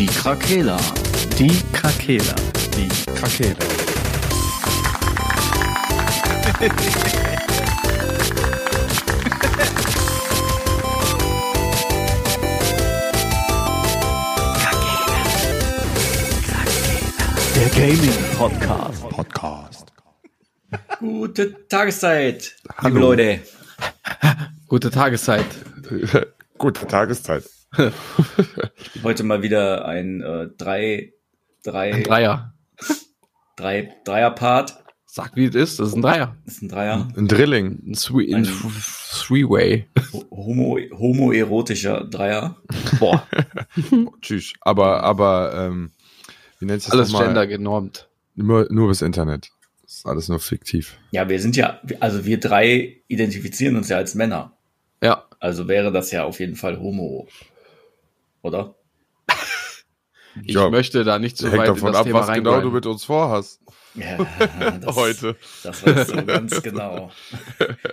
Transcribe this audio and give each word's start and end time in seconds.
Die 0.00 0.06
Krakela. 0.06 0.78
Die 1.38 1.62
Krakela. 1.74 2.34
Die 2.74 2.88
Krakela. 3.12 3.54
Der 17.54 17.68
Gaming 17.74 18.10
Podcast. 18.38 19.08
Podcast. 19.10 19.92
Gute 20.98 21.68
Tageszeit, 21.68 22.56
Hallo. 22.78 22.88
liebe 22.88 23.00
Leute. 23.00 23.40
Gute 24.66 24.90
Tageszeit. 24.90 25.44
Gute 26.56 26.86
Tageszeit. 26.86 27.59
Heute 29.02 29.22
mal 29.24 29.42
wieder 29.42 29.84
ein 29.86 30.20
äh, 30.22 30.48
drei, 30.56 31.12
drei, 31.62 31.94
Ein 31.94 32.02
Dreier. 32.02 32.54
drei, 33.56 33.94
Dreier-Part. 34.04 34.76
Sag 35.06 35.34
wie 35.34 35.46
es 35.46 35.54
ist, 35.56 35.80
das 35.80 35.88
ist 35.88 35.94
ein 35.96 36.02
Dreier. 36.02 36.36
Das 36.44 36.54
ist 36.54 36.62
ein 36.62 36.68
Dreier. 36.68 37.08
Ein 37.16 37.26
Drilling. 37.26 37.82
Ein 37.84 37.92
Three- 37.94 38.32
ein 38.32 38.44
Three-Way. 38.44 39.86
Homo, 40.30 40.78
homoerotischer 40.92 42.04
Dreier. 42.04 42.56
Boah, 43.00 43.26
Tschüss. 44.20 44.52
Aber, 44.60 45.02
aber, 45.02 45.52
ähm, 45.54 45.90
wie 46.60 46.66
nennt 46.66 46.82
sich 46.82 46.92
das 46.92 47.12
alles 47.12 47.26
gender 47.26 47.46
genormt. 47.48 48.08
Nur, 48.36 48.68
nur 48.70 48.88
bis 48.88 49.02
Internet. 49.02 49.50
Das 49.82 49.94
ist 49.98 50.06
alles 50.06 50.28
nur 50.28 50.38
fiktiv. 50.38 50.96
Ja, 51.10 51.28
wir 51.28 51.40
sind 51.40 51.56
ja, 51.56 51.80
also 51.98 52.24
wir 52.24 52.38
drei 52.38 53.02
identifizieren 53.08 53.76
uns 53.76 53.88
ja 53.88 53.96
als 53.96 54.14
Männer. 54.14 54.56
Ja, 55.02 55.24
Also 55.40 55.66
wäre 55.66 55.90
das 55.90 56.12
ja 56.12 56.22
auf 56.24 56.38
jeden 56.38 56.54
Fall 56.54 56.78
Homo. 56.78 57.26
Oder? 58.42 58.74
ich 60.44 60.54
Ja, 60.54 60.70
möchte 60.70 61.04
da 61.04 61.18
nicht 61.18 61.36
so 61.36 61.46
weit 61.52 61.68
in 61.68 61.74
davon 61.74 61.92
das 61.92 61.96
ab, 62.00 62.06
Thema 62.06 62.20
was 62.26 62.34
genau 62.34 62.60
du 62.60 62.70
mit 62.70 62.86
uns 62.86 63.04
vorhast. 63.04 63.60
Ja, 63.94 64.16
das, 64.80 64.96
Heute. 64.96 65.36
Das 65.62 65.84
weißt 65.84 66.10
du 66.12 66.24
ganz 66.24 66.62
genau. 66.62 67.10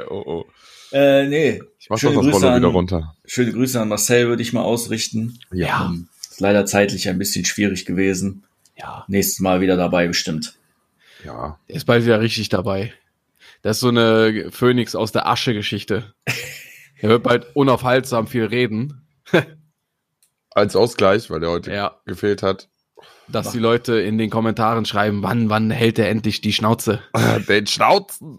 Oh, 0.10 0.24
oh. 0.26 0.46
Äh, 0.92 1.28
nee. 1.28 1.62
Ich 1.80 1.90
mach 1.90 1.96
doch 1.98 2.02
Schöne 2.02 2.16
das 2.16 2.24
Grüße 2.26 2.36
Rollo 2.38 2.48
an- 2.50 2.62
wieder 2.62 2.68
runter. 2.70 3.16
Schöne 3.26 3.52
Grüße 3.52 3.82
an 3.82 3.90
Marcel, 3.90 4.28
würde 4.28 4.42
ich 4.42 4.54
mal 4.54 4.62
ausrichten. 4.62 5.40
Ja. 5.52 5.88
Ähm, 5.88 6.08
Ist 6.22 6.40
leider 6.40 6.66
zeitlich 6.66 7.10
ein 7.10 7.18
bisschen 7.18 7.44
schwierig 7.46 7.86
gewesen. 7.86 8.44
Ja, 8.78 9.06
Nächstes 9.08 9.40
Mal 9.40 9.60
wieder 9.60 9.76
dabei 9.76 10.08
bestimmt. 10.08 10.54
Ja. 11.26 11.60
der 11.68 11.76
ist 11.76 11.86
bald 11.86 12.06
wieder 12.06 12.22
richtig 12.22 12.50
dabei. 12.50 12.94
Das 13.64 13.78
ist 13.78 13.82
so 13.82 13.88
eine 13.90 14.50
Phönix 14.52 14.94
aus 14.94 15.12
der 15.12 15.28
Asche-Geschichte. 15.28 16.14
Er 17.00 17.10
wird 17.10 17.24
bald 17.24 17.48
unaufhaltsam 17.56 18.28
viel 18.28 18.46
reden, 18.46 19.02
Als 20.58 20.76
Ausgleich, 20.76 21.30
weil 21.30 21.40
der 21.40 21.52
heute 21.52 21.72
Ja. 21.72 22.02
gefehlt 22.06 22.42
hat. 22.42 22.68
dass 23.28 23.52
die 23.52 23.60
Leute 23.60 24.00
in 24.00 24.18
den 24.18 24.30
Kommentaren 24.32 24.86
schreiben, 24.86 25.22
wann, 25.22 25.50
wann 25.52 25.70
hält 25.70 26.00
er 26.00 26.10
endlich 26.10 26.42
die 26.42 26.52
Schnauze? 26.54 27.00
Den 27.48 27.68
Schnauzen. 27.68 28.38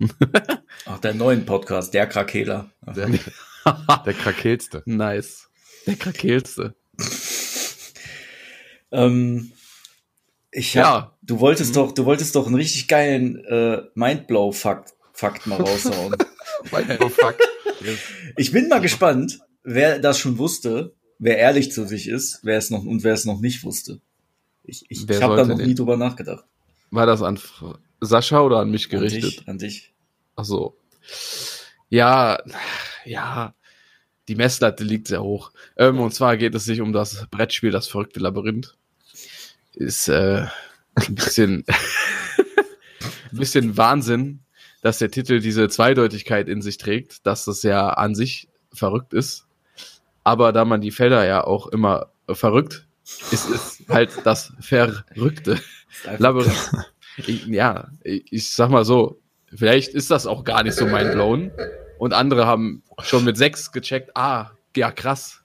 Ach, 0.87 0.99
der 0.99 1.15
neuen 1.15 1.45
Podcast, 1.47 1.95
der 1.95 2.07
Krakeler. 2.09 2.71
Der, 2.97 3.09
der 4.05 4.15
krakelste. 4.15 4.83
Nice. 4.87 5.49
Der 5.87 5.95
krakelste. 5.95 6.75
Ähm, 8.91 9.53
ich 10.51 10.77
hab, 10.77 10.85
Ja. 10.85 11.19
Du 11.23 11.39
wolltest 11.39 11.77
doch, 11.77 11.93
du 11.93 12.05
wolltest 12.05 12.35
doch 12.35 12.47
einen 12.47 12.57
richtig 12.57 12.89
geilen 12.89 13.45
äh, 13.45 13.83
Mindblow-Fakt 13.95 14.95
Fakt 15.13 15.47
mal 15.47 15.61
raushauen. 15.61 16.17
Fuck. 16.65 17.37
ich 18.37 18.51
bin 18.53 18.69
mal 18.69 18.81
gespannt, 18.81 19.39
wer 19.63 19.99
das 19.99 20.19
schon 20.19 20.39
wusste, 20.39 20.95
wer 21.19 21.39
ehrlich 21.39 21.73
zu 21.73 21.87
sich 21.87 22.09
ist, 22.09 22.41
wer 22.43 22.59
es 22.59 22.71
noch 22.71 22.85
und 22.85 23.05
wer 23.05 23.15
es 23.15 23.25
noch 23.25 23.41
nicht 23.41 23.65
wusste. 23.65 24.01
Ich, 24.65 24.85
ich, 24.89 25.09
ich 25.09 25.23
habe 25.23 25.37
da 25.37 25.45
noch 25.45 25.59
nie 25.59 25.75
drüber 25.75 25.97
nachgedacht. 25.97 26.45
War 26.91 27.07
das 27.07 27.23
an 27.23 27.39
Sascha 28.01 28.41
oder 28.41 28.59
an 28.59 28.71
mich 28.71 28.85
An 28.87 28.91
gerichtet? 28.91 29.25
dich, 29.25 29.49
an 29.49 29.59
dich. 29.59 29.93
Ach 30.37 30.45
so. 30.45 30.77
Ja, 31.89 32.39
ja, 33.05 33.55
die 34.29 34.35
Messlatte 34.35 34.85
liegt 34.85 35.09
sehr 35.09 35.23
hoch. 35.23 35.53
Ähm, 35.77 36.01
und 36.01 36.13
zwar 36.13 36.37
geht 36.37 36.55
es 36.55 36.65
sich 36.65 36.81
um 36.81 36.93
das 36.93 37.27
Brettspiel 37.31 37.71
Das 37.71 37.89
verrückte 37.89 38.21
Labyrinth. 38.21 38.77
Ist 39.75 40.09
äh, 40.09 40.47
ein 40.95 41.15
bisschen, 41.15 41.65
ein 43.33 43.39
bisschen 43.39 43.77
Wahnsinn, 43.77 44.41
dass 44.83 44.99
der 44.99 45.11
Titel 45.11 45.41
diese 45.41 45.69
Zweideutigkeit 45.69 46.49
in 46.49 46.63
sich 46.63 46.79
trägt, 46.79 47.27
dass 47.27 47.47
das 47.47 47.63
ja 47.63 47.89
an 47.89 48.15
sich 48.15 48.49
verrückt 48.73 49.15
ist. 49.15 49.48
Aber 50.29 50.53
da 50.53 50.67
man 50.67 50.83
die 50.83 50.91
Felder 50.91 51.25
ja 51.25 51.43
auch 51.43 51.69
immer 51.69 52.13
verrückt, 52.29 52.87
ist 53.31 53.49
es 53.49 53.83
halt 53.89 54.11
das 54.25 54.53
Verrückte. 54.61 55.59
Labyrinth. 56.19 56.71
Ich, 57.17 57.47
ja, 57.47 57.89
ich, 58.05 58.55
sag 58.55 58.69
mal 58.69 58.85
so, 58.85 59.23
vielleicht 59.55 59.95
ist 59.95 60.11
das 60.11 60.27
auch 60.27 60.45
gar 60.45 60.65
nicht 60.65 60.75
so 60.75 60.85
mein 60.85 61.13
blown. 61.13 61.51
Und 61.99 62.13
andere 62.13 62.47
haben 62.47 62.83
schon 63.01 63.25
mit 63.25 63.39
sechs 63.39 63.73
gecheckt, 63.73 64.15
ah, 64.19 64.51
ja, 64.77 64.93
krass. 64.93 65.41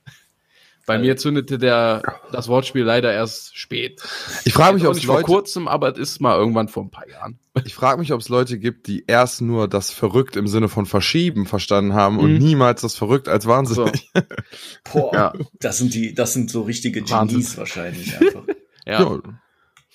Bei 0.86 0.98
mir 1.00 1.16
zündete 1.16 1.58
der, 1.58 2.02
das 2.34 2.50
Wortspiel 2.50 2.84
leider 2.84 3.14
erst 3.14 3.58
spät. 3.58 4.02
Ich 4.44 4.54
frage 4.54 4.74
mich, 4.74 4.84
Auch 4.84 4.88
ob 4.88 4.92
es 4.92 4.98
nicht 4.98 5.06
vor 5.06 5.16
Leute, 5.16 5.26
kurzem, 5.28 5.68
aber 5.70 5.94
es 5.94 5.98
ist 5.98 6.20
mal 6.20 6.38
irgendwann 6.38 6.68
vor 6.68 6.84
ein 6.84 6.92
paar 6.92 7.08
Jahren. 7.08 7.40
ich 7.66 7.74
frage 7.74 8.00
mich, 8.02 8.12
ob 8.12 8.20
es 8.20 8.28
Leute 8.28 8.60
gibt, 8.60 8.88
die 8.88 9.06
erst 9.08 9.42
nur 9.42 9.70
das 9.70 9.92
verrückt 9.92 10.36
im 10.36 10.48
Sinne 10.48 10.68
von 10.68 10.86
verschieben 10.86 11.46
verstanden 11.46 11.94
haben 11.94 12.20
und 12.20 12.34
Mhm. 12.34 12.38
niemals 12.40 12.82
das 12.82 12.96
verrückt 12.96 13.30
als 13.30 13.46
wahnsinnig. 13.46 14.12
Boah, 14.92 15.14
Ja. 15.14 15.34
das 15.60 15.78
sind 15.78 15.94
die, 15.94 16.14
das 16.14 16.34
sind 16.34 16.52
so 16.52 16.64
richtige 16.64 17.02
Wahnsinn. 17.10 17.38
Genies 17.40 17.58
wahrscheinlich 17.58 18.20
einfach. 18.20 18.44
Ja, 18.86 19.00
Ja, 19.02 19.20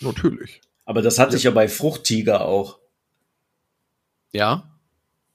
natürlich. 0.00 0.62
Aber 0.86 1.02
das 1.02 1.18
hatte 1.18 1.36
ich 1.36 1.42
ja 1.42 1.50
bei 1.50 1.68
Fruchttiger 1.68 2.46
auch. 2.46 2.78
ja. 4.32 4.64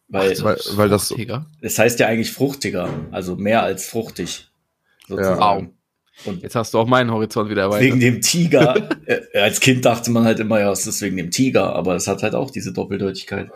Weil 0.09 0.38
Weil, 0.44 0.58
weil 0.74 0.90
das 0.90 1.08
so, 1.08 1.18
es 1.62 1.80
heißt 1.80 2.00
ja 2.00 2.08
eigentlich 2.08 2.31
fruchtiger, 2.31 2.90
also 3.12 3.35
mehr 3.35 3.64
als 3.64 3.88
fruchtig. 3.88 4.50
Sozusagen. 5.08 5.74
Und 6.25 6.44
Jetzt 6.44 6.56
hast 6.56 6.74
du 6.74 6.78
auch 6.80 6.88
meinen 6.88 7.12
Horizont 7.12 7.50
wieder 7.50 7.69
wegen 7.80 8.00
erweitert. 8.00 8.02
dem 8.02 8.22
Tiger, 8.22 8.90
äh, 9.08 9.40
als 9.40 9.59
Kind 9.59 9.84
dachte 9.84 10.12
man 10.12 10.25
halt 10.25 10.40
immer, 10.40 10.59
ja, 10.59 10.72
es 10.72 10.86
ist 10.86 11.02
wegen 11.02 11.18
dem 11.18 11.31
Tiger, 11.31 11.75
aber 11.75 11.96
es 11.96 12.08
hat 12.08 12.22
halt 12.24 12.36
auch 12.36 12.52
diese 12.52 12.72
Doppeldeutigkeit. 12.72 13.50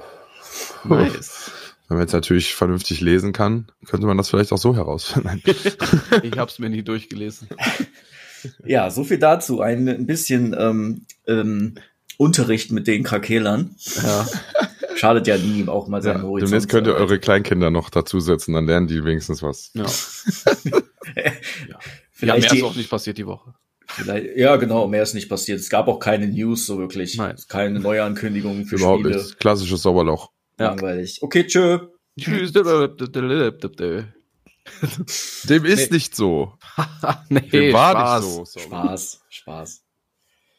Nice. 0.84 1.52
wenn 1.88 1.98
man 1.98 2.06
jetzt 2.06 2.14
natürlich 2.14 2.56
vernünftig 2.56 3.00
lesen 3.00 3.32
kann, 3.32 3.68
könnte 3.86 4.08
man 4.08 4.18
das 4.18 4.30
vielleicht 4.30 4.52
auch 4.52 4.58
so 4.58 4.76
herausfinden. 4.76 5.42
Ich 6.24 6.38
hab's 6.38 6.58
mir 6.60 6.70
nie 6.70 6.84
durchgelesen. 6.84 7.48
Ja, 8.66 8.90
so 8.90 9.04
viel 9.04 9.20
dazu. 9.20 9.62
Ein, 9.62 9.88
ein 9.88 10.06
bisschen 10.08 10.56
ähm, 10.58 11.06
ähm, 11.28 11.76
Unterricht 12.18 12.72
mit 12.72 12.88
den 12.88 13.04
Krakelern. 13.04 13.76
Ja. 14.04 14.26
Schadet 14.96 15.28
ja 15.28 15.38
nie, 15.38 15.68
auch 15.68 15.88
mal 15.88 15.98
Ja, 15.98 16.14
seinen 16.14 16.24
Horizont. 16.24 16.52
demnächst 16.52 16.70
könnt 16.70 16.88
ihr 16.88 16.96
eure 16.96 17.20
Kleinkinder 17.20 17.70
noch 17.70 17.92
dazusetzen, 17.92 18.54
dann 18.56 18.66
lernen 18.66 18.88
die 18.88 19.04
wenigstens 19.06 19.44
was. 19.44 19.72
ja. 19.76 19.86
Ja, 21.16 21.80
Vielleicht 22.12 22.42
mehr 22.42 22.50
die- 22.52 22.58
ist 22.58 22.64
auch 22.64 22.76
nicht 22.76 22.90
passiert 22.90 23.18
die 23.18 23.26
Woche. 23.28 23.54
Ja, 24.36 24.58
genau, 24.58 24.86
mehr 24.88 25.04
ist 25.04 25.14
nicht 25.14 25.30
passiert. 25.30 25.60
Es 25.62 25.70
gab 25.70 25.88
auch 25.88 26.00
keine 26.00 26.28
News 26.28 26.66
so 26.66 26.78
wirklich. 26.78 27.16
Nein. 27.18 27.38
Keine 27.48 27.80
Neuankündigungen 27.80 28.66
für 28.66 28.76
Überhaupt 28.76 29.04
Spiele. 29.06 29.16
nicht. 29.18 29.40
Klassisches 29.40 29.82
Sauerloch. 29.82 30.32
Ja. 30.60 30.68
Langweilig. 30.72 31.20
Okay, 31.22 31.48
tschö. 31.48 31.80
Tschüss. 32.20 32.52
Dem 32.52 32.66
ist 35.66 35.92
Nee. 35.92 35.96
nicht 35.96 36.16
so. 36.16 36.54
nee, 37.30 37.40
Dem 37.42 37.74
war 37.74 37.92
Spaß. 37.92 38.26
nicht 38.26 38.34
so. 38.36 38.46
Sorry. 38.46 38.66
Spaß, 38.66 39.22
Spaß. 39.30 39.84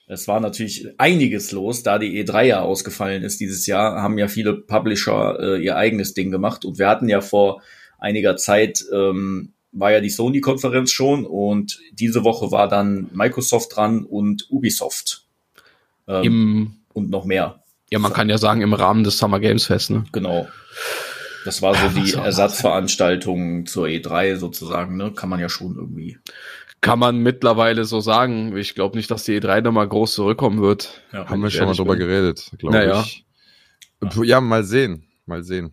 Es 0.07 0.27
war 0.27 0.41
natürlich 0.41 0.87
einiges 0.97 1.53
los, 1.53 1.83
da 1.83 1.99
die 1.99 2.25
E3 2.25 2.45
ja 2.45 2.61
ausgefallen 2.63 3.23
ist 3.23 3.41
dieses 3.41 3.67
Jahr, 3.67 4.01
haben 4.01 4.17
ja 4.17 4.29
viele 4.29 4.55
Publisher 4.55 5.39
äh, 5.39 5.63
ihr 5.63 5.77
eigenes 5.77 6.15
Ding 6.15 6.31
gemacht 6.31 6.65
und 6.65 6.79
wir 6.79 6.89
hatten 6.89 7.11
ja 7.11 7.21
vor 7.21 7.61
einiger 7.99 8.39
Zeit, 8.39 8.83
ähm, 8.91 9.53
war 9.79 9.93
ja 9.93 10.01
die 10.01 10.11
Sony-Konferenz 10.11 10.91
schon 10.91 11.25
und 11.27 11.79
diese 11.93 12.25
Woche 12.25 12.51
war 12.51 12.69
dann 12.69 13.09
Microsoft 13.13 13.77
dran 13.77 14.05
und 14.05 14.47
Ubisoft. 14.51 15.25
Ähm, 16.07 16.23
Im, 16.25 16.77
und 16.93 17.11
noch 17.11 17.25
mehr, 17.25 17.63
ja, 17.91 17.99
man 17.99 18.13
kann 18.13 18.29
ja 18.29 18.39
sagen, 18.39 18.61
im 18.61 18.75
Rahmen 18.75 19.05
des 19.05 19.19
Summer 19.19 19.41
Games 19.41 19.67
Fest, 19.67 19.91
ne? 19.91 20.05
genau. 20.13 20.49
Das 21.45 21.63
war 21.63 21.75
so 21.75 21.87
Ja, 21.87 22.05
die 22.05 22.13
Ersatzveranstaltung 22.13 23.65
zur 23.65 23.87
E3 23.87 24.37
sozusagen, 24.37 24.97
ne? 24.97 25.13
Kann 25.13 25.31
man 25.31 25.41
ja 25.41 25.49
schon 25.49 25.77
irgendwie. 25.77 26.19
Kann 26.83 26.99
man 26.99 27.19
mittlerweile 27.19 27.85
so 27.87 28.01
sagen. 28.01 28.55
Ich 28.57 28.75
glaube 28.75 28.97
nicht, 28.97 29.11
dass 29.11 29.25
die 29.25 29.41
E3 29.41 29.63
nochmal 29.63 29.89
groß 29.89 30.13
zurückkommen 30.13 30.61
wird. 30.61 31.01
Ja. 31.13 31.27
Haben 31.29 31.43
wir 31.43 31.51
schon 31.51 31.67
mal 31.67 31.75
drüber 31.75 31.97
bin. 31.97 32.07
geredet, 32.07 32.51
glaube 32.59 32.77
Naja. 32.77 33.01
ich. 33.03 33.25
Ja, 34.25 34.41
mal 34.41 34.65
sehen. 34.65 35.05
Mal 35.25 35.43
sehen. 35.43 35.73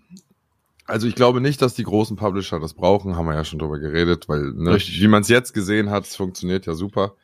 Also 0.85 1.07
ich 1.07 1.15
glaube 1.15 1.41
nicht, 1.41 1.61
dass 1.61 1.73
die 1.73 1.83
großen 1.83 2.15
Publisher 2.15 2.59
das 2.59 2.73
brauchen, 2.73 3.15
haben 3.15 3.25
wir 3.25 3.33
ja 3.33 3.43
schon 3.43 3.59
drüber 3.59 3.79
geredet, 3.79 4.29
weil, 4.29 4.51
ne, 4.53 4.77
wie 4.77 5.07
man 5.07 5.23
es 5.23 5.29
jetzt 5.29 5.53
gesehen 5.53 5.89
hat, 5.89 6.05
es 6.05 6.15
funktioniert 6.15 6.65
ja 6.67 6.75
super. 6.75 7.15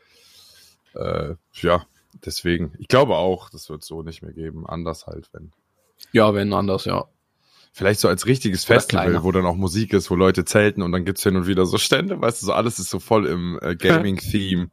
Äh, 0.96 1.36
ja, 1.62 1.86
deswegen. 2.26 2.74
Ich 2.80 2.88
glaube 2.88 3.16
auch, 3.16 3.50
das 3.50 3.70
wird 3.70 3.84
so 3.84 4.02
nicht 4.02 4.24
mehr 4.24 4.34
geben. 4.34 4.66
Anders 4.68 5.06
halt, 5.06 5.30
wenn. 5.34 5.52
Ja, 6.12 6.34
wenn 6.34 6.52
anders, 6.54 6.86
ja. 6.86 7.06
Vielleicht 7.74 8.00
so 8.00 8.08
als 8.08 8.26
richtiges 8.26 8.66
Oder 8.66 8.76
Festival, 8.76 9.06
kleiner. 9.06 9.24
wo 9.24 9.32
dann 9.32 9.46
auch 9.46 9.56
Musik 9.56 9.94
ist, 9.94 10.10
wo 10.10 10.16
Leute 10.16 10.44
zelten 10.44 10.82
und 10.82 10.92
dann 10.92 11.06
gibt's 11.06 11.24
hin 11.24 11.38
und 11.38 11.48
wieder 11.48 11.66
so 11.66 11.78
Stände, 11.78 12.20
weißt 12.20 12.42
du, 12.42 12.48
so 12.48 12.54
alles 12.54 12.80
ist 12.80 12.90
so 12.90 13.00
voll 13.00 13.28
im 13.28 13.60
äh, 13.62 13.76
Gaming-Theme, 13.80 14.70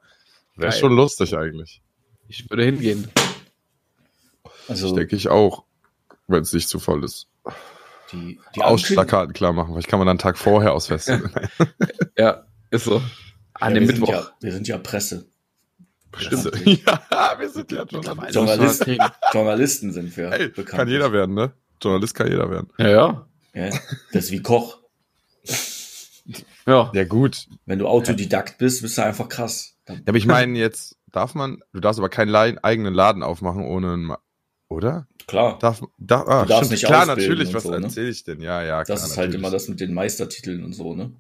Wäre 0.59 0.73
schon 0.73 0.93
lustig 0.93 1.37
eigentlich. 1.37 1.81
Ich 2.27 2.51
würde 2.51 2.65
hingehen. 2.65 3.09
Also 4.67 4.95
Denke 4.95 5.15
ich 5.15 5.29
auch, 5.29 5.65
wenn 6.27 6.43
es 6.43 6.53
nicht 6.53 6.69
zu 6.69 6.81
voll 6.81 7.05
ist. 7.05 7.29
Die, 8.13 8.41
die 8.55 8.63
Ausschlagkarten 8.63 9.33
klar 9.33 9.53
machen, 9.53 9.73
vielleicht 9.75 9.89
kann 9.89 9.99
man 9.99 10.07
dann 10.07 10.13
einen 10.15 10.19
Tag 10.19 10.39
vorher 10.39 10.73
ausfesten. 10.73 11.31
Ja, 12.17 12.45
ist 12.71 12.85
so. 12.85 13.01
An 13.55 13.75
ja, 13.75 13.81
dem 13.81 13.83
wir 13.83 13.87
sind 13.95 14.01
Mittwoch. 14.01 14.13
ja, 14.13 14.31
wir 14.41 14.53
sind 14.53 14.67
ja 14.67 14.79
Presse. 14.79 15.27
Öffentlich. 16.13 16.85
Ja, 16.87 17.37
wir 17.39 17.49
sind 17.49 17.71
ja 17.71 17.85
Journalisten. 18.31 18.85
kriegen. 18.85 19.05
Journalisten 19.33 19.93
sind 19.93 20.17
wir 20.17 20.33
Ey, 20.33 20.49
bekannt. 20.49 20.71
kann 20.71 20.89
jeder 20.89 21.13
werden, 21.13 21.35
ne? 21.35 21.53
Journalist 21.81 22.15
kann 22.15 22.29
jeder 22.29 22.51
werden. 22.51 22.69
Ja, 22.79 22.89
ja. 22.89 23.27
Ja, 23.55 23.71
das 24.13 24.25
ist 24.25 24.31
wie 24.33 24.43
Koch. 24.43 24.79
Ja. 26.67 26.91
Ja, 26.93 27.05
gut. 27.05 27.47
Wenn 27.67 27.79
du 27.79 27.87
Autodidakt 27.87 28.59
bist, 28.59 28.83
bist 28.83 28.99
du 28.99 29.03
einfach 29.05 29.29
krass. 29.29 29.77
Ja, 29.89 29.95
aber 30.07 30.19
ich 30.19 30.27
meine, 30.27 30.59
jetzt 30.59 30.97
darf 31.13 31.35
man, 31.35 31.63
du 31.73 31.81
darfst 31.81 31.99
aber 31.99 32.09
keinen 32.09 32.35
eigenen 32.35 32.93
Laden 32.95 33.23
aufmachen 33.23 33.65
ohne 33.65 33.93
einen, 33.93 34.13
oder? 34.69 35.07
klar, 35.27 35.59
Darf, 35.59 35.83
da, 35.99 36.23
ah, 36.23 36.43
Du 36.43 36.49
darfst 36.49 36.71
nicht 36.71 36.85
klar, 36.85 37.05
natürlich, 37.07 37.53
was 37.53 37.63
so, 37.65 37.71
ne? 37.71 37.85
erzähle 37.85 38.09
ich 38.09 38.25
denn? 38.25 38.41
Ja, 38.41 38.63
ja, 38.63 38.79
das 38.79 38.87
klar, 38.87 38.97
ist 38.97 39.03
halt 39.03 39.17
natürlich. 39.17 39.35
immer 39.37 39.51
das 39.51 39.69
mit 39.69 39.81
den 39.81 39.93
Meistertiteln 39.95 40.65
und 40.65 40.73
so, 40.73 40.95
ne? 40.95 41.13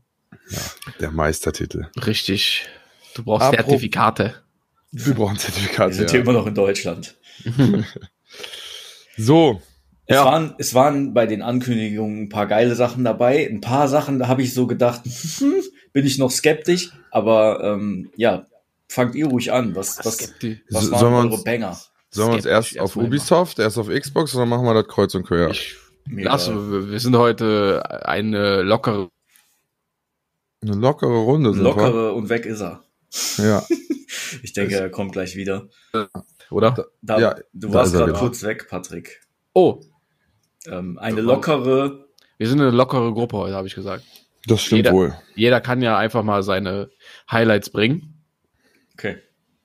Der 1.00 1.10
Meistertitel. 1.10 1.88
Richtig. 2.06 2.66
Du 3.14 3.22
brauchst 3.24 3.46
Apro- 3.46 3.56
Zertifikate. 3.56 4.34
Wir 4.92 5.14
brauchen 5.14 5.34
Wir 5.36 5.40
Zertifikate. 5.40 5.92
sind 5.94 6.10
hier 6.10 6.20
Ja. 6.20 6.24
immer 6.24 6.32
noch 6.32 6.46
in 6.46 6.54
Deutschland. 6.54 7.14
So, 9.16 9.60
Es, 10.06 10.14
Ja. 10.14 10.24
waren, 10.24 10.54
es 10.58 10.74
waren 10.74 11.12
bei 11.12 11.26
den 11.26 11.42
Ankündigungen 11.42 12.22
ein 12.24 12.28
paar 12.28 12.46
geile 12.46 12.74
Sachen 12.74 13.04
dabei. 13.04 13.46
Ein 13.48 13.60
paar 13.60 13.88
Sachen, 13.88 14.18
da 14.18 14.28
habe 14.28 14.42
ich 14.42 14.54
so 14.54 14.66
gedacht, 14.66 15.02
hm, 15.38 15.54
bin 15.92 16.06
ich 16.06 16.18
noch 16.18 16.30
skeptisch. 16.30 16.92
Aber 17.10 17.62
ähm, 17.62 18.10
ja, 18.16 18.46
fangt 18.88 19.14
ihr 19.16 19.26
ruhig 19.26 19.52
an. 19.52 19.74
Was, 19.74 19.98
was, 20.04 20.32
was 20.70 20.90
waren 20.90 21.12
wir 21.28 21.30
eure 21.34 21.42
Banger? 21.42 21.76
Sollen 22.10 22.30
wir 22.30 22.34
uns 22.36 22.46
erst 22.46 22.78
auf. 22.78 22.96
Ubisoft, 22.96 23.58
erst 23.58 23.78
auf 23.78 23.88
Xbox 23.88 24.34
oder 24.34 24.46
machen 24.46 24.64
wir 24.64 24.74
das 24.74 24.88
kreuz 24.88 25.14
und 25.14 25.26
quer? 25.26 25.50
Ich 25.50 25.76
lass, 26.10 26.48
wir 26.50 26.90
wir 26.90 27.00
sind 27.00 27.16
heute 27.16 27.82
eine 28.06 28.62
lockere. 28.62 29.10
Eine 30.62 30.74
lockere 30.74 31.18
Runde 31.18 31.52
sind 31.54 31.62
Lockere 31.62 32.12
und 32.14 32.28
weg 32.30 32.44
ist 32.46 32.60
er. 32.60 32.82
wir. 33.36 33.44
Ja. 33.44 33.62
Ich 34.42 34.52
denke, 34.52 34.74
er 34.74 34.90
kommt 34.90 35.12
gleich 35.12 35.36
wieder. 35.36 35.68
Oder? 36.50 36.86
Da, 37.02 37.18
Ja, 37.18 37.34
du 37.54 37.68
da 37.68 37.74
warst 37.74 37.94
er 37.94 38.00
gerade 38.00 38.12
kurz 38.18 38.42
weg, 38.42 38.66
Patrick. 38.68 39.20
Oh, 39.54 39.80
Ähm, 40.66 40.98
eine 40.98 41.20
lockere, 41.22 42.06
wir 42.36 42.48
sind 42.48 42.60
eine 42.60 42.70
lockere 42.70 43.12
Gruppe 43.14 43.36
heute, 43.38 43.54
habe 43.54 43.66
ich 43.66 43.74
gesagt. 43.74 44.04
Das 44.46 44.60
stimmt 44.60 44.78
Jeder- 44.80 44.92
wohl. 44.92 45.14
Jeder 45.34 45.60
kann 45.62 45.80
ja 45.82 45.96
einfach 45.96 46.22
mal 46.24 46.42
seine 46.42 46.90
Highlights 47.30 47.70
bringen. 47.70 48.22
okay. 48.94 49.18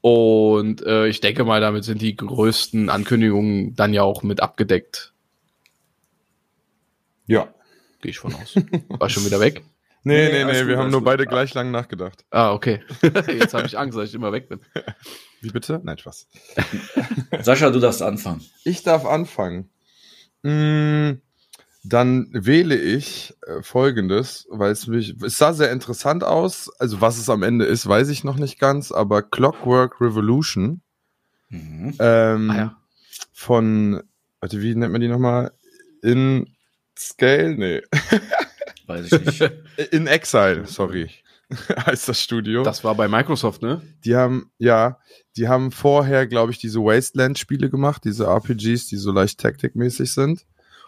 Und 0.05 0.85
äh, 0.85 1.07
ich 1.07 1.21
denke 1.21 1.45
mal, 1.45 1.61
damit 1.61 1.85
sind 1.85 2.01
die 2.01 2.13
größten 2.17 2.89
Ankündigungen 2.89 3.73
dann 3.73 3.93
ja 3.93 4.03
auch 4.03 4.21
mit 4.21 4.41
abgedeckt. 4.41 5.13
Ja. 7.25 7.47
Gehe 8.01 8.11
ich 8.11 8.19
von 8.19 8.35
aus. 8.35 8.53
War 8.89 9.09
schon 9.09 9.23
wieder 9.25 9.39
weg? 9.39 9.63
Nee, 10.03 10.25
Nee, 10.27 10.43
nee, 10.43 10.51
nee, 10.51 10.59
gut, 10.59 10.67
wir 10.67 10.77
haben 10.77 10.91
nur 10.91 10.99
gut. 10.99 11.05
beide 11.05 11.25
gleich 11.25 11.53
lang 11.53 11.71
nachgedacht. 11.71 12.25
Ah, 12.31 12.51
okay. 12.51 12.81
Jetzt 13.01 13.53
habe 13.53 13.65
ich 13.65 13.77
Angst, 13.77 13.97
dass 13.97 14.09
ich 14.09 14.15
immer 14.15 14.33
weg 14.33 14.49
bin. 14.49 14.59
Wie 15.39 15.51
bitte? 15.51 15.79
Nein, 15.81 15.97
Spaß. 15.97 16.27
Sascha, 17.41 17.69
du 17.69 17.79
darfst 17.79 18.01
anfangen. 18.01 18.41
Ich 18.65 18.83
darf 18.83 19.05
anfangen. 19.05 19.69
Mm, 20.41 21.21
dann 21.83 22.29
wähle 22.31 22.75
ich 22.77 23.33
äh, 23.45 23.61
folgendes, 23.61 24.47
weil 24.49 24.71
es 24.71 24.87
mich, 24.87 25.15
es 25.21 25.37
sah 25.37 25.53
sehr 25.53 25.71
interessant 25.71 26.23
aus. 26.23 26.71
Also 26.79 27.01
was 27.01 27.17
es 27.17 27.29
am 27.29 27.43
Ende 27.43 27.65
ist, 27.65 27.87
weiß 27.87 28.09
ich 28.09 28.23
noch 28.23 28.37
nicht 28.37 28.59
ganz, 28.59 28.91
aber 28.91 29.21
Clockwork 29.21 29.99
Revolution 30.01 30.81
Mhm. 31.49 31.93
ähm, 31.99 32.49
Ah 32.49 32.55
ja. 32.55 32.77
von, 33.31 34.01
warte, 34.39 34.61
wie 34.61 34.73
nennt 34.73 34.91
man 34.91 35.01
die 35.01 35.07
nochmal? 35.07 35.51
In 36.01 36.47
Scale? 36.97 37.55
Nee. 37.55 37.81
Weiß 38.87 39.11
ich 39.11 39.25
nicht. 39.25 39.51
In 39.91 40.07
Exile, 40.07 40.65
sorry. 40.65 41.09
heißt 41.85 42.09
das 42.09 42.21
Studio. 42.21 42.63
Das 42.63 42.83
war 42.83 42.95
bei 42.95 43.07
Microsoft, 43.07 43.61
ne? 43.61 43.81
Die 44.03 44.15
haben, 44.15 44.51
ja, 44.57 44.97
die 45.37 45.47
haben 45.47 45.71
vorher, 45.71 46.25
glaube 46.27 46.51
ich, 46.51 46.57
diese 46.57 46.79
Wasteland-Spiele 46.79 47.69
gemacht, 47.69 48.03
diese 48.03 48.25
RPGs, 48.25 48.87
die 48.87 48.97
so 48.97 49.11
leicht 49.11 49.39
taktikmäßig 49.39 50.11
sind. 50.11 50.45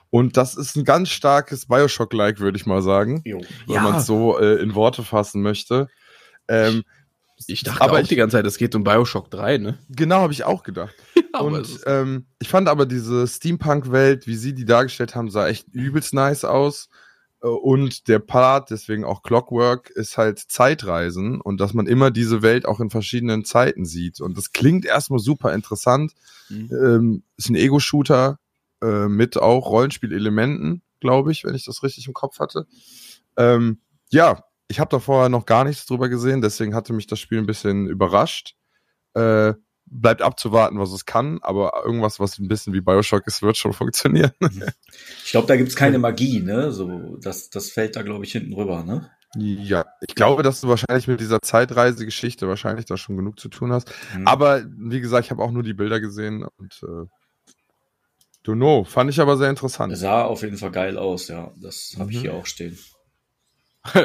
Und 0.09 0.37
das 0.37 0.55
ist 0.55 0.75
ein 0.77 0.85
ganz 0.85 1.09
starkes 1.09 1.65
Bioshock-like, 1.67 2.39
würde 2.39 2.57
ich 2.57 2.65
mal 2.65 2.81
sagen, 2.81 3.21
Jo. 3.25 3.41
wenn 3.67 3.75
Ja. 3.75 3.81
man 3.81 3.95
es 3.97 4.05
so 4.05 4.39
äh, 4.39 4.55
in 4.61 4.75
Worte 4.75 5.03
fassen 5.03 5.41
möchte. 5.41 5.87
Ähm, 6.47 6.83
Ich 7.47 7.63
dachte 7.63 7.81
aber 7.81 7.93
auch 7.93 7.99
ich, 7.99 8.07
die 8.07 8.15
ganze 8.15 8.37
Zeit, 8.37 8.45
es 8.45 8.57
geht 8.57 8.75
um 8.75 8.83
Bioshock 8.85 9.29
3, 9.29 9.57
ne? 9.57 9.77
genau, 9.89 10.17
habe 10.21 10.31
ich 10.33 10.43
auch 10.45 10.63
gedacht. 10.63 10.95
Und 11.39 11.81
ähm, 11.85 12.27
ich 12.39 12.47
fand 12.47 12.69
aber 12.69 12.85
diese 12.85 13.27
Steampunk-Welt, 13.27 14.25
wie 14.25 14.35
sie 14.37 14.53
die 14.53 14.63
dargestellt 14.63 15.15
haben, 15.15 15.29
sah 15.29 15.47
echt 15.49 15.67
übelst 15.73 16.13
nice 16.13 16.45
aus. 16.45 16.87
Äh, 17.43 17.47
Und 17.47 18.07
der 18.07 18.19
Part, 18.19 18.69
deswegen 18.71 19.03
auch 19.03 19.21
Clockwork, 19.21 19.89
ist 19.89 20.17
halt 20.17 20.39
Zeitreisen 20.39 21.41
und 21.41 21.59
dass 21.59 21.73
man 21.73 21.87
immer 21.87 22.09
diese 22.09 22.41
Welt 22.41 22.65
auch 22.65 22.79
in 22.79 22.89
verschiedenen 22.89 23.43
Zeiten 23.43 23.83
sieht. 23.85 24.21
Und 24.21 24.37
das 24.37 24.53
klingt 24.53 24.85
erstmal 24.85 25.19
super 25.19 25.53
interessant. 25.53 26.13
Mhm. 26.47 26.69
Ähm, 26.71 27.23
ist 27.35 27.49
ein 27.49 27.55
Ego-Shooter 27.55 28.39
äh, 28.85 29.07
mit 29.07 29.37
auch 29.37 29.69
Rollenspielelementen, 29.69 30.81
glaube 30.99 31.31
ich, 31.31 31.43
wenn 31.43 31.55
ich 31.55 31.65
das 31.65 31.83
richtig 31.83 32.07
im 32.07 32.13
Kopf 32.13 32.39
hatte. 32.39 32.67
Ähm, 33.37 33.79
ja, 34.09 34.43
ich 34.67 34.79
habe 34.79 34.89
da 34.89 34.99
vorher 34.99 35.29
noch 35.29 35.45
gar 35.45 35.63
nichts 35.63 35.85
drüber 35.85 36.09
gesehen, 36.09 36.41
deswegen 36.41 36.75
hatte 36.75 36.93
mich 36.93 37.07
das 37.07 37.19
Spiel 37.19 37.39
ein 37.39 37.45
bisschen 37.45 37.87
überrascht. 37.87 38.55
Äh, 39.13 39.53
bleibt 39.87 40.21
abzuwarten, 40.21 40.79
was 40.79 40.91
es 40.91 41.05
kann, 41.05 41.39
aber 41.41 41.83
irgendwas, 41.85 42.19
was 42.19 42.39
ein 42.39 42.47
bisschen 42.47 42.73
wie 42.73 42.81
Bioshock 42.81 43.27
ist, 43.27 43.43
wird 43.43 43.57
schon 43.57 43.73
funktionieren. 43.73 44.31
Ich 45.23 45.31
glaube, 45.31 45.47
da 45.47 45.55
gibt's 45.55 45.75
keine 45.75 45.99
Magie, 45.99 46.41
ne? 46.41 46.71
So, 46.71 47.17
das, 47.17 47.49
das 47.49 47.69
fällt 47.69 47.95
da, 47.95 48.01
glaube 48.01 48.25
ich, 48.25 48.31
hinten 48.31 48.53
rüber, 48.53 48.83
ne? 48.83 49.09
ja, 49.37 49.85
ich 50.07 50.15
glaube, 50.15 50.43
dass 50.43 50.61
du 50.61 50.69
wahrscheinlich 50.69 51.07
mit 51.07 51.19
dieser 51.19 51.41
Zeitreisegeschichte 51.41 52.47
wahrscheinlich 52.47 52.85
da 52.85 52.95
schon 52.97 53.17
genug 53.17 53.39
zu 53.39 53.49
tun 53.49 53.71
hast. 53.73 53.91
Mhm. 54.17 54.27
Aber 54.27 54.63
wie 54.77 55.01
gesagt, 55.01 55.25
ich 55.25 55.31
habe 55.31 55.43
auch 55.43 55.51
nur 55.51 55.63
die 55.63 55.73
Bilder 55.73 55.99
gesehen 55.99 56.45
und 56.57 56.81
äh, 56.83 57.05
don't 58.45 58.55
know, 58.57 58.83
fand 58.83 59.09
ich 59.09 59.19
aber 59.19 59.37
sehr 59.37 59.49
interessant. 59.49 59.91
Es 59.93 59.99
sah 60.01 60.23
auf 60.23 60.41
jeden 60.41 60.57
Fall 60.57 60.71
geil 60.71 60.97
aus, 60.97 61.27
ja. 61.27 61.51
Das 61.61 61.95
habe 61.99 62.11
ich 62.11 62.17
Mhm. 62.17 62.21
hier 62.21 62.33
auch 62.33 62.45
stehen. 62.45 62.77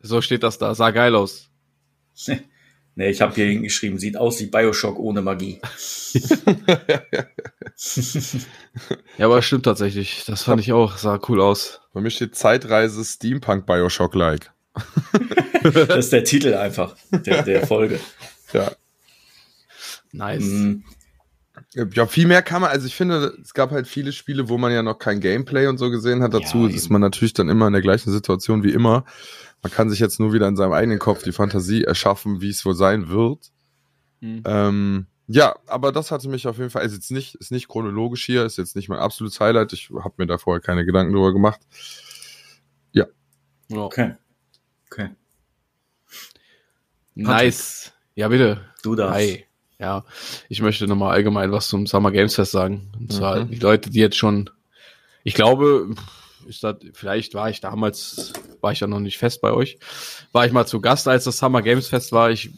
so 0.00 0.20
steht 0.20 0.42
das 0.42 0.58
da. 0.58 0.74
Sah 0.74 0.90
geil 0.90 1.14
aus. 1.14 1.48
Nee, 2.98 3.10
ich 3.10 3.20
habe 3.20 3.34
hier 3.34 3.44
hingeschrieben, 3.44 3.98
sieht 3.98 4.16
aus 4.16 4.40
wie 4.40 4.46
Bioshock 4.46 4.98
ohne 4.98 5.20
Magie. 5.20 5.60
Ja, 9.18 9.26
aber 9.26 9.38
es 9.38 9.44
stimmt 9.44 9.64
tatsächlich. 9.66 10.24
Das 10.26 10.42
fand 10.44 10.60
ich 10.62 10.72
auch. 10.72 10.96
Sah 10.96 11.20
cool 11.28 11.42
aus. 11.42 11.80
Bei 11.92 12.00
mir 12.00 12.08
steht 12.10 12.34
Zeitreise 12.34 13.04
Steampunk 13.04 13.66
Bioshock-like. 13.66 14.50
Das 15.62 15.96
ist 16.06 16.12
der 16.12 16.24
Titel 16.24 16.54
einfach 16.54 16.96
der, 17.10 17.42
der 17.42 17.66
Folge. 17.66 18.00
Ja. 18.54 18.72
Nice. 20.12 20.44
Ja, 21.92 22.06
viel 22.06 22.26
mehr 22.26 22.40
kann 22.40 22.62
man, 22.62 22.70
also 22.70 22.86
ich 22.86 22.96
finde, 22.96 23.36
es 23.42 23.52
gab 23.52 23.70
halt 23.70 23.86
viele 23.86 24.12
Spiele, 24.12 24.48
wo 24.48 24.56
man 24.56 24.72
ja 24.72 24.82
noch 24.82 24.98
kein 24.98 25.20
Gameplay 25.20 25.66
und 25.66 25.76
so 25.76 25.90
gesehen 25.90 26.22
hat. 26.22 26.32
Dazu 26.32 26.66
Ja, 26.66 26.74
ist 26.74 26.88
man 26.88 27.02
natürlich 27.02 27.34
dann 27.34 27.50
immer 27.50 27.66
in 27.66 27.74
der 27.74 27.82
gleichen 27.82 28.10
Situation 28.10 28.64
wie 28.64 28.70
immer. 28.70 29.04
Man 29.62 29.70
kann 29.70 29.90
sich 29.90 29.98
jetzt 29.98 30.18
nur 30.18 30.32
wieder 30.32 30.48
in 30.48 30.56
seinem 30.56 30.72
eigenen 30.72 30.98
Kopf 30.98 31.22
die 31.22 31.32
Fantasie 31.32 31.84
erschaffen, 31.84 32.40
wie 32.40 32.48
es 32.48 32.64
wohl 32.64 32.74
sein 32.74 33.10
wird. 33.10 33.52
Mhm. 34.20 34.42
Ähm, 34.46 35.06
ja, 35.26 35.54
aber 35.66 35.92
das 35.92 36.10
hatte 36.10 36.30
mich 36.30 36.46
auf 36.46 36.56
jeden 36.56 36.70
Fall, 36.70 36.86
ist 36.86 36.94
jetzt 36.94 37.10
nicht, 37.10 37.34
ist 37.34 37.52
nicht 37.52 37.68
chronologisch 37.68 38.24
hier, 38.24 38.46
ist 38.46 38.56
jetzt 38.56 38.74
nicht 38.74 38.88
mein 38.88 38.98
absolutes 38.98 39.38
Highlight. 39.38 39.74
Ich 39.74 39.90
habe 39.90 40.14
mir 40.16 40.26
da 40.26 40.38
vorher 40.38 40.62
keine 40.62 40.86
Gedanken 40.86 41.12
drüber 41.12 41.34
gemacht. 41.34 41.60
Ja. 42.92 43.04
Okay. 43.70 44.14
Okay. 44.90 45.10
Nice. 47.14 47.92
Ja, 48.14 48.28
bitte. 48.28 48.64
Du 48.82 48.94
darfst. 48.94 49.14
Hi. 49.14 49.46
Ja, 49.78 50.04
ich 50.48 50.62
möchte 50.62 50.86
nochmal 50.86 51.12
allgemein 51.14 51.52
was 51.52 51.68
zum 51.68 51.86
Summer 51.86 52.10
Games 52.10 52.34
Fest 52.34 52.52
sagen. 52.52 52.90
Und 52.98 53.12
zwar 53.12 53.44
Mhm. 53.44 53.50
die 53.50 53.58
Leute, 53.58 53.90
die 53.90 54.00
jetzt 54.00 54.16
schon, 54.16 54.48
ich 55.22 55.34
glaube, 55.34 55.94
ist 56.48 56.64
das, 56.64 56.76
vielleicht 56.94 57.34
war 57.34 57.50
ich 57.50 57.60
damals, 57.60 58.32
war 58.60 58.72
ich 58.72 58.80
ja 58.80 58.86
noch 58.86 59.00
nicht 59.00 59.18
fest 59.18 59.40
bei 59.42 59.52
euch, 59.52 59.78
war 60.32 60.46
ich 60.46 60.52
mal 60.52 60.66
zu 60.66 60.80
Gast, 60.80 61.08
als 61.08 61.24
das 61.24 61.38
Summer 61.38 61.60
Games 61.62 61.88
Fest 61.88 62.12
war. 62.12 62.30
Ich, 62.30 62.50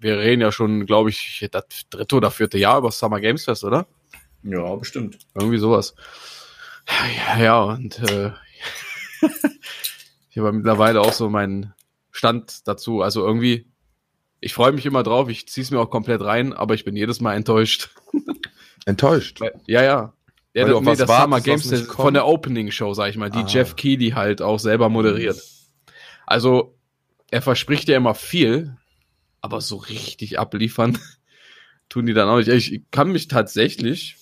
wir 0.00 0.18
reden 0.18 0.40
ja 0.40 0.52
schon, 0.52 0.86
glaube 0.86 1.10
ich, 1.10 1.46
das 1.50 1.64
dritte 1.90 2.16
oder 2.16 2.30
vierte 2.30 2.56
Jahr 2.58 2.78
über 2.78 2.88
das 2.88 2.98
Summer 2.98 3.20
Games 3.20 3.44
Fest, 3.44 3.64
oder? 3.64 3.86
Ja, 4.42 4.74
bestimmt. 4.76 5.18
Irgendwie 5.34 5.58
sowas. 5.58 5.94
Ja, 7.36 7.42
ja 7.42 7.62
und 7.62 7.98
äh, 7.98 8.30
ich 10.30 10.38
habe 10.38 10.52
mittlerweile 10.52 11.00
auch 11.00 11.12
so 11.12 11.28
meinen 11.30 11.72
Stand 12.10 12.66
dazu. 12.68 13.00
Also 13.02 13.26
irgendwie, 13.26 13.66
ich 14.44 14.52
freue 14.52 14.72
mich 14.72 14.84
immer 14.84 15.02
drauf, 15.02 15.30
ich 15.30 15.48
ziehe 15.48 15.62
es 15.64 15.70
mir 15.70 15.80
auch 15.80 15.88
komplett 15.88 16.20
rein, 16.20 16.52
aber 16.52 16.74
ich 16.74 16.84
bin 16.84 16.94
jedes 16.94 17.20
Mal 17.20 17.34
enttäuscht. 17.34 17.90
Enttäuscht. 18.86 19.40
Ja, 19.66 19.82
ja. 19.82 20.12
Ja, 20.52 20.66
das, 20.66 20.74
auf 20.74 20.82
nee, 20.82 20.90
was 20.90 20.98
das 20.98 21.08
wartest, 21.08 21.24
Summer 21.24 21.40
Games 21.40 21.88
kommt? 21.88 22.02
von 22.02 22.14
der 22.14 22.26
Opening 22.26 22.70
Show, 22.70 22.92
sag 22.92 23.08
ich 23.08 23.16
mal, 23.16 23.30
die 23.30 23.38
Ah. 23.38 23.46
Jeff 23.48 23.74
Keighley 23.74 24.10
halt 24.10 24.42
auch 24.42 24.58
selber 24.58 24.90
moderiert. 24.90 25.42
Also, 26.26 26.78
er 27.30 27.40
verspricht 27.40 27.88
ja 27.88 27.96
immer 27.96 28.14
viel, 28.14 28.76
aber 29.40 29.62
so 29.62 29.76
richtig 29.76 30.38
abliefern 30.38 30.98
tun 31.88 32.04
die 32.04 32.12
dann 32.12 32.28
auch 32.28 32.36
nicht. 32.36 32.48
Ich 32.48 32.82
kann 32.90 33.10
mich 33.10 33.28
tatsächlich 33.28 34.16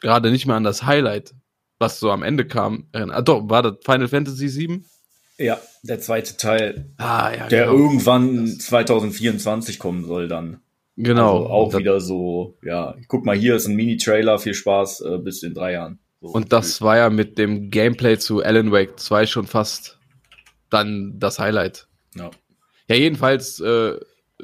gerade 0.00 0.32
nicht 0.32 0.46
mehr 0.46 0.56
an 0.56 0.64
das 0.64 0.82
Highlight, 0.82 1.34
was 1.78 2.00
so 2.00 2.10
am 2.10 2.24
Ende 2.24 2.44
kam, 2.46 2.88
erinnern. 2.90 3.16
Ah, 3.16 3.22
doch, 3.22 3.48
war 3.48 3.62
das 3.62 3.76
Final 3.84 4.08
Fantasy 4.08 4.48
VII? 4.52 4.84
Ja, 5.42 5.60
der 5.82 6.00
zweite 6.00 6.36
Teil, 6.36 6.90
Ah, 6.98 7.32
ja, 7.36 7.48
der 7.48 7.66
genau. 7.66 7.76
irgendwann 7.78 8.46
2024 8.46 9.78
kommen 9.78 10.04
soll 10.04 10.28
dann. 10.28 10.60
Genau. 10.96 11.36
Also 11.38 11.48
auch 11.50 11.70
Das- 11.70 11.80
wieder 11.80 12.00
so, 12.00 12.58
ja, 12.62 12.94
guck 13.08 13.24
mal, 13.24 13.36
hier 13.36 13.56
ist 13.56 13.66
ein 13.66 13.74
Mini-Trailer, 13.74 14.38
viel 14.38 14.54
Spaß, 14.54 15.00
äh, 15.00 15.18
bis 15.18 15.42
in 15.42 15.54
drei 15.54 15.72
Jahren. 15.72 15.98
So. 16.20 16.28
Und 16.28 16.52
das 16.52 16.80
war 16.82 16.96
ja 16.98 17.10
mit 17.10 17.38
dem 17.38 17.70
Gameplay 17.70 18.18
zu 18.18 18.42
Alan 18.42 18.70
Wake 18.70 19.00
2 19.00 19.26
schon 19.26 19.46
fast 19.46 19.98
dann 20.70 21.14
das 21.18 21.38
Highlight. 21.38 21.88
Ja. 22.14 22.30
Ja, 22.88 22.96
jedenfalls 22.96 23.58
äh, 23.60 23.94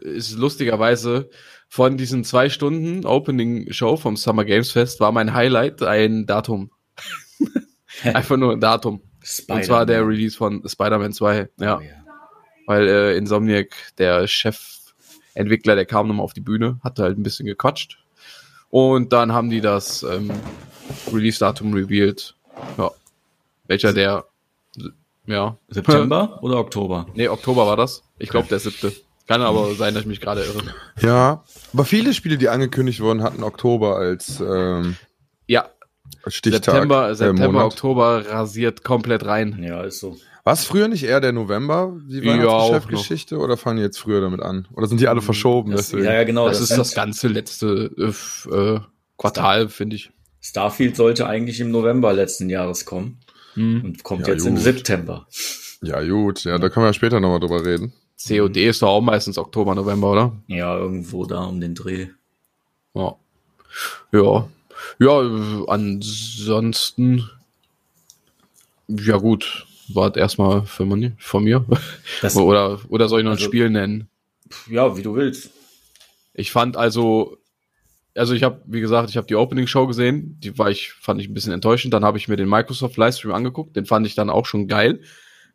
ist 0.01 0.37
lustigerweise 0.37 1.29
von 1.69 1.97
diesen 1.99 2.25
zwei 2.25 2.49
Stunden 2.49 3.05
Opening 3.05 3.71
Show 3.73 3.97
vom 3.97 4.17
Summer 4.17 4.45
Games 4.45 4.73
Fest 4.73 5.01
war 5.01 5.13
mein 5.13 5.35
Highlight 5.35 5.83
ein 5.83 6.25
Datum. 6.27 6.71
Einfach 8.03 8.37
nur 8.37 8.53
ein 8.53 8.61
Datum. 8.61 9.03
Und 9.49 9.65
zwar 9.65 9.87
der. 9.87 10.07
Release 10.07 10.37
von 10.37 10.63
Spider-Man 10.67 11.13
2. 11.13 11.49
Ja, 11.59 11.79
Oh, 11.79 11.81
ja. 11.81 11.91
weil 12.67 12.89
äh, 12.89 13.17
Insomniac, 13.17 13.69
der 13.99 14.27
Chefentwickler, 14.27 15.75
der 15.75 15.87
kam 15.87 16.09
nochmal 16.09 16.25
auf 16.25 16.33
die 16.35 16.41
Bühne, 16.41 16.79
hatte 16.83 17.03
halt 17.03 17.19
ein 17.19 17.23
bisschen 17.23 17.47
gequatscht. 17.47 17.99
Und 18.71 19.13
dann 19.13 19.33
haben 19.33 19.49
die 19.51 19.61
das 19.61 20.03
ähm, 20.03 20.31
Release-Datum 21.13 21.73
revealed. 21.75 22.35
Ja. 22.77 22.91
Welcher 23.67 23.93
der, 23.93 24.25
ja. 25.27 25.57
September 25.69 26.39
oder 26.43 26.59
Oktober? 26.59 27.07
Nee, 27.15 27.29
Oktober 27.29 27.67
war 27.67 27.77
das. 27.77 28.03
Ich 28.19 28.29
glaube, 28.31 28.49
der 28.49 28.59
siebte. 28.59 28.93
Kann 29.27 29.43
aber 29.43 29.75
sein, 29.75 29.93
dass 29.93 30.03
ich 30.05 30.09
mich 30.09 30.21
gerade 30.23 30.43
irre. 30.43 30.63
Ja, 31.01 31.45
aber 31.75 31.85
viele 31.85 32.15
Spiele, 32.15 32.39
die 32.39 32.49
angekündigt 32.49 33.01
wurden, 33.01 33.23
hatten 33.23 33.43
Oktober 33.43 33.97
als 33.97 34.41
ähm, 34.41 34.97
Ja, 35.47 35.63
als 35.63 35.71
Stichtag. 36.27 36.65
September, 36.75 37.11
äh, 37.11 37.15
September, 37.15 37.47
Monat. 37.53 37.65
Oktober 37.73 38.25
rasiert 38.29 38.85
komplett 38.85 39.25
rein. 39.25 39.63
Ja, 39.63 39.83
ist 39.83 40.01
so. 40.01 40.17
War 40.45 40.53
es 40.55 40.65
früher 40.65 40.89
nicht 40.89 41.05
eher 41.05 41.21
der 41.21 41.33
November, 41.33 41.95
die 42.09 42.21
Ja, 42.21 42.33
auch 42.49 42.71
Weihnachtsgeschäftgeschichte, 42.71 43.39
oder 43.39 43.57
fangen 43.57 43.77
die 43.79 43.83
jetzt 43.83 43.99
früher 43.99 44.21
damit 44.21 44.41
an? 44.41 44.67
Oder 44.75 44.87
sind 44.87 45.01
die 45.01 45.09
alle 45.09 45.21
verschoben? 45.21 45.73
Das, 45.73 45.87
deswegen? 45.89 46.05
ja, 46.07 46.15
ja, 46.15 46.25
genau. 46.25 46.49
das, 46.49 46.61
ist 46.61 46.69
sind- 46.69 46.79
das 46.79 46.95
ganze 46.95 47.29
letzte 47.29 47.91
äh, 47.99 48.55
äh, 48.55 48.81
Quartal, 49.19 49.69
finde 49.69 49.97
ich. 49.97 50.11
Starfield 50.41 50.97
sollte 50.97 51.27
eigentlich 51.27 51.61
im 51.61 51.71
November 51.71 52.13
letzten 52.13 52.49
Jahres 52.49 52.85
kommen 52.87 53.19
Hm. 53.55 53.83
und 53.85 54.05
kommt 54.05 54.27
Ja, 54.27 54.35
jetzt 54.35 54.47
im 54.47 54.55
gut. 54.55 54.63
September. 54.63 55.27
Ja, 55.83 56.03
gut, 56.03 56.45
ja, 56.45 56.59
da 56.59 56.69
können 56.69 56.87
wir 56.87 56.93
später 56.93 57.21
nochmal 57.21 57.41
drüber 57.41 57.65
reden. 57.65 57.93
COD 58.27 58.57
ist 58.69 58.83
doch 58.83 58.89
auch 58.89 59.01
meistens 59.01 59.37
Oktober, 59.39 59.75
November, 59.75 60.13
oder? 60.13 60.33
Ja, 60.49 60.77
irgendwo 60.77 61.25
da 61.27 61.45
um 61.45 61.61
den 61.61 61.75
Dreh. 61.75 62.09
Ja. 62.95 63.15
Ja. 64.13 64.49
Ja, 64.99 65.21
ansonsten. 65.67 67.29
Ja, 68.89 69.17
gut. 69.19 69.67
Wart 69.93 70.17
erstmal 70.17 70.67
für 70.67 70.85
man, 70.85 71.17
von 71.19 71.45
mir. 71.45 71.65
Das, 72.21 72.37
oder, 72.37 72.81
oder 72.89 73.09
soll 73.09 73.21
ich 73.21 73.25
noch 73.25 73.33
ein 73.33 73.37
Also- 73.39 73.47
Spiel 73.47 73.71
nennen? 73.71 74.09
ja, 74.71 74.97
wie 74.97 75.03
du 75.03 75.15
willst. 75.15 75.51
Ich 76.35 76.53
fand 76.53 76.77
also, 76.77 77.37
also 78.15 78.33
ich 78.33 78.43
habe, 78.43 78.63
wie 78.67 78.81
gesagt, 78.81 79.11
ich 79.11 79.17
habe 79.17 79.27
die 79.27 79.35
Opening 79.35 79.67
Show 79.67 79.87
gesehen, 79.87 80.39
die 80.41 80.57
war 80.59 80.71
ich, 80.71 80.93
fand 80.93 81.21
ich 81.21 81.29
ein 81.29 81.35
bisschen 81.35 81.53
enttäuschend. 81.53 81.93
Dann 81.95 82.05
habe 82.05 82.17
ich 82.19 82.29
mir 82.29 82.37
den 82.37 82.49
Microsoft 82.49 82.97
Livestream 82.97 83.33
angeguckt, 83.35 83.77
den 83.77 83.87
fand 83.87 84.07
ich 84.07 84.15
dann 84.15 84.31
auch 84.31 84.47
schon 84.47 84.69
geil. 84.69 85.01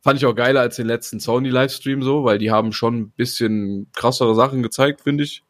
Fand 0.01 0.19
ich 0.19 0.25
auch 0.25 0.35
geiler 0.35 0.59
als 0.61 0.75
den 0.75 0.85
letzten 0.87 1.19
Sony 1.19 1.49
Livestream 1.49 2.03
so, 2.03 2.23
weil 2.25 2.37
die 2.37 2.51
haben 2.51 2.73
schon 2.73 2.97
ein 2.99 3.09
bisschen 3.11 3.87
krassere 3.93 4.35
Sachen 4.35 4.61
gezeigt, 4.61 5.01
finde 5.01 5.23
ich. 5.23 5.43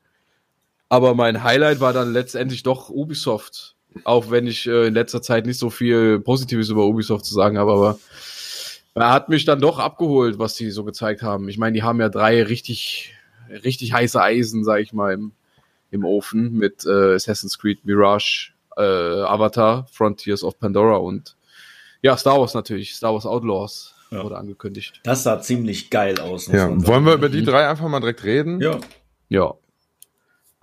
Aber 0.93 1.15
mein 1.15 1.43
Highlight 1.43 1.79
war 1.79 1.91
dann 1.91 2.13
letztendlich 2.13 2.61
doch 2.61 2.91
Ubisoft. 2.91 3.75
Auch 4.03 4.29
wenn 4.29 4.45
ich 4.45 4.67
äh, 4.67 4.85
in 4.85 4.93
letzter 4.93 5.23
Zeit 5.23 5.47
nicht 5.47 5.57
so 5.57 5.71
viel 5.71 6.19
Positives 6.19 6.69
über 6.69 6.85
Ubisoft 6.85 7.25
zu 7.25 7.33
sagen 7.33 7.57
habe, 7.57 7.71
aber 7.71 7.99
er 8.93 9.09
hat 9.11 9.27
mich 9.27 9.43
dann 9.43 9.59
doch 9.59 9.79
abgeholt, 9.79 10.37
was 10.37 10.53
die 10.53 10.69
so 10.69 10.83
gezeigt 10.83 11.23
haben. 11.23 11.49
Ich 11.49 11.57
meine, 11.57 11.73
die 11.73 11.81
haben 11.81 11.99
ja 11.99 12.09
drei 12.09 12.43
richtig, 12.43 13.11
richtig 13.63 13.91
heiße 13.93 14.21
Eisen, 14.21 14.63
sag 14.63 14.81
ich 14.81 14.93
mal, 14.93 15.13
im, 15.15 15.31
im 15.89 16.05
Ofen 16.05 16.53
mit 16.53 16.85
äh, 16.85 17.15
Assassin's 17.15 17.57
Creed 17.57 17.83
Mirage, 17.85 18.51
äh, 18.77 18.81
Avatar, 18.83 19.87
Frontiers 19.91 20.43
of 20.43 20.59
Pandora 20.59 20.97
und 20.97 21.35
ja, 22.03 22.15
Star 22.17 22.39
Wars 22.39 22.53
natürlich, 22.53 22.93
Star 22.93 23.13
Wars 23.13 23.25
Outlaws 23.25 23.95
Ja. 24.11 24.23
wurde 24.23 24.37
angekündigt. 24.37 24.99
Das 25.03 25.23
sah 25.23 25.41
ziemlich 25.41 25.89
geil 25.89 26.19
aus. 26.19 26.45
Ja, 26.49 26.69
wollen 26.85 27.03
wir 27.03 27.15
über 27.15 27.29
die 27.29 27.43
drei 27.43 27.67
einfach 27.67 27.87
mal 27.89 27.99
direkt 27.99 28.23
reden? 28.23 28.61
Ja. 28.61 28.79
Ja, 29.29 29.55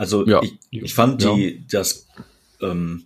Also 0.01 0.27
Ja. 0.27 0.41
ich, 0.43 0.55
ich 0.71 0.95
fand 0.95 1.23
Ja. 1.23 1.35
die, 1.35 1.67
das, 1.71 2.07
ähm, 2.63 3.05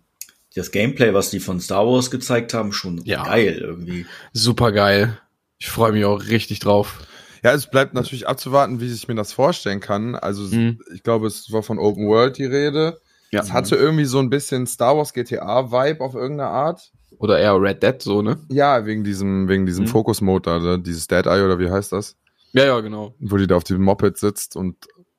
das 0.54 0.70
Gameplay, 0.70 1.12
was 1.12 1.30
die 1.30 1.40
von 1.40 1.58
Star 1.60 1.84
Wars 1.88 2.08
gezeigt 2.08 2.54
haben, 2.54 2.72
schon 2.72 3.00
Ja. 3.04 3.24
geil 3.24 3.58
irgendwie. 3.60 4.06
super 4.32 4.70
geil. 4.70 5.18
Ich 5.58 5.68
freue 5.70 5.90
mich 5.90 6.04
auch 6.04 6.22
richtig 6.28 6.60
drauf. 6.60 7.00
Ja, 7.42 7.52
es 7.52 7.68
bleibt 7.68 7.94
natürlich 7.94 8.28
abzuwarten, 8.28 8.80
wie 8.80 8.88
sich 8.88 9.08
mir 9.08 9.16
das 9.16 9.32
vorstellen 9.32 9.80
kann. 9.80 10.14
Also 10.14 10.44
Mhm. 10.56 10.78
ich 10.94 11.02
glaube, 11.02 11.26
es 11.26 11.50
war 11.50 11.64
von 11.64 11.80
Open 11.80 12.06
World 12.06 12.38
die 12.38 12.44
Rede. 12.44 13.00
Ja. 13.32 13.40
Es 13.40 13.52
hatte 13.52 13.74
irgendwie 13.74 14.04
so 14.04 14.20
ein 14.20 14.30
bisschen 14.30 14.68
Star 14.68 14.96
Wars 14.96 15.12
GTA 15.12 15.72
Vibe 15.72 16.00
auf 16.04 16.14
irgendeine 16.14 16.50
Art. 16.50 16.92
Oder 17.18 17.40
eher 17.40 17.60
Red 17.60 17.82
Dead, 17.82 18.00
so, 18.00 18.22
ne? 18.22 18.38
Ja, 18.50 18.86
wegen 18.86 19.02
diesem, 19.02 19.48
wegen 19.48 19.66
diesem 19.66 19.84
Mhm. 19.86 19.88
Focus 19.88 20.20
Mode 20.20 20.42
da, 20.48 20.58
ne? 20.60 20.78
dieses 20.80 21.08
Dead 21.08 21.26
Eye 21.26 21.42
oder 21.44 21.58
wie 21.58 21.70
heißt 21.70 21.90
das? 21.90 22.14
Ja, 22.52 22.66
ja, 22.66 22.80
genau. 22.80 23.16
Wo 23.18 23.36
die 23.36 23.48
da 23.48 23.56
auf 23.56 23.64
dem 23.64 23.82
Moped 23.82 24.16
sitzt 24.16 24.54
und 24.54 24.76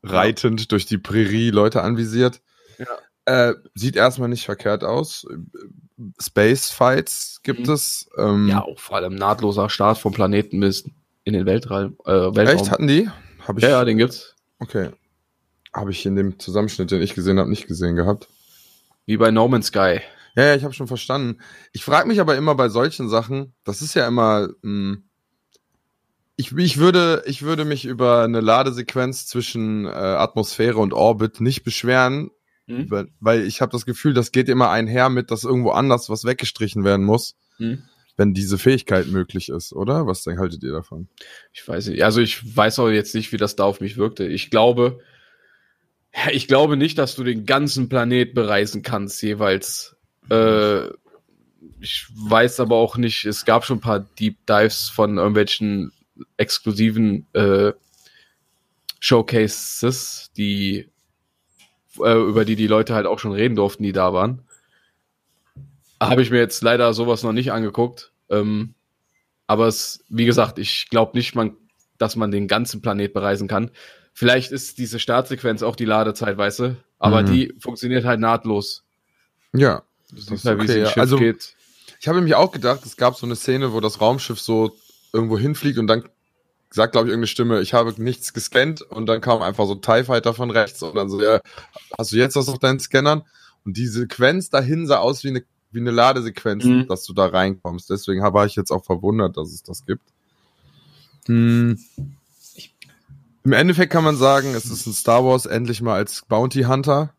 reitend 0.10 0.72
durch 0.72 0.86
die 0.86 0.98
Prärie 0.98 1.50
Leute 1.52 1.82
anvisiert. 1.84 2.42
Ja. 2.78 3.50
Äh, 3.50 3.56
sieht 3.74 3.96
erstmal 3.96 4.30
nicht 4.30 4.46
verkehrt 4.46 4.84
aus. 4.84 5.26
Space 6.22 6.70
Fights 6.70 7.40
gibt 7.44 7.68
Mhm. 7.68 7.74
es. 7.74 8.08
Ähm, 8.18 8.48
Ja, 8.50 8.62
auch 8.64 8.80
vor 8.80 8.98
allem 8.98 9.16
nahtloser 9.16 9.70
Start 9.70 9.98
vom 9.98 10.14
Planeten 10.14 10.60
bis 10.60 10.84
in 11.24 11.34
den 11.34 11.46
Weltraum. 11.46 11.98
Äh, 12.06 12.12
Weltraum. 12.12 12.48
echt 12.48 12.72
hatten 12.72 12.88
die? 12.88 13.10
Hab 13.48 13.58
ich, 13.58 13.64
ja, 13.64 13.70
ja, 13.72 13.86
den 13.86 13.98
gibt's. 13.98 14.36
Okay. 14.60 14.90
Habe 15.74 15.92
ich 15.92 16.06
in 16.06 16.16
dem 16.16 16.40
Zusammenschnitt, 16.40 16.92
den 16.92 17.02
ich 17.02 17.16
gesehen 17.16 17.40
habe, 17.40 17.50
nicht 17.50 17.68
gesehen 17.68 17.96
gehabt. 17.96 18.28
Wie 19.06 19.18
bei 19.18 19.32
No 19.32 19.48
Man's 19.48 19.68
Sky. 19.68 20.00
Ja, 20.36 20.44
ja, 20.46 20.56
ich 20.56 20.64
habe 20.64 20.74
schon 20.74 20.88
verstanden. 20.88 21.40
Ich 21.72 21.84
frage 21.84 22.08
mich 22.08 22.20
aber 22.20 22.36
immer 22.36 22.56
bei 22.56 22.70
solchen 22.70 23.08
Sachen, 23.10 23.54
das 23.64 23.82
ist 23.82 23.94
ja 23.94 24.08
immer, 24.08 24.50
mh, 24.62 24.98
ich, 26.38 26.52
ich, 26.58 26.78
würde, 26.78 27.24
ich 27.26 27.42
würde 27.44 27.66
mich 27.66 27.86
über 27.86 28.24
eine 28.24 28.42
Ladesequenz 28.42 29.26
zwischen 29.28 29.86
äh, 29.86 29.90
Atmosphäre 29.90 30.80
und 30.80 30.94
Orbit 30.94 31.42
nicht 31.42 31.64
beschweren, 31.64 32.32
Hm? 32.68 32.90
weil, 32.90 33.08
weil 33.20 33.46
ich 33.46 33.62
habe 33.62 33.72
das 33.72 33.86
Gefühl, 33.86 34.16
das 34.16 34.32
geht 34.32 34.50
immer 34.50 34.72
einher 34.72 35.10
mit, 35.10 35.30
dass 35.30 35.44
irgendwo 35.44 35.70
anders 35.70 36.10
was 36.10 36.26
weggestrichen 36.26 36.84
werden 36.84 37.06
muss, 37.06 37.36
Hm? 37.58 37.84
wenn 38.18 38.34
diese 38.34 38.58
Fähigkeit 38.58 39.08
möglich 39.08 39.50
ist, 39.50 39.72
oder? 39.72 40.08
Was 40.08 40.24
denn 40.24 40.40
haltet 40.40 40.64
ihr 40.64 40.72
davon? 40.72 41.08
Ich 41.54 41.68
weiß 41.68 41.88
nicht. 41.88 42.04
Also 42.04 42.22
ich 42.22 42.56
weiß 42.56 42.80
auch 42.80 42.90
jetzt 42.90 43.14
nicht, 43.14 43.32
wie 43.32 43.38
das 43.38 43.56
da 43.56 43.66
auf 43.66 43.82
mich 43.82 43.98
wirkte. 43.98 44.26
Ich 44.26 44.50
glaube, 44.50 45.00
ich 46.32 46.48
glaube 46.48 46.76
nicht, 46.78 46.98
dass 46.98 47.16
du 47.16 47.24
den 47.24 47.46
ganzen 47.46 47.88
Planet 47.90 48.34
bereisen 48.34 48.82
kannst 48.82 49.22
jeweils. 49.22 49.96
Äh, 50.32 50.86
ich 51.82 52.08
weiß 52.16 52.62
aber 52.62 52.78
auch 52.78 52.98
nicht, 52.98 53.26
es 53.26 53.46
gab 53.46 53.66
schon 53.66 53.78
ein 53.78 53.82
paar 53.82 54.00
Deep 54.00 54.46
Dives 54.48 54.90
von 54.90 55.18
irgendwelchen 55.18 55.92
exklusiven 56.38 57.26
äh, 57.34 57.74
Showcases, 59.00 60.32
die 60.38 60.90
äh, 62.00 62.18
über 62.18 62.46
die 62.46 62.56
die 62.56 62.68
Leute 62.68 62.96
halt 62.96 63.06
auch 63.06 63.20
schon 63.20 63.34
reden 63.34 63.56
durften, 63.56 63.84
die 63.84 63.92
da 63.92 64.14
waren. 64.14 64.42
Habe 66.02 66.22
ich 66.22 66.32
mir 66.32 66.40
jetzt 66.40 66.62
leider 66.64 66.94
sowas 66.94 67.24
noch 67.24 67.32
nicht 67.32 67.52
angeguckt. 67.52 68.12
Ähm, 68.30 68.74
aber 69.48 69.68
es, 69.68 70.04
wie 70.10 70.26
gesagt, 70.26 70.58
ich 70.60 70.90
glaube 70.90 71.18
nicht, 71.18 71.36
man, 71.36 71.56
dass 71.98 72.16
man 72.16 72.32
den 72.32 72.48
ganzen 72.48 72.82
Planet 72.82 73.14
bereisen 73.14 73.48
kann. 73.48 73.72
Vielleicht 74.14 74.52
ist 74.52 74.78
diese 74.78 75.00
Startsequenz 75.00 75.62
auch 75.62 75.76
die 75.76 75.86
Ladezeit, 75.86 76.38
weißt 76.38 76.60
du? 76.60 76.78
Aber 77.00 77.22
Mhm. 77.22 77.26
die 77.28 77.54
funktioniert 77.60 78.06
halt 78.06 78.20
nahtlos. 78.20 78.84
Ja. 79.54 79.84
Das 80.12 80.28
ist 80.30 80.46
halt, 80.46 80.60
wie 80.60 80.64
okay, 80.64 80.72
sie 80.74 80.80
ja. 80.80 80.86
Schiff 80.88 80.98
Also- 80.98 81.18
geht. 81.18 81.56
Ich 82.00 82.08
habe 82.08 82.18
nämlich 82.18 82.36
auch 82.36 82.52
gedacht, 82.52 82.86
es 82.86 82.98
gab 82.98 83.16
so 83.16 83.26
eine 83.26 83.36
Szene, 83.36 83.72
wo 83.74 83.80
das 83.80 84.02
Raumschiff 84.02 84.40
so 84.40 84.76
irgendwo 85.16 85.38
hinfliegt 85.40 85.80
und 85.80 85.88
dann 85.88 86.04
sagt, 86.70 86.92
glaube 86.92 87.08
ich, 87.08 87.12
irgendeine 87.12 87.28
Stimme, 87.28 87.62
ich 87.62 87.74
habe 87.74 87.94
nichts 88.02 88.34
gescannt 88.34 88.82
und 88.82 89.06
dann 89.06 89.22
kam 89.22 89.42
einfach 89.42 89.66
so 89.66 89.74
ein 89.74 89.82
TIE 89.82 90.04
Fighter 90.04 90.34
von 90.34 90.52
rechts 90.52 90.84
und 90.84 90.96
dann 90.96 91.10
so, 91.10 91.22
ja, 91.22 91.40
hast 91.98 92.12
du 92.12 92.18
jetzt 92.18 92.36
was 92.36 92.50
auf 92.50 92.60
deinen 92.60 92.80
Scannern? 92.80 93.24
Und 93.64 93.78
die 93.78 93.88
Sequenz 93.88 94.50
dahin 94.50 94.86
sah 94.86 94.98
aus 95.00 95.24
wie 95.24 95.30
eine, 95.30 95.44
wie 95.72 95.80
eine 95.80 95.92
Ladesequenz, 95.92 96.66
Mhm. 96.66 96.88
dass 96.88 97.06
du 97.06 97.14
da 97.14 97.28
reinkommst. 97.28 97.90
Deswegen 97.90 98.22
war 98.22 98.46
ich 98.46 98.56
jetzt 98.56 98.72
auch 98.72 98.84
verwundert, 98.84 99.38
dass 99.38 99.52
es 99.54 99.64
das 99.64 99.86
gibt. 99.86 100.04
Hm. 101.28 101.80
Im 103.44 103.54
Endeffekt 103.54 103.92
kann 103.92 104.04
man 104.04 104.18
sagen, 104.18 104.54
es 104.54 104.66
ist 104.66 104.86
ein 104.86 104.94
Star 104.94 105.24
Wars 105.24 105.46
endlich 105.46 105.82
mal 105.82 105.96
als 105.96 106.24
Bounty 106.28 106.64
Hunter 106.64 107.15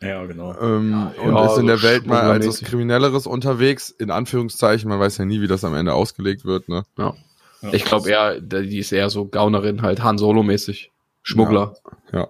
Ja, 0.00 0.24
genau. 0.26 0.54
ähm, 0.60 0.90
Ja, 1.16 1.22
und 1.22 1.34
ja, 1.34 1.46
ist 1.46 1.58
in 1.58 1.66
der 1.66 1.82
Welt 1.82 2.06
mal 2.06 2.20
als 2.22 2.46
was. 2.46 2.60
Kriminelleres 2.60 3.26
unterwegs, 3.26 3.90
in 3.90 4.10
Anführungszeichen, 4.10 4.88
man 4.88 5.00
weiß 5.00 5.18
ja 5.18 5.24
nie, 5.24 5.40
wie 5.40 5.46
das 5.46 5.64
am 5.64 5.74
Ende 5.74 5.94
ausgelegt 5.94 6.44
wird, 6.44 6.68
ne? 6.68 6.84
Ja. 6.98 7.14
Ja. 7.62 7.72
Ich 7.72 7.84
glaube 7.84 8.10
eher, 8.10 8.40
die 8.40 8.78
ist 8.78 8.92
eher 8.92 9.08
so 9.08 9.26
Gaunerin, 9.26 9.80
halt 9.82 10.02
Han 10.02 10.18
Solo-mäßig. 10.18 10.90
Schmuggler. 11.22 11.74
Ja, 12.12 12.28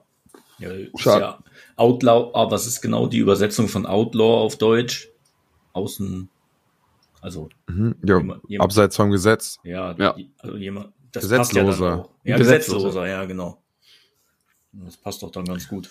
ist 0.70 1.00
Schade. 1.00 1.20
ja 1.24 1.38
Outlaw, 1.76 2.30
ah, 2.34 2.48
was 2.50 2.68
ist 2.68 2.80
genau 2.80 3.08
die 3.08 3.18
Übersetzung 3.18 3.66
von 3.66 3.84
Outlaw 3.86 4.44
auf 4.44 4.56
Deutsch? 4.56 5.08
Außen, 5.72 6.28
also 7.20 7.48
Mhm. 7.66 7.96
Ja, 8.04 8.18
Jemand- 8.18 8.42
jemand- 8.48 8.64
abseits 8.64 8.94
vom 8.94 9.10
Gesetz. 9.10 9.58
ja, 9.64 9.92
Ja. 9.98 10.14
also 10.38 10.56
jemand, 10.56 10.92
das 11.10 11.28
passt 11.28 11.52
ja 11.52 11.62
Gesetzloser. 11.64 11.90
dann 11.90 12.00
auch. 12.00 12.10
Ja, 12.22 12.36
Gesetzloser. 12.36 12.78
Gesetzloser, 12.86 13.08
ja, 13.08 13.24
genau. 13.24 13.58
Das 14.72 14.96
passt 14.96 15.20
doch 15.24 15.32
dann 15.32 15.44
ganz 15.46 15.66
gut. 15.68 15.90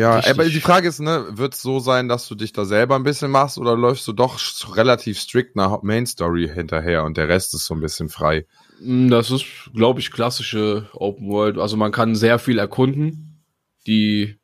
Ja, 0.00 0.16
Richtig. 0.16 0.32
aber 0.32 0.44
die 0.48 0.60
Frage 0.60 0.88
ist, 0.88 1.00
ne, 1.00 1.26
wird 1.32 1.52
es 1.52 1.60
so 1.60 1.78
sein, 1.78 2.08
dass 2.08 2.26
du 2.26 2.34
dich 2.34 2.54
da 2.54 2.64
selber 2.64 2.96
ein 2.96 3.02
bisschen 3.02 3.30
machst 3.30 3.58
oder 3.58 3.76
läufst 3.76 4.08
du 4.08 4.14
doch 4.14 4.38
relativ 4.74 5.18
strikt 5.20 5.56
nach 5.56 5.82
Main 5.82 6.06
Story 6.06 6.48
hinterher 6.52 7.04
und 7.04 7.18
der 7.18 7.28
Rest 7.28 7.52
ist 7.52 7.66
so 7.66 7.74
ein 7.74 7.80
bisschen 7.80 8.08
frei? 8.08 8.46
Mm, 8.80 9.10
Das 9.10 9.30
ist, 9.30 9.44
glaube 9.74 10.00
ich, 10.00 10.10
klassische 10.10 10.88
Open 10.94 11.28
World. 11.28 11.58
Also 11.58 11.76
man 11.76 11.92
kann 11.92 12.14
sehr 12.14 12.38
viel 12.38 12.58
erkunden. 12.58 13.44
Die, 13.86 14.36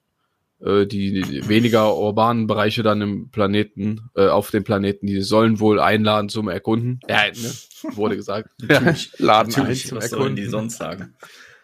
äh, 0.60 0.84
die, 0.86 1.22
die 1.22 1.48
weniger 1.48 1.96
urbanen 1.96 2.46
Bereiche 2.46 2.82
dann 2.82 3.00
im 3.00 3.30
Planeten, 3.30 4.10
äh, 4.14 4.28
auf 4.28 4.50
dem 4.50 4.62
Planeten, 4.64 5.06
die 5.06 5.22
sollen 5.22 5.58
wohl 5.58 5.80
einladen 5.80 6.28
zum 6.28 6.48
Erkunden. 6.48 7.00
Ja, 7.08 7.28
ne? 7.28 7.94
Wurde 7.96 8.16
gesagt. 8.16 8.50
Natürlich, 8.60 9.12
Laden 9.18 9.52
natürlich, 9.52 9.84
ein 9.84 9.88
zum 9.88 9.98
was 9.98 10.10
sollen 10.10 10.36
die 10.36 10.42
Erkunden. 10.42 10.50
sonst 10.50 10.76
sagen? 10.78 11.14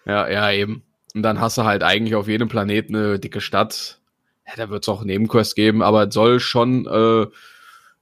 Ja, 0.07 0.29
ja, 0.31 0.51
eben. 0.53 0.83
Und 1.15 1.23
dann 1.23 1.41
hast 1.41 1.59
du 1.59 1.65
halt 1.65 1.83
eigentlich 1.83 2.15
auf 2.15 2.29
jedem 2.29 2.49
Planeten 2.49 2.97
eine 2.97 3.19
dicke 3.19 3.41
Stadt. 3.41 4.01
Ja, 4.47 4.55
da 4.57 4.71
wird 4.71 4.85
es 4.85 4.89
auch 4.89 5.05
Nebenquests 5.05 5.55
geben, 5.55 5.83
aber 5.83 6.09
es 6.09 6.15
soll 6.15 6.41
schon 6.41 6.87
äh, 6.87 6.91
einen 6.91 7.31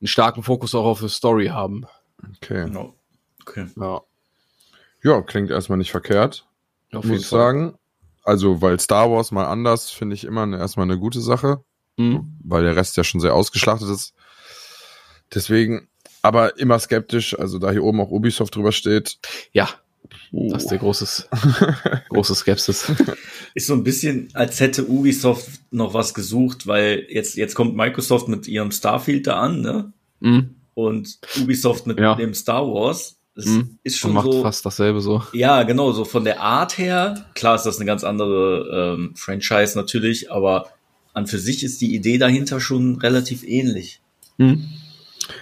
starken 0.04 0.42
Fokus 0.42 0.74
auch 0.74 0.84
auf 0.84 1.00
die 1.00 1.08
Story 1.08 1.46
haben. 1.48 1.86
Okay. 2.36 2.64
Genau. 2.66 2.94
Okay. 3.42 3.66
Ja, 3.76 4.00
Ja, 5.02 5.22
klingt 5.22 5.50
erstmal 5.50 5.78
nicht 5.78 5.90
verkehrt, 5.90 6.46
auf 6.92 7.04
muss 7.04 7.20
ich 7.20 7.26
sagen. 7.26 7.74
Also, 8.22 8.60
weil 8.62 8.78
Star 8.78 9.10
Wars 9.10 9.32
mal 9.32 9.46
anders 9.46 9.90
finde 9.90 10.14
ich 10.14 10.24
immer 10.24 10.42
eine- 10.42 10.58
erstmal 10.58 10.84
eine 10.84 10.98
gute 10.98 11.20
Sache, 11.20 11.64
Mhm. 11.96 12.36
weil 12.44 12.62
der 12.64 12.76
Rest 12.76 12.96
ja 12.96 13.04
schon 13.04 13.20
sehr 13.20 13.34
ausgeschlachtet 13.34 13.88
ist. 13.88 14.14
Deswegen, 15.34 15.88
aber 16.22 16.58
immer 16.58 16.78
skeptisch, 16.78 17.38
also 17.38 17.58
da 17.58 17.70
hier 17.70 17.84
oben 17.84 18.00
auch 18.00 18.10
Ubisoft 18.10 18.54
drüber 18.56 18.72
steht. 18.72 19.18
Ja, 19.52 19.68
Uh. 20.32 20.50
das 20.52 20.62
ist 20.64 20.70
der 20.70 20.78
großes, 20.78 21.28
große 22.08 22.34
Skepsis. 22.34 22.90
Ist 23.54 23.66
so 23.66 23.74
ein 23.74 23.82
bisschen, 23.84 24.28
als 24.32 24.60
hätte 24.60 24.86
Ubisoft 24.88 25.48
noch 25.72 25.92
was 25.94 26.14
gesucht, 26.14 26.66
weil 26.66 27.06
jetzt, 27.10 27.36
jetzt 27.36 27.54
kommt 27.54 27.76
Microsoft 27.76 28.28
mit 28.28 28.46
ihrem 28.48 28.70
Starfield 28.72 29.26
da 29.26 29.40
an, 29.40 29.60
ne? 29.60 29.92
Mhm. 30.20 30.54
Und 30.74 31.18
Ubisoft 31.40 31.86
mit 31.86 31.98
Ja. 31.98 32.14
dem 32.14 32.32
Star 32.34 32.66
Wars. 32.66 33.16
Das 33.34 33.46
Mhm. 33.46 33.78
ist 33.82 33.94
Und 33.96 33.98
schon 34.00 34.12
macht 34.14 34.32
so. 34.32 34.42
fast 34.42 34.64
dasselbe 34.66 35.00
so. 35.00 35.22
Ja, 35.32 35.62
genau, 35.64 35.92
so 35.92 36.04
von 36.04 36.24
der 36.24 36.40
Art 36.40 36.78
her. 36.78 37.26
Klar 37.34 37.54
ist 37.56 37.64
das 37.64 37.76
eine 37.76 37.86
ganz 37.86 38.02
andere 38.04 38.94
ähm, 38.98 39.14
Franchise 39.16 39.76
natürlich, 39.78 40.30
aber 40.32 40.68
an 41.12 41.26
für 41.26 41.38
sich 41.38 41.62
ist 41.64 41.80
die 41.80 41.94
Idee 41.94 42.18
dahinter 42.18 42.60
schon 42.60 42.96
relativ 42.96 43.42
ähnlich. 43.44 44.00
Mhm. 44.38 44.64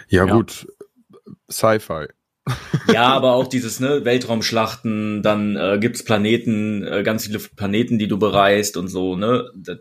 Ja, 0.08 0.26
Ja. 0.26 0.34
gut, 0.34 0.66
Sci-Fi. 1.50 2.06
Ja, 2.92 3.08
aber 3.08 3.32
auch 3.34 3.46
dieses 3.46 3.80
ne, 3.80 4.04
Weltraumschlachten, 4.04 5.22
dann 5.22 5.56
äh, 5.56 5.78
gibt's 5.80 6.02
Planeten, 6.04 6.82
äh, 6.84 7.02
ganz 7.02 7.26
viele 7.26 7.38
Planeten, 7.38 7.98
die 7.98 8.08
du 8.08 8.18
bereist 8.18 8.76
und 8.76 8.88
so, 8.88 9.14
ne? 9.16 9.50
Das, 9.56 9.78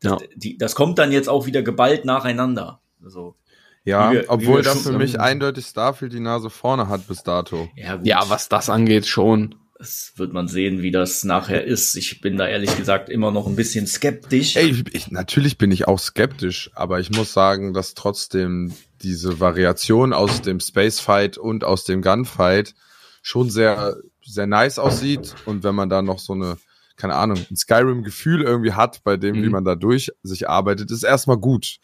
das, 0.00 0.10
Ja. 0.12 0.18
die, 0.34 0.58
das 0.58 0.74
kommt 0.74 0.98
dann 0.98 1.12
jetzt 1.12 1.28
auch 1.28 1.46
wieder 1.46 1.62
geballt 1.62 2.04
nacheinander. 2.04 2.80
Also, 3.04 3.36
Ja, 3.84 4.10
wir- 4.12 4.24
obwohl 4.28 4.56
wir 4.58 4.62
da 4.62 4.72
schon 4.72 4.82
für 4.82 4.98
mich 4.98 5.20
eindeutig 5.20 5.66
Starfield 5.66 6.12
die 6.12 6.20
Nase 6.20 6.50
vorne 6.50 6.88
hat 6.88 7.06
bis 7.06 7.22
dato. 7.22 7.68
ja, 7.76 7.96
gut. 7.96 8.06
Ja, 8.06 8.24
was 8.28 8.48
das 8.48 8.68
angeht, 8.70 9.06
schon. 9.06 9.54
Das 9.78 10.12
wird 10.16 10.32
man 10.32 10.46
sehen, 10.46 10.80
wie 10.82 10.92
das 10.92 11.24
nachher 11.24 11.64
ist. 11.64 11.96
Ich 11.96 12.20
bin 12.20 12.36
da 12.36 12.46
ehrlich 12.46 12.76
gesagt 12.76 13.08
immer 13.08 13.32
noch 13.32 13.48
ein 13.48 13.56
bisschen 13.56 13.88
skeptisch. 13.88 14.54
Ey, 14.54 14.70
ich, 14.70 14.94
ich, 14.94 15.10
natürlich 15.10 15.58
bin 15.58 15.72
ich 15.72 15.88
auch 15.88 15.98
skeptisch, 15.98 16.70
aber 16.74 17.00
ich 17.00 17.10
muss 17.10 17.32
sagen, 17.32 17.74
dass 17.74 17.94
trotzdem 17.94 18.72
diese 19.02 19.40
Variation 19.40 20.12
aus 20.12 20.42
dem 20.42 20.60
Spacefight 20.60 21.38
und 21.38 21.64
aus 21.64 21.84
dem 21.84 22.02
Gunfight 22.02 22.74
schon 23.22 23.50
sehr, 23.50 23.96
sehr 24.24 24.46
nice 24.46 24.78
aussieht. 24.78 25.34
Und 25.46 25.62
wenn 25.64 25.74
man 25.74 25.88
da 25.88 26.02
noch 26.02 26.18
so 26.18 26.32
eine, 26.32 26.56
keine 26.96 27.14
Ahnung, 27.14 27.38
ein 27.50 27.56
Skyrim-Gefühl 27.56 28.42
irgendwie 28.42 28.72
hat, 28.72 29.02
bei 29.04 29.16
dem, 29.16 29.36
Mhm. 29.38 29.42
wie 29.44 29.48
man 29.48 29.64
da 29.64 29.74
durch 29.74 30.10
sich 30.22 30.48
arbeitet, 30.48 30.90
ist 30.90 31.02
erstmal 31.02 31.36
gut. 31.38 31.76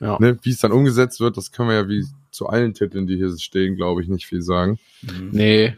Ja. 0.00 0.18
Ne? 0.20 0.38
Wie 0.42 0.50
es 0.50 0.58
dann 0.60 0.72
umgesetzt 0.72 1.20
wird, 1.20 1.36
das 1.36 1.52
können 1.52 1.68
wir 1.70 1.76
ja 1.76 1.88
wie 1.88 2.04
zu 2.30 2.46
allen 2.48 2.74
Titeln, 2.74 3.06
die 3.06 3.16
hier 3.16 3.36
stehen, 3.38 3.76
glaube 3.76 4.02
ich, 4.02 4.08
nicht 4.08 4.26
viel 4.26 4.42
sagen. 4.42 4.78
Mhm. 5.02 5.30
Nee. 5.32 5.76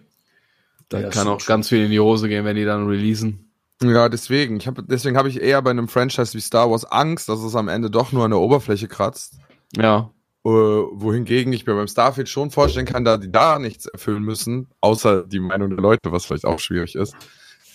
Da 0.89 1.01
Ja, 1.01 1.11
kann 1.11 1.29
auch 1.29 1.45
ganz 1.47 1.69
viel 1.69 1.85
in 1.85 1.91
die 1.91 2.01
Hose 2.01 2.29
gehen, 2.29 2.45
wenn 2.45 2.57
die 2.57 2.65
dann 2.65 2.87
releasen. 2.89 3.45
Ja, 3.83 4.09
deswegen. 4.09 4.57
Ich 4.57 4.67
hab, 4.67 4.77
deswegen 4.89 5.17
habe 5.17 5.29
ich 5.29 5.41
eher 5.41 5.63
bei 5.63 5.71
einem 5.71 5.87
Franchise 5.87 6.35
wie 6.35 6.41
Star 6.41 6.69
Wars 6.71 6.85
Angst, 6.85 7.29
dass 7.29 7.41
es 7.43 7.55
am 7.55 7.69
Ende 7.69 7.91
doch 7.91 8.11
nur 8.11 8.25
an 8.25 8.33
der 8.33 8.41
Oberfläche 8.41 8.89
kratzt. 8.89 9.35
Ja. 9.77 10.11
Äh, 10.45 10.51
wohingegen 10.51 11.53
ich 11.53 11.67
mir 11.67 11.75
beim 11.75 11.89
Starfield 11.89 12.29
schon 12.29 12.51
vorstellen 12.51 12.87
kann, 12.87 13.05
da 13.05 13.17
die 13.19 13.31
da 13.31 13.59
nichts 13.59 13.87
erfüllen 13.87 14.23
müssen, 14.23 14.69
außer 14.81 15.25
die 15.25 15.41
Meinung 15.41 15.71
der 15.71 15.81
Leute, 15.81 16.13
was 16.13 16.25
vielleicht 16.25 16.45
auch 16.47 16.61
schwierig 16.61 16.95
ist. 16.95 17.15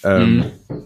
Ähm, 0.04 0.45
Mhm. 0.67 0.84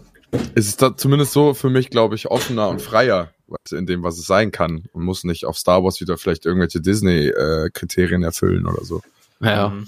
ist 0.54 0.68
es 0.68 0.76
da 0.76 0.96
zumindest 0.96 1.32
so 1.32 1.54
für 1.54 1.70
mich, 1.70 1.90
glaube 1.90 2.14
ich, 2.14 2.30
offener 2.30 2.68
und 2.68 2.82
freier 2.82 3.32
in 3.70 3.86
dem, 3.86 4.02
was 4.02 4.18
es 4.18 4.26
sein 4.26 4.50
kann 4.50 4.84
und 4.92 5.04
muss 5.04 5.24
nicht 5.24 5.46
auf 5.46 5.56
Star 5.56 5.82
Wars 5.82 6.00
wieder 6.00 6.18
vielleicht 6.18 6.44
irgendwelche 6.44 6.80
Disney-Kriterien 6.80 8.22
erfüllen 8.22 8.66
oder 8.66 8.84
so. 8.84 9.00
Ja. 9.40 9.70
Mhm. 9.70 9.86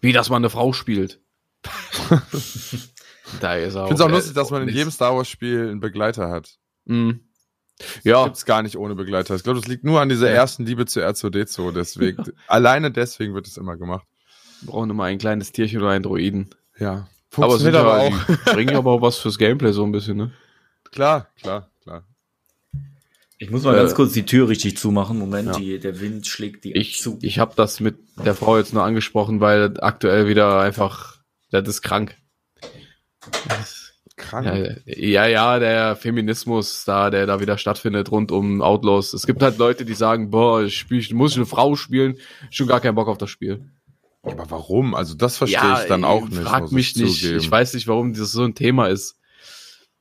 Wie, 0.00 0.12
dass 0.12 0.30
man 0.30 0.42
eine 0.42 0.50
Frau 0.50 0.72
spielt. 0.72 1.18
da 3.40 3.54
ist 3.56 3.74
er 3.74 3.82
Ich 3.84 3.88
finde 3.88 3.94
es 3.94 4.00
auch 4.00 4.08
äh, 4.08 4.12
lustig, 4.12 4.34
dass 4.34 4.50
man 4.50 4.68
in 4.68 4.74
jedem 4.74 4.90
Star 4.90 5.16
Wars-Spiel 5.16 5.68
einen 5.70 5.80
Begleiter 5.80 6.30
hat. 6.30 6.58
Mhm. 6.84 7.20
Ja, 8.04 8.24
Gibt's 8.24 8.44
gar 8.44 8.62
nicht 8.62 8.76
ohne 8.78 8.94
Begleiter. 8.94 9.34
Ich 9.34 9.42
glaube, 9.42 9.58
das 9.60 9.68
liegt 9.68 9.82
nur 9.84 10.00
an 10.00 10.08
dieser 10.08 10.28
Ja. 10.28 10.34
ersten 10.34 10.64
Liebe 10.64 10.86
zu 10.86 11.00
R2D2. 11.00 11.72
Deswegen, 11.72 12.24
alleine 12.46 12.90
deswegen 12.90 13.34
wird 13.34 13.46
es 13.48 13.56
immer 13.56 13.76
gemacht. 13.76 14.06
wir 14.60 14.70
brauchen 14.70 14.90
immer 14.90 15.04
ein 15.04 15.18
kleines 15.18 15.50
Tierchen 15.52 15.80
oder 15.80 15.90
einen 15.90 16.04
Droiden. 16.04 16.50
Ja. 16.78 17.08
Aber, 17.36 17.58
sind 17.58 17.74
Funktioniert 17.74 17.76
aber 17.76 18.02
ja, 18.04 18.08
auch. 18.08 18.26
die 18.46 18.50
bringen 18.52 18.76
aber 18.76 18.92
auch 18.92 19.02
was 19.02 19.18
fürs 19.18 19.38
Gameplay 19.38 19.72
so 19.72 19.84
ein 19.84 19.90
bisschen, 19.92 20.16
ne? 20.16 20.32
Klar, 20.92 21.28
klar, 21.40 21.68
klar. 21.82 22.04
Ich 23.38 23.50
muss 23.50 23.64
mal 23.64 23.74
Äh, 23.74 23.78
ganz 23.78 23.96
kurz 23.96 24.12
die 24.12 24.24
Tür 24.24 24.48
richtig 24.48 24.76
zumachen. 24.78 25.18
Moment, 25.18 25.48
ja. 25.48 25.52
die, 25.58 25.80
der 25.80 26.00
Wind 26.00 26.28
schlägt 26.28 26.62
die 26.64 26.72
Ich, 26.76 27.00
zu. 27.02 27.18
ich 27.22 27.40
habe 27.40 27.52
das 27.56 27.80
mit 27.80 27.96
der 28.24 28.36
Frau 28.36 28.56
jetzt 28.56 28.72
nur 28.72 28.84
angesprochen, 28.84 29.40
weil 29.40 29.74
aktuell 29.80 30.28
wieder 30.28 30.60
einfach, 30.60 31.16
das 31.50 31.68
ist 31.68 31.82
krank. 31.82 32.14
Krank. 34.16 34.46
Ja, 34.86 35.26
ja, 35.26 35.26
ja, 35.26 35.58
der 35.58 35.96
Feminismus 35.96 36.84
da, 36.84 37.10
der 37.10 37.26
da 37.26 37.40
wieder 37.40 37.58
stattfindet 37.58 38.10
rund 38.10 38.30
um 38.30 38.62
Outlaws. 38.62 39.12
Es 39.12 39.26
gibt 39.26 39.42
halt 39.42 39.58
Leute, 39.58 39.84
die 39.84 39.94
sagen, 39.94 40.30
boah, 40.30 40.62
ich 40.62 40.76
spiel, 40.76 40.98
ich 40.98 41.12
muss 41.12 41.32
ich 41.32 41.38
eine 41.38 41.46
Frau 41.46 41.74
spielen, 41.74 42.16
schon 42.50 42.68
gar 42.68 42.80
keinen 42.80 42.94
Bock 42.94 43.08
auf 43.08 43.18
das 43.18 43.30
Spiel. 43.30 43.68
Aber 44.22 44.50
warum? 44.50 44.94
Also 44.94 45.14
das 45.14 45.36
verstehe 45.36 45.74
ich 45.80 45.88
dann 45.88 46.04
auch 46.04 46.28
nicht. 46.28 46.42
Frag 46.42 46.72
mich 46.72 46.96
ich 46.96 47.02
nicht. 47.02 47.20
zugeben. 47.20 47.40
Ich 47.40 47.50
weiß 47.50 47.74
nicht, 47.74 47.88
warum 47.88 48.14
das 48.14 48.32
so 48.32 48.44
ein 48.44 48.54
Thema 48.54 48.86
ist. 48.86 49.18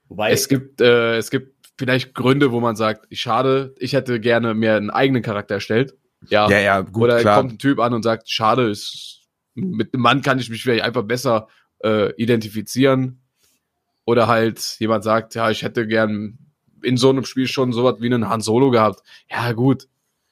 Wobei, 0.08 0.32
Es 0.32 0.48
gibt, 0.48 0.80
äh, 0.80 1.18
es 1.18 1.30
gibt 1.30 1.54
vielleicht 1.78 2.14
Gründe, 2.14 2.52
wo 2.52 2.60
man 2.60 2.76
sagt, 2.76 3.08
schade, 3.12 3.74
ich 3.80 3.94
hätte 3.94 4.20
gerne 4.20 4.54
mir 4.54 4.76
einen 4.76 4.92
eigenen 4.92 5.24
Charakter 5.24 5.56
erstellt. 5.56 5.96
Ja. 6.30 6.50
Ja, 6.50 6.60
ja, 6.60 6.82
gut, 6.82 7.04
Oder 7.04 7.20
klar. 7.20 7.40
kommt 7.42 7.54
ein 7.54 7.58
Typ 7.58 7.80
an 7.80 7.94
und 7.94 8.04
sagt, 8.04 8.30
schade, 8.30 8.70
ist, 8.70 9.24
mit 9.56 9.94
einem 9.94 10.04
Mann 10.04 10.22
kann 10.22 10.40
ich 10.40 10.50
mich 10.50 10.64
vielleicht 10.64 10.84
einfach 10.84 11.04
besser 11.04 11.48
äh, 11.84 12.14
identifizieren. 12.16 13.23
Oder 14.06 14.28
halt 14.28 14.78
jemand 14.80 15.04
sagt, 15.04 15.36
ja, 15.36 15.50
ich 15.50 15.64
hätte 15.64 15.88
gern 15.88 16.38
in 16.82 16.98
so 16.98 17.10
einem 17.10 17.26
Spiel 17.26 17.48
schon 17.48 17.72
sowas 17.72 17.96
wie 18.00 18.08
einen 18.08 18.28
Han 18.30 18.42
Solo 18.42 18.70
gehabt. 18.70 19.02
Ja, 19.30 19.54
gut. 19.54 19.88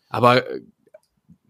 Aber 0.09 0.49
äh, 0.49 0.61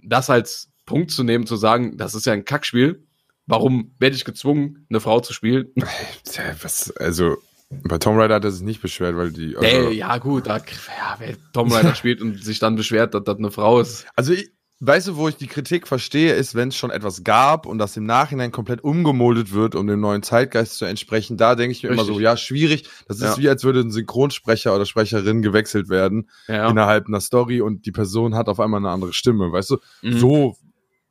das 0.03 0.29
als 0.29 0.69
Punkt 0.85 1.11
zu 1.11 1.23
nehmen, 1.23 1.47
zu 1.47 1.55
sagen, 1.55 1.97
das 1.97 2.15
ist 2.15 2.25
ja 2.25 2.33
ein 2.33 2.45
Kackspiel. 2.45 3.03
Warum 3.47 3.95
werde 3.99 4.15
ich 4.15 4.25
gezwungen, 4.25 4.85
eine 4.89 4.99
Frau 4.99 5.19
zu 5.19 5.33
spielen? 5.33 5.69
Was, 6.61 6.95
also 6.97 7.37
bei 7.69 7.97
Tomb 7.97 8.19
Raider 8.19 8.35
hat 8.35 8.43
er 8.43 8.51
sich 8.51 8.63
nicht 8.63 8.81
beschwert, 8.81 9.15
weil 9.15 9.31
die. 9.31 9.55
Also, 9.55 9.67
Ey, 9.67 9.93
ja, 9.93 10.17
gut, 10.17 10.47
da, 10.47 10.57
ja, 10.57 11.15
wer 11.19 11.35
Tom 11.53 11.71
Raider 11.71 11.95
spielt 11.95 12.21
und 12.21 12.43
sich 12.43 12.59
dann 12.59 12.75
beschwert, 12.75 13.13
dass 13.13 13.23
das 13.23 13.37
eine 13.37 13.51
Frau 13.51 13.79
ist. 13.79 14.05
also 14.15 14.33
ich, 14.33 14.51
weißt 14.81 15.09
du, 15.09 15.15
wo 15.15 15.27
ich 15.27 15.35
die 15.35 15.47
Kritik 15.47 15.87
verstehe, 15.87 16.33
ist, 16.33 16.55
wenn 16.55 16.69
es 16.69 16.75
schon 16.75 16.89
etwas 16.89 17.23
gab 17.23 17.65
und 17.67 17.77
das 17.77 17.95
im 17.97 18.05
Nachhinein 18.05 18.51
komplett 18.51 18.83
umgemoldet 18.83 19.53
wird, 19.53 19.75
um 19.75 19.85
dem 19.87 19.99
neuen 20.01 20.23
Zeitgeist 20.23 20.77
zu 20.77 20.85
entsprechen. 20.85 21.37
Da 21.37 21.55
denke 21.55 21.71
ich 21.71 21.83
mir 21.83 21.89
immer 21.89 22.01
Richtig. 22.01 22.15
so, 22.17 22.21
ja, 22.21 22.35
schwierig. 22.35 22.89
Das 23.07 23.17
ist 23.17 23.23
Ja. 23.23 23.37
wie, 23.37 23.47
als 23.47 23.63
würde 23.63 23.81
ein 23.81 23.91
Synchronsprecher 23.91 24.75
oder 24.75 24.85
Sprecherin 24.85 25.41
gewechselt 25.41 25.87
werden 25.89 26.29
Ja. 26.47 26.67
innerhalb 26.69 27.07
einer 27.07 27.21
Story 27.21 27.61
und 27.61 27.85
die 27.85 27.91
Person 27.91 28.35
hat 28.35 28.49
auf 28.49 28.59
einmal 28.59 28.79
eine 28.79 28.89
andere 28.89 29.13
Stimme, 29.13 29.51
weißt 29.51 29.69
du? 29.69 29.77
Mhm. 30.01 30.17
So 30.19 30.57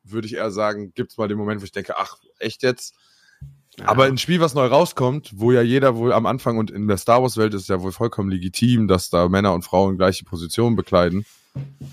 würde 0.03 0.27
ich 0.27 0.35
eher 0.35 0.51
sagen, 0.51 0.93
gibt's 0.95 1.17
mal 1.17 1.29
den 1.29 1.39
Moment, 1.39 1.61
wo 1.61 1.65
ich 1.65 1.73
denke, 1.73 1.97
ach, 1.97 2.17
echt 2.41 2.63
jetzt? 2.65 2.95
Ja. 3.79 3.87
Aber 3.89 4.05
ein 4.05 4.19
Spiel, 4.19 4.41
was 4.41 4.55
neu 4.55 4.67
rauskommt, 4.67 5.31
wo 5.37 5.53
ja 5.53 5.63
jeder 5.63 5.95
wohl 5.95 6.13
am 6.13 6.27
Anfang 6.27 6.59
und 6.59 6.73
in 6.73 6.89
der 6.89 6.97
Star 6.97 7.23
Wars 7.23 7.37
Welt 7.37 7.55
ist 7.55 7.69
ja 7.69 7.81
wohl 7.81 7.93
vollkommen 7.93 8.31
legitim, 8.31 8.89
dass 8.89 9.11
da 9.11 9.29
Männer 9.29 9.55
und 9.55 9.63
Frauen 9.65 9.97
gleiche 9.97 10.25
Positionen 10.25 10.75
bekleiden. 10.75 11.25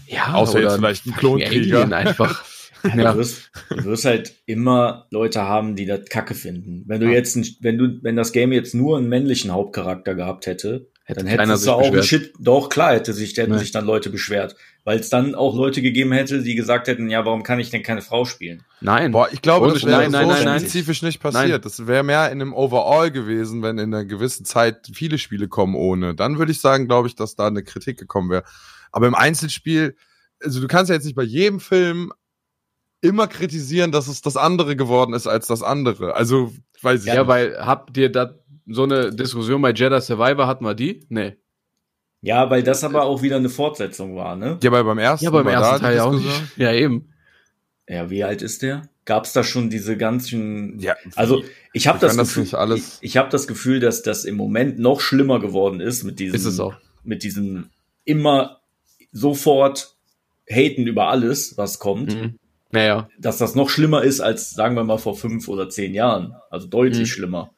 Ja, 0.08 0.34
außer 0.34 0.60
oder 0.60 0.62
jetzt 0.64 0.76
vielleicht 0.76 1.06
ein 1.06 1.14
Klonkrieger. 1.14 1.92
Einfach. 1.92 2.44
Ja. 2.96 3.12
Du, 3.12 3.18
wirst, 3.18 3.50
du 3.70 3.86
wirst 3.86 4.06
halt 4.06 4.36
immer 4.46 5.08
Leute 5.10 5.42
haben, 5.42 5.76
die 5.76 5.88
das 5.88 6.06
Kacke 6.06 6.36
finden. 6.36 6.84
Wenn 6.86 7.02
du 7.02 7.08
ja. 7.08 7.14
jetzt, 7.14 7.36
ein, 7.36 7.46
wenn 7.60 7.78
du, 7.78 7.98
wenn 8.04 8.16
das 8.16 8.32
Game 8.32 8.52
jetzt 8.52 8.76
nur 8.76 8.98
einen 8.98 9.10
männlichen 9.10 9.52
Hauptcharakter 9.52 10.14
gehabt 10.16 10.46
hätte, 10.46 10.88
hätte 11.04 11.22
dann 11.24 11.28
hättest 11.28 11.66
du 11.66 11.72
auch 11.72 11.92
ein 11.92 12.04
Shit, 12.04 12.34
doch 12.40 12.70
klar 12.70 12.94
hätte 12.94 13.14
sich, 13.14 13.36
hätten 13.36 13.54
nee. 13.54 13.58
sich 13.58 13.72
dann 13.72 13.86
Leute 13.86 14.10
beschwert. 14.10 14.56
Weil 14.84 15.00
es 15.00 15.10
dann 15.10 15.36
auch 15.36 15.56
Leute 15.56 15.82
gegeben 15.82 16.14
hätte, 16.14 16.44
die 16.44 16.56
gesagt 16.56 16.88
hätten, 16.88 17.10
ja, 17.10 17.26
warum 17.26 17.44
kann 17.44 17.60
ich 17.60 17.72
denn 17.72 17.84
keine 17.84 18.02
Frau 18.02 18.26
spielen? 18.26 18.64
Nein. 18.80 19.12
Boah, 19.12 19.28
ich 19.32 19.42
glaube, 19.42 19.74
das 19.74 19.84
wäre 19.84 20.06
so 20.06 20.12
nein, 20.12 20.28
nein, 20.28 20.60
spezifisch 20.60 21.02
nicht 21.02 21.20
passiert. 21.20 21.50
Nein. 21.50 21.62
Das 21.62 21.88
wäre 21.88 22.04
mehr 22.04 22.32
in 22.32 22.42
einem 22.42 22.54
Overall 22.54 23.12
gewesen, 23.12 23.64
wenn 23.64 23.80
in 23.80 23.94
einer 23.94 24.06
gewissen 24.06 24.46
Zeit 24.46 24.90
viele 24.94 25.18
Spiele 25.18 25.48
kommen 25.48 25.76
ohne. 25.76 26.16
Dann 26.16 26.38
würde 26.38 26.52
ich 26.52 26.62
sagen, 26.62 26.88
glaube 26.88 27.08
ich, 27.08 27.16
dass 27.16 27.36
da 27.36 27.48
eine 27.48 27.64
Kritik 27.64 27.98
gekommen 27.98 28.30
wäre. 28.30 28.44
Aber 28.92 29.08
im 29.08 29.16
Einzelspiel, 29.16 29.96
also 30.44 30.62
du 30.62 30.68
kannst 30.68 30.90
ja 30.90 30.96
jetzt 30.96 31.06
nicht 31.06 31.16
bei 31.16 31.24
jedem 31.24 31.60
Film 31.60 32.12
immer 33.02 33.28
kritisieren, 33.28 33.92
dass 33.92 34.08
es 34.08 34.22
das 34.22 34.38
andere 34.38 34.76
geworden 34.76 35.14
ist 35.14 35.28
als 35.28 35.48
das 35.48 35.62
andere. 35.62 36.16
Also, 36.16 36.54
weiß 36.82 37.02
ich 37.02 37.08
Ja, 37.08 37.20
nicht. 37.22 37.28
weil 37.28 37.58
habt 37.60 37.96
ihr 37.98 38.12
da 38.12 38.36
so 38.66 38.84
eine 38.84 39.14
Diskussion 39.14 39.62
bei 39.62 39.72
Jedi 39.72 40.02
Survivor 40.02 40.48
hatten 40.48 40.66
wir 40.66 40.74
die? 40.74 41.06
Nee. 41.10 41.38
Ja, 42.22 42.50
weil 42.50 42.64
das 42.64 42.84
aber 42.84 43.04
auch 43.04 43.22
wieder 43.22 43.36
eine 43.38 43.50
Fortsetzung 43.50 44.16
war, 44.16 44.36
ne? 44.36 44.58
Ja, 44.64 44.72
weil 44.72 44.84
beim 44.84 44.98
ersten, 44.98 45.26
ja, 45.26 45.32
beim 45.32 45.48
ersten 45.48 45.82
Teil 45.82 46.00
auch 46.00 46.14
nicht. 46.14 46.28
Ja, 46.58 46.74
eben. 46.74 47.14
Ja, 47.88 48.10
wie 48.10 48.24
alt 48.24 48.42
ist 48.42 48.64
der? 48.64 48.90
Gab 49.06 49.24
es 49.24 49.32
da 49.34 49.44
schon 49.44 49.70
diese 49.70 49.96
ganzen? 49.96 50.80
Ja. 50.80 50.96
Also 51.16 51.44
ich 51.72 51.88
habe 51.88 52.00
das, 52.00 52.18
Gefühl, 52.18 52.46
das 52.50 52.72
ich, 52.78 52.98
ich 53.02 53.18
habe 53.18 53.30
das 53.30 53.48
Gefühl, 53.48 53.80
dass 53.80 54.02
das 54.02 54.26
im 54.26 54.36
Moment 54.36 54.80
noch 54.80 55.00
schlimmer 55.00 55.40
geworden 55.40 55.80
ist 55.80 56.04
mit 56.04 56.20
diesem, 56.20 56.36
ist 56.36 56.46
es 56.46 56.60
auch. 56.60 56.76
mit 57.04 57.24
diesem 57.24 57.70
immer 58.04 58.60
sofort 59.18 59.96
haten 60.50 60.88
über 60.88 61.08
alles, 61.08 61.58
was 61.58 61.80
kommt. 61.80 62.16
Mhm. 62.16 62.40
Naja. 62.72 63.10
Dass 63.18 63.38
das 63.38 63.56
noch 63.56 63.70
schlimmer 63.70 64.04
ist 64.04 64.20
als, 64.20 64.52
sagen 64.52 64.76
wir 64.76 64.84
mal, 64.84 64.98
vor 64.98 65.16
fünf 65.16 65.48
oder 65.48 65.70
zehn 65.70 65.94
Jahren. 65.94 66.36
Also 66.50 66.68
deutlich 66.68 67.10
mhm. 67.10 67.14
schlimmer. 67.14 67.52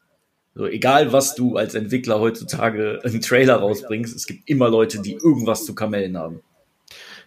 So, 0.55 0.65
egal 0.65 1.13
was 1.13 1.35
du 1.35 1.57
als 1.57 1.75
Entwickler 1.75 2.19
heutzutage 2.19 2.99
einen 3.03 3.21
Trailer 3.21 3.55
rausbringst, 3.57 4.15
es 4.15 4.25
gibt 4.25 4.49
immer 4.49 4.69
Leute, 4.69 5.01
die 5.01 5.13
irgendwas 5.13 5.65
zu 5.65 5.75
Kamellen 5.75 6.17
haben. 6.17 6.41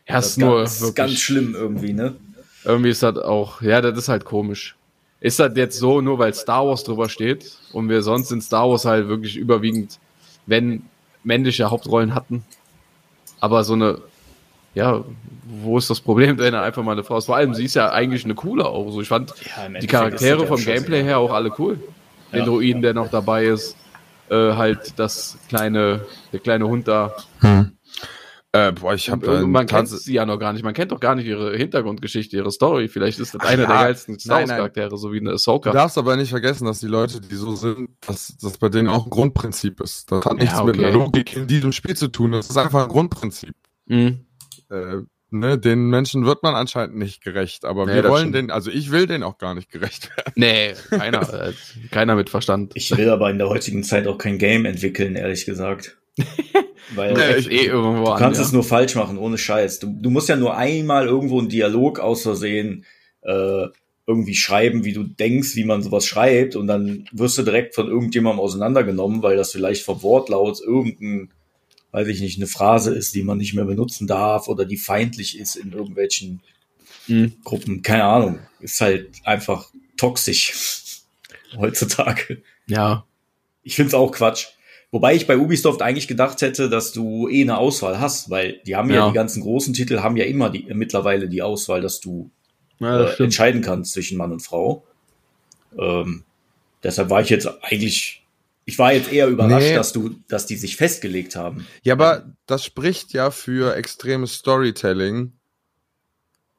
Ja, 0.08 0.16
das 0.16 0.30
ist 0.30 0.38
nur 0.38 0.58
ganz, 0.58 0.80
wirklich, 0.80 0.94
ganz 0.96 1.12
schlimm 1.12 1.54
irgendwie, 1.54 1.92
ne? 1.92 2.16
Irgendwie 2.64 2.90
ist 2.90 3.02
das 3.02 3.16
auch, 3.18 3.62
ja, 3.62 3.80
das 3.80 3.96
ist 3.96 4.08
halt 4.08 4.24
komisch. 4.24 4.76
Ist 5.20 5.38
das 5.38 5.52
jetzt 5.56 5.78
so, 5.78 6.00
nur 6.00 6.18
weil 6.18 6.34
Star 6.34 6.66
Wars 6.66 6.82
drüber 6.82 7.08
steht 7.08 7.56
und 7.72 7.88
wir 7.88 8.02
sonst 8.02 8.32
in 8.32 8.40
Star 8.40 8.68
Wars 8.68 8.84
halt 8.84 9.08
wirklich 9.08 9.36
überwiegend, 9.36 9.98
wenn 10.46 10.82
männliche 11.22 11.70
Hauptrollen 11.70 12.14
hatten, 12.14 12.44
aber 13.40 13.62
so 13.62 13.74
eine 13.74 14.00
ja, 14.74 15.04
wo 15.44 15.78
ist 15.78 15.90
das 15.90 16.00
Problem, 16.00 16.38
wenn 16.38 16.54
er 16.54 16.62
einfach 16.62 16.82
mal 16.82 16.92
eine 16.92 17.04
Frau 17.04 17.18
ist? 17.18 17.26
Vor 17.26 17.36
allem, 17.36 17.54
sie 17.54 17.64
ist 17.64 17.74
ja 17.74 17.90
eigentlich 17.90 18.24
eine 18.24 18.34
coole 18.34 18.64
auch. 18.64 18.90
So, 18.90 19.00
ich 19.00 19.08
fand 19.08 19.34
ja, 19.56 19.80
die 19.80 19.86
Charaktere 19.86 20.46
vom 20.46 20.62
Gameplay 20.62 21.02
her 21.02 21.18
auch 21.18 21.32
alle 21.32 21.52
cool. 21.58 21.78
Den 22.32 22.40
ja, 22.40 22.44
Druiden, 22.46 22.80
der 22.80 22.94
noch 22.94 23.10
dabei 23.10 23.44
ist, 23.44 23.76
äh, 24.30 24.54
halt 24.54 24.98
das 24.98 25.36
kleine, 25.48 26.06
der 26.32 26.40
kleine 26.40 26.66
Hund 26.66 26.88
da. 26.88 27.14
Hm. 27.40 27.72
Äh, 28.54 28.72
boah, 28.72 28.92
ich 28.92 29.08
hab, 29.10 29.26
äh, 29.26 29.42
man 29.42 29.66
kennt 29.66 29.88
sie 29.88 30.12
ja 30.12 30.26
noch 30.26 30.38
gar 30.38 30.52
nicht. 30.52 30.62
Man 30.62 30.74
kennt 30.74 30.92
doch 30.92 31.00
gar 31.00 31.14
nicht 31.14 31.26
ihre 31.26 31.56
Hintergrundgeschichte, 31.56 32.36
ihre 32.36 32.50
Story. 32.50 32.88
Vielleicht 32.88 33.18
ist 33.18 33.34
das 33.34 33.40
Ach, 33.42 33.48
einer 33.48 33.62
ja. 33.62 33.68
der 33.68 33.76
geilsten 33.76 34.18
Star 34.18 34.40
Wars 34.40 34.50
Charaktere, 34.50 34.96
so 34.98 35.12
wie 35.12 35.20
eine 35.20 35.32
Ahsoka. 35.32 35.70
Du 35.70 35.76
darfst 35.76 35.96
aber 35.96 36.16
nicht 36.16 36.30
vergessen, 36.30 36.66
dass 36.66 36.80
die 36.80 36.86
Leute, 36.86 37.20
die 37.20 37.34
so 37.34 37.54
sind, 37.54 37.90
dass 38.06 38.36
das 38.40 38.58
bei 38.58 38.68
denen 38.68 38.88
auch 38.88 39.06
ein 39.06 39.10
Grundprinzip 39.10 39.80
ist. 39.80 40.10
Das 40.12 40.24
hat 40.24 40.36
nichts 40.36 40.54
ja, 40.54 40.62
okay. 40.62 40.76
mit 40.76 40.84
einer 40.84 40.92
Logik 40.92 41.34
in 41.34 41.46
diesem 41.46 41.72
Spiel 41.72 41.96
zu 41.96 42.08
tun. 42.08 42.32
Das 42.32 42.50
ist 42.50 42.56
einfach 42.58 42.82
ein 42.82 42.88
Grundprinzip. 42.88 43.54
Mhm 43.86 44.26
äh, 44.72 45.02
ne, 45.30 45.58
den 45.58 45.88
Menschen 45.88 46.24
wird 46.26 46.42
man 46.42 46.54
anscheinend 46.54 46.96
nicht 46.96 47.22
gerecht, 47.22 47.64
aber 47.64 47.86
nee, 47.86 47.94
wir 47.94 48.04
wollen 48.04 48.28
stimmt. 48.28 48.34
den, 48.34 48.50
also 48.50 48.70
ich 48.70 48.90
will 48.90 49.06
den 49.06 49.22
auch 49.22 49.38
gar 49.38 49.54
nicht 49.54 49.70
gerecht 49.70 50.10
werden. 50.16 50.32
Nee, 50.36 50.74
keiner, 50.90 51.48
äh, 51.48 51.52
keiner 51.90 52.14
mit 52.14 52.30
Verstand. 52.30 52.72
Ich 52.74 52.96
will 52.96 53.10
aber 53.10 53.30
in 53.30 53.38
der 53.38 53.48
heutigen 53.48 53.84
Zeit 53.84 54.06
auch 54.06 54.18
kein 54.18 54.38
Game 54.38 54.64
entwickeln, 54.64 55.16
ehrlich 55.16 55.46
gesagt. 55.46 55.98
Weil 56.94 57.14
nee, 57.14 57.36
ich, 57.36 57.50
eh 57.50 57.66
irgendwo 57.66 58.04
du 58.04 58.10
kannst 58.16 58.38
an, 58.38 58.42
ja. 58.42 58.48
es 58.48 58.52
nur 58.52 58.64
falsch 58.64 58.94
machen, 58.96 59.16
ohne 59.16 59.38
Scheiß. 59.38 59.78
Du, 59.78 59.96
du 59.98 60.10
musst 60.10 60.28
ja 60.28 60.36
nur 60.36 60.56
einmal 60.56 61.06
irgendwo 61.06 61.38
einen 61.38 61.48
Dialog 61.48 62.00
aus 62.00 62.22
Versehen 62.22 62.84
äh, 63.22 63.68
irgendwie 64.06 64.34
schreiben, 64.34 64.84
wie 64.84 64.92
du 64.92 65.04
denkst, 65.04 65.54
wie 65.54 65.64
man 65.64 65.82
sowas 65.82 66.04
schreibt, 66.04 66.56
und 66.56 66.66
dann 66.66 67.08
wirst 67.12 67.38
du 67.38 67.42
direkt 67.42 67.74
von 67.74 67.86
irgendjemandem 67.86 68.40
auseinandergenommen, 68.40 69.22
weil 69.22 69.36
das 69.36 69.52
vielleicht 69.52 69.84
vom 69.84 70.02
Wortlaut 70.02 70.60
irgendein 70.60 71.30
weiß 71.92 72.08
ich 72.08 72.20
nicht, 72.20 72.38
eine 72.38 72.46
Phrase 72.46 72.94
ist, 72.94 73.14
die 73.14 73.22
man 73.22 73.38
nicht 73.38 73.54
mehr 73.54 73.64
benutzen 73.64 74.06
darf 74.06 74.48
oder 74.48 74.64
die 74.64 74.78
feindlich 74.78 75.38
ist 75.38 75.56
in 75.56 75.72
irgendwelchen 75.72 76.40
mhm. 77.06 77.34
Gruppen. 77.44 77.82
Keine 77.82 78.04
Ahnung. 78.04 78.40
Ist 78.60 78.80
halt 78.80 79.10
einfach 79.24 79.68
toxisch 79.96 81.02
heutzutage. 81.56 82.42
Ja. 82.66 83.04
Ich 83.62 83.76
find's 83.76 83.94
auch 83.94 84.10
Quatsch. 84.10 84.48
Wobei 84.90 85.14
ich 85.14 85.26
bei 85.26 85.38
Ubisoft 85.38 85.80
eigentlich 85.80 86.08
gedacht 86.08 86.42
hätte, 86.42 86.68
dass 86.68 86.92
du 86.92 87.28
eh 87.28 87.42
eine 87.42 87.56
Auswahl 87.56 87.98
hast, 87.98 88.28
weil 88.28 88.60
die 88.66 88.76
haben 88.76 88.90
ja, 88.90 88.96
ja 88.96 89.08
die 89.08 89.14
ganzen 89.14 89.42
großen 89.42 89.72
Titel 89.72 90.00
haben 90.00 90.16
ja 90.16 90.24
immer 90.24 90.50
die, 90.50 90.66
mittlerweile 90.74 91.28
die 91.28 91.40
Auswahl, 91.40 91.80
dass 91.80 92.00
du 92.00 92.30
ja, 92.78 92.98
das 92.98 93.18
äh, 93.18 93.24
entscheiden 93.24 93.62
kannst 93.62 93.92
zwischen 93.92 94.18
Mann 94.18 94.32
und 94.32 94.40
Frau. 94.40 94.84
Ähm, 95.78 96.24
deshalb 96.82 97.08
war 97.08 97.22
ich 97.22 97.30
jetzt 97.30 97.48
eigentlich 97.62 98.21
ich 98.64 98.78
war 98.78 98.92
jetzt 98.92 99.12
eher 99.12 99.28
überrascht, 99.28 99.68
nee. 99.68 99.74
dass 99.74 99.92
du, 99.92 100.10
dass 100.28 100.46
die 100.46 100.56
sich 100.56 100.76
festgelegt 100.76 101.36
haben. 101.36 101.66
Ja, 101.82 101.94
aber 101.94 102.32
das 102.46 102.64
spricht 102.64 103.12
ja 103.12 103.30
für 103.30 103.74
extremes 103.74 104.34
Storytelling, 104.34 105.32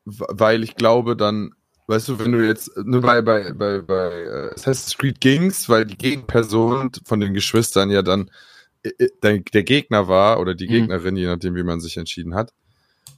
weil 0.06 0.63
ich 0.63 0.76
glaube 0.76 1.16
dann, 1.16 1.52
weißt 1.88 2.10
du, 2.10 2.20
wenn 2.20 2.34
du 2.34 2.46
jetzt 2.46 2.72
nur 2.78 3.02
bei, 3.02 3.22
bei, 3.22 3.54
bei, 3.54 3.82
bei 3.82 4.24
äh, 4.24 4.54
Assassin's 4.54 4.98
Creed 4.98 5.22
gingst, 5.22 5.70
weil 5.70 5.86
die 5.86 5.98
Gegenperson 5.98 6.92
von 7.06 7.20
den 7.20 7.34
Geschwistern 7.34 7.89
ja 7.89 8.02
dann 8.02 8.30
äh, 8.84 8.89
äh, 9.22 9.42
der 9.42 9.63
Gegner 9.63 10.08
war 10.08 10.39
oder 10.39 10.56
die 10.56 10.68
mhm. 10.68 10.72
Gegnerin, 10.72 11.16
je 11.16 11.28
nachdem, 11.28 11.56
wie 11.56 11.63
man 11.63 11.80
sich 11.80 11.96
entschieden 11.98 12.36
hat. 12.36 12.52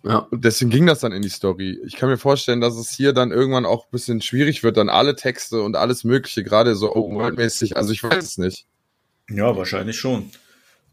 Ja. 0.04 0.19
Und 0.19 0.45
deswegen 0.45 0.69
ging 0.69 0.86
das 0.86 1.00
dann 1.00 1.12
in 1.12 1.24
die 1.24 1.30
Story. 1.30 1.80
Ich 1.84 1.95
kann 1.95 2.10
mir 2.10 2.17
vorstellen, 2.17 2.62
dass 2.62 2.76
es 2.76 2.91
hier 2.91 3.12
dann 3.12 3.32
irgendwann 3.32 3.65
auch 3.65 3.86
ein 3.86 3.91
bisschen 3.91 4.21
schwierig 4.21 4.62
wird, 4.62 4.78
dann 4.78 4.89
alle 4.89 5.15
Texte 5.15 5.63
und 5.63 5.76
alles 5.76 6.04
Mögliche, 6.04 6.43
gerade 6.43 6.76
so 6.76 6.95
open-world-mäßig, 6.95 7.76
also 7.76 7.91
ich 7.91 8.04
weiß 8.04 8.24
es 8.24 8.38
nicht. 8.38 8.67
Ja, 9.30 9.56
wahrscheinlich 9.56 9.98
schon. 9.98 10.30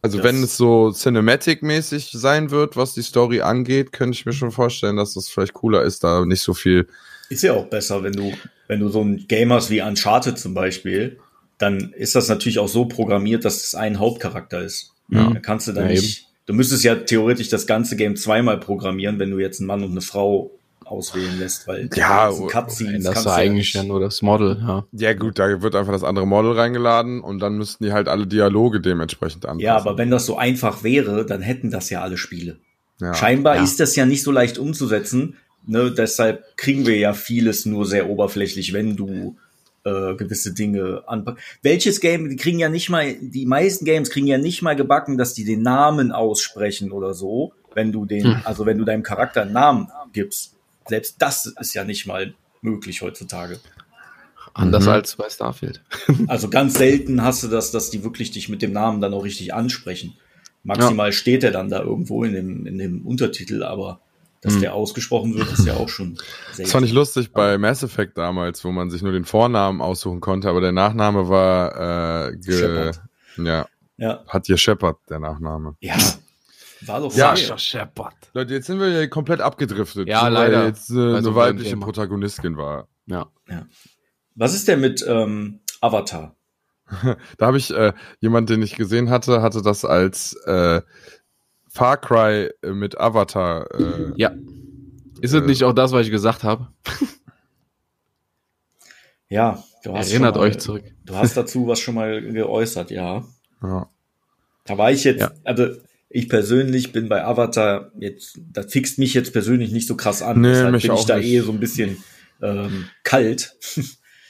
Also 0.01 0.19
das 0.19 0.27
wenn 0.27 0.43
es 0.43 0.57
so 0.57 0.91
Cinematic-mäßig 0.91 2.11
sein 2.13 2.51
wird, 2.51 2.77
was 2.77 2.95
die 2.95 3.03
Story 3.03 3.41
angeht, 3.41 3.93
könnte 3.93 4.17
ich 4.17 4.27
mir 4.27 4.33
schon 4.33 4.51
vorstellen, 4.51 4.97
dass 4.97 5.15
das 5.15 5.29
vielleicht 5.29 5.53
cooler 5.53 5.83
ist, 5.83 6.03
da 6.03 6.25
nicht 6.25 6.43
so 6.43 6.55
viel. 6.55 6.89
Ist 7.29 7.43
ja 7.43 7.53
auch 7.53 7.67
besser, 7.67 8.03
wenn 8.03 8.13
du, 8.13 8.33
wenn 8.67 8.81
du 8.81 8.89
so 8.89 9.03
ein 9.03 9.27
Game 9.29 9.53
hast 9.53 9.71
wie 9.71 9.81
Uncharted 9.81 10.39
zum 10.39 10.55
Beispiel, 10.55 11.19
dann 11.59 11.93
ist 11.93 12.17
das 12.17 12.29
natürlich 12.29 12.59
auch 12.59 12.69
so 12.69 12.87
programmiert, 12.87 13.45
dass 13.45 13.65
es 13.65 13.75
ein 13.77 14.01
Hauptcharakter 14.01 14.61
ist. 14.63 14.93
Ja. 15.09 15.31
Da 15.31 15.39
kannst 15.39 15.69
du 15.69 15.73
dann 15.73 15.87
ja, 15.87 15.93
nicht. 15.93 16.27
Du 16.47 16.55
müsstest 16.55 16.83
ja 16.83 16.97
theoretisch 16.97 17.49
das 17.49 17.69
ganze 17.69 17.95
Game 17.95 18.17
zweimal 18.17 18.59
programmieren, 18.59 19.21
wenn 19.21 19.31
du 19.31 19.39
jetzt 19.39 19.61
einen 19.61 19.69
Mann 19.69 19.85
und 19.85 19.93
eine 19.93 20.01
Frau 20.01 20.51
auswählen 20.87 21.39
lässt, 21.39 21.67
weil 21.69 21.89
ja, 21.95 22.31
Cutscenes 22.31 23.05
das 23.05 23.21
ist 23.21 23.27
eigentlich 23.27 23.73
ja 23.73 23.83
nur 23.83 24.01
das 24.01 24.23
Model, 24.23 24.59
ja. 24.61 24.85
Ja 24.93 25.15
gut, 25.15 25.39
da 25.39 25.63
wird 25.63 25.75
einfach 25.75 25.93
das 25.93 26.05
andere 26.05 26.27
Model 26.27 26.53
reingeladen 26.53 27.21
und 27.21 27.41
dann 27.41 27.57
müssten 27.57 27.85
die 27.85 27.93
halt 27.93 28.09
alle 28.09 28.27
Dialoge 28.27 28.81
dementsprechend 28.81 29.45
anpassen. 29.45 29.61
Ja, 29.61 29.77
aber 29.77 29.99
wenn 29.99 30.11
das 30.11 30.27
so 30.27 30.37
einfach 30.37 30.83
wäre, 30.83 31.27
dann 31.27 31.43
hätten 31.43 31.71
das 31.71 31.91
ja 31.91 32.03
alle 32.03 32.17
Spiele. 32.17 32.59
Ja. 33.01 33.15
Scheinbar 33.15 33.57
ja. 33.57 33.63
ist 33.63 33.81
das 33.81 33.97
ja 33.97 34.07
nicht 34.07 34.23
so 34.23 34.31
leicht 34.31 34.59
umzusetzen, 34.59 35.37
ne, 35.67 35.91
deshalb 35.91 36.57
kriegen 36.57 36.87
wir 36.87 36.97
ja 36.97 37.15
vieles 37.15 37.67
nur 37.67 37.87
sehr 37.87 38.09
oberflächlich, 38.09 38.73
wenn 38.73 38.97
du 38.97 39.37
äh, 39.85 40.15
gewisse 40.15 40.55
Dinge 40.55 41.03
anpacken. 41.07 41.41
Welches 41.63 42.01
Game, 42.01 42.29
die 42.29 42.37
kriegen 42.37 42.59
ja 42.59 42.69
nicht 42.69 42.89
mal, 42.89 43.15
die 43.21 43.47
meisten 43.47 43.85
Games 43.85 44.11
kriegen 44.11 44.27
ja 44.27 44.39
nicht 44.39 44.63
mal 44.63 44.77
gebacken, 44.77 45.19
dass 45.19 45.35
die 45.35 45.45
den 45.45 45.63
Namen 45.63 46.13
aussprechen 46.13 46.93
oder 46.93 47.15
so, 47.15 47.53
wenn 47.75 47.93
du 47.93 48.05
den, 48.05 48.25
hm. 48.25 48.43
also 48.45 48.67
wenn 48.67 48.79
du 48.79 48.85
deinem 48.85 49.03
Charakter 49.03 49.43
einen 49.43 49.53
Namen 49.53 49.89
gibst. 50.13 50.55
Selbst 50.87 51.17
das 51.19 51.47
ist 51.47 51.75
ja 51.75 51.85
nicht 51.85 52.07
mal 52.07 52.35
möglich 52.61 53.03
heutzutage. 53.03 53.61
Anders 54.55 54.85
mhm. 54.85 54.91
als 54.91 55.17
bei 55.17 55.29
Starfield. 55.31 55.83
also 56.27 56.49
ganz 56.49 56.75
selten 56.75 57.23
hast 57.23 57.43
du 57.43 57.49
das, 57.49 57.71
dass 57.71 57.91
die 57.91 58.05
wirklich 58.05 58.31
dich 58.31 58.49
mit 58.49 58.63
dem 58.63 58.73
Namen 58.73 59.01
dann 59.01 59.15
auch 59.15 59.25
richtig 59.25 59.55
ansprechen. 59.55 60.15
Maximal 60.63 61.09
ja. 61.09 61.13
steht 61.13 61.43
er 61.43 61.51
dann 61.51 61.71
da 61.71 61.83
irgendwo 61.83 62.23
in 62.25 62.35
dem, 62.35 62.67
in 62.67 62.79
dem 62.79 63.07
Untertitel, 63.07 63.63
aber 63.63 64.01
dass 64.43 64.55
mhm. 64.55 64.61
der 64.61 64.75
ausgesprochen 64.75 65.35
wird, 65.35 65.53
ist 65.53 65.67
ja 65.67 65.75
auch 65.75 65.89
schon 65.89 66.17
selten. 66.49 66.63
Das 66.63 66.73
fand 66.73 66.87
ich 66.87 66.93
lustig 66.93 67.33
bei 67.33 67.59
Mass 67.59 67.83
Effect 67.83 68.19
damals, 68.19 68.65
wo 68.65 68.73
man 68.73 68.91
sich 68.91 69.03
nur 69.03 69.13
den 69.13 69.25
Vornamen 69.25 69.81
aussuchen 69.81 70.21
konnte, 70.21 70.49
aber 70.49 70.61
der 70.61 70.73
Nachname 70.73 71.29
war 71.29 72.29
äh, 72.29 72.37
ge 72.37 72.93
ja, 73.39 73.67
ja. 73.97 74.25
hat 74.27 74.47
hier 74.47 74.59
Shepard, 74.59 74.99
der 75.09 75.21
Nachname. 75.21 75.77
Ja, 75.81 75.97
war 76.87 77.01
doch 77.01 77.15
ja, 77.15 77.37
Shepard. 77.37 78.15
Leute, 78.35 78.55
jetzt 78.55 78.67
sind 78.67 78.81
wir 78.81 78.89
ja 78.89 79.07
komplett 79.07 79.41
abgedriftet. 79.41 80.09
Ja, 80.09 80.29
leider. 80.29 80.61
Weil 80.61 80.67
jetzt 80.69 80.91
äh, 80.91 80.95
also 80.95 81.31
eine 81.31 81.35
weibliche 81.35 81.77
Protagonistin 81.77 82.57
war. 82.57 82.89
Ja. 83.07 83.31
ja. 83.49 83.67
Was 84.35 84.55
ist 84.55 84.69
denn 84.69 84.81
mit 84.81 85.05
ähm, 85.07 85.61
Avatar? 85.81 86.37
da 87.39 87.47
habe 87.47 87.59
ich 87.59 87.71
äh, 87.71 87.93
jemand, 88.21 88.51
den 88.51 88.63
ich 88.63 88.77
gesehen 88.77 89.11
hatte, 89.11 89.43
hatte 89.43 89.63
das 89.63 89.85
als 89.85 90.35
äh, 90.47 90.83
Far 91.69 91.97
Cry 91.97 92.51
äh, 92.63 92.71
mit 92.71 92.99
Avatar. 92.99 93.67
Äh, 93.79 94.13
ja. 94.17 94.33
Ist 95.21 95.35
es 95.35 95.43
nicht 95.45 95.65
auch 95.65 95.73
das, 95.73 95.93
was 95.93 96.07
ich 96.07 96.11
gesagt 96.11 96.43
habe? 96.43 96.69
Ja, 99.33 99.65
du 99.83 99.97
hast 99.97 100.11
Erinnert 100.11 100.37
mal, 100.37 100.43
euch 100.43 100.59
zurück. 100.59 100.85
Du 101.07 101.17
hast 101.17 101.39
dazu 101.39 101.67
was 101.67 101.81
schon 101.81 101.95
mal 101.95 102.21
geäußert, 102.21 102.91
ja. 102.91 103.25
Ja. 103.63 103.89
Da 104.67 104.77
war 104.77 104.93
ich 104.93 105.05
jetzt, 105.05 105.23
Ja. 105.23 105.31
also 105.43 105.69
ich 106.15 106.29
persönlich 106.29 106.93
bin 106.93 107.09
bei 107.09 107.25
Avatar 107.25 107.91
jetzt, 107.99 108.39
das 108.53 108.71
fixt 108.73 108.99
mich 108.99 109.15
jetzt 109.15 109.33
persönlich 109.33 109.73
nicht 109.73 109.87
so 109.89 109.97
krass 109.97 110.23
an. 110.23 110.41
Nee, 110.41 110.49
Deshalb 110.49 110.73
mich 110.73 110.83
bin 110.83 110.95
ich 110.95 111.05
da 111.05 111.17
nicht. 111.17 111.27
eh 111.27 111.41
so 111.41 111.53
ein 111.53 111.61
bisschen 111.61 111.97
ähm, 112.43 112.89
kalt. 113.03 113.57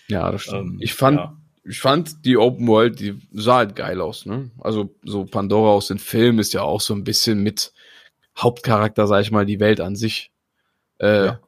Ja, 0.09 0.31
das 0.31 0.43
stimmt. 0.45 0.75
Ähm, 0.75 0.79
ich 0.81 0.95
fand, 0.95 1.19
ja. 1.19 1.37
ich 1.65 1.81
fand 1.81 2.25
die 2.25 2.37
Open 2.37 2.67
World, 2.69 3.01
die 3.01 3.19
sah 3.33 3.57
halt 3.57 3.75
geil 3.77 4.01
aus, 4.01 4.27
ne? 4.27 4.51
Also 4.61 4.95
so 5.05 5.25
Pandora 5.25 5.71
aus 5.73 5.89
den 5.89 5.99
Filmen 5.99 6.39
ist 6.39 6.53
ja 6.55 6.63
auch 6.63 6.81
so 6.81 6.95
ein 6.95 7.05
bisschen 7.05 7.43
mit 7.43 7.73
Hauptcharakter, 8.39 9.07
sag 9.07 9.23
ich 9.23 9.31
mal, 9.31 9.45
die 9.47 9.61
Welt 9.61 9.81
an 9.81 9.97
sich. 9.97 10.31
Äh, 10.99 11.27
Ja. 11.27 11.41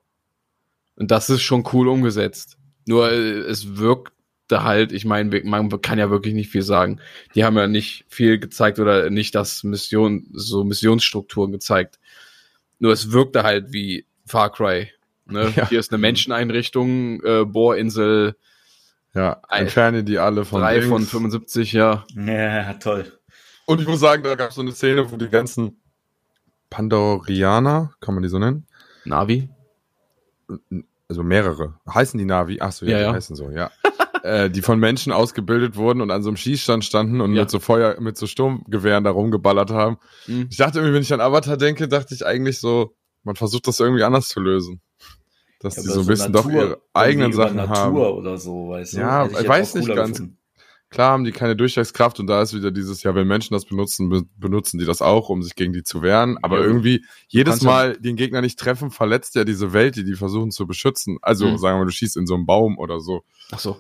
Und 0.97 1.11
das 1.11 1.29
ist 1.31 1.43
schon 1.43 1.65
cool 1.73 1.89
umgesetzt. 1.89 2.57
Nur 2.87 3.11
äh, 3.11 3.39
es 3.41 3.77
wirkte 4.55 4.65
halt, 4.65 4.93
ich 4.93 5.05
meine, 5.05 5.43
man 5.45 5.69
kann 5.83 5.99
ja 5.99 6.11
wirklich 6.11 6.35
nicht 6.35 6.51
viel 6.51 6.63
sagen. 6.63 7.01
Die 7.35 7.45
haben 7.45 7.57
ja 7.57 7.67
nicht 7.67 8.05
viel 8.09 8.39
gezeigt 8.39 8.79
oder 8.79 9.11
nicht 9.11 9.35
das 9.35 9.65
Mission, 9.65 10.27
so 10.33 10.65
Missionsstrukturen 10.65 11.53
gezeigt. 11.53 11.99
Nur 12.79 12.93
es 12.93 13.13
wirkte 13.13 13.43
halt 13.43 13.73
wie 13.73 14.07
Far 14.27 14.51
Cry. 14.53 14.91
Ne? 15.27 15.53
Ja. 15.57 15.69
Hier 15.69 15.81
ist 15.81 15.93
eine 15.93 15.99
Menscheneinrichtung, 15.99 17.23
äh, 17.25 17.45
Bohrinsel, 17.45 18.37
Ja, 19.15 19.41
entferne 19.49 20.05
die 20.05 20.19
alle 20.19 20.45
von 20.45 20.61
drei 20.61 20.75
Dings. 20.75 20.89
von 20.89 21.03
75, 21.03 21.73
ja. 21.73 22.05
Ja, 22.15 22.75
toll. 22.75 23.11
Und 23.67 23.81
ich 23.81 23.87
muss 23.89 24.01
sagen, 24.01 24.23
da 24.23 24.35
gab 24.35 24.51
es 24.51 24.57
so 24.57 24.61
eine 24.61 24.73
Szene, 24.73 25.11
wo 25.11 25.17
die 25.17 25.29
ganzen 25.29 25.81
Pandorianer, 26.71 27.93
kann 28.01 28.15
man 28.15 28.23
die 28.23 28.29
so 28.29 28.39
nennen? 28.39 28.67
Navi. 29.05 29.49
Also 31.09 31.23
mehrere. 31.23 31.75
Heißen 31.89 32.19
die 32.19 32.25
Navi? 32.27 32.59
Ach 32.61 32.73
so, 32.73 32.85
ja, 32.85 32.93
Ja, 32.93 32.99
die 32.99 33.05
ja. 33.05 33.13
heißen 33.15 33.37
so, 33.37 33.51
ja. 33.51 33.71
äh, 34.25 34.49
die 34.51 34.63
von 34.63 34.79
Menschen 34.81 35.13
ausgebildet 35.13 35.77
wurden 35.77 36.01
und 36.01 36.11
an 36.11 36.23
so 36.23 36.31
einem 36.31 36.37
Schießstand 36.39 36.85
standen 36.85 37.21
und 37.21 37.35
Ja. 37.35 37.43
mit 37.43 37.51
so 37.51 37.61
Feuer, 37.61 38.01
mit 38.01 38.17
so 38.17 38.27
Sturmgewehren 38.27 39.05
da 39.05 39.11
rumgeballert 39.11 39.71
haben. 39.71 39.99
Mhm. 40.27 40.49
Ich 40.51 40.57
dachte 40.57 40.79
irgendwie, 40.79 40.95
wenn 40.95 41.03
ich 41.03 41.13
an 41.13 41.21
Avatar 41.21 41.57
denke, 41.59 41.89
dachte 41.89 42.15
ich 42.15 42.25
eigentlich 42.25 42.59
so, 42.59 42.95
man 43.23 43.37
versucht 43.37 43.67
das 43.69 43.81
irgendwie 43.81 44.03
anders 44.03 44.29
zu 44.29 44.41
lösen. 44.41 44.81
Dass 45.61 45.77
Ja, 45.77 45.83
die 45.83 45.89
so 45.89 46.01
ein 46.01 46.07
bisschen 46.07 46.33
doch 46.33 46.47
Natur- 46.47 46.63
ihre 46.63 46.83
eigenen 46.95 47.33
Sachen 47.33 47.57
Natur 47.57 47.77
haben. 47.77 47.97
oder 47.97 48.39
so, 48.39 48.71
weißt 48.71 48.95
du? 48.95 48.99
Ja, 48.99 49.27
ich 49.27 49.49
weiß 49.49 49.75
nicht 49.77 49.89
ganz. 49.95 50.13
gefunden. 50.19 50.39
Klar 50.91 51.11
haben 51.13 51.25
die 51.25 51.33
keine 51.33 51.57
Durchschlagskraft 51.57 52.21
und 52.21 52.27
da 52.29 52.41
ist 52.43 52.55
wieder 52.55 52.71
dieses, 52.71 53.03
ja, 53.03 53.15
wenn 53.17 53.27
Menschen 53.27 53.55
das 53.55 53.65
benutzen, 53.65 54.11
be 54.11 54.23
benutzen 54.37 54.79
die 54.79 54.85
das 54.85 55.03
auch, 55.03 55.29
um 55.29 55.43
sich 55.43 55.57
gegen 55.57 55.73
die 55.73 55.83
zu 55.83 56.03
wehren. 56.03 56.39
Aber 56.43 56.61
Ja, 56.61 56.65
irgendwie 56.67 57.05
jedes 57.29 57.63
Mal 57.63 57.97
den 57.99 58.15
Gegner 58.17 58.43
nicht 58.43 58.59
treffen, 58.59 58.91
verletzt 58.91 59.35
ja 59.35 59.45
diese 59.45 59.73
Welt, 59.73 59.97
die 59.97 60.05
die 60.05 60.15
versuchen 60.15 60.51
zu 60.53 60.67
beschützen. 60.69 61.19
Also 61.21 61.47
Mhm. 61.49 61.59
sagen 61.59 61.77
wir 61.77 61.79
mal, 61.81 61.85
du 61.87 61.91
schießt 61.93 62.17
in 62.17 62.27
so 62.27 62.35
einen 62.35 62.47
Baum 62.47 62.79
oder 62.79 63.01
so. 63.01 63.23
Ach 63.51 63.59
so. 63.59 63.77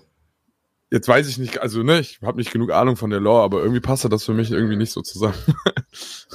Jetzt 0.90 1.08
weiß 1.08 1.26
ich 1.28 1.38
nicht, 1.38 1.60
also 1.60 1.82
ne, 1.82 1.98
ich 2.00 2.20
habe 2.22 2.38
nicht 2.38 2.52
genug 2.52 2.70
Ahnung 2.70 2.96
von 2.96 3.10
der 3.10 3.18
Lore, 3.20 3.42
aber 3.42 3.60
irgendwie 3.60 3.80
passt 3.80 4.04
das 4.04 4.24
für 4.24 4.34
mich 4.34 4.50
irgendwie 4.52 4.76
nicht 4.76 4.92
so 4.92 5.02
zusammen. 5.02 5.34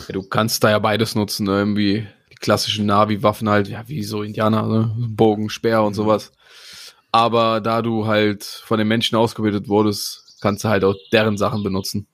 Ja, 0.07 0.13
du 0.13 0.23
kannst 0.23 0.63
da 0.63 0.69
ja 0.69 0.79
beides 0.79 1.15
nutzen, 1.15 1.45
ne? 1.45 1.51
irgendwie 1.59 2.07
die 2.31 2.35
klassischen 2.35 2.85
Navi-Waffen 2.85 3.49
halt, 3.49 3.67
ja, 3.67 3.83
wie 3.87 4.03
so 4.03 4.23
Indianer, 4.23 4.65
ne? 4.67 4.95
Bogen, 5.09 5.49
Speer 5.49 5.83
und 5.83 5.93
sowas. 5.93 6.31
Aber 7.11 7.59
da 7.59 7.81
du 7.81 8.07
halt 8.07 8.43
von 8.45 8.77
den 8.77 8.87
Menschen 8.87 9.17
ausgebildet 9.17 9.67
wurdest, 9.67 10.37
kannst 10.41 10.63
du 10.63 10.69
halt 10.69 10.83
auch 10.85 10.95
deren 11.11 11.37
Sachen 11.37 11.63
benutzen. 11.63 12.07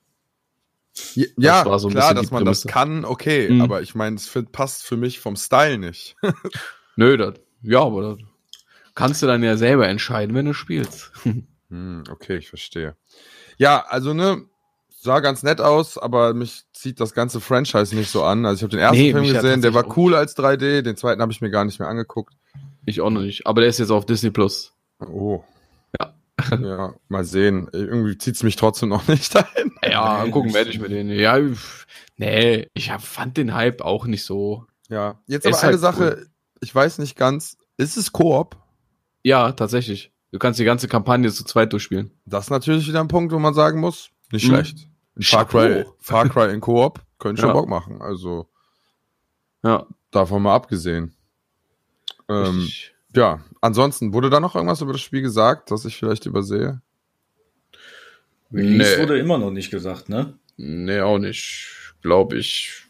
Ja, 1.14 1.64
war 1.66 1.78
so 1.78 1.88
klar, 1.88 2.14
dass 2.14 2.30
man 2.30 2.44
das 2.44 2.64
kann, 2.66 3.04
okay, 3.04 3.50
Mhm. 3.50 3.60
aber 3.62 3.82
ich 3.82 3.94
meine, 3.94 4.16
es 4.16 4.30
passt 4.52 4.82
für 4.82 4.96
mich 4.96 5.20
vom 5.20 5.36
Style 5.36 5.78
nicht. 5.78 6.16
Nö, 6.96 7.16
das, 7.16 7.34
ja, 7.62 7.80
aber 7.82 8.02
das 8.02 8.18
kannst 8.94 9.22
du 9.22 9.26
dann 9.26 9.42
ja 9.42 9.56
selber 9.56 9.86
entscheiden, 9.88 10.34
wenn 10.34 10.46
du 10.46 10.54
spielst. 10.54 11.12
Hm, 11.70 12.04
okay, 12.10 12.36
ich 12.36 12.48
verstehe. 12.48 12.96
Ja, 13.58 13.84
also 13.88 14.14
ne, 14.14 14.44
sah 14.88 15.20
ganz 15.20 15.42
nett 15.42 15.60
aus, 15.60 15.98
aber 15.98 16.34
mich 16.34 16.64
zieht 16.72 17.00
das 17.00 17.14
ganze 17.14 17.40
Franchise 17.40 17.94
nicht 17.94 18.10
so 18.10 18.22
an. 18.22 18.44
Also 18.44 18.58
ich 18.58 18.62
habe 18.62 18.70
den 18.70 18.80
ersten 18.80 18.96
Nee, 18.96 19.12
Film 19.12 19.32
gesehen, 19.32 19.62
der 19.62 19.74
war 19.74 19.96
cool 19.96 20.14
als 20.14 20.36
3D, 20.36 20.82
den 20.82 20.96
zweiten 20.96 21.22
habe 21.22 21.32
ich 21.32 21.40
mir 21.40 21.50
gar 21.50 21.64
nicht 21.64 21.78
mehr 21.78 21.88
angeguckt. 21.88 22.34
ich 22.84 23.00
auch 23.00 23.10
noch 23.10 23.22
nicht. 23.22 23.46
Aber 23.46 23.60
der 23.62 23.70
ist 23.70 23.78
jetzt 23.78 23.90
auf 23.90 24.06
Disney 24.06 24.30
Plus. 24.30 24.72
Oh. 25.00 25.42
Ja. 25.98 26.14
ja, 26.58 26.94
mal 27.08 27.24
sehen. 27.24 27.68
Irgendwie 27.72 28.18
zieht's 28.18 28.42
mich 28.42 28.56
trotzdem 28.56 28.90
noch 28.90 29.08
nicht 29.08 29.34
dahin. 29.34 29.72
Ja, 29.82 30.26
gucken 30.30 30.52
werde 30.54 30.70
ich 30.70 30.78
mir 30.78 30.88
den. 30.88 31.08
Ja, 31.10 31.38
nee, 32.16 32.68
ich 32.74 32.90
hab, 32.90 33.02
fand 33.02 33.36
den 33.36 33.54
Hype 33.54 33.80
auch 33.80 34.06
nicht 34.06 34.24
so. 34.24 34.66
Ja, 34.88 35.20
jetzt 35.26 35.46
Ist 35.46 35.54
aber 35.54 35.62
eine 35.62 35.72
halt 35.72 35.80
Sache, 35.80 36.26
ich 36.60 36.74
weiß 36.74 36.98
nicht 36.98 37.16
ganz, 37.16 37.56
ist 37.76 37.96
es 37.96 38.12
Koop? 38.12 38.56
Ja, 39.22 39.52
tatsächlich. 39.52 40.12
Du 40.36 40.38
kannst 40.38 40.60
die 40.60 40.64
ganze 40.64 40.86
Kampagne 40.86 41.32
zu 41.32 41.44
zweit 41.44 41.72
durchspielen. 41.72 42.10
Das 42.26 42.44
ist 42.44 42.50
natürlich 42.50 42.86
wieder 42.86 43.00
ein 43.00 43.08
Punkt, 43.08 43.32
wo 43.32 43.38
man 43.38 43.54
sagen 43.54 43.80
muss, 43.80 44.10
nicht 44.30 44.44
Mhm. 44.44 44.48
schlecht. 44.52 44.88
Far 45.18 45.48
Cry. 45.48 45.86
Far 45.98 46.28
Cry 46.28 46.52
in 46.52 46.60
Koop 46.60 47.00
könnte 47.18 47.40
schon 47.40 47.48
Ja. 47.48 47.54
Bock 47.54 47.70
machen. 47.70 48.02
Also 48.02 48.46
Ja. 49.64 49.86
davon 50.10 50.42
mal 50.42 50.54
abgesehen. 50.54 51.14
Ähm, 52.28 52.68
ja, 53.14 53.40
ansonsten, 53.62 54.12
wurde 54.12 54.28
da 54.28 54.38
noch 54.40 54.54
irgendwas 54.56 54.82
über 54.82 54.92
das 54.92 55.00
Spiel 55.00 55.22
gesagt, 55.22 55.70
das 55.70 55.86
ich 55.86 55.96
vielleicht 55.96 56.26
übersehe? 56.26 56.82
Release 58.52 58.96
Nee. 58.96 59.02
wurde 59.02 59.18
immer 59.18 59.38
noch 59.38 59.50
nicht 59.50 59.70
gesagt, 59.70 60.10
ne? 60.10 60.34
Nee, 60.58 61.00
auch 61.00 61.18
nicht. 61.18 61.94
Glaube 62.02 62.36
ich. 62.36 62.82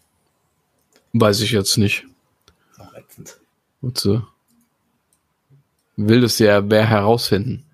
Weiß 1.13 1.41
ich 1.43 1.53
jetzt 1.53 1.79
nicht. 1.79 2.07
Auch 2.77 2.93
ätzend. 2.95 3.39
Warte. 3.83 4.27
Will 5.97 6.21
das 6.21 6.39
ja 6.39 6.69
wer 6.69 6.87
herausfinden. 6.89 7.65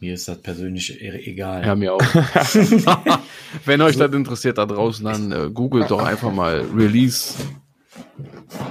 Mir 0.00 0.14
ist 0.14 0.28
das 0.28 0.40
persönlich 0.40 1.00
e- 1.02 1.22
egal. 1.30 1.66
Ja, 1.66 1.74
mir 1.74 1.94
auch. 1.94 2.00
Wenn 3.64 3.80
euch 3.82 3.96
das 3.96 4.12
interessiert 4.12 4.58
da 4.58 4.64
draußen, 4.66 5.04
dann 5.04 5.32
äh, 5.32 5.50
googelt 5.50 5.90
doch 5.90 6.02
einfach 6.02 6.32
mal 6.32 6.64
Release 6.74 7.34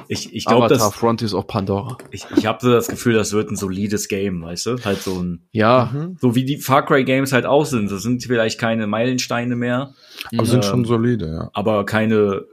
Ich, 0.08 0.34
ich 0.34 0.46
glaube, 0.46 0.70
das, 0.70 0.94
Frontiers 0.96 1.34
of 1.34 1.46
Pandora. 1.48 1.98
ich, 2.12 2.26
ich 2.38 2.46
habe 2.46 2.60
so 2.62 2.72
das 2.72 2.88
Gefühl, 2.88 3.14
das 3.14 3.34
wird 3.34 3.52
ein 3.52 3.58
solides 3.58 4.08
Game, 4.08 4.42
weißt 4.42 4.66
du? 4.68 4.78
Halt 4.86 5.02
so 5.02 5.22
ein, 5.22 5.42
Ja, 5.52 5.92
Mhm. 5.94 6.18
so 6.22 6.34
wie 6.34 6.46
die 6.46 6.58
Far 6.58 6.86
Cry 6.86 7.04
Games 7.04 7.34
halt 7.34 7.46
auch 7.46 7.66
sind. 7.66 7.92
Das 7.92 8.04
sind 8.04 8.24
vielleicht 8.24 8.58
keine 8.60 8.88
Meilensteine 8.88 9.56
mehr, 9.58 9.94
Aber 10.34 10.46
sind 10.46 10.64
Ähm, 10.64 10.70
schon 10.70 10.86
solide, 10.86 11.28
ja. 11.30 11.50
aber 11.54 11.86
keine, 11.86 12.46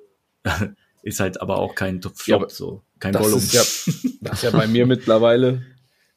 ist 1.04 1.20
halt 1.20 1.40
aber 1.40 1.58
auch 1.58 1.74
kein 1.74 2.00
Flop, 2.02 2.42
Ja, 2.42 2.48
so. 2.48 2.82
Kein 2.98 3.12
das 3.12 3.22
Gollum. 3.22 3.38
ist 3.38 3.52
ja, 3.52 3.60
das 4.22 4.32
ist 4.38 4.42
ja 4.42 4.50
bei 4.50 4.66
mir 4.66 4.86
mittlerweile. 4.94 5.62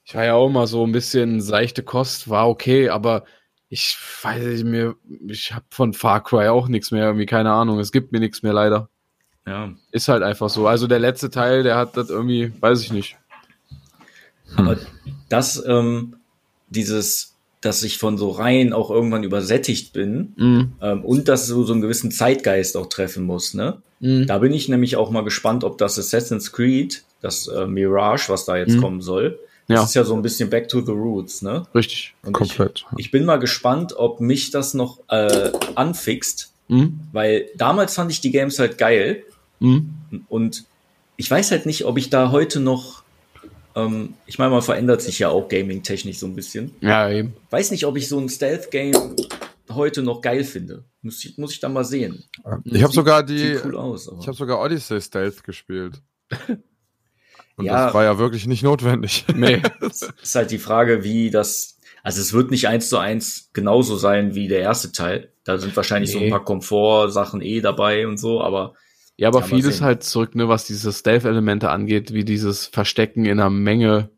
Ich 0.06 0.16
war 0.16 0.24
ja 0.24 0.34
auch 0.36 0.50
mal 0.50 0.68
so 0.68 0.86
ein 0.86 0.94
bisschen 0.94 1.42
seichte 1.42 1.84
Kost, 1.84 2.30
war 2.30 2.48
okay, 2.50 2.90
aber 2.90 3.26
ich 3.70 3.98
weiß 4.24 4.42
nicht 4.44 4.64
mehr, 4.66 4.96
ich 5.28 5.54
habe 5.54 5.66
von 5.70 5.94
Far 5.94 6.24
Cry 6.24 6.48
auch 6.48 6.70
nichts 6.70 6.92
mehr, 6.92 7.06
irgendwie 7.06 7.26
keine 7.26 7.52
Ahnung, 7.52 7.80
es 7.80 7.92
gibt 7.92 8.14
mir 8.14 8.20
nichts 8.22 8.42
mehr 8.42 8.54
leider. 8.54 8.90
ja. 9.46 9.74
Ist 9.92 10.08
halt 10.08 10.24
einfach 10.24 10.50
so. 10.50 10.68
Also 10.68 10.88
der 10.88 11.00
letzte 11.00 11.30
Teil, 11.30 11.64
der 11.64 11.76
hat 11.76 11.98
das 11.98 12.10
irgendwie, 12.10 12.54
weiß 12.62 12.82
ich 12.82 12.92
nicht. 12.94 13.18
Aber 14.56 14.78
das, 15.28 15.62
ähm, 15.68 16.16
dieses, 16.70 17.37
dass 17.62 17.84
ich 17.84 17.98
von 17.98 18.18
so 18.18 18.30
Reihen 18.30 18.72
auch 18.74 18.92
irgendwann 18.92 19.24
übersättigt 19.24 19.94
bin 19.94 20.34
Mhm. 20.36 20.72
ähm, 20.82 21.04
und 21.06 21.28
dass 21.28 21.48
so, 21.48 21.64
so 21.64 21.74
einen 21.74 21.82
gewissen 21.82 22.12
Zeitgeist 22.12 22.78
auch 22.78 22.88
treffen 22.88 23.24
muss, 23.24 23.54
ne? 23.54 23.82
Mhm. 24.00 24.28
Da 24.28 24.38
bin 24.38 24.54
ich 24.54 24.70
nämlich 24.70 24.96
auch 24.96 25.10
mal 25.10 25.24
gespannt, 25.24 25.64
ob 25.64 25.78
das 25.80 25.98
Assassin's 25.98 26.52
Creed, 26.52 27.04
das 27.22 27.48
äh, 27.48 27.66
Mirage, 27.66 28.30
was 28.30 28.46
da 28.46 28.58
jetzt 28.58 28.76
Mhm. 28.76 28.82
kommen 28.82 29.02
soll, 29.02 29.40
das 29.68 29.76
Ja. 29.80 29.84
ist 29.84 29.96
ja 29.96 30.04
so 30.04 30.14
ein 30.16 30.22
bisschen 30.22 30.50
back 30.52 30.70
to 30.70 30.82
the 30.82 30.92
roots, 30.92 31.42
ne? 31.42 31.64
Richtig. 31.74 32.14
Und 32.24 32.34
Komplett. 32.34 32.86
Ich, 32.98 33.06
ich 33.08 33.12
bin 33.12 33.26
mal 33.26 33.38
gespannt, 33.38 33.94
ob 33.98 34.22
mich 34.22 34.52
das 34.52 34.74
noch 34.76 35.00
äh, 35.10 35.52
anfixt, 35.76 36.52
Mhm. 36.68 37.00
weil 37.12 37.48
damals 37.56 37.96
fand 37.96 38.12
ich 38.12 38.22
die 38.22 38.32
Games 38.32 38.60
halt 38.60 38.78
geil 38.78 39.24
Mhm. 39.60 39.90
und 40.30 40.66
ich 41.16 41.32
weiß 41.32 41.50
halt 41.50 41.66
nicht, 41.66 41.86
ob 41.86 41.98
ich 41.98 42.12
da 42.12 42.30
heute 42.32 42.60
noch, 42.60 43.02
ähm, 43.78 44.14
ich 44.26 44.38
meine, 44.40 44.52
man 44.52 44.62
verändert 44.62 45.02
sich 45.02 45.20
ja 45.20 45.30
auch 45.30 45.48
gaming-technisch 45.48 46.18
so 46.18 46.26
ein 46.26 46.36
bisschen. 46.36 46.76
Ja, 46.82 47.10
eben. 47.10 47.34
Weiß 47.50 47.72
nicht, 47.72 47.86
ob 47.86 47.96
ich 47.98 48.08
so 48.10 48.20
ein 48.20 48.28
Stealth-Game 48.30 49.16
heute 49.70 50.02
noch 50.02 50.22
geil 50.22 50.44
finde. 50.44 50.84
Muss 51.02 51.24
ich, 51.24 51.38
muss 51.38 51.54
ich 51.54 51.60
dann 51.60 51.74
mal 51.74 51.84
sehen. 51.86 52.24
Ich 52.66 52.84
habe 52.84 52.94
sogar 52.94 53.24
die, 53.24 53.58
cool 53.64 53.78
aus. 53.78 54.10
Ich 54.20 54.28
habe 54.28 54.36
sogar 54.38 54.60
Odyssey 54.62 55.00
Stealth 55.02 55.44
gespielt. 55.44 56.02
Und 57.58 57.66
Ja. 57.66 57.86
das 57.86 57.94
war 57.94 58.04
ja 58.04 58.18
wirklich 58.20 58.46
nicht 58.48 58.64
notwendig. 58.64 59.26
Nee. 59.36 59.62
ist 60.22 60.36
halt 60.36 60.52
die 60.52 60.60
Frage, 60.60 61.04
wie 61.04 61.30
das. 61.32 61.80
Also 62.04 62.22
es 62.22 62.32
wird 62.32 62.52
nicht 62.52 62.68
eins 62.68 62.88
zu 62.90 62.98
eins 62.98 63.50
genauso 63.54 63.98
sein 63.98 64.36
wie 64.36 64.48
der 64.48 64.60
erste 64.60 64.92
Teil. 64.92 65.34
Da 65.44 65.58
sind 65.58 65.76
wahrscheinlich 65.76 66.12
so 66.12 66.20
Nee. 66.20 66.26
ein 66.26 66.32
paar 66.32 66.46
Komfort-Sachen 66.46 67.42
eh 67.42 67.60
dabei 67.62 68.08
und 68.08 68.18
so, 68.18 68.42
aber 68.42 68.76
Ja, 69.18 69.30
aber 69.30 69.40
Ja, 69.42 69.46
vieles 69.48 69.78
sehen. 69.78 69.86
halt 69.86 70.04
zurück, 70.04 70.36
ne, 70.36 70.48
was 70.48 70.66
diese 70.66 70.94
Stealth-Elemente 70.94 71.70
angeht, 71.70 72.14
wie 72.14 72.24
dieses 72.24 72.68
Verstecken 72.68 73.26
in 73.26 73.40
einer 73.40 73.50
Menge, 73.50 74.12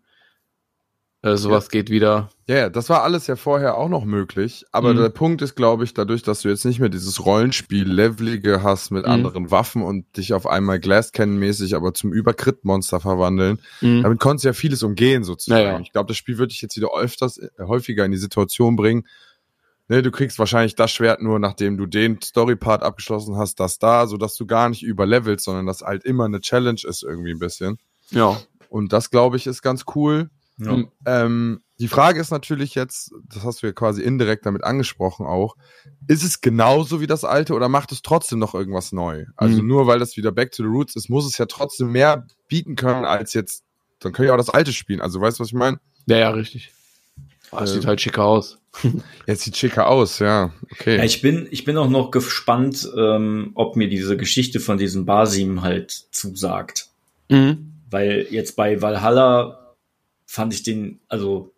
äh, 1.21 1.35
sowas 1.35 1.69
geht 1.69 1.89
wieder. 1.89 2.29
Ja, 2.47 2.55
ja, 2.55 2.69
das 2.69 2.89
war 2.89 3.03
alles 3.03 3.27
ja 3.27 3.35
vorher 3.35 3.77
auch 3.77 3.89
noch 3.89 4.05
möglich. 4.05 4.65
Aber 4.71 4.93
Mhm. 4.93 4.97
der 4.97 5.09
Punkt 5.09 5.41
ist, 5.41 5.55
glaube 5.55 5.83
ich, 5.83 5.93
dadurch, 5.93 6.23
dass 6.23 6.41
du 6.41 6.49
jetzt 6.49 6.65
nicht 6.65 6.79
mehr 6.79 6.89
dieses 6.89 7.25
Rollenspiel-Levelige 7.25 8.63
hast 8.63 8.91
mit 8.91 9.05
Mhm. 9.05 9.11
anderen 9.11 9.51
Waffen 9.51 9.81
und 9.83 10.05
dich 10.17 10.33
auf 10.33 10.47
einmal 10.47 10.79
Glasscannon-mäßig 10.79 11.75
aber 11.75 11.93
zum 11.93 12.11
Übercrit-Monster 12.13 12.99
verwandeln, 12.99 13.61
Mhm. 13.81 14.03
damit 14.03 14.19
konntest 14.19 14.45
du 14.45 14.49
ja 14.49 14.53
vieles 14.53 14.81
umgehen 14.83 15.23
sozusagen. 15.23 15.61
Ja, 15.65 15.71
ja. 15.73 15.79
Ich 15.79 15.91
glaube, 15.91 16.07
das 16.07 16.17
Spiel 16.17 16.37
wird 16.37 16.51
dich 16.51 16.61
jetzt 16.61 16.75
wieder 16.77 16.89
öfters, 16.97 17.37
äh, 17.37 17.49
häufiger 17.59 18.05
in 18.05 18.11
die 18.11 18.17
Situation 18.17 18.75
bringen. 18.75 19.05
Ne, 19.89 20.03
du 20.03 20.11
kriegst 20.11 20.37
wahrscheinlich 20.37 20.75
das 20.75 20.91
Schwert 20.91 21.21
nur, 21.21 21.39
nachdem 21.39 21.75
du 21.75 21.87
den 21.87 22.21
Story-Part 22.21 22.83
abgeschlossen 22.83 23.37
hast, 23.37 23.59
das 23.59 23.79
da, 23.79 24.05
sodass 24.05 24.35
du 24.35 24.45
gar 24.45 24.69
nicht 24.69 24.83
überlevelst, 24.83 25.43
sondern 25.43 25.65
das 25.65 25.81
halt 25.81 26.03
immer 26.05 26.25
eine 26.25 26.41
Challenge 26.41 26.79
ist 26.87 27.01
irgendwie 27.03 27.31
ein 27.31 27.39
bisschen. 27.39 27.79
Ja. 28.11 28.39
Und 28.69 28.93
das, 28.93 29.09
glaube 29.09 29.37
ich, 29.37 29.47
ist 29.47 29.63
ganz 29.63 29.85
cool. 29.95 30.29
Ja. 30.57 30.73
Mhm. 30.73 30.91
Ähm, 31.05 31.61
die 31.79 31.87
Frage 31.87 32.19
ist 32.19 32.29
natürlich 32.29 32.75
jetzt, 32.75 33.11
das 33.29 33.43
hast 33.43 33.63
du 33.63 33.67
ja 33.67 33.73
quasi 33.73 34.03
indirekt 34.03 34.45
damit 34.45 34.63
angesprochen 34.63 35.25
auch, 35.25 35.55
ist 36.07 36.23
es 36.23 36.41
genauso 36.41 37.01
wie 37.01 37.07
das 37.07 37.23
alte 37.23 37.53
oder 37.53 37.69
macht 37.69 37.91
es 37.91 38.01
trotzdem 38.03 38.37
noch 38.37 38.53
irgendwas 38.53 38.91
neu? 38.91 39.25
Also 39.37 39.61
Mhm. 39.61 39.67
nur 39.67 39.87
weil 39.87 39.97
das 39.97 40.17
wieder 40.17 40.31
Back 40.31 40.51
to 40.51 40.61
the 40.61 40.69
Roots 40.69 40.95
ist, 40.97 41.09
muss 41.09 41.25
es 41.25 41.37
ja 41.37 41.45
trotzdem 41.47 41.91
mehr 41.91 42.27
bieten 42.47 42.75
können 42.75 43.05
als 43.05 43.33
jetzt, 43.33 43.63
dann 44.01 44.11
können 44.11 44.27
ja 44.27 44.33
auch 44.33 44.37
das 44.37 44.49
alte 44.49 44.73
spielen. 44.73 45.01
Also 45.01 45.19
weißt 45.19 45.39
du, 45.39 45.41
was 45.41 45.47
ich 45.47 45.53
meine? 45.53 45.79
Ja, 46.05 46.17
ja, 46.17 46.29
richtig. 46.29 46.73
Ah, 47.51 47.63
es 47.63 47.71
Ähm, 47.71 47.75
sieht 47.77 47.87
halt 47.87 48.01
schicker 48.01 48.25
aus. 48.25 48.57
Jetzt 49.27 49.41
sieht 49.43 49.57
schicker 49.57 49.87
aus, 49.87 50.19
ja. 50.19 50.53
Okay. 50.71 50.97
Ja, 50.97 51.03
ich 51.03 51.21
bin, 51.21 51.47
ich 51.51 51.65
bin 51.65 51.75
auch 51.77 51.89
noch 51.89 52.11
gespannt, 52.11 52.87
ähm, 52.97 53.51
ob 53.55 53.75
mir 53.75 53.89
diese 53.89 54.15
Geschichte 54.17 54.59
von 54.59 54.77
diesem 54.77 55.05
Basim 55.05 55.61
halt 55.61 55.91
zusagt. 56.11 56.87
Mhm. 57.29 57.73
Weil 57.89 58.27
jetzt 58.29 58.55
bei 58.55 58.81
Valhalla 58.81 59.75
fand 60.27 60.53
ich 60.53 60.61
den, 60.63 60.99
also 61.07 61.51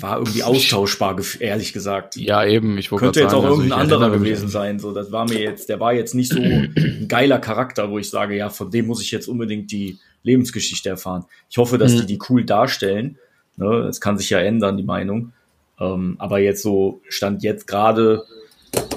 war 0.00 0.18
irgendwie 0.18 0.42
austauschbar, 0.42 1.18
ehrlich 1.40 1.72
gesagt. 1.72 2.16
Ja, 2.16 2.44
eben. 2.44 2.76
Ich 2.78 2.90
Könnte 2.90 3.20
jetzt 3.20 3.32
auch 3.32 3.42
sagen, 3.42 3.44
also 3.44 3.56
irgendein 3.62 3.78
ich 3.78 3.82
anderer 3.94 4.10
gewesen 4.10 4.48
sein. 4.48 4.78
So, 4.78 4.92
das 4.92 5.12
war 5.12 5.26
mir 5.26 5.40
jetzt, 5.40 5.68
der 5.68 5.80
war 5.80 5.94
jetzt 5.94 6.14
nicht 6.14 6.30
so 6.32 6.40
ein 6.40 7.06
geiler 7.08 7.38
Charakter, 7.38 7.90
wo 7.90 7.98
ich 7.98 8.10
sage, 8.10 8.36
ja, 8.36 8.50
von 8.50 8.70
dem 8.70 8.86
muss 8.86 9.00
ich 9.02 9.10
jetzt 9.10 9.28
unbedingt 9.28 9.70
die 9.72 9.98
Lebensgeschichte 10.24 10.88
erfahren. 10.90 11.24
Ich 11.50 11.56
hoffe, 11.58 11.78
dass 11.78 11.92
Mhm. 11.94 12.00
die 12.00 12.06
die 12.06 12.18
cool 12.28 12.44
darstellen. 12.44 13.18
Ne, 13.56 13.66
es 13.88 14.00
kann 14.00 14.18
sich 14.18 14.30
ja 14.30 14.38
ändern, 14.38 14.76
die 14.76 14.82
Meinung. 14.82 15.32
Ähm, 15.78 16.16
aber 16.18 16.38
jetzt 16.38 16.62
so 16.62 17.00
stand 17.08 17.42
jetzt 17.42 17.66
gerade 17.66 18.24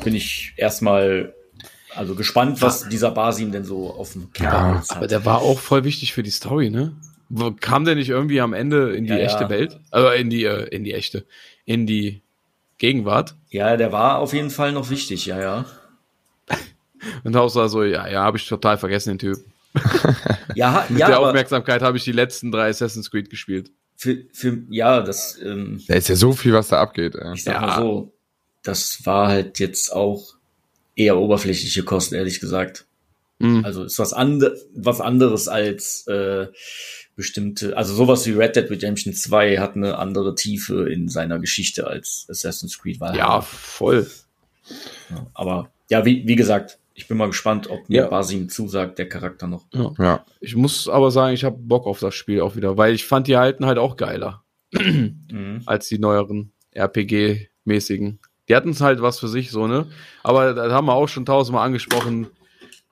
bin 0.03 0.15
ich 0.15 0.53
erstmal 0.57 1.33
also 1.95 2.15
gespannt, 2.15 2.61
was 2.61 2.87
dieser 2.89 3.11
Basim 3.11 3.51
denn 3.51 3.65
so 3.65 3.89
auf 3.91 4.13
dem 4.13 4.29
Ja, 4.37 4.75
Holz 4.75 4.89
hat. 4.89 4.97
Aber 4.97 5.07
der 5.07 5.25
war 5.25 5.41
auch 5.41 5.59
voll 5.59 5.83
wichtig 5.83 6.13
für 6.13 6.23
die 6.23 6.29
Story, 6.31 6.69
ne? 6.69 6.93
Kam 7.59 7.85
der 7.85 7.95
nicht 7.95 8.09
irgendwie 8.09 8.39
am 8.39 8.53
Ende 8.53 8.95
in 8.95 9.05
die 9.05 9.11
Ja, 9.13 9.17
ja. 9.17 9.25
echte 9.25 9.49
Welt? 9.49 9.79
Also 9.91 10.09
in 10.09 10.29
die, 10.29 10.43
äh, 10.43 10.67
in 10.67 10.83
die 10.83 10.93
echte, 10.93 11.25
in 11.65 11.87
die 11.87 12.21
Gegenwart? 12.77 13.35
ja, 13.49 13.77
der 13.77 13.91
war 13.91 14.19
auf 14.19 14.33
jeden 14.33 14.49
Fall 14.49 14.73
noch 14.73 14.89
wichtig, 14.89 15.25
ja, 15.25 15.39
ja. 15.39 15.65
Und 17.23 17.35
auch 17.35 17.47
so, 17.47 17.83
ja, 17.83 18.07
ja, 18.07 18.23
habe 18.23 18.37
ich 18.37 18.47
total 18.47 18.77
vergessen, 18.77 19.17
den 19.17 19.19
Typ. 19.19 19.37
Ja, 20.55 20.85
Mit 20.89 20.99
ja, 20.99 21.07
der 21.07 21.19
Aufmerksamkeit 21.19 21.81
habe 21.81 21.97
ich 21.97 22.03
die 22.03 22.13
letzten 22.13 22.51
drei 22.51 22.69
Assassin's 22.69 23.11
Creed 23.11 23.29
gespielt. 23.29 23.71
Für, 23.95 24.25
für, 24.33 24.63
ja, 24.69 25.01
das, 25.01 25.39
ähm, 25.41 25.81
Da 25.87 25.95
ist 25.95 26.09
ja 26.09 26.15
so 26.15 26.31
viel, 26.33 26.53
was 26.53 26.67
da 26.69 26.81
abgeht. 26.81 27.15
Ey. 27.15 27.33
ich 27.33 27.43
sag 27.43 27.55
Ja. 27.55 27.61
mal 27.61 27.81
so, 27.81 28.13
das 28.63 29.05
war 29.05 29.27
halt 29.29 29.59
jetzt 29.59 29.91
auch 29.93 30.35
eher 30.95 31.17
oberflächliche 31.17 31.83
Kosten, 31.83 32.15
ehrlich 32.15 32.39
gesagt. 32.39 32.85
Mhm. 33.39 33.63
Also 33.65 33.83
ist 33.83 33.99
was, 33.99 34.13
ande 34.13 34.57
was 34.73 35.01
anderes 35.01 35.47
als 35.47 36.07
äh, 36.07 36.47
bestimmte, 37.15 37.75
also 37.77 37.93
sowas 37.93 38.25
wie 38.25 38.31
Red 38.31 38.55
Dead 38.55 38.69
Redemption 38.69 39.13
2 39.13 39.57
hat 39.57 39.75
eine 39.75 39.97
andere 39.97 40.35
Tiefe 40.35 40.89
in 40.89 41.07
seiner 41.09 41.39
Geschichte 41.39 41.87
als 41.87 42.25
Assassin's 42.29 42.77
Creed 42.79 42.99
war. 42.99 43.15
ja, 43.15 43.41
voll. 43.41 44.09
Aber 45.33 45.71
ja, 45.89 46.05
wie, 46.05 46.27
wie 46.27 46.35
gesagt, 46.35 46.79
ich 46.97 47.07
bin 47.07 47.17
mal 47.17 47.27
gespannt, 47.27 47.69
ob 47.69 47.87
mir 47.89 48.03
Ja. 48.03 48.07
Basim 48.07 48.47
zusagt, 48.49 48.97
der 48.97 49.07
Charakter 49.09 49.47
noch. 49.47 49.65
Ja. 49.99 50.25
Ich 50.39 50.55
muss 50.55 50.87
aber 50.87 51.11
sagen, 51.11 51.33
ich 51.33 51.43
habe 51.43 51.57
Bock 51.59 51.85
auf 51.85 51.99
das 51.99 52.15
Spiel 52.15 52.39
auch 52.41 52.55
wieder, 52.55 52.77
weil 52.77 52.95
ich 52.95 53.05
fand 53.05 53.27
die 53.27 53.35
alten 53.35 53.65
halt 53.65 53.77
auch 53.77 53.97
geiler 53.97 54.43
Mhm. 54.73 55.61
als 55.65 55.87
die 55.89 55.99
neueren 55.99 56.51
RPG-mäßigen. 56.73 58.19
Die 58.47 58.55
hatten 58.55 58.69
es 58.69 58.81
halt 58.81 59.01
was 59.01 59.19
für 59.19 59.27
sich, 59.27 59.51
so, 59.51 59.67
ne? 59.67 59.87
Aber 60.23 60.53
das 60.53 60.71
haben 60.71 60.85
wir 60.87 60.93
auch 60.93 61.07
schon 61.07 61.25
tausendmal 61.25 61.65
angesprochen. 61.65 62.27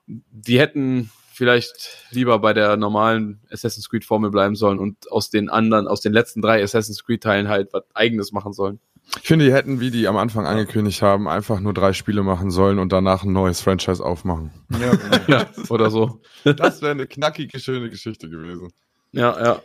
Die 0.06 0.58
hätten 0.58 1.10
vielleicht 1.32 2.06
lieber 2.10 2.38
bei 2.40 2.52
der 2.52 2.76
normalen 2.76 3.40
Assassin's 3.50 3.88
Creed-Formel 3.88 4.30
bleiben 4.30 4.54
sollen 4.54 4.78
und 4.78 5.10
aus 5.10 5.30
den 5.30 5.48
anderen, 5.48 5.88
aus 5.88 6.00
den 6.00 6.12
letzten 6.12 6.42
drei 6.42 6.62
Assassin's 6.62 7.04
Creed-Teilen 7.04 7.48
halt 7.48 7.72
was 7.72 7.84
Eigenes 7.94 8.32
machen 8.32 8.52
sollen. 8.52 8.80
Ich 9.20 9.28
finde, 9.28 9.44
die 9.44 9.52
hätten, 9.52 9.80
wie 9.80 9.90
die 9.90 10.08
am 10.08 10.16
Anfang 10.16 10.46
angekündigt 10.46 11.00
haben, 11.02 11.28
einfach 11.28 11.60
nur 11.60 11.72
drei 11.72 11.92
Spiele 11.92 12.22
machen 12.22 12.50
sollen 12.50 12.78
und 12.78 12.90
danach 12.92 13.22
ein 13.22 13.32
neues 13.32 13.60
Franchise 13.60 14.04
aufmachen. 14.04 14.50
Ja, 14.70 14.94
genau. 14.94 15.18
Ja, 15.28 15.46
oder 15.68 15.90
so. 15.90 16.20
Das 16.44 16.82
wäre 16.82 16.92
eine 16.92 17.06
knackige, 17.06 17.60
schöne 17.60 17.90
Geschichte 17.90 18.28
gewesen. 18.28 18.72
Ja, 19.12 19.42
ja. 19.42 19.62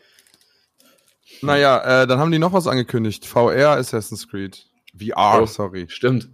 Naja, 1.41 2.03
äh, 2.03 2.07
dann 2.07 2.19
haben 2.19 2.31
die 2.31 2.39
noch 2.39 2.53
was 2.53 2.67
angekündigt. 2.67 3.25
VR 3.25 3.77
Assassin's 3.77 4.27
Creed. 4.27 4.65
VR, 4.97 5.41
Oh. 5.41 5.45
sorry. 5.45 5.85
Stimmt. 5.89 6.29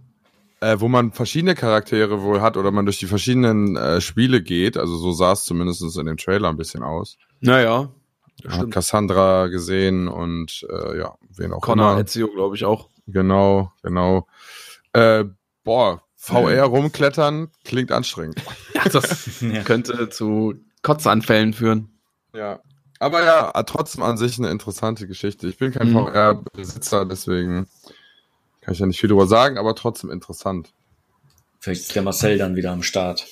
Äh, 0.60 0.80
wo 0.80 0.88
man 0.88 1.12
verschiedene 1.12 1.54
Charaktere 1.54 2.22
wohl 2.22 2.40
hat 2.40 2.56
oder 2.56 2.70
man 2.70 2.86
durch 2.86 2.98
die 2.98 3.06
verschiedenen 3.06 3.76
äh, 3.76 4.00
Spiele 4.00 4.42
geht. 4.42 4.76
Also 4.76 4.96
so 4.96 5.12
sah 5.12 5.32
es 5.32 5.44
zumindest 5.44 5.82
in 5.96 6.06
dem 6.06 6.16
Trailer 6.16 6.48
ein 6.48 6.56
bisschen 6.56 6.82
aus. 6.82 7.16
Naja. 7.40 7.90
Man 8.44 8.58
hat 8.58 8.70
Cassandra 8.70 9.46
gesehen 9.48 10.08
und 10.08 10.66
äh, 10.70 10.98
ja, 10.98 11.14
wen 11.36 11.52
auch 11.52 11.60
Connor 11.60 11.92
immer. 11.92 12.00
Ezio, 12.00 12.28
glaube 12.28 12.56
ich, 12.56 12.64
auch. 12.64 12.88
Genau, 13.06 13.72
genau. 13.82 14.26
Äh, 14.92 15.24
boah, 15.64 16.02
VR 16.16 16.64
rumklettern 16.64 17.48
klingt 17.64 17.92
anstrengend. 17.92 18.42
Ja, 18.74 18.84
das 18.88 19.28
könnte 19.64 20.08
zu 20.08 20.54
Kotzanfällen 20.82 21.52
führen. 21.52 21.88
Ja. 22.34 22.60
Aber 22.98 23.22
ja, 23.24 23.52
trotzdem 23.64 24.02
an 24.02 24.16
sich 24.16 24.38
eine 24.38 24.50
interessante 24.50 25.06
Geschichte. 25.06 25.48
Ich 25.48 25.58
bin 25.58 25.72
kein 25.72 25.90
Mhm. 25.92 26.06
VR-Besitzer, 26.06 27.04
deswegen 27.04 27.68
kann 28.62 28.74
ich 28.74 28.80
ja 28.80 28.86
nicht 28.86 29.00
viel 29.00 29.08
drüber 29.10 29.26
sagen, 29.26 29.58
aber 29.58 29.74
trotzdem 29.74 30.10
interessant. 30.10 30.72
Vielleicht 31.60 31.82
ist 31.82 31.94
der 31.94 32.02
Marcel 32.02 32.38
dann 32.38 32.56
wieder 32.56 32.72
am 32.72 32.82
Start. 32.82 33.26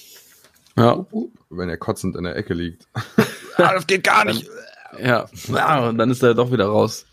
Ja. 0.76 1.06
Wenn 1.50 1.68
er 1.68 1.76
kotzend 1.76 2.16
in 2.16 2.24
der 2.24 2.36
Ecke 2.36 2.52
liegt. 2.54 2.86
ah, 3.56 3.72
das 3.72 3.86
geht 3.86 4.04
gar 4.04 4.24
nicht. 4.24 4.48
Ja. 5.00 5.26
ja, 5.48 5.88
und 5.88 5.98
dann 5.98 6.10
ist 6.10 6.22
er 6.22 6.34
doch 6.34 6.52
wieder 6.52 6.66
raus, 6.66 7.06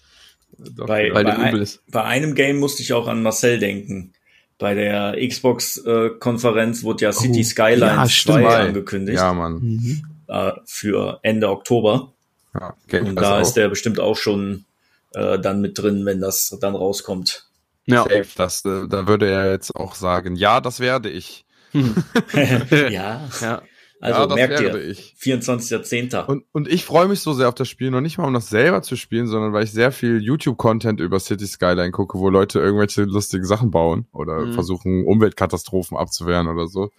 Doch, 0.57 0.85
Bei- 0.87 1.11
weil 1.13 1.23
bei 1.23 1.49
übel 1.49 1.61
ist. 1.61 1.81
Bei 1.91 2.03
einem 2.03 2.35
Game 2.35 2.57
musste 2.57 2.81
ich 2.83 2.93
auch 2.93 3.07
an 3.07 3.23
Marcel 3.23 3.59
denken. 3.59 4.13
Bei 4.59 4.75
der 4.75 5.15
Xbox-Konferenz 5.27 6.83
wurde 6.83 7.05
ja 7.05 7.11
City 7.13 7.39
Oh, 7.41 7.43
Skylines 7.43 7.79
ja, 7.81 8.05
2 8.05 8.09
stimmt. 8.09 8.45
angekündigt 8.47 9.17
ja, 9.17 9.33
Mann. 9.33 9.53
Mhm. 9.59 10.03
äh, 10.27 10.51
für 10.65 11.19
Ende 11.23 11.49
Oktober. 11.49 12.11
Ja, 12.53 12.75
Und 12.99 13.15
da 13.15 13.37
auch. 13.37 13.41
ist 13.41 13.53
der 13.53 13.69
bestimmt 13.69 13.99
auch 13.99 14.17
schon 14.17 14.65
äh, 15.13 15.39
dann 15.39 15.61
mit 15.61 15.77
drin, 15.79 16.05
wenn 16.05 16.21
das 16.21 16.55
dann 16.61 16.75
rauskommt. 16.75 17.45
Ja. 17.85 18.03
Safe, 18.03 18.25
das, 18.35 18.63
äh, 18.65 18.87
da 18.87 19.07
würde 19.07 19.29
er 19.29 19.51
jetzt 19.51 19.75
auch 19.75 19.95
sagen, 19.95 20.35
ja, 20.35 20.61
das 20.61 20.79
werde 20.79 21.09
ich. 21.09 21.43
ja, 21.73 23.27
ja. 23.41 23.61
Also 24.01 24.29
ja, 24.29 24.35
merkt 24.35 24.59
ihr, 24.61 24.75
ich. 24.89 25.15
24.10. 25.19 26.25
Und, 26.25 26.43
und 26.51 26.67
ich 26.67 26.83
freue 26.85 27.07
mich 27.07 27.19
so 27.21 27.33
sehr 27.33 27.47
auf 27.47 27.55
das 27.55 27.69
Spiel, 27.69 27.91
noch 27.91 28.01
nicht 28.01 28.17
mal 28.17 28.27
um 28.27 28.33
das 28.33 28.49
selber 28.49 28.81
zu 28.81 28.95
spielen, 28.95 29.27
sondern 29.27 29.53
weil 29.53 29.63
ich 29.63 29.71
sehr 29.71 29.91
viel 29.91 30.21
YouTube-Content 30.21 30.99
über 30.99 31.19
City 31.19 31.45
Skyline 31.47 31.91
gucke, 31.91 32.17
wo 32.17 32.29
Leute 32.29 32.59
irgendwelche 32.59 33.03
lustigen 33.03 33.45
Sachen 33.45 33.71
bauen 33.71 34.07
oder 34.11 34.45
Mhm. 34.47 34.53
versuchen, 34.53 35.05
Umweltkatastrophen 35.05 35.97
abzuwehren 35.97 36.47
oder 36.47 36.67
so. 36.67 36.89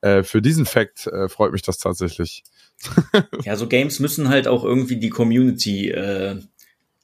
Äh, 0.00 0.22
für 0.22 0.40
diesen 0.40 0.64
Fact 0.66 1.06
äh, 1.08 1.28
freut 1.28 1.52
mich 1.52 1.62
das 1.62 1.78
tatsächlich. 1.78 2.42
Ja, 3.44 3.56
so 3.56 3.66
Games 3.66 4.00
müssen 4.00 4.30
halt 4.30 4.48
auch 4.48 4.64
irgendwie 4.64 4.96
die 4.96 5.10
Community 5.10 5.90
äh, 5.90 6.40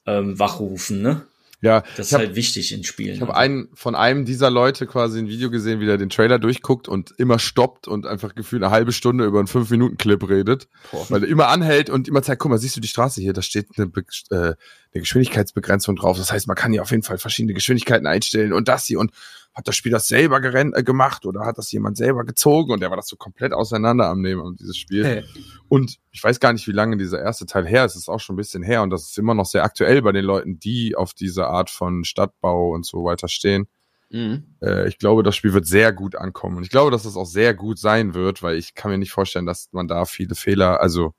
ähm, 0.07 0.39
wachrufen, 0.39 1.01
ne? 1.03 1.21
Ja, 1.61 1.83
Das 1.95 2.07
ist 2.07 2.13
habe 2.13 2.25
halt 2.25 2.35
wichtig 2.35 2.71
in 2.71 2.83
Spielen. 2.83 3.15
ich 3.15 3.21
hab 3.21 3.31
einen 3.31 3.69
von 3.73 3.95
einem 3.95 4.25
dieser 4.25 4.51
Leute 4.51 4.85
quasi 4.85 5.17
ein 5.17 5.27
Video 5.27 5.49
gesehen, 5.49 5.79
wie 5.79 5.87
der 5.87 5.97
den 5.97 6.09
Trailer 6.09 6.37
durchguckt 6.37 6.87
und 6.87 7.13
immer 7.17 7.39
stoppt 7.39 7.87
und 7.87 8.05
einfach 8.05 8.35
gefühlt 8.35 8.63
eine 8.63 8.71
halbe 8.71 8.91
Stunde 8.91 9.25
über 9.25 9.39
einen 9.39 9.47
5-Minuten-Clip 9.47 10.29
redet. 10.29 10.67
Weil 11.09 11.23
er 11.23 11.29
immer 11.29 11.47
anhält 11.47 11.89
und 11.89 12.07
immer 12.07 12.21
zeigt, 12.21 12.41
guck 12.41 12.51
mal, 12.51 12.59
siehst 12.59 12.75
du 12.75 12.81
die 12.81 12.87
Straße 12.87 13.21
hier, 13.21 13.33
da 13.33 13.41
steht 13.41 13.67
eine, 13.75 13.87
Be 13.87 14.01
äh, 14.29 14.35
eine 14.35 14.55
Geschwindigkeitsbegrenzung 14.93 15.95
drauf. 15.95 16.17
Das 16.17 16.31
heißt, 16.31 16.47
man 16.47 16.55
kann 16.55 16.71
hier 16.71 16.83
auf 16.83 16.91
jeden 16.91 17.03
Fall 17.03 17.17
verschiedene 17.17 17.55
Geschwindigkeiten 17.55 18.05
einstellen 18.05 18.53
und 18.53 18.67
das 18.67 18.85
hier 18.85 18.99
und 18.99 19.11
hat 19.57 19.67
das 19.67 19.75
Spiel 19.75 19.91
das 19.91 20.07
selber 20.07 20.39
gerennt, 20.39 20.77
äh, 20.77 20.83
gemacht 20.83 21.25
oder 21.25 21.43
hat 21.43 21.57
das 21.57 21.71
jemand 21.71 21.97
selber 21.97 22.23
gezogen 22.23 22.71
und 22.71 22.79
der 22.79 22.91
war 22.91 22.95
das 22.95 23.07
so 23.07 23.15
komplett 23.15 23.53
auseinander 23.53 24.05
am 24.05 24.21
Nehmen, 24.21 24.41
um 24.41 24.55
dieses 24.55 24.77
Spiel. 24.77 25.03
Hey. 25.03 25.23
Und 25.67 25.97
ich 26.11 26.23
weiß 26.23 26.39
gar 26.39 26.53
nicht, 26.53 26.67
wie 26.67 26.73
lange 26.73 26.95
dieser 26.95 27.19
erste 27.19 27.47
Teil 27.47 27.65
her 27.65 27.83
ist. 27.83 27.95
Es 27.95 28.03
ist 28.03 28.09
auch 28.09 28.19
schon 28.19 28.35
ein 28.35 28.37
bisschen 28.37 28.61
her 28.61 28.83
und 28.83 28.91
das 28.91 29.09
ist 29.09 29.17
immer 29.17 29.33
noch 29.33 29.47
sehr 29.47 29.63
aktuell 29.63 30.03
bei 30.03 30.11
den 30.11 30.25
Leuten, 30.25 30.59
die 30.59 30.95
auf 30.95 31.15
diese 31.15 31.47
Art 31.47 31.71
von 31.71 32.03
Stadtbau 32.03 32.69
und 32.69 32.85
so 32.85 33.03
weiter 33.03 33.27
stehen. 33.27 33.67
Mhm. 34.11 34.43
Äh, 34.61 34.87
ich 34.87 34.99
glaube, 34.99 35.23
das 35.23 35.35
Spiel 35.35 35.53
wird 35.53 35.65
sehr 35.65 35.91
gut 35.91 36.15
ankommen. 36.15 36.57
Und 36.57 36.63
ich 36.63 36.69
glaube, 36.69 36.91
dass 36.91 37.03
das 37.03 37.17
auch 37.17 37.25
sehr 37.25 37.55
gut 37.55 37.79
sein 37.79 38.13
wird, 38.13 38.43
weil 38.43 38.57
ich 38.57 38.75
kann 38.75 38.91
mir 38.91 38.99
nicht 38.99 39.11
vorstellen, 39.11 39.47
dass 39.47 39.69
man 39.71 39.87
da 39.87 40.05
viele 40.05 40.35
Fehler, 40.35 40.81
also 40.81 41.15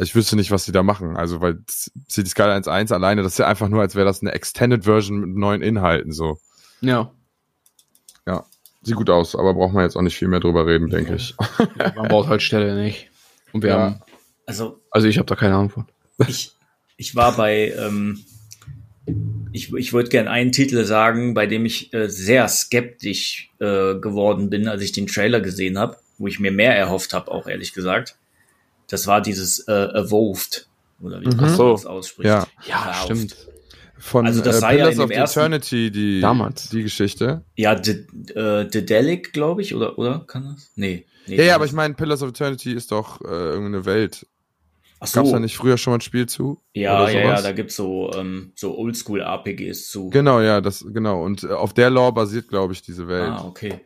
Ich 0.00 0.14
wüsste 0.14 0.36
nicht, 0.36 0.50
was 0.50 0.64
sie 0.64 0.72
da 0.72 0.82
machen. 0.82 1.16
Also, 1.16 1.40
weil 1.40 1.58
City 1.68 2.28
Skyline 2.28 2.66
1 2.66 2.92
alleine, 2.92 3.22
das 3.22 3.32
ist 3.32 3.38
ja 3.38 3.46
einfach 3.46 3.68
nur, 3.68 3.80
als 3.82 3.94
wäre 3.94 4.06
das 4.06 4.22
eine 4.22 4.32
Extended 4.32 4.84
Version 4.84 5.20
mit 5.20 5.36
neuen 5.36 5.62
Inhalten, 5.62 6.12
so. 6.12 6.38
Ja. 6.80 7.12
Ja. 8.26 8.46
Sieht 8.82 8.96
gut 8.96 9.10
aus, 9.10 9.34
aber 9.36 9.52
braucht 9.54 9.74
man 9.74 9.84
jetzt 9.84 9.96
auch 9.96 10.02
nicht 10.02 10.16
viel 10.16 10.28
mehr 10.28 10.40
drüber 10.40 10.66
reden, 10.66 10.88
denke 10.88 11.14
ich. 11.16 11.34
ja. 11.78 11.92
Man 11.96 12.08
braucht 12.08 12.28
halt 12.28 12.42
Stelle 12.42 12.82
nicht. 12.82 13.10
Und 13.52 13.62
wir 13.62 13.70
Ja. 13.70 13.78
haben, 13.78 14.00
Also 14.46 14.80
also 14.90 15.06
ich 15.06 15.18
habe 15.18 15.26
da 15.26 15.36
keine 15.36 15.54
Ahnung 15.54 15.70
von. 15.70 15.86
ich, 16.28 16.52
ich 16.96 17.14
war 17.14 17.36
bei, 17.36 17.72
ähm, 17.76 18.24
ich, 19.52 19.72
ich 19.74 19.92
würde 19.92 20.08
gern 20.08 20.28
einen 20.28 20.52
Titel 20.52 20.84
sagen, 20.84 21.34
bei 21.34 21.46
dem 21.46 21.66
ich 21.66 21.92
äh, 21.92 22.08
sehr 22.08 22.48
skeptisch 22.48 23.50
äh, 23.58 23.96
geworden 23.96 24.48
bin, 24.48 24.66
als 24.68 24.82
ich 24.82 24.92
den 24.92 25.06
Trailer 25.08 25.40
gesehen 25.40 25.78
habe, 25.78 25.98
wo 26.18 26.26
ich 26.26 26.40
mir 26.40 26.52
mehr 26.52 26.74
erhofft 26.76 27.12
habe, 27.12 27.30
auch 27.30 27.46
ehrlich 27.48 27.72
gesagt. 27.74 28.16
Das 28.90 29.06
war 29.06 29.20
dieses 29.22 29.60
äh, 29.68 29.72
Evolved, 29.72 30.68
oder 31.00 31.20
wie 31.20 31.28
Mhm. 31.28 31.36
man 31.36 31.54
so. 31.56 31.72
das 31.72 31.86
ausspricht. 31.86 32.26
Ja. 32.26 32.46
Ja, 32.68 32.92
stimmt. 33.04 33.36
Von 33.98 34.26
Also 34.26 34.40
das 34.42 34.58
äh, 34.58 34.60
ja 34.62 34.68
Pillars 34.70 34.94
in 34.94 35.00
dem 35.00 35.10
ersten- 35.10 35.38
Eternity, 35.40 35.90
die, 35.90 36.20
Damals. 36.20 36.70
die 36.70 36.82
Geschichte. 36.82 37.44
Ja, 37.56 37.74
De, 37.74 38.06
äh, 38.34 38.66
Dedelic, 38.66 39.32
glaube 39.32 39.60
ich, 39.62 39.74
oder, 39.74 39.98
oder 39.98 40.24
kann 40.26 40.54
das? 40.54 40.70
Nee. 40.74 41.04
nee 41.26 41.36
Ja, 41.36 41.44
ja, 41.44 41.54
aber 41.54 41.66
ich 41.66 41.72
meine, 41.72 41.94
Pillars 41.94 42.22
of 42.22 42.30
Eternity 42.30 42.72
ist 42.72 42.92
doch 42.92 43.20
äh, 43.20 43.26
irgendeine 43.26 43.84
Welt. 43.84 44.26
Ach 45.00 45.06
so. 45.06 45.20
Gab's 45.20 45.30
da 45.32 45.38
nicht 45.40 45.56
früher 45.56 45.76
schon 45.78 45.92
mal 45.92 45.98
ein 45.98 46.02
Spiel 46.02 46.26
zu? 46.26 46.60
Ja, 46.74 47.08
ja, 47.10 47.20
ja, 47.20 47.42
da 47.42 47.52
gibt's 47.52 47.76
so, 47.76 48.10
ähm, 48.14 48.52
so 48.54 48.76
Oldschool-RPGs 48.76 49.90
zu. 49.90 50.10
Genau, 50.10 50.40
ja, 50.40 50.60
das, 50.60 50.84
genau. 50.92 51.22
Und 51.24 51.44
äh, 51.44 51.48
auf 51.48 51.72
der 51.74 51.90
Lore 51.90 52.12
basiert, 52.12 52.48
glaube 52.48 52.72
ich, 52.72 52.82
diese 52.82 53.06
Welt. 53.08 53.30
Ah, 53.32 53.44
okay. 53.46 53.80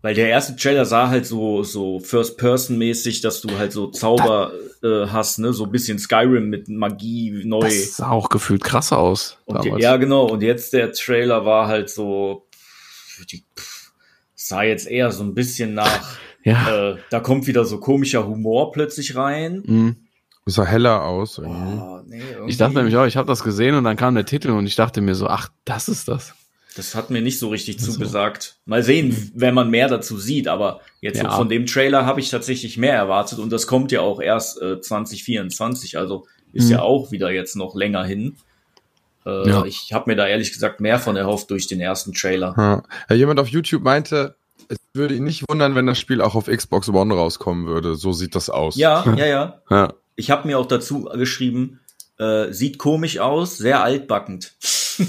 Weil 0.00 0.14
der 0.14 0.28
erste 0.28 0.54
Trailer 0.54 0.84
sah 0.84 1.08
halt 1.08 1.26
so, 1.26 1.64
so 1.64 1.98
First-Person-mäßig, 1.98 3.20
dass 3.20 3.40
du 3.40 3.58
halt 3.58 3.72
so 3.72 3.88
Zauber 3.88 4.52
äh, 4.82 5.06
hast, 5.06 5.38
ne? 5.38 5.52
So 5.52 5.64
ein 5.64 5.72
bisschen 5.72 5.98
Skyrim 5.98 6.48
mit 6.48 6.68
Magie 6.68 7.42
neu. 7.44 7.60
Das 7.60 7.96
sah 7.96 8.10
auch 8.10 8.28
gefühlt 8.28 8.62
krasser 8.62 8.98
aus. 8.98 9.38
Die, 9.62 9.70
ja, 9.80 9.96
genau. 9.96 10.26
Und 10.26 10.42
jetzt 10.42 10.72
der 10.72 10.92
Trailer 10.92 11.44
war 11.44 11.66
halt 11.66 11.90
so, 11.90 12.46
pff, 12.54 13.26
die, 13.26 13.44
pff, 13.56 13.92
sah 14.34 14.62
jetzt 14.62 14.86
eher 14.86 15.10
so 15.10 15.24
ein 15.24 15.34
bisschen 15.34 15.74
nach, 15.74 16.16
ja. 16.44 16.92
äh, 16.92 16.96
da 17.10 17.18
kommt 17.18 17.48
wieder 17.48 17.64
so 17.64 17.80
komischer 17.80 18.26
Humor 18.26 18.70
plötzlich 18.70 19.16
rein. 19.16 19.62
Mhm. 19.66 19.96
Das 20.44 20.54
sah 20.54 20.64
heller 20.64 21.04
aus. 21.04 21.38
Oh, 21.40 22.00
nee, 22.06 22.22
Ich 22.46 22.56
dachte 22.56 22.76
nämlich 22.76 22.96
auch, 22.96 23.04
ich 23.04 23.16
habe 23.16 23.26
das 23.26 23.42
gesehen 23.42 23.74
und 23.74 23.84
dann 23.84 23.96
kam 23.96 24.14
der 24.14 24.24
Titel 24.24 24.50
und 24.50 24.66
ich 24.66 24.76
dachte 24.76 25.00
mir 25.00 25.14
so, 25.14 25.26
ach, 25.26 25.50
das 25.64 25.88
ist 25.88 26.08
das. 26.08 26.34
Das 26.78 26.94
hat 26.94 27.10
mir 27.10 27.20
nicht 27.20 27.38
so 27.38 27.48
richtig 27.48 27.80
so. 27.80 27.92
zugesagt. 27.92 28.56
Mal 28.64 28.82
sehen, 28.82 29.32
wenn 29.34 29.52
man 29.52 29.68
mehr 29.68 29.88
dazu 29.88 30.16
sieht, 30.18 30.48
aber 30.48 30.80
jetzt 31.00 31.20
Ja. 31.22 31.30
so 31.30 31.36
von 31.36 31.48
dem 31.48 31.66
Trailer 31.66 32.06
habe 32.06 32.20
ich 32.20 32.30
tatsächlich 32.30 32.78
mehr 32.78 32.94
erwartet 32.94 33.38
und 33.40 33.50
das 33.50 33.66
kommt 33.66 33.92
ja 33.92 34.00
auch 34.00 34.20
erst 34.20 34.62
äh, 34.62 34.80
2024, 34.80 35.98
also 35.98 36.26
ist 36.52 36.66
Mhm. 36.66 36.70
ja 36.70 36.82
auch 36.82 37.10
wieder 37.10 37.30
jetzt 37.30 37.56
noch 37.56 37.74
länger 37.74 38.04
hin. 38.04 38.36
Äh, 39.26 39.48
Ja. 39.48 39.64
Ich 39.64 39.92
habe 39.92 40.10
mir 40.10 40.16
da 40.16 40.26
ehrlich 40.26 40.52
gesagt 40.52 40.80
mehr 40.80 40.98
von 40.98 41.16
erhofft 41.16 41.50
durch 41.50 41.66
den 41.66 41.80
ersten 41.80 42.12
Trailer. 42.14 42.54
Ja. 42.56 42.82
Ja, 43.10 43.16
jemand 43.16 43.40
auf 43.40 43.48
YouTube 43.48 43.82
meinte, 43.82 44.36
es 44.68 44.78
würde 44.94 45.14
ihn 45.14 45.24
nicht 45.24 45.44
wundern, 45.48 45.74
wenn 45.74 45.86
das 45.86 45.98
Spiel 45.98 46.20
auch 46.20 46.34
auf 46.34 46.46
Xbox 46.46 46.88
One 46.88 47.12
rauskommen 47.14 47.66
würde. 47.66 47.96
So 47.96 48.12
sieht 48.12 48.34
das 48.34 48.50
aus. 48.50 48.76
Ja, 48.76 49.04
ja, 49.16 49.26
ja. 49.26 49.62
Ja. 49.70 49.94
Ich 50.16 50.30
habe 50.30 50.46
mir 50.46 50.58
auch 50.58 50.66
dazu 50.66 51.04
geschrieben, 51.04 51.80
äh, 52.18 52.52
sieht 52.52 52.78
komisch 52.78 53.18
aus, 53.18 53.56
sehr 53.58 53.82
altbackend. 53.82 54.54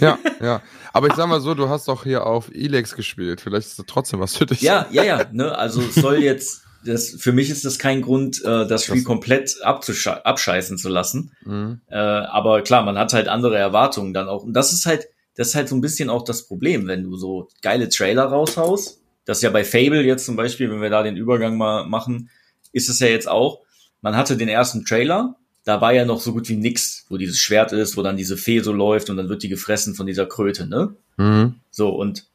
ja, 0.01 0.17
ja. 0.41 0.61
Aber 0.93 1.07
ich 1.07 1.13
sag 1.13 1.27
mal 1.27 1.41
so, 1.41 1.53
du 1.53 1.69
hast 1.69 1.87
doch 1.87 2.03
hier 2.03 2.25
auf 2.25 2.49
Elex 2.53 2.95
gespielt. 2.95 3.41
Vielleicht 3.41 3.67
ist 3.67 3.79
das 3.79 3.85
trotzdem 3.85 4.19
was 4.19 4.35
für 4.35 4.45
dich. 4.45 4.61
Ja, 4.61 4.87
ja, 4.91 5.03
ja. 5.03 5.25
Ne? 5.31 5.55
Also 5.57 5.81
es 5.81 5.95
soll 5.95 6.17
jetzt, 6.23 6.63
das, 6.85 7.09
für 7.09 7.31
mich 7.31 7.49
ist 7.49 7.65
das 7.65 7.79
kein 7.79 8.01
Grund, 8.01 8.43
äh, 8.43 8.67
das 8.67 8.85
Spiel 8.85 9.03
komplett 9.03 9.57
abscheißen 9.61 10.77
zu 10.77 10.89
lassen. 10.89 11.31
Mhm. 11.45 11.81
Äh, 11.87 11.97
aber 11.97 12.61
klar, 12.61 12.83
man 12.83 12.97
hat 12.97 13.13
halt 13.13 13.27
andere 13.27 13.57
Erwartungen 13.57 14.13
dann 14.13 14.27
auch. 14.27 14.43
Und 14.43 14.53
das 14.53 14.73
ist 14.73 14.85
halt, 14.85 15.07
das 15.35 15.49
ist 15.49 15.55
halt 15.55 15.69
so 15.69 15.75
ein 15.75 15.81
bisschen 15.81 16.09
auch 16.09 16.23
das 16.23 16.47
Problem, 16.47 16.87
wenn 16.87 17.03
du 17.03 17.15
so 17.15 17.49
geile 17.61 17.89
Trailer 17.89 18.25
raushaust. 18.25 19.01
Das 19.25 19.37
ist 19.37 19.43
ja 19.43 19.51
bei 19.51 19.63
Fable 19.63 20.01
jetzt 20.01 20.25
zum 20.25 20.35
Beispiel, 20.35 20.71
wenn 20.71 20.81
wir 20.81 20.89
da 20.89 21.03
den 21.03 21.15
Übergang 21.15 21.57
mal 21.57 21.85
machen, 21.85 22.29
ist 22.71 22.89
es 22.89 22.99
ja 22.99 23.07
jetzt 23.07 23.27
auch. 23.27 23.59
Man 24.01 24.15
hatte 24.15 24.37
den 24.37 24.49
ersten 24.49 24.85
Trailer, 24.85 25.35
da 25.65 25.81
war 25.81 25.93
ja 25.93 26.05
noch 26.05 26.21
so 26.21 26.33
gut 26.33 26.49
wie 26.49 26.55
nix, 26.55 27.05
wo 27.09 27.17
dieses 27.17 27.39
Schwert 27.39 27.71
ist, 27.71 27.97
wo 27.97 28.01
dann 28.01 28.17
diese 28.17 28.37
Fee 28.37 28.61
so 28.61 28.71
läuft 28.71 29.09
und 29.09 29.17
dann 29.17 29.29
wird 29.29 29.43
die 29.43 29.49
gefressen 29.49 29.95
von 29.95 30.07
dieser 30.07 30.25
Kröte, 30.25 30.67
ne? 30.67 30.95
Mhm. 31.17 31.55
So, 31.69 31.89
und 31.89 32.25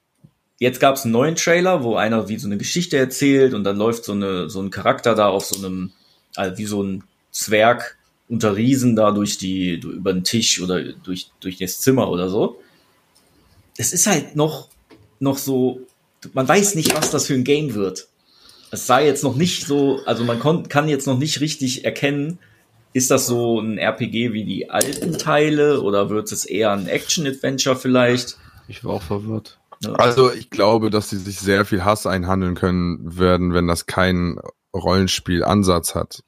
jetzt 0.59 0.81
gab 0.81 0.97
es 0.97 1.05
einen 1.05 1.13
neuen 1.13 1.37
Trailer, 1.37 1.83
wo 1.83 1.97
einer 1.97 2.29
wie 2.29 2.39
so 2.39 2.47
eine 2.47 2.59
Geschichte 2.59 2.97
erzählt 2.97 3.55
und 3.55 3.65
dann 3.65 3.77
läuft 3.77 4.05
so, 4.05 4.13
eine, 4.13 4.49
so 4.51 4.61
ein 4.61 4.71
Charakter 4.71 5.15
da 5.15 5.29
auf 5.29 5.47
so 5.47 5.59
einem, 5.59 5.93
also 6.37 6.59
wie 6.59 6.67
so 6.67 6.83
ein 6.83 7.05
Zwerg 7.31 7.97
unter 8.29 8.57
Riesen 8.57 8.97
da 8.97 9.11
durch 9.11 9.39
die, 9.39 9.75
über 9.75 10.13
den 10.13 10.25
Tisch 10.25 10.61
oder 10.61 10.83
durch, 10.83 11.31
durch 11.41 11.59
das 11.59 11.81
Zimmer 11.81 12.11
oder 12.11 12.29
so. 12.29 12.61
Es 13.77 13.93
ist 13.93 14.07
halt 14.07 14.37
noch, 14.37 14.69
noch 15.19 15.39
so, 15.39 15.81
man 16.33 16.47
weiß 16.47 16.75
nicht, 16.75 16.95
was 16.95 17.11
das 17.11 17.27
für 17.27 17.35
ein 17.35 17.45
Game 17.45 17.75
wird. 17.75 18.09
Es 18.71 18.87
sah 18.87 19.01
jetzt 19.01 19.25
noch 19.25 19.37
nicht 19.37 19.67
so, 19.67 20.01
also 20.07 20.25
man 20.25 20.39
kon, 20.41 20.69
kann 20.69 20.89
jetzt 20.89 21.07
noch 21.07 21.19
nicht 21.19 21.41
richtig 21.41 21.85
erkennen, 21.85 22.39
ist 22.95 23.11
das 23.11 23.27
so 23.27 23.61
ein 23.61 23.77
RPG 23.77 24.33
wie 24.33 24.45
die 24.45 24.71
alten 24.71 25.19
Teile 25.19 25.83
oder 25.83 26.09
wird 26.11 26.31
es 26.33 26.45
eher 26.45 26.71
ein 26.73 26.87
Action-Adventure 26.87 27.77
vielleicht? 27.77 28.39
Ich 28.69 28.85
war 28.85 28.95
auch 28.95 29.03
verwirrt. 29.03 29.59
Also 29.95 30.33
ich 30.33 30.49
glaube, 30.49 30.89
dass 30.91 31.11
sie 31.11 31.19
sich 31.19 31.41
sehr 31.41 31.65
viel 31.67 31.85
Hass 31.85 32.07
einhandeln 32.07 32.55
können 32.55 33.19
werden, 33.19 33.53
wenn 33.53 33.67
das 33.67 33.87
keinen 33.87 34.39
Rollenspielansatz 34.73 35.95
hat. 35.95 36.23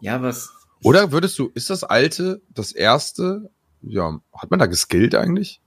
Ja, 0.00 0.22
was? 0.22 0.50
Oder 0.82 1.12
würdest 1.12 1.38
du, 1.38 1.50
ist 1.54 1.70
das 1.70 1.84
alte, 1.84 2.40
das 2.52 2.72
erste, 2.72 3.50
ja, 3.82 4.18
hat 4.32 4.50
man 4.50 4.58
da 4.58 4.66
geskillt 4.66 5.14
eigentlich? 5.14 5.60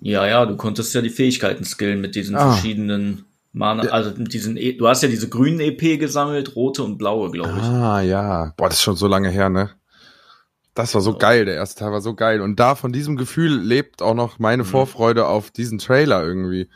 Ja, 0.00 0.26
ja, 0.26 0.46
du 0.46 0.56
konntest 0.56 0.94
ja 0.94 1.02
die 1.02 1.10
Fähigkeiten 1.10 1.64
skillen 1.64 2.00
mit 2.00 2.14
diesen 2.14 2.36
Ah. 2.36 2.52
verschiedenen 2.52 3.24
Mana, 3.52 3.84
also 3.84 4.10
mit 4.16 4.34
diesen, 4.34 4.56
e 4.58 4.74
du 4.74 4.86
hast 4.86 5.02
ja 5.02 5.08
diese 5.08 5.30
grünen 5.30 5.60
EP 5.60 5.98
gesammelt, 5.98 6.54
rote 6.56 6.82
und 6.84 6.98
blaue, 6.98 7.30
glaube 7.30 7.54
ich. 7.56 7.64
Ah, 7.64 8.02
ja. 8.02 8.52
Boah, 8.56 8.68
das 8.68 8.78
ist 8.78 8.82
schon 8.82 8.96
so 8.96 9.06
lange 9.06 9.30
her, 9.30 9.48
ne? 9.48 9.70
Das 10.76 10.94
war 10.94 11.00
so 11.00 11.12
Ja. 11.12 11.18
geil, 11.18 11.44
der 11.46 11.54
erste 11.56 11.80
Teil 11.80 11.90
war 11.90 12.00
so 12.00 12.14
geil. 12.14 12.40
Und 12.40 12.60
da 12.60 12.74
von 12.76 12.92
diesem 12.92 13.16
Gefühl 13.16 13.58
lebt 13.60 14.02
auch 14.02 14.14
noch 14.14 14.38
meine 14.38 14.62
Mhm. 14.62 14.68
Vorfreude 14.68 15.26
auf 15.26 15.50
diesen 15.50 15.78
Trailer 15.78 16.22
irgendwie. 16.24 16.68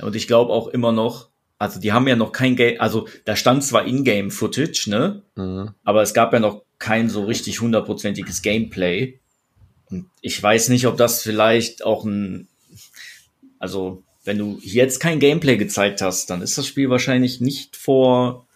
Und 0.00 0.14
ich 0.14 0.28
glaube 0.28 0.52
auch 0.52 0.68
immer 0.68 0.92
noch, 0.92 1.30
also 1.58 1.80
die 1.80 1.92
haben 1.92 2.06
ja 2.06 2.16
noch 2.16 2.32
kein 2.32 2.54
Game, 2.54 2.80
also 2.80 3.08
da 3.24 3.36
stand 3.36 3.64
zwar 3.64 3.86
Ingame-Footage, 3.86 4.88
ne? 4.88 5.22
Mhm. 5.36 5.70
Aber 5.84 6.02
es 6.02 6.14
gab 6.14 6.32
ja 6.32 6.38
noch 6.38 6.62
kein 6.78 7.10
so 7.10 7.24
richtig 7.24 7.60
hundertprozentiges 7.60 8.42
Gameplay. 8.42 9.18
Und 9.90 10.06
ich 10.20 10.40
weiß 10.42 10.68
nicht, 10.68 10.86
ob 10.86 10.96
das 10.96 11.22
vielleicht 11.22 11.84
auch 11.84 12.04
ein, 12.04 12.48
also 13.58 14.04
wenn 14.24 14.38
du 14.38 14.58
jetzt 14.62 15.00
kein 15.00 15.18
Gameplay 15.18 15.56
gezeigt 15.56 16.02
hast, 16.02 16.28
dann 16.30 16.42
ist 16.42 16.56
das 16.58 16.66
Spiel 16.66 16.90
wahrscheinlich 16.90 17.40
nicht 17.40 17.76
vor 17.76 18.46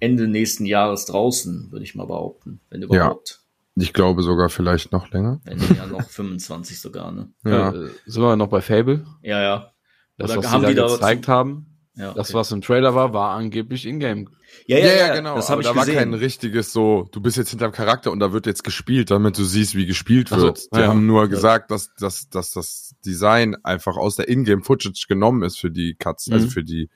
Ende 0.00 0.28
nächsten 0.28 0.64
Jahres 0.66 1.06
draußen, 1.06 1.72
würde 1.72 1.84
ich 1.84 1.94
mal 1.94 2.06
behaupten, 2.06 2.60
wenn 2.70 2.82
überhaupt. 2.82 3.40
Ich 3.80 3.92
glaube 3.92 4.22
sogar 4.22 4.48
vielleicht 4.48 4.92
noch 4.92 5.10
länger. 5.10 5.40
Wenn 5.44 5.58
ja 5.76 5.86
noch 5.86 6.08
25 6.08 6.80
sogar, 6.80 7.12
ne? 7.12 7.30
Ja. 7.44 7.70
Äh, 7.70 7.90
sind 8.06 8.22
wir 8.22 8.36
noch 8.36 8.48
bei 8.48 8.60
Fable? 8.60 9.04
Ja, 9.22 9.40
ja. 9.40 9.72
Das, 10.16 10.30
Oder 10.32 10.38
was 10.40 10.50
haben 10.50 10.66
die 10.66 10.74
da 10.74 10.86
gezeigt 10.88 11.28
haben, 11.28 11.66
Ja, 11.94 12.12
das, 12.14 12.30
okay. 12.30 12.38
was 12.38 12.52
im 12.52 12.60
Trailer 12.60 12.94
war, 12.94 13.12
war 13.12 13.36
angeblich 13.36 13.86
Ingame. 13.86 14.26
ja, 14.66 14.78
Ja, 14.78 14.86
ja, 14.94 15.14
genau. 15.14 15.36
Das 15.36 15.46
aber 15.46 15.52
habe 15.52 15.62
ich 15.62 15.68
da 15.68 15.76
war 15.76 15.84
gesehen. 15.84 15.98
kein 15.98 16.14
richtiges 16.14 16.72
so, 16.72 17.08
du 17.12 17.20
bist 17.20 17.36
jetzt 17.36 17.50
hinterm 17.50 17.70
Charakter 17.72 18.10
und 18.10 18.18
da 18.20 18.32
wird 18.32 18.46
jetzt 18.46 18.64
gespielt, 18.64 19.10
damit 19.12 19.38
du 19.38 19.44
siehst, 19.44 19.74
wie 19.76 19.86
gespielt 19.86 20.30
wird. 20.32 20.66
Die 20.74 20.80
ja. 20.80 20.88
haben 20.88 21.06
nur 21.06 21.28
gesagt, 21.28 21.70
dass, 21.70 21.92
dass, 21.94 22.28
dass 22.28 22.50
das 22.52 22.94
Design 23.06 23.56
einfach 23.62 23.96
aus 23.96 24.16
der 24.16 24.28
Ingame-Footage 24.28 25.06
genommen 25.08 25.42
ist 25.42 25.58
für 25.58 25.70
die 25.70 25.94
Cuts, 25.94 26.28
also 26.32 26.46
Mhm. 26.46 26.50
für 26.50 26.64
die 26.64 26.88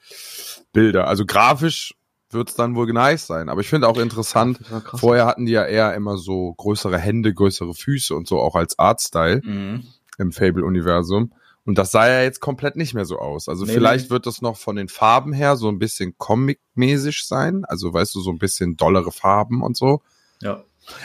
Bilder. 0.72 1.06
Also 1.06 1.24
grafisch 1.26 1.94
wird 2.32 2.50
es 2.50 2.54
dann 2.54 2.74
wohl 2.74 2.92
nice 2.92 3.26
sein. 3.26 3.48
Aber 3.48 3.60
ich 3.60 3.68
finde 3.68 3.88
auch 3.88 3.98
interessant, 3.98 4.60
krass. 4.64 5.00
vorher 5.00 5.26
hatten 5.26 5.46
die 5.46 5.52
ja 5.52 5.64
eher 5.64 5.94
immer 5.94 6.16
so 6.16 6.54
größere 6.54 6.98
Hände, 6.98 7.32
größere 7.34 7.74
Füße 7.74 8.14
und 8.14 8.26
so 8.28 8.40
auch 8.40 8.54
als 8.54 8.78
Artstyle 8.78 9.40
Mhm. 9.44 9.84
im 10.18 10.32
Fable-Universum. 10.32 11.32
Und 11.64 11.78
das 11.78 11.92
sah 11.92 12.08
ja 12.08 12.22
jetzt 12.22 12.40
komplett 12.40 12.74
nicht 12.76 12.92
mehr 12.94 13.04
so 13.04 13.18
aus. 13.18 13.48
Also 13.48 13.64
Nee, 13.64 13.72
vielleicht 13.72 14.06
nee. 14.06 14.10
wird 14.10 14.26
das 14.26 14.42
noch 14.42 14.56
von 14.56 14.74
den 14.76 14.88
Farben 14.88 15.32
her 15.32 15.56
so 15.56 15.68
ein 15.68 15.78
bisschen 15.78 16.16
comic-mäßig 16.18 17.24
sein. 17.24 17.64
Also 17.64 17.92
weißt 17.94 18.14
du, 18.16 18.20
so 18.20 18.30
ein 18.30 18.38
bisschen 18.38 18.76
dollere 18.76 19.12
Farben 19.12 19.62
und 19.62 19.76
so. 19.76 20.02
Ja. 20.40 20.64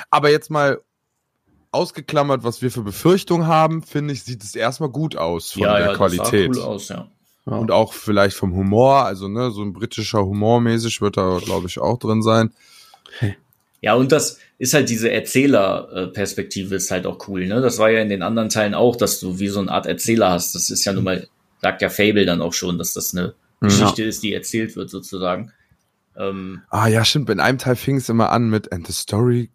Aber 0.09 0.31
jetzt 0.31 0.49
mal 0.49 0.81
ausgeklammert, 1.71 2.43
was 2.43 2.61
wir 2.61 2.71
für 2.71 2.81
Befürchtungen 2.81 3.45
haben, 3.45 3.83
finde 3.83 4.13
ich, 4.13 4.23
sieht 4.23 4.43
es 4.43 4.55
erstmal 4.55 4.89
gut 4.89 5.15
aus 5.15 5.51
von 5.51 5.61
ja, 5.63 5.77
der 5.77 5.87
ja, 5.87 5.93
Qualität. 5.95 6.49
Das 6.49 6.57
sah 6.57 6.63
cool 6.63 6.73
aus, 6.73 6.89
ja. 6.89 7.11
Ja. 7.49 7.55
Und 7.55 7.71
auch 7.71 7.93
vielleicht 7.93 8.35
vom 8.35 8.53
Humor, 8.53 9.05
also 9.05 9.27
ne, 9.27 9.51
so 9.51 9.63
ein 9.63 9.73
britischer 9.73 10.25
Humor 10.25 10.59
mäßig 10.59 11.01
wird 11.01 11.15
da, 11.17 11.39
glaube 11.43 11.67
ich, 11.67 11.79
auch 11.79 11.97
drin 11.97 12.21
sein. 12.21 12.51
Ja, 13.79 13.93
und 13.93 14.11
das 14.11 14.39
ist 14.57 14.73
halt 14.73 14.89
diese 14.89 15.11
Erzählerperspektive 15.11 16.75
ist 16.75 16.89
halt 16.89 17.05
auch 17.05 17.27
cool, 17.27 17.45
ne? 17.45 17.61
Das 17.61 17.77
war 17.77 17.91
ja 17.91 18.01
in 18.01 18.09
den 18.09 18.23
anderen 18.23 18.49
Teilen 18.49 18.73
auch, 18.73 18.95
dass 18.95 19.19
du 19.19 19.37
wie 19.37 19.49
so 19.49 19.59
eine 19.59 19.69
Art 19.71 19.85
Erzähler 19.85 20.31
hast. 20.31 20.55
Das 20.55 20.71
ist 20.71 20.83
ja 20.83 20.93
nun 20.93 21.03
mal, 21.03 21.27
sagt 21.61 21.83
ja 21.83 21.89
Fable 21.89 22.25
dann 22.25 22.41
auch 22.41 22.53
schon, 22.53 22.79
dass 22.79 22.93
das 22.93 23.13
eine 23.15 23.35
Mhm. 23.59 23.67
Geschichte 23.67 24.03
ist, 24.03 24.23
die 24.23 24.33
erzählt 24.33 24.75
wird 24.75 24.89
sozusagen. 24.89 25.51
Ähm, 26.15 26.61
Ah 26.69 26.87
ja, 26.87 27.05
stimmt. 27.05 27.29
In 27.29 27.39
einem 27.39 27.57
Teil 27.57 27.75
fing 27.75 27.97
es 27.97 28.09
immer 28.09 28.31
an 28.31 28.49
mit 28.49 28.71
And 28.71 28.85
the 28.87 28.93
story 28.93 29.49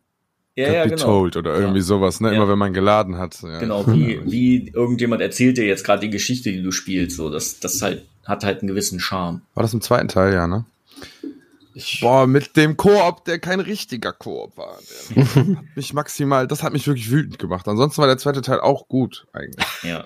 Ja, 0.55 0.71
ja, 0.73 0.85
genau. 0.85 1.03
Told 1.03 1.37
oder 1.37 1.55
irgendwie 1.55 1.79
Ja. 1.79 1.85
sowas, 1.85 2.21
ne? 2.21 2.29
Ja. 2.29 2.35
Immer 2.37 2.49
wenn 2.49 2.59
man 2.59 2.75
geladen 2.75 3.17
hat. 3.17 3.41
Ja. 3.43 3.59
Genau, 3.59 3.87
wie, 3.87 4.21
wie 4.25 4.69
irgendjemand 4.69 5.23
erzählt 5.23 5.57
dir 5.57 5.65
jetzt 5.67 5.85
gerade 5.85 6.01
die 6.03 6.11
Geschichte, 6.11 6.53
die 6.53 6.63
du 6.63 6.73
spielst. 6.73 7.17
So, 7.17 7.31
das, 7.31 7.59
das 7.61 7.81
halt, 7.81 8.05
hat 8.27 8.45
halt 8.45 8.61
einen 8.61 8.69
gewissen 8.69 9.01
Charme. 9.01 9.41
War 9.55 9.63
das 9.63 9.73
im 9.73 9.81
zweiten 9.81 10.09
Teil, 10.09 10.35
ja, 10.35 10.47
ne? 10.47 10.65
Boah, 12.03 12.27
mit 12.27 12.57
dem 12.59 12.77
Koop, 12.77 13.25
der 13.25 13.39
kein 13.39 13.61
richtiger 13.61 14.13
Koop 14.13 14.59
war. 14.59 14.77
Der 15.17 15.25
hat 15.57 15.65
mich 15.75 15.95
maximal, 15.95 16.47
das 16.47 16.63
hat 16.63 16.75
mich 16.75 16.87
wirklich 16.87 17.11
wütend 17.11 17.39
gemacht. 17.39 17.67
Ansonsten 17.67 18.03
war 18.03 18.09
der 18.09 18.19
zweite 18.19 18.43
Teil 18.43 18.61
auch 18.61 18.89
gut, 18.89 19.27
eigentlich. 19.33 19.67
Ja. 19.83 20.05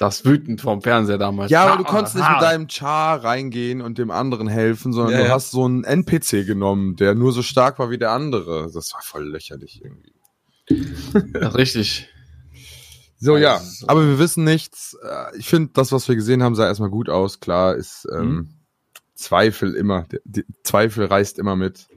Saß 0.00 0.24
wütend 0.24 0.62
vorm 0.62 0.80
Fernseher 0.80 1.18
damals. 1.18 1.50
Ja, 1.50 1.66
aber 1.66 1.76
du 1.76 1.84
konntest 1.84 2.16
nicht 2.16 2.26
mit 2.26 2.40
deinem 2.40 2.68
Char 2.70 3.22
reingehen 3.22 3.82
und 3.82 3.98
dem 3.98 4.10
anderen 4.10 4.48
helfen, 4.48 4.94
sondern 4.94 5.12
Ja, 5.12 5.18
du 5.20 5.26
ja. 5.26 5.34
hast 5.34 5.50
so 5.50 5.66
einen 5.66 5.84
NPC 5.84 6.46
genommen, 6.46 6.96
der 6.96 7.14
nur 7.14 7.34
so 7.34 7.42
stark 7.42 7.78
war 7.78 7.90
wie 7.90 7.98
der 7.98 8.10
andere. 8.12 8.70
Das 8.72 8.94
war 8.94 9.02
voll 9.02 9.28
lächerlich 9.30 9.82
irgendwie. 9.84 10.14
Ja, 11.38 11.48
richtig. 11.48 12.08
So, 13.18 13.36
ja. 13.36 13.56
Also- 13.58 13.88
Aber 13.88 14.06
wir 14.06 14.18
wissen 14.18 14.42
nichts. 14.42 14.96
Äh, 15.02 15.36
Ich 15.36 15.46
finde, 15.50 15.72
das, 15.74 15.92
was 15.92 16.08
wir 16.08 16.14
gesehen 16.16 16.42
haben, 16.42 16.54
sah 16.54 16.64
erstmal 16.66 16.88
gut 16.88 17.10
aus. 17.10 17.40
Klar 17.40 17.74
ist 17.76 18.08
ähm, 18.10 18.54
Zweifel 19.14 19.74
immer, 19.74 20.06
die, 20.10 20.18
die, 20.24 20.44
Zweifel 20.62 21.04
reißt 21.04 21.38
immer 21.38 21.56
mit. 21.56 21.88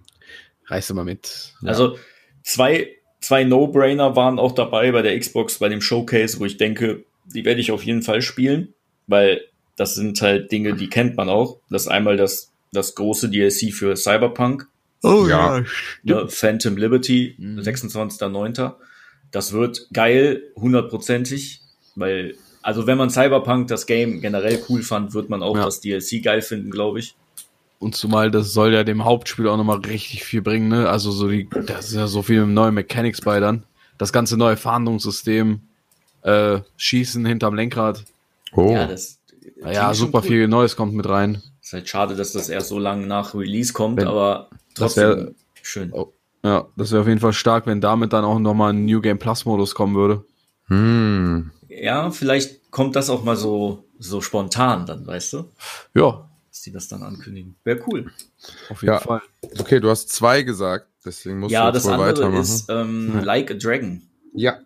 Reiß 0.67 0.89
immer 0.89 1.05
mit. 1.05 1.53
Also 1.63 1.97
zwei, 2.43 2.89
zwei 3.21 3.45
No-Brainer 3.45 4.17
waren 4.17 4.39
auch 4.39 4.51
dabei 4.51 4.91
bei 4.91 5.01
der 5.03 5.17
Xbox, 5.17 5.59
bei 5.59 5.69
dem 5.69 5.79
Showcase, 5.79 6.37
wo 6.41 6.43
ich 6.45 6.57
denke, 6.57 7.05
die 7.25 7.45
werde 7.45 7.61
ich 7.61 7.71
auf 7.71 7.83
jeden 7.83 8.01
Fall 8.01 8.21
spielen, 8.21 8.73
weil 9.07 9.41
das 9.75 9.95
sind 9.95 10.21
halt 10.21 10.51
Dinge, 10.51 10.75
die 10.75 10.89
kennt 10.89 11.17
man 11.17 11.29
auch. 11.29 11.59
Das 11.69 11.83
ist 11.83 11.87
einmal 11.87 12.17
das, 12.17 12.51
das 12.71 12.95
große 12.95 13.29
DLC 13.29 13.73
für 13.73 13.95
Cyberpunk, 13.95 14.67
Oh 15.03 15.25
Ja. 15.27 15.63
ne, 16.03 16.27
Phantom 16.29 16.77
Liberty, 16.77 17.35
Mhm. 17.37 17.59
26.09. 17.59 18.73
Das 19.31 19.51
wird 19.51 19.87
geil, 19.91 20.43
hundertprozentig, 20.55 21.61
weil, 21.95 22.35
also 22.61 22.87
wenn 22.87 22.97
man 22.97 23.09
Cyberpunk, 23.09 23.67
das 23.67 23.85
Game 23.85 24.21
generell 24.21 24.63
cool 24.69 24.81
fand, 24.83 25.13
wird 25.13 25.29
man 25.29 25.41
auch 25.43 25.57
Ja. 25.57 25.65
das 25.65 25.81
DLC 25.81 26.21
geil 26.23 26.41
finden, 26.41 26.71
glaube 26.71 26.99
ich. 26.99 27.15
Und 27.79 27.95
zumal 27.95 28.31
das 28.31 28.53
soll 28.53 28.73
ja 28.73 28.83
dem 28.85 29.03
Hauptspiel 29.03 29.47
auch 29.49 29.57
nochmal 29.57 29.79
richtig 29.79 30.23
viel 30.23 30.41
bringen, 30.41 30.69
ne? 30.69 30.87
Also 30.87 31.11
so 31.11 31.27
die, 31.27 31.49
da 31.65 31.79
ist 31.79 31.93
ja 31.93 32.07
so 32.07 32.21
viel 32.21 32.45
neue 32.45 32.71
Mechanics 32.71 33.19
bei 33.21 33.39
dann. 33.41 33.63
Das 33.97 34.13
ganze 34.13 34.37
neue 34.37 34.55
Fahndungssystem, 34.55 35.59
äh, 36.23 36.59
Schießen 36.77 37.25
hinterm 37.25 37.55
Lenkrad. 37.55 38.03
Oh. 38.55 38.71
Ja, 38.71 38.87
das 38.87 39.19
Naja, 39.61 39.93
super 39.93 40.19
cool. 40.19 40.27
viel 40.27 40.47
Neues 40.47 40.75
kommt 40.75 40.93
mit 40.93 41.07
rein. 41.07 41.41
Ist 41.61 41.73
halt 41.73 41.87
schade, 41.89 42.15
dass 42.15 42.33
das 42.33 42.49
erst 42.49 42.69
so 42.69 42.79
lange 42.79 43.07
nach 43.07 43.33
Release 43.33 43.73
kommt, 43.73 43.97
Wenn- 43.97 44.07
aber 44.07 44.49
das 44.75 44.95
trotzdem 44.95 45.03
wär- 45.09 45.31
schön. 45.61 45.91
Oh. 45.93 46.11
Ja, 46.43 46.67
das 46.75 46.91
wäre 46.91 47.01
auf 47.03 47.07
jeden 47.07 47.21
Fall 47.21 47.31
stark, 47.33 47.65
wenn 47.67 47.79
damit 47.79 48.11
dann 48.11 48.25
auch 48.25 48.37
nochmal 48.37 48.73
ein 48.73 48.85
New 48.85 48.99
Game 48.99 49.17
Plus 49.17 49.45
Modus 49.45 49.73
kommen 49.75 49.95
würde. 49.95 50.25
Hm. 50.67 51.51
Ja, 51.69 52.11
vielleicht 52.11 52.69
kommt 52.71 52.95
das 52.95 53.09
auch 53.09 53.23
mal 53.23 53.35
so, 53.37 53.85
so 53.97 54.19
spontan 54.21 54.85
dann, 54.85 55.07
weißt 55.07 55.33
du? 55.33 55.45
Ja, 55.93 56.29
Dass 56.49 56.61
die 56.61 56.71
das 56.71 56.87
dann 56.89 57.01
ankündigen. 57.03 57.55
Wäre 57.63 57.79
cool. 57.87 58.11
auf 58.69 58.81
jeden 58.81 58.93
Ja. 58.93 58.99
Fall. 58.99 59.21
Okay, 59.59 59.79
du 59.79 59.89
hast 59.89 60.09
zwei 60.09 60.41
gesagt, 60.43 60.87
deswegen 61.05 61.39
musst 61.39 61.51
ja, 61.53 61.67
du 61.67 61.73
das 61.73 61.83
jetzt 61.85 61.93
wohl 61.97 61.99
andere 62.03 62.17
weitermachen. 62.23 62.41
ist 62.41 62.69
ähm, 62.69 63.11
Ja. 63.15 63.21
Like 63.23 63.51
a 63.51 63.53
Dragon. 63.55 64.01
ja. 64.33 64.57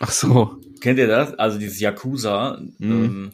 Ach 0.00 0.10
so. 0.10 0.56
Kennt 0.80 0.98
ihr 0.98 1.06
das? 1.06 1.34
Also 1.38 1.58
dieses 1.58 1.80
Yakuza. 1.80 2.60
Mhm. 2.78 2.92
Ähm, 2.92 3.30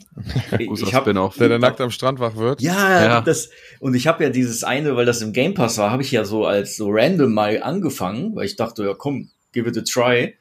Yakuza 0.61 0.87
ich 0.87 0.95
hab, 0.95 1.03
Spin-off. 1.05 1.37
Der, 1.37 1.49
der 1.49 1.59
nackt 1.59 1.81
am 1.81 1.91
Strand 1.91 2.21
wach 2.21 2.37
wird. 2.37 2.61
Ja, 2.61 3.03
Ja. 3.05 3.21
das 3.23 3.51
und 3.81 3.95
ich 3.95 4.07
habe 4.07 4.23
ja 4.25 4.31
dieses 4.31 4.63
eine, 4.63 4.95
weil 4.97 5.07
das 5.07 5.23
im 5.23 5.33
Game 5.33 5.55
Pass 5.55 5.79
war, 5.79 5.91
habe 5.91 6.03
ich 6.03 6.13
ja 6.13 6.25
so 6.25 6.47
als 6.47 6.77
so 6.77 6.89
random 6.91 7.33
mal 7.33 7.63
angefangen, 7.63 8.37
weil 8.37 8.47
ich 8.47 8.57
dachte, 8.57 8.85
ja 8.85 8.95
komm, 8.95 9.31
give 9.53 9.69
it 9.69 9.77
a 9.77 9.83
try. 9.83 10.35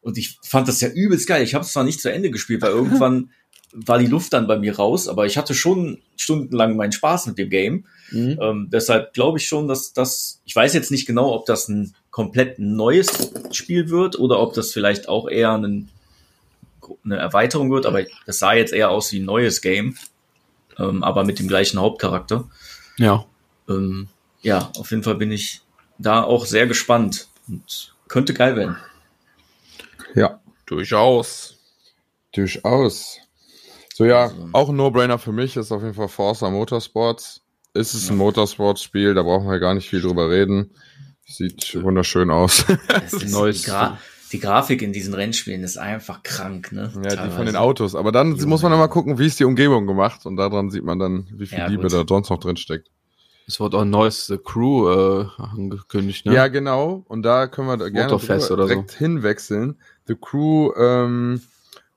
Und 0.00 0.18
ich 0.18 0.38
fand 0.42 0.66
das 0.68 0.80
ja 0.80 0.88
übelst 0.88 1.26
geil. 1.28 1.42
Ich 1.42 1.54
habe 1.54 1.64
es 1.64 1.72
zwar 1.72 1.84
nicht 1.84 2.00
zu 2.00 2.10
Ende 2.12 2.30
gespielt, 2.30 2.62
weil 2.62 2.70
irgendwann 2.72 3.30
war 3.72 3.98
die 3.98 4.06
Luft 4.06 4.32
dann 4.32 4.46
bei 4.46 4.58
mir 4.58 4.76
raus, 4.76 5.06
aber 5.08 5.26
ich 5.26 5.36
hatte 5.36 5.54
schon 5.54 5.98
stundenlang 6.16 6.76
meinen 6.76 6.92
Spaß 6.92 7.26
mit 7.26 7.38
dem 7.38 7.50
Game. 7.50 7.86
Mhm. 8.10 8.38
Ähm, 8.40 8.68
deshalb 8.72 9.12
glaube 9.14 9.38
ich 9.38 9.48
schon, 9.48 9.66
dass 9.68 9.92
das, 9.92 10.40
ich 10.44 10.54
weiß 10.54 10.74
jetzt 10.74 10.90
nicht 10.90 11.06
genau, 11.06 11.32
ob 11.34 11.46
das 11.46 11.68
ein 11.68 11.94
komplett 12.10 12.58
neues 12.58 13.32
Spiel 13.52 13.90
wird 13.90 14.18
oder 14.18 14.38
ob 14.40 14.54
das 14.54 14.72
vielleicht 14.72 15.08
auch 15.08 15.28
eher 15.28 15.52
ein, 15.52 15.88
eine 17.04 17.16
Erweiterung 17.16 17.70
wird, 17.70 17.84
aber 17.86 18.04
das 18.26 18.38
sah 18.38 18.52
jetzt 18.54 18.72
eher 18.72 18.90
aus 18.90 19.10
wie 19.12 19.18
ein 19.18 19.24
neues 19.24 19.60
Game, 19.60 19.96
ähm, 20.78 21.02
aber 21.02 21.24
mit 21.24 21.38
dem 21.38 21.48
gleichen 21.48 21.80
Hauptcharakter. 21.80 22.48
Ja. 22.96 23.26
Ähm, 23.68 24.08
ja, 24.42 24.70
auf 24.78 24.90
jeden 24.90 25.02
Fall 25.02 25.16
bin 25.16 25.32
ich 25.32 25.62
da 25.98 26.22
auch 26.22 26.46
sehr 26.46 26.66
gespannt 26.66 27.28
und 27.48 27.94
könnte 28.08 28.34
geil 28.34 28.54
werden. 28.56 28.76
Ja, 30.14 30.40
Durchaus. 30.66 31.56
durchaus. 32.32 33.18
So, 33.94 34.04
ja, 34.04 34.24
Also- 34.24 34.48
auch 34.52 34.68
ein 34.68 34.76
No-Brainer 34.76 35.18
für 35.18 35.32
mich 35.32 35.56
ist 35.56 35.72
auf 35.72 35.82
jeden 35.82 35.94
Fall 35.94 36.08
Forza 36.08 36.50
Motorsports. 36.50 37.40
Ist 37.76 37.94
es 37.94 38.10
ein 38.10 38.16
Motorsports-Spiel, 38.16 39.14
da 39.14 39.22
brauchen 39.22 39.48
wir 39.48 39.58
gar 39.58 39.74
nicht 39.74 39.88
viel 39.88 40.00
drüber 40.00 40.30
reden. 40.30 40.70
Sieht 41.26 41.80
wunderschön 41.82 42.30
aus. 42.30 42.64
Es 43.04 43.12
ist 43.12 43.32
Neues- 43.32 43.62
die, 43.62 43.66
Gra 43.70 43.98
die 44.32 44.40
Grafik 44.40 44.82
in 44.82 44.92
diesen 44.92 45.14
Rennspielen 45.14 45.62
ist 45.62 45.76
einfach 45.76 46.22
krank, 46.22 46.72
ne? 46.72 46.90
Ja, 46.96 47.00
die 47.02 47.08
von 47.08 47.16
Teilweise. 47.18 47.44
den 47.44 47.56
Autos. 47.56 47.94
Aber 47.94 48.10
dann 48.12 48.32
Junge. 48.34 48.46
muss 48.46 48.62
man 48.62 48.72
immer 48.72 48.88
gucken, 48.88 49.18
wie 49.18 49.26
ist 49.26 49.38
die 49.38 49.44
Umgebung 49.44 49.86
gemacht. 49.86 50.26
Und 50.26 50.36
daran 50.36 50.70
sieht 50.70 50.84
man 50.84 50.98
dann, 50.98 51.28
wie 51.32 51.46
viel 51.46 51.58
Ja, 51.58 51.66
Liebe 51.68 51.82
gut. 51.84 51.92
da 51.92 52.04
sonst 52.08 52.30
noch 52.30 52.38
drin 52.40 52.56
steckt. 52.56 52.88
Es 53.48 53.60
wird 53.60 53.74
auch 53.76 53.82
ein 53.82 53.90
neues 53.90 54.26
The 54.26 54.38
Crew 54.38 54.88
äh, 54.90 55.26
angekündigt, 55.38 56.26
ne? 56.26 56.34
Ja, 56.34 56.48
genau. 56.48 57.04
Und 57.06 57.22
da 57.22 57.46
können 57.46 57.68
wir 57.68 57.76
da 57.76 57.88
gerne 57.88 58.12
oder 58.14 58.40
so. 58.40 58.56
direkt 58.56 58.90
hinwechseln. 58.92 59.76
The 60.08 60.16
Crew 60.20 60.72
ähm, 60.76 61.40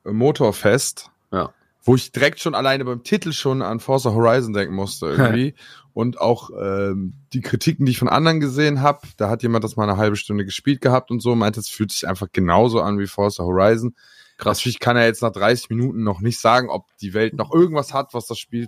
Motorfest. 0.03 1.09
Ja. 1.32 1.51
Wo 1.89 1.95
ich 1.95 2.11
direkt 2.11 2.39
schon 2.39 2.53
alleine 2.53 2.85
beim 2.85 3.01
Titel 3.01 3.33
schon 3.33 3.63
an 3.63 3.79
Forza 3.79 4.13
Horizon 4.13 4.53
denken 4.53 4.75
musste 4.75 5.07
irgendwie. 5.17 5.55
und 5.91 6.21
auch 6.21 6.51
ähm, 6.51 7.15
die 7.33 7.41
Kritiken, 7.41 7.87
die 7.87 7.93
ich 7.93 7.97
von 7.97 8.09
anderen 8.09 8.39
gesehen 8.39 8.83
habe, 8.83 9.07
da 9.17 9.27
hat 9.27 9.41
jemand 9.41 9.63
das 9.63 9.75
mal 9.75 9.89
eine 9.89 9.97
halbe 9.97 10.15
Stunde 10.15 10.45
gespielt 10.45 10.81
gehabt 10.81 11.09
und 11.09 11.19
so, 11.19 11.33
meinte, 11.33 11.59
es 11.59 11.67
fühlt 11.67 11.91
sich 11.91 12.07
einfach 12.07 12.27
genauso 12.31 12.79
an 12.79 12.99
wie 12.99 13.07
Forza 13.07 13.43
Horizon. 13.43 13.95
Krass. 14.37 14.59
Natürlich 14.59 14.79
kann 14.79 14.97
er 14.97 15.05
jetzt 15.05 15.23
nach 15.23 15.31
30 15.31 15.71
Minuten 15.71 16.03
noch 16.03 16.21
nicht 16.21 16.39
sagen, 16.39 16.69
ob 16.69 16.85
die 17.01 17.15
Welt 17.15 17.33
noch 17.33 17.51
irgendwas 17.51 17.91
hat, 17.91 18.13
was 18.13 18.27
das 18.27 18.37
Spiel 18.37 18.67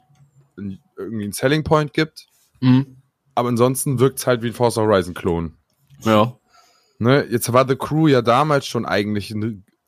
irgendwie 0.58 1.24
einen 1.24 1.32
Selling 1.32 1.64
Point 1.64 1.94
gibt. 1.94 2.26
Mhm. 2.60 2.98
Aber 3.36 3.50
ansonsten 3.50 4.00
wirkt 4.00 4.18
es 4.18 4.26
halt 4.26 4.42
wie 4.42 4.48
ein 4.48 4.54
Forza 4.54 4.82
Horizon-Klon. 4.82 5.54
Ja. 6.02 6.38
Ne, 6.98 7.26
jetzt 7.30 7.54
war 7.54 7.68
The 7.68 7.76
Crew 7.76 8.08
ja 8.08 8.24
damals 8.24 8.66
schon 8.66 8.86
eigentlich 8.86 9.32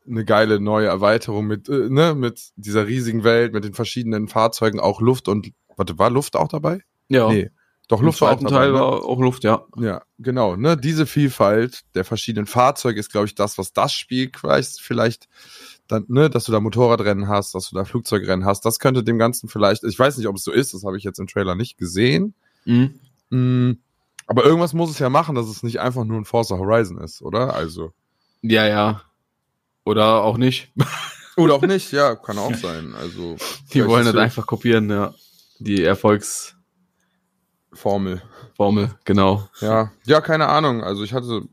eine 0.05 0.15
ne 0.15 0.25
geile 0.25 0.59
neue 0.59 0.87
Erweiterung 0.87 1.47
mit, 1.47 1.69
äh, 1.69 1.89
ne, 1.89 2.15
mit 2.15 2.51
dieser 2.55 2.87
riesigen 2.87 3.23
Welt, 3.23 3.53
mit 3.53 3.63
den 3.63 3.73
verschiedenen 3.73 4.27
Fahrzeugen, 4.27 4.79
auch 4.79 5.01
Luft 5.01 5.27
und, 5.27 5.51
warte, 5.75 5.97
war 5.97 6.09
Luft 6.09 6.35
auch 6.35 6.47
dabei? 6.47 6.81
Ja. 7.09 7.29
Nee, 7.29 7.49
doch 7.87 8.01
Luft 8.01 8.21
war 8.21 8.33
auch 8.33 8.39
dabei. 8.39 8.49
Teil 8.49 8.71
ne? 8.71 8.79
war 8.79 9.05
auch 9.05 9.19
Luft, 9.19 9.43
ja. 9.43 9.65
Ja, 9.77 10.01
genau, 10.19 10.55
ne, 10.55 10.77
diese 10.77 11.05
Vielfalt 11.05 11.81
der 11.95 12.05
verschiedenen 12.05 12.45
Fahrzeuge 12.45 12.99
ist, 12.99 13.11
glaube 13.11 13.27
ich, 13.27 13.35
das, 13.35 13.57
was 13.57 13.73
das 13.73 13.93
Spiel 13.93 14.31
vielleicht, 14.35 14.81
vielleicht 14.81 15.27
dann, 15.87 16.05
ne, 16.07 16.29
dass 16.29 16.45
du 16.45 16.51
da 16.51 16.59
Motorradrennen 16.59 17.27
hast, 17.27 17.55
dass 17.55 17.69
du 17.69 17.75
da 17.75 17.85
Flugzeugrennen 17.85 18.45
hast, 18.45 18.65
das 18.65 18.79
könnte 18.79 19.03
dem 19.03 19.17
Ganzen 19.17 19.49
vielleicht, 19.49 19.83
ich 19.83 19.99
weiß 19.99 20.17
nicht, 20.17 20.27
ob 20.27 20.37
es 20.37 20.43
so 20.43 20.51
ist, 20.51 20.73
das 20.73 20.83
habe 20.83 20.97
ich 20.97 21.03
jetzt 21.03 21.19
im 21.19 21.27
Trailer 21.27 21.55
nicht 21.55 21.77
gesehen, 21.77 22.33
Mhm. 22.65 22.99
Mm, 23.29 23.71
aber 24.27 24.45
irgendwas 24.45 24.73
muss 24.73 24.89
es 24.89 24.99
ja 24.99 25.09
machen, 25.09 25.35
dass 25.35 25.47
es 25.47 25.63
nicht 25.63 25.79
einfach 25.79 26.05
nur 26.05 26.17
ein 26.17 26.25
Forza 26.25 26.57
Horizon 26.57 26.97
ist, 26.97 27.21
oder? 27.21 27.53
Also. 27.53 27.93
Ja, 28.41 28.67
ja. 28.67 29.01
Oder 29.85 30.23
auch 30.23 30.37
nicht. 30.37 30.71
Oder 31.37 31.55
auch 31.55 31.61
nicht, 31.63 31.91
ja, 31.91 32.15
kann 32.15 32.37
auch 32.37 32.53
sein. 32.53 32.93
Also 32.95 33.37
Die 33.73 33.85
wollen 33.85 34.05
das 34.05 34.15
einfach 34.15 34.45
kopieren, 34.45 34.89
ja. 34.89 35.13
Die 35.59 35.83
Erfolgsformel, 35.83 38.21
Formel. 38.55 38.91
genau. 39.03 39.47
Ja, 39.59 39.91
ja, 40.05 40.21
keine 40.21 40.47
Ahnung. 40.49 40.83
Also 40.83 41.03
ich 41.03 41.13
hatte 41.13 41.43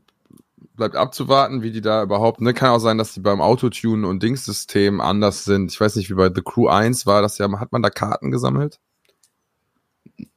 bleibt 0.75 0.95
abzuwarten, 0.95 1.61
wie 1.61 1.71
die 1.71 1.81
da 1.81 2.03
überhaupt. 2.03 2.41
Ne, 2.41 2.53
kann 2.53 2.71
auch 2.71 2.79
sein, 2.79 2.97
dass 2.97 3.13
die 3.13 3.19
beim 3.19 3.41
Autotune 3.41 4.07
und 4.07 4.23
Dingssystem 4.23 5.01
anders 5.01 5.43
sind. 5.45 5.71
Ich 5.71 5.79
weiß 5.79 5.95
nicht, 5.95 6.09
wie 6.09 6.15
bei 6.15 6.31
The 6.33 6.41
Crew 6.41 6.67
1 6.67 7.05
war 7.05 7.21
das 7.21 7.37
ja. 7.37 7.51
Hat 7.59 7.71
man 7.71 7.83
da 7.83 7.89
Karten 7.89 8.31
gesammelt? 8.31 8.79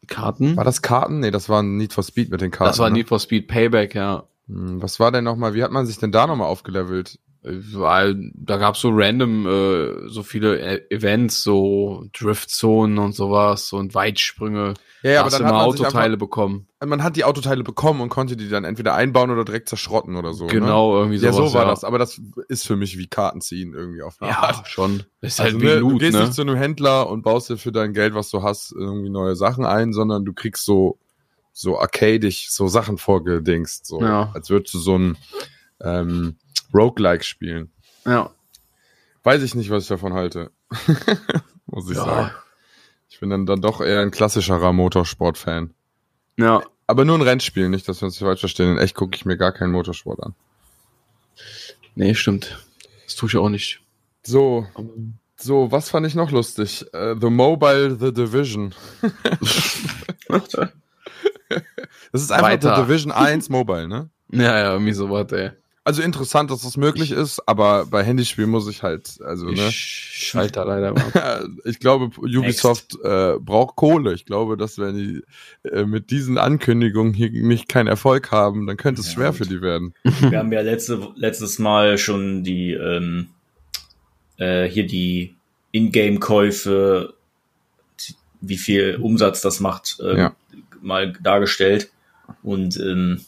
Karten? 0.06 0.56
War 0.56 0.64
das 0.64 0.82
Karten? 0.82 1.20
Nee, 1.20 1.30
das 1.30 1.48
war 1.48 1.62
Need 1.62 1.92
for 1.92 2.04
Speed 2.04 2.30
mit 2.30 2.40
den 2.40 2.50
Karten. 2.50 2.70
das 2.70 2.78
war 2.78 2.90
ne? 2.90 2.98
Need 2.98 3.08
for 3.08 3.18
Speed 3.18 3.48
Payback, 3.48 3.94
ja. 3.94 4.24
Hm, 4.48 4.82
Was 4.82 5.00
war 5.00 5.10
denn 5.12 5.24
nochmal? 5.24 5.54
Wie 5.54 5.62
hat 5.62 5.72
man 5.72 5.86
sich 5.86 5.98
denn 5.98 6.12
da 6.12 6.26
nochmal 6.26 6.48
aufgelevelt? 6.48 7.18
Weil 7.46 8.30
da 8.34 8.56
gab's 8.56 8.80
so 8.80 8.88
random 8.90 9.46
äh, 9.46 10.08
so 10.08 10.22
viele 10.22 10.58
E- 10.60 10.86
Events, 10.88 11.42
so 11.42 12.06
Driftzonen 12.18 12.98
und 12.98 13.14
sowas 13.14 13.70
und 13.74 13.94
Weitsprünge. 13.94 14.72
Ja, 15.02 15.10
Ja, 15.10 15.20
aber 15.20 15.26
hast 15.26 15.34
dann 15.34 15.42
du 15.42 15.46
hat 15.48 15.54
man 15.54 15.66
Autoteile 15.66 16.16
bekommen. 16.16 16.66
Einfach, 16.80 16.88
man 16.96 17.02
hat 17.04 17.16
die 17.16 17.24
Autoteile 17.24 17.62
bekommen 17.62 18.00
und 18.00 18.08
konnte 18.08 18.38
die 18.38 18.48
dann 18.48 18.64
entweder 18.64 18.94
einbauen 18.94 19.30
oder 19.30 19.44
direkt 19.44 19.68
zerschrotten 19.68 20.16
oder 20.16 20.32
so. 20.32 20.46
Ne? 20.46 20.52
Genau, 20.52 20.96
irgendwie 20.96 21.18
Ja, 21.18 21.32
sowas. 21.34 21.50
so 21.52 21.58
war 21.58 21.64
ja. 21.64 21.70
das. 21.70 21.84
Aber 21.84 21.98
das 21.98 22.18
ist 22.48 22.66
für 22.66 22.76
mich 22.76 22.96
wie 22.96 23.08
Karten 23.08 23.42
ziehen 23.42 23.74
irgendwie 23.74 24.00
auf 24.00 24.16
eine 24.20 24.30
Ja, 24.30 24.38
Art. 24.38 24.66
schon. 24.66 25.02
Das 25.20 25.34
ist 25.34 25.40
Also, 25.40 25.52
halt 25.52 25.62
wie 25.62 25.66
ne, 25.66 25.80
du 25.80 25.90
Loot, 25.90 26.00
gehst 26.00 26.14
ne? 26.14 26.20
nicht 26.22 26.32
zu 26.32 26.40
einem 26.40 26.56
Händler 26.56 27.10
und 27.10 27.22
baust 27.22 27.50
dir 27.50 27.58
für 27.58 27.72
dein 27.72 27.92
Geld, 27.92 28.14
was 28.14 28.30
du 28.30 28.42
hast, 28.42 28.72
irgendwie 28.72 29.10
neue 29.10 29.36
Sachen 29.36 29.66
ein, 29.66 29.92
sondern 29.92 30.24
du 30.24 30.32
kriegst 30.32 30.64
so, 30.64 30.98
so 31.52 31.78
arcadisch 31.78 32.48
so 32.50 32.68
Sachen 32.68 32.96
vorgedingst, 32.96 33.84
so, 33.84 34.00
Ja. 34.00 34.30
als 34.32 34.48
würdest 34.48 34.72
du 34.72 34.78
so 34.78 34.96
ein, 34.96 35.18
ähm, 35.82 36.36
Roguelike-Spielen. 36.74 37.70
Ja. 38.04 38.30
Weiß 39.22 39.42
ich 39.42 39.54
nicht, 39.54 39.70
was 39.70 39.84
ich 39.84 39.88
davon 39.88 40.12
halte. 40.14 40.50
Muss 41.66 41.88
ich 41.90 41.96
Ja. 41.96 42.04
sagen. 42.04 42.30
Ich 43.08 43.20
bin 43.20 43.30
dann, 43.30 43.46
dann 43.46 43.60
doch 43.62 43.80
eher 43.80 44.00
ein 44.00 44.10
klassischerer 44.10 44.72
Motorsport-Fan. 44.72 45.72
Ja. 46.36 46.62
Aber 46.86 47.04
nur 47.04 47.16
ein 47.16 47.22
Rennspiel, 47.22 47.68
nicht, 47.68 47.88
dass 47.88 48.02
wir 48.02 48.06
uns 48.06 48.14
nicht 48.20 48.26
falsch 48.26 48.40
verstehen. 48.40 48.72
In 48.72 48.78
echt 48.78 48.94
gucke 48.96 49.14
ich 49.16 49.24
mir 49.24 49.36
gar 49.36 49.52
keinen 49.52 49.70
Motorsport 49.72 50.20
an. 50.22 50.34
Nee, 51.94 52.14
stimmt. 52.14 52.58
Das 53.04 53.14
tue 53.14 53.28
ich 53.28 53.36
auch 53.36 53.48
nicht. 53.48 53.80
So, 54.24 54.66
so, 55.36 55.70
was 55.70 55.90
fand 55.90 56.06
ich 56.06 56.14
noch 56.14 56.30
lustig? 56.32 56.84
Äh, 56.92 57.14
the 57.20 57.30
Mobile 57.30 57.96
The 57.98 58.12
Division. 58.12 58.74
Das 62.12 62.22
ist 62.22 62.30
einfach 62.32 62.48
Weiter. 62.48 62.76
The 62.76 62.82
Division 62.82 63.12
1 63.12 63.48
Mobile, 63.48 63.88
ne? 63.88 64.08
Ja, 64.32 64.58
ja, 64.58 64.72
irgendwie 64.72 64.92
sowas, 64.92 65.30
ey. 65.32 65.50
Also 65.86 66.00
interessant, 66.00 66.50
dass 66.50 66.62
das 66.62 66.78
möglich 66.78 67.10
ist, 67.10 67.46
aber 67.46 67.84
bei 67.84 68.02
Handyspielen 68.02 68.48
muss 68.50 68.66
ich 68.68 68.82
halt, 68.82 69.20
also, 69.22 69.46
ne? 69.50 69.68
Ich 69.68 70.28
schalte 70.30 70.52
da 70.54 70.62
leider 70.64 70.94
mal. 70.94 71.46
Ich 71.66 71.78
glaube, 71.78 72.10
Ubisoft 72.18 72.96
äh, 73.04 73.34
braucht 73.38 73.76
Kohle. 73.76 74.14
Ich 74.14 74.24
glaube, 74.24 74.56
dass 74.56 74.78
wenn 74.78 74.96
die 74.96 75.22
äh, 75.68 75.84
mit 75.84 76.10
diesen 76.10 76.38
Ankündigungen 76.38 77.12
hier 77.12 77.30
nicht 77.30 77.68
keinen 77.68 77.88
Erfolg 77.88 78.30
haben, 78.30 78.66
dann 78.66 78.78
könnte 78.78 79.02
es 79.02 79.08
Ja, 79.08 79.12
schwer 79.14 79.28
gut. 79.28 79.36
für 79.38 79.44
die 79.46 79.60
werden. 79.60 79.94
Wir 80.30 80.38
haben 80.38 80.52
ja 80.52 80.62
letzte, 80.62 81.12
letztes 81.16 81.58
Mal 81.58 81.98
schon 81.98 82.44
die 82.44 82.72
ähm, 82.72 83.28
äh, 84.38 84.64
hier 84.66 84.86
die 84.86 85.34
Ingame-Käufe, 85.72 87.14
wie 88.40 88.56
viel 88.56 88.98
Umsatz 89.00 89.40
das 89.42 89.60
macht, 89.60 89.98
ähm, 90.02 90.16
Ja. 90.16 90.36
mal 90.80 91.12
dargestellt. 91.22 91.90
Und 92.42 92.78
ähm, 92.78 93.20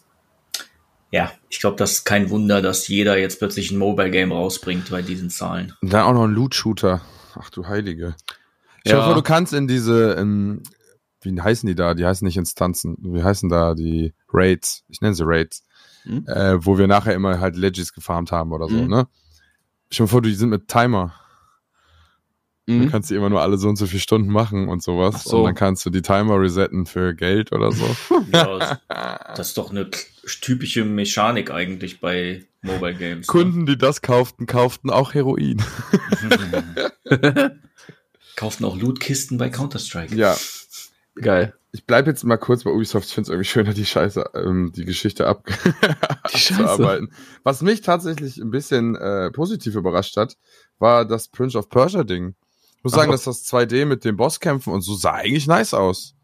ja, 1.12 1.32
ich 1.48 1.60
glaube, 1.60 1.76
das 1.76 1.92
ist 1.92 2.04
kein 2.04 2.30
Wunder, 2.30 2.60
dass 2.62 2.88
jeder 2.88 3.16
jetzt 3.18 3.38
plötzlich 3.38 3.70
ein 3.70 3.78
Mobile-Game 3.78 4.32
rausbringt 4.32 4.90
bei 4.90 5.02
diesen 5.02 5.30
Zahlen. 5.30 5.72
Und 5.80 5.92
dann 5.92 6.02
auch 6.02 6.12
noch 6.12 6.24
ein 6.24 6.32
Loot-Shooter. 6.32 7.00
Ach 7.38 7.50
du 7.50 7.66
Heilige. 7.66 8.16
Ich 8.84 8.92
Ja. 8.92 9.04
hoffe, 9.04 9.14
du 9.14 9.22
kannst 9.22 9.52
in 9.52 9.66
diese, 9.68 10.12
in, 10.12 10.62
wie 11.22 11.40
heißen 11.40 11.66
die 11.66 11.74
da? 11.74 11.94
Die 11.94 12.04
heißen 12.04 12.24
nicht 12.26 12.36
Instanzen. 12.36 12.96
Wie 13.00 13.22
heißen 13.22 13.48
da 13.48 13.74
die 13.74 14.14
Raids? 14.32 14.84
Ich 14.88 15.00
nenne 15.00 15.14
sie 15.14 15.24
Raids. 15.26 15.62
Hm? 16.04 16.24
Äh, 16.26 16.64
wo 16.64 16.78
wir 16.78 16.86
nachher 16.86 17.14
immer 17.14 17.40
halt 17.40 17.56
Legis 17.56 17.92
gefarmt 17.92 18.32
haben 18.32 18.52
oder 18.52 18.68
so, 18.68 18.76
Mhm. 18.76 18.88
ne? 18.88 19.08
Stell 19.90 20.06
dir 20.06 20.10
vor, 20.10 20.22
die 20.22 20.34
sind 20.34 20.48
mit 20.50 20.68
Timer. 20.68 21.14
Du 22.68 22.72
Mhm. 22.74 22.90
kannst 22.90 23.10
die 23.10 23.14
immer 23.14 23.30
nur 23.30 23.42
alle 23.42 23.58
so 23.58 23.68
und 23.68 23.76
so 23.76 23.86
viele 23.86 24.00
Stunden 24.00 24.28
machen 24.30 24.68
und 24.68 24.82
sowas. 24.82 25.22
So. 25.24 25.38
Und 25.38 25.44
dann 25.44 25.54
kannst 25.54 25.86
du 25.86 25.90
die 25.90 26.02
Timer 26.02 26.40
resetten 26.40 26.84
für 26.86 27.14
Geld 27.14 27.52
oder 27.52 27.70
so. 27.70 27.84
Ja, 28.32 28.78
das, 29.36 29.48
ist 29.48 29.58
doch 29.58 29.70
eine 29.70 29.88
typische 30.26 30.84
Mechanik 30.84 31.50
eigentlich 31.50 32.00
bei 32.00 32.44
Mobile 32.62 32.94
Games. 32.94 33.26
ne? 33.26 33.32
Kunden, 33.32 33.66
die 33.66 33.78
das 33.78 34.02
kauften, 34.02 34.46
kauften 34.46 34.90
auch 34.90 35.14
Heroin. 35.14 35.62
Kauften 38.36 38.64
auch 38.64 38.76
Lootkisten 38.76 39.38
bei 39.38 39.48
Counter-Strike. 39.48 40.14
Ja, 40.14 40.36
Geil. 41.14 41.54
ich 41.72 41.86
bleib 41.86 42.06
jetzt 42.06 42.22
mal 42.24 42.36
kurz 42.36 42.64
bei 42.64 42.70
Ubisoft. 42.70 43.08
Ich 43.08 43.14
finde 43.14 43.28
es 43.28 43.30
irgendwie 43.30 43.48
schöner, 43.48 43.72
die 43.72 43.86
Scheiße, 43.86 44.30
ähm, 44.34 44.72
die 44.76 44.84
Geschichte 44.84 45.26
ab 45.26 45.46
Die 46.34 46.38
Scheiße. 46.38 46.60
abzuarbeiten. 46.68 47.12
Was 47.44 47.62
mich 47.62 47.80
tatsächlich 47.80 48.36
ein 48.38 48.50
bisschen 48.50 48.94
äh, 48.96 49.30
positiv 49.30 49.74
überrascht 49.74 50.16
hat, 50.18 50.36
war 50.78 51.06
das 51.06 51.28
Prince 51.28 51.56
of 51.56 51.70
Persia 51.70 52.04
Ding. 52.04 52.34
Ich 52.78 52.84
muss 52.84 52.92
sagen, 52.92 53.08
Ach. 53.10 53.14
dass 53.14 53.24
das 53.24 53.44
2D 53.46 53.86
mit 53.86 54.04
den 54.04 54.16
Bosskämpfen 54.16 54.72
und 54.72 54.82
so 54.82 54.94
sah 54.94 55.12
eigentlich 55.14 55.46
nice 55.46 55.72
aus. 55.72 56.14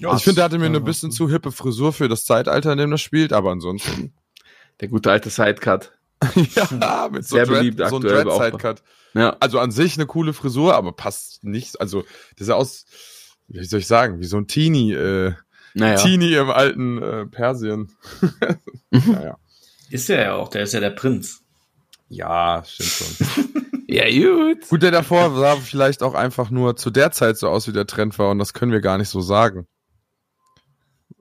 Also 0.00 0.16
ich 0.16 0.24
finde, 0.24 0.36
der 0.36 0.44
hatte 0.44 0.58
mir 0.58 0.64
ja. 0.64 0.70
eine 0.70 0.80
bisschen 0.80 1.10
zu 1.10 1.28
hippe 1.28 1.52
Frisur 1.52 1.92
für 1.92 2.08
das 2.08 2.24
Zeitalter, 2.24 2.72
in 2.72 2.78
dem 2.78 2.90
das 2.90 3.00
spielt, 3.00 3.32
aber 3.32 3.50
ansonsten. 3.50 4.14
Der 4.80 4.88
gute 4.88 5.10
alte 5.10 5.30
Sidecut. 5.30 5.92
ja, 6.34 7.08
mit 7.10 7.26
so, 7.26 7.36
Sehr 7.36 7.46
Dread, 7.46 7.58
beliebt 7.58 7.78
so 7.78 7.84
einem 7.84 7.94
aktuell 7.96 8.28
auch. 8.28 8.38
Dread-Sidecut. 8.38 8.82
Ja. 9.14 9.36
Also 9.40 9.58
an 9.58 9.70
sich 9.70 9.96
eine 9.96 10.06
coole 10.06 10.32
Frisur, 10.32 10.74
aber 10.74 10.92
passt 10.92 11.44
nicht. 11.44 11.80
Also, 11.80 12.04
das 12.38 12.46
sah 12.46 12.54
aus, 12.54 12.86
wie 13.48 13.64
soll 13.64 13.80
ich 13.80 13.86
sagen, 13.86 14.20
wie 14.20 14.24
so 14.24 14.38
ein 14.38 14.46
Teenie, 14.46 14.92
äh, 14.92 15.34
Naja. 15.74 15.96
Teenie 15.96 16.34
im 16.34 16.50
alten 16.50 17.02
äh, 17.02 17.26
Persien. 17.26 17.92
naja. 18.90 19.36
Ist 19.90 20.08
er 20.08 20.22
ja 20.22 20.34
auch, 20.34 20.48
der 20.48 20.62
ist 20.62 20.72
ja 20.72 20.80
der 20.80 20.90
Prinz. 20.90 21.42
Ja, 22.08 22.62
stimmt 22.66 22.90
schon. 22.90 23.48
Ja, 23.88 24.04
gut. 24.08 24.70
Gut, 24.70 24.82
der 24.82 24.90
davor 24.90 25.38
sah 25.38 25.56
vielleicht 25.56 26.02
auch 26.02 26.14
einfach 26.14 26.48
nur 26.48 26.76
zu 26.76 26.88
der 26.88 27.10
Zeit 27.12 27.36
so 27.36 27.50
aus, 27.50 27.68
wie 27.68 27.72
der 27.72 27.86
Trend 27.86 28.18
war, 28.18 28.30
und 28.30 28.38
das 28.38 28.54
können 28.54 28.72
wir 28.72 28.80
gar 28.80 28.96
nicht 28.96 29.10
so 29.10 29.20
sagen. 29.20 29.66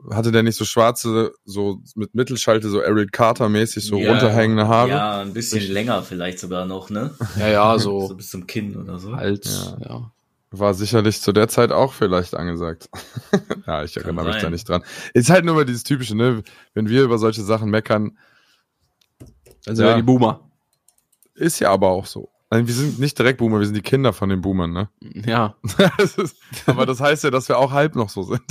Hatte 0.10 0.32
der 0.32 0.42
nicht 0.44 0.56
so 0.58 0.66
schwarze, 0.66 1.32
so 1.46 1.80
mit 1.96 2.16
Mittelschalte, 2.16 2.70
so 2.70 2.80
Eric 2.80 3.12
Carter-mäßig, 3.12 3.86
so 3.86 3.98
Ja, 3.98 4.12
runterhängende 4.12 4.68
Haare? 4.68 4.90
Ja, 4.90 5.22
ein 5.22 5.34
bisschen 5.34 5.60
Richtig. 5.60 5.74
länger 5.74 6.02
vielleicht 6.02 6.40
sogar 6.40 6.66
noch, 6.66 6.90
ne? 6.90 7.14
Ja, 7.38 7.48
ja, 7.50 7.78
So 7.80 8.08
so 8.08 8.16
bis 8.16 8.30
zum 8.32 8.48
Kinn 8.48 8.76
oder 8.76 8.98
so. 8.98 9.16
Hals. 9.16 9.76
Ja. 9.80 10.12
War 10.54 10.74
sicherlich 10.74 11.22
zu 11.22 11.32
der 11.32 11.48
Zeit 11.48 11.72
auch 11.72 11.94
vielleicht 11.94 12.36
angesagt. 12.36 12.90
ja, 13.68 13.84
ich 13.84 13.94
Kann 13.94 14.04
erinnere 14.04 14.26
mich 14.26 14.36
da 14.36 14.42
sein. 14.42 14.52
nicht 14.52 14.68
dran. 14.68 14.84
Ist 15.14 15.30
halt 15.30 15.46
nur 15.46 15.56
mal 15.56 15.66
dieses 15.66 15.84
typische, 15.84 16.16
ne? 16.16 16.44
Wenn 16.74 16.90
wir 16.90 17.04
über 17.04 17.18
solche 17.20 17.42
Sachen 17.44 17.70
meckern, 17.70 18.18
Also 19.68 19.84
Ja. 19.84 19.96
die 19.96 20.02
Boomer. 20.02 20.50
ist 21.36 21.60
ja 21.60 21.70
aber 21.72 21.90
auch 21.90 22.06
so. 22.08 22.31
Nein, 22.54 22.68
wir 22.68 22.74
sind 22.74 23.00
nicht 23.00 23.18
direkt 23.18 23.38
Boomer, 23.38 23.60
wir 23.60 23.66
sind 23.66 23.78
die 23.78 23.82
Kinder 23.82 24.12
von 24.12 24.28
den 24.28 24.42
Boomern, 24.42 24.74
ne? 24.74 24.90
Ja. 25.00 25.56
Das 25.98 26.18
ist, 26.18 26.36
aber 26.66 26.86
das 26.86 27.00
heißt 27.00 27.24
ja, 27.24 27.32
dass 27.32 27.48
wir 27.48 27.58
auch 27.58 27.72
halb 27.72 27.96
noch 27.96 28.10
so 28.10 28.24
sind. 28.24 28.42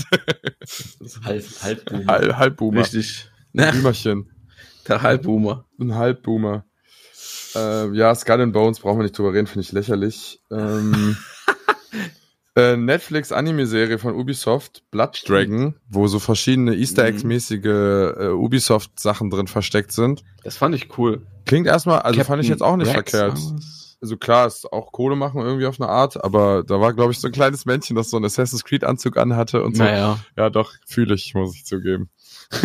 Halb, 1.22 1.44
halb 1.62 2.06
Halb, 2.08 2.36
halb 2.36 2.56
Boomer. 2.56 2.80
Richtig. 2.80 3.30
Ja, 3.52 3.70
Boomerchen. 3.72 4.30
der 4.88 5.02
Halbboomer. 5.02 5.66
Ein 5.78 5.94
Halbboomer. 5.94 6.64
Äh, 7.54 7.94
ja, 7.94 8.14
Skull 8.14 8.40
and 8.40 8.52
Bones 8.54 8.80
brauchen 8.80 9.00
wir 9.00 9.02
nicht 9.02 9.18
drüber 9.18 9.34
reden, 9.34 9.46
finde 9.46 9.66
ich 9.66 9.72
lächerlich. 9.72 10.40
Ähm, 10.50 11.16
äh, 12.56 12.76
Netflix 12.76 13.32
Anime-Serie 13.32 13.98
von 13.98 14.14
Ubisoft, 14.14 14.82
Blood 14.90 15.24
Dragon, 15.26 15.74
wo 15.88 16.06
so 16.06 16.20
verschiedene 16.20 16.74
Easter 16.74 17.04
Eggs-mäßige 17.04 17.64
äh, 17.66 18.28
Ubisoft-Sachen 18.28 19.28
drin 19.28 19.46
versteckt 19.46 19.92
sind. 19.92 20.22
Das 20.42 20.56
fand 20.56 20.74
ich 20.74 20.96
cool. 20.96 21.26
Klingt 21.44 21.66
erstmal, 21.66 22.00
also 22.00 22.22
fand 22.24 22.42
ich 22.42 22.48
Captain 22.48 22.50
jetzt 22.50 22.62
auch 22.62 22.76
nicht 22.76 22.96
Rex 22.96 23.10
verkehrt. 23.10 23.36
war 23.36 23.56
es. 23.58 23.79
Also 24.02 24.16
klar, 24.16 24.46
ist 24.46 24.72
auch 24.72 24.92
Kohle 24.92 25.14
machen 25.14 25.42
irgendwie 25.42 25.66
auf 25.66 25.78
eine 25.80 25.90
Art, 25.90 26.22
aber 26.24 26.64
da 26.64 26.80
war, 26.80 26.94
glaube 26.94 27.12
ich, 27.12 27.18
so 27.18 27.28
ein 27.28 27.32
kleines 27.32 27.66
Männchen, 27.66 27.96
das 27.96 28.08
so 28.10 28.16
einen 28.16 28.24
Assassin's 28.24 28.64
Creed-Anzug 28.64 29.18
anhatte 29.18 29.62
und 29.62 29.76
so. 29.76 29.82
Naja. 29.82 30.18
Ja, 30.38 30.48
doch, 30.48 30.72
fühle 30.86 31.14
ich, 31.14 31.34
muss 31.34 31.54
ich 31.54 31.64
zugeben. 31.66 32.08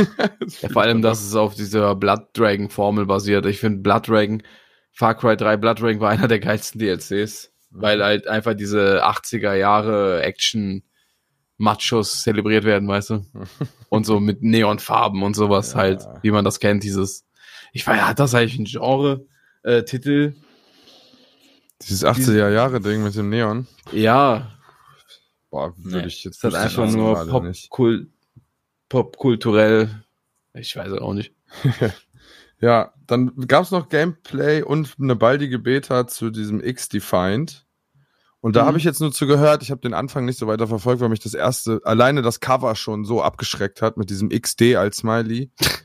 Ja, 0.61 0.69
vor 0.69 0.81
allem, 0.81 1.01
dass 1.01 1.21
es 1.21 1.35
auf 1.35 1.53
dieser 1.53 1.93
Blood 1.95 2.29
Dragon 2.33 2.69
Formel 2.69 3.05
basiert. 3.05 3.45
Ich 3.45 3.59
finde 3.59 3.79
Blood 3.83 4.07
Dragon, 4.07 4.41
Far 4.91 5.13
Cry 5.15 5.35
3 5.37 5.57
Blood 5.57 5.81
Dragon 5.81 5.99
war 5.99 6.09
einer 6.09 6.27
der 6.27 6.39
geilsten 6.39 6.79
DLCs, 6.79 7.51
weil 7.69 8.01
halt 8.03 8.27
einfach 8.27 8.53
diese 8.55 9.05
80er 9.05 9.53
Jahre 9.53 10.23
Action 10.23 10.83
Machos 11.57 12.23
zelebriert 12.23 12.63
werden, 12.63 12.87
weißt 12.87 13.11
du? 13.11 13.25
Und 13.89 14.05
so 14.05 14.19
mit 14.19 14.41
Neonfarben 14.41 15.21
und 15.23 15.35
sowas 15.35 15.73
Ja. 15.73 15.79
halt, 15.79 16.05
wie 16.21 16.31
man 16.31 16.43
das 16.45 16.59
kennt, 16.59 16.83
dieses. 16.83 17.25
Ich 17.71 17.85
weiß, 17.85 18.01
hat 18.01 18.19
das 18.19 18.33
eigentlich 18.33 18.59
ein 18.59 18.65
Genre, 18.65 19.25
äh, 19.63 19.83
Titel? 19.83 20.33
Dieses 21.87 22.05
80er-Jahre-Ding 22.05 23.03
mit 23.03 23.15
dem 23.15 23.29
Neon. 23.29 23.67
Ja, 23.91 24.51
Boah, 25.51 25.73
würde 25.77 25.99
Nee, 25.99 26.07
ich 26.07 26.23
jetzt 26.23 26.37
ist 26.37 26.43
halt 26.43 26.55
einfach 26.55 26.89
nur 26.91 27.13
gerade 27.13 27.29
Pop. 27.31 27.45
Kul 27.69 28.09
popkulturell. 28.89 30.03
Ich 30.53 30.75
weiß 30.75 30.91
es 30.91 30.99
auch 30.99 31.13
nicht. 31.13 31.33
Ja, 32.61 32.93
dann 33.05 33.35
gab's 33.47 33.71
noch 33.71 33.89
Gameplay 33.89 34.61
und 34.63 34.95
eine 34.99 35.15
baldige 35.17 35.59
Beta 35.59 36.07
zu 36.07 36.29
diesem 36.29 36.63
X-Defined. 36.63 37.65
Und 38.39 38.55
da 38.55 38.63
Mhm. 38.63 38.67
habe 38.67 38.77
ich 38.77 38.85
jetzt 38.85 39.01
nur 39.01 39.11
zu 39.11 39.27
gehört, 39.27 39.61
ich 39.61 39.71
habe 39.71 39.81
den 39.81 39.93
Anfang 39.93 40.23
nicht 40.23 40.39
so 40.39 40.47
weiter 40.47 40.65
verfolgt, 40.65 41.01
weil 41.01 41.09
mich 41.09 41.19
das 41.19 41.33
erste, 41.33 41.81
alleine 41.83 42.21
das 42.21 42.39
Cover 42.39 42.73
schon 42.75 43.03
so 43.03 43.21
abgeschreckt 43.21 43.81
hat 43.81 43.97
mit 43.97 44.09
diesem 44.09 44.29
XD 44.29 44.77
als 44.77 44.97
Smiley. 44.97 45.51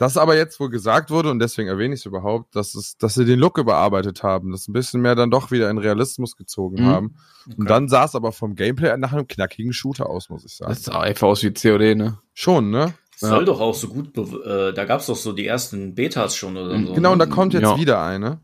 Das 0.00 0.16
aber 0.16 0.34
jetzt 0.34 0.58
wohl 0.60 0.70
gesagt 0.70 1.10
wurde, 1.10 1.30
und 1.30 1.40
deswegen 1.40 1.68
erwähne 1.68 1.92
ich 1.92 2.00
es 2.00 2.06
überhaupt, 2.06 2.56
dass, 2.56 2.74
es, 2.74 2.96
dass 2.96 3.12
sie 3.12 3.26
den 3.26 3.38
Look 3.38 3.58
überarbeitet 3.58 4.22
haben, 4.22 4.50
das 4.50 4.66
ein 4.66 4.72
bisschen 4.72 5.02
mehr 5.02 5.14
dann 5.14 5.30
doch 5.30 5.50
wieder 5.50 5.68
in 5.68 5.76
Realismus 5.76 6.36
gezogen 6.36 6.82
Mhm. 6.84 6.86
haben. 6.88 7.14
Und 7.58 7.68
dann 7.68 7.86
sah 7.86 8.06
es 8.06 8.14
aber 8.14 8.32
vom 8.32 8.54
Gameplay 8.54 8.96
nach 8.96 9.12
einem 9.12 9.28
knackigen 9.28 9.74
Shooter 9.74 10.08
aus, 10.08 10.30
muss 10.30 10.46
ich 10.46 10.56
sagen. 10.56 10.70
Das 10.72 10.84
sah 10.84 11.00
einfach 11.00 11.28
aus 11.28 11.42
wie 11.42 11.52
COD, 11.52 11.96
ne? 11.96 12.18
Schon, 12.32 12.70
ne? 12.70 12.94
Soll 13.14 13.44
doch 13.44 13.60
auch 13.60 13.74
so 13.74 13.88
gut, 13.88 14.16
äh, 14.16 14.72
da 14.72 14.86
gab's 14.86 15.04
doch 15.04 15.16
so 15.16 15.32
die 15.34 15.46
ersten 15.46 15.94
Betas 15.94 16.34
schon 16.34 16.56
oder 16.56 16.70
so. 16.80 16.94
Genau, 16.94 17.12
und 17.12 17.18
da 17.18 17.26
ne? 17.26 17.30
kommt 17.32 17.52
jetzt 17.52 17.64
Ja. 17.64 17.76
wieder 17.76 18.02
eine. 18.02 18.40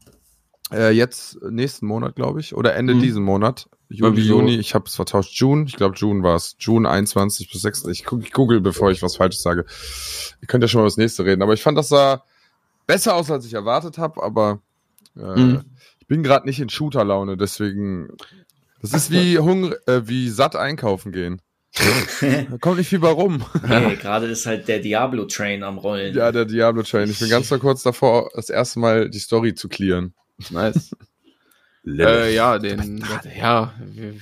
Äh, 0.70 0.90
jetzt 0.90 1.40
nächsten 1.42 1.86
Monat, 1.86 2.16
glaube 2.16 2.40
ich. 2.40 2.54
Oder 2.54 2.74
Ende 2.74 2.94
Mhm. 2.94 3.00
diesen 3.00 3.22
Monat. 3.22 3.70
Wieso? 3.88 4.10
Juni. 4.10 4.56
Ich 4.56 4.74
habe 4.74 4.86
es 4.86 4.96
vertauscht. 4.96 5.34
June. 5.38 5.64
Ich 5.68 5.76
glaube, 5.76 5.94
June 5.96 6.22
war 6.22 6.34
es. 6.36 6.56
June 6.58 6.88
21 6.88 7.50
bis 7.50 7.62
6. 7.62 7.84
Ich, 7.86 8.04
ich 8.20 8.32
google, 8.32 8.60
bevor 8.60 8.90
ich 8.90 9.02
was 9.02 9.16
Falsches 9.16 9.42
sage. 9.42 9.64
Ihr 10.40 10.48
könnt 10.48 10.62
ja 10.62 10.68
schon 10.68 10.78
mal 10.80 10.82
über 10.84 10.88
das 10.90 10.96
nächste 10.96 11.24
reden. 11.24 11.42
Aber 11.42 11.54
ich 11.54 11.62
fand, 11.62 11.78
das 11.78 11.88
sah 11.88 12.24
besser 12.86 13.14
aus, 13.14 13.30
als 13.30 13.46
ich 13.46 13.54
erwartet 13.54 13.98
habe. 13.98 14.22
Aber 14.22 14.60
äh, 15.16 15.20
Mhm. 15.40 15.64
ich 16.00 16.06
bin 16.08 16.22
gerade 16.22 16.46
nicht 16.46 16.60
in 16.60 16.68
Shooter-Laune. 16.68 17.36
Deswegen. 17.36 18.08
Das 18.82 18.92
ist 18.92 19.10
wie 19.10 19.38
Hunger, 19.38 19.74
äh, 19.86 20.02
wie 20.06 20.28
satt 20.30 20.54
einkaufen 20.56 21.10
gehen. 21.12 21.40
Da 22.20 22.56
kommt 22.60 22.78
nicht 22.78 22.88
viel 22.88 22.98
bei 23.00 23.10
rum. 23.10 23.44
nee, 23.66 23.96
gerade 23.96 24.26
ist 24.26 24.46
halt 24.46 24.66
der 24.68 24.78
Diablo-Train 24.80 25.62
am 25.62 25.78
Rollen. 25.78 26.14
Ja, 26.14 26.32
der 26.32 26.44
Diablo 26.44 26.82
Train. 26.82 27.10
Ich 27.10 27.18
bin 27.18 27.28
ganz 27.28 27.48
so 27.48 27.58
kurz 27.58 27.82
davor, 27.82 28.30
das 28.34 28.48
erste 28.50 28.78
Mal 28.80 29.10
die 29.10 29.18
Story 29.18 29.54
zu 29.54 29.68
clearen. 29.68 30.14
Nice. 30.50 30.90
Äh, 31.86 32.34
ja, 32.34 32.58
den, 32.58 33.04
ja, 33.38 33.72
wir, 33.78 34.14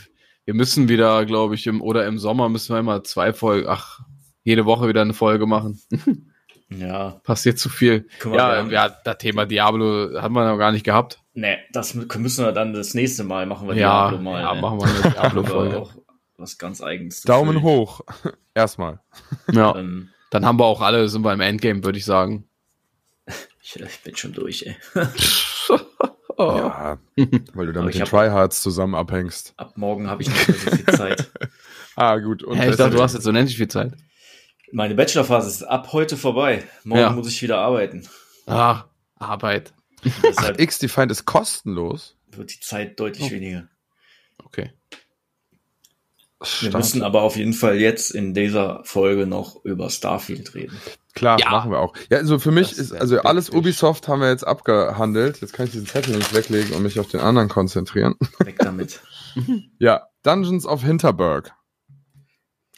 wir 0.45 0.55
müssen 0.55 0.89
wieder, 0.89 1.25
glaube 1.25 1.55
ich, 1.55 1.67
im, 1.67 1.81
oder 1.83 2.07
im 2.07 2.19
Sommer 2.19 2.49
müssen 2.49 2.75
wir 2.75 2.81
immer 2.81 3.03
zwei 3.05 3.33
Folgen, 3.33 3.69
ach, 3.69 4.01
jede 4.43 4.65
Woche 4.67 4.89
wieder 4.89 5.01
eine 5.03 5.15
Folge 5.15 5.47
machen. 5.47 5.81
ja. 6.69 7.21
Passiert 7.25 7.59
zu 7.59 7.69
viel. 7.69 8.07
Ja, 8.25 8.63
ja, 8.67 8.89
das 9.05 9.19
Thema 9.19 9.47
Diablo 9.47 10.21
haben 10.21 10.35
wir 10.35 10.47
noch 10.49 10.59
gar 10.59 10.73
nicht 10.73 10.85
gehabt. 10.85 11.21
Nee, 11.33 11.57
das 11.73 11.95
müssen 11.95 12.45
wir 12.45 12.53
dann 12.53 12.75
das 12.75 12.95
nächste 12.95 13.25
Mal 13.25 13.47
machen 13.47 13.67
wir 13.69 13.75
Ja, 13.75 14.09
Diablo 14.11 14.23
mal. 14.23 14.41
ja 14.43 14.55
ne? 14.55 14.61
machen 14.61 14.81
wir 14.81 14.87
eine 14.87 15.11
Diablo-Folge. 15.15 15.79
auch 15.81 15.93
was 16.37 16.59
ganz 16.59 16.83
eigenes. 16.83 17.23
zu 17.23 17.27
Daumen 17.29 17.63
hoch. 17.63 18.03
Erstmal. 18.55 19.01
Ja, 19.51 19.75
Ähm, 19.77 20.11
dann 20.31 20.45
haben 20.45 20.59
wir 20.59 20.65
auch 20.65 20.81
alle, 20.81 21.09
sind 21.09 21.23
wir 21.25 21.33
im 21.33 21.41
Endgame, 21.41 21.85
würde 21.85 21.99
ich 21.99 22.05
sagen. 22.05 22.49
ich, 23.63 23.77
ich 23.81 24.03
bin 24.03 24.17
schon 24.17 24.33
durch, 24.33 24.67
ey. 24.67 24.77
Oh. 26.37 26.57
Ja, 26.57 26.99
weil 27.55 27.67
du 27.67 27.73
da 27.73 27.81
Aber 27.81 27.87
mit 27.87 27.95
den 27.95 28.03
hab- 28.03 28.09
Tryhards 28.11 28.63
zusammen 28.63 28.95
abhängst. 28.95 29.55
Ab 29.57 29.75
morgen 29.77 30.09
habe 30.09 30.23
ich 30.23 30.29
nicht 30.29 30.49
mehr 30.49 30.57
so 30.59 30.71
viel 30.77 30.87
Zeit. 30.97 31.31
Ah, 31.97 32.17
gut. 32.19 32.43
Und 32.43 32.59
Hä, 32.59 32.71
ich 32.71 32.77
dachte, 32.77 32.97
du 32.97 33.01
hast 33.03 33.15
jetzt 33.15 33.25
unendlich 33.29 33.57
viel 33.57 33.69
Zeit. 33.69 33.93
Meine 34.73 34.97
Bachelorphase 34.97 35.49
ist 35.49 35.63
ab 35.63 35.93
heute 35.93 36.17
vorbei. 36.17 36.65
Morgen 36.83 37.01
Ja. 37.01 37.11
muss 37.13 37.29
ich 37.29 37.41
wieder 37.41 37.59
arbeiten. 37.59 38.09
Ah, 38.47 38.87
Arbeit. 39.17 39.73
Deshalb 40.25 40.59
X-Defined 40.61 41.13
ist 41.13 41.25
kostenlos. 41.25 42.17
wird 42.33 42.53
die 42.53 42.59
Zeit 42.59 42.99
deutlich 42.99 43.29
Oh. 43.29 43.31
weniger. 43.31 43.69
Okay. 44.45 44.73
Wir 46.41 46.47
Stark. 46.47 46.75
müssen 46.75 47.03
aber 47.05 47.23
auf 47.23 47.37
jeden 47.37 47.53
Fall 47.53 47.77
jetzt 47.81 48.11
in 48.11 48.35
dieser 48.35 48.83
Folge 48.85 49.29
noch 49.29 49.65
über 49.65 49.89
Starfield 49.89 50.57
reden. 50.57 50.77
Klar, 51.15 51.39
Ja. 51.41 51.51
machen 51.51 51.71
wir 51.71 51.79
auch. 51.79 51.95
Ja, 52.11 52.19
also 52.19 52.39
für 52.39 52.51
mich 52.51 52.71
Das 52.71 52.79
ist, 52.79 52.91
ist 52.93 53.01
also 53.01 53.21
alles 53.21 53.51
Ubisoft 53.51 54.09
haben 54.09 54.21
wir 54.21 54.29
jetzt 54.31 54.47
abgehandelt. 54.47 55.41
Jetzt 55.41 55.53
kann 55.53 55.67
ich 55.67 55.73
diesen 55.73 55.87
Zettel 55.87 56.17
nicht 56.17 56.35
weglegen 56.35 56.75
und 56.75 56.83
mich 56.83 56.99
auf 56.99 57.09
den 57.09 57.21
anderen 57.21 57.49
konzentrieren. 57.49 58.17
Weg 58.41 58.59
damit. 58.59 59.01
Ja, 59.79 60.09
Dungeons 60.25 60.67
of 60.67 60.83
Hinterberg. 60.83 61.53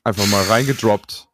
Einfach 0.04 0.26
mal 0.26 0.42
reingedroppt. 0.44 1.28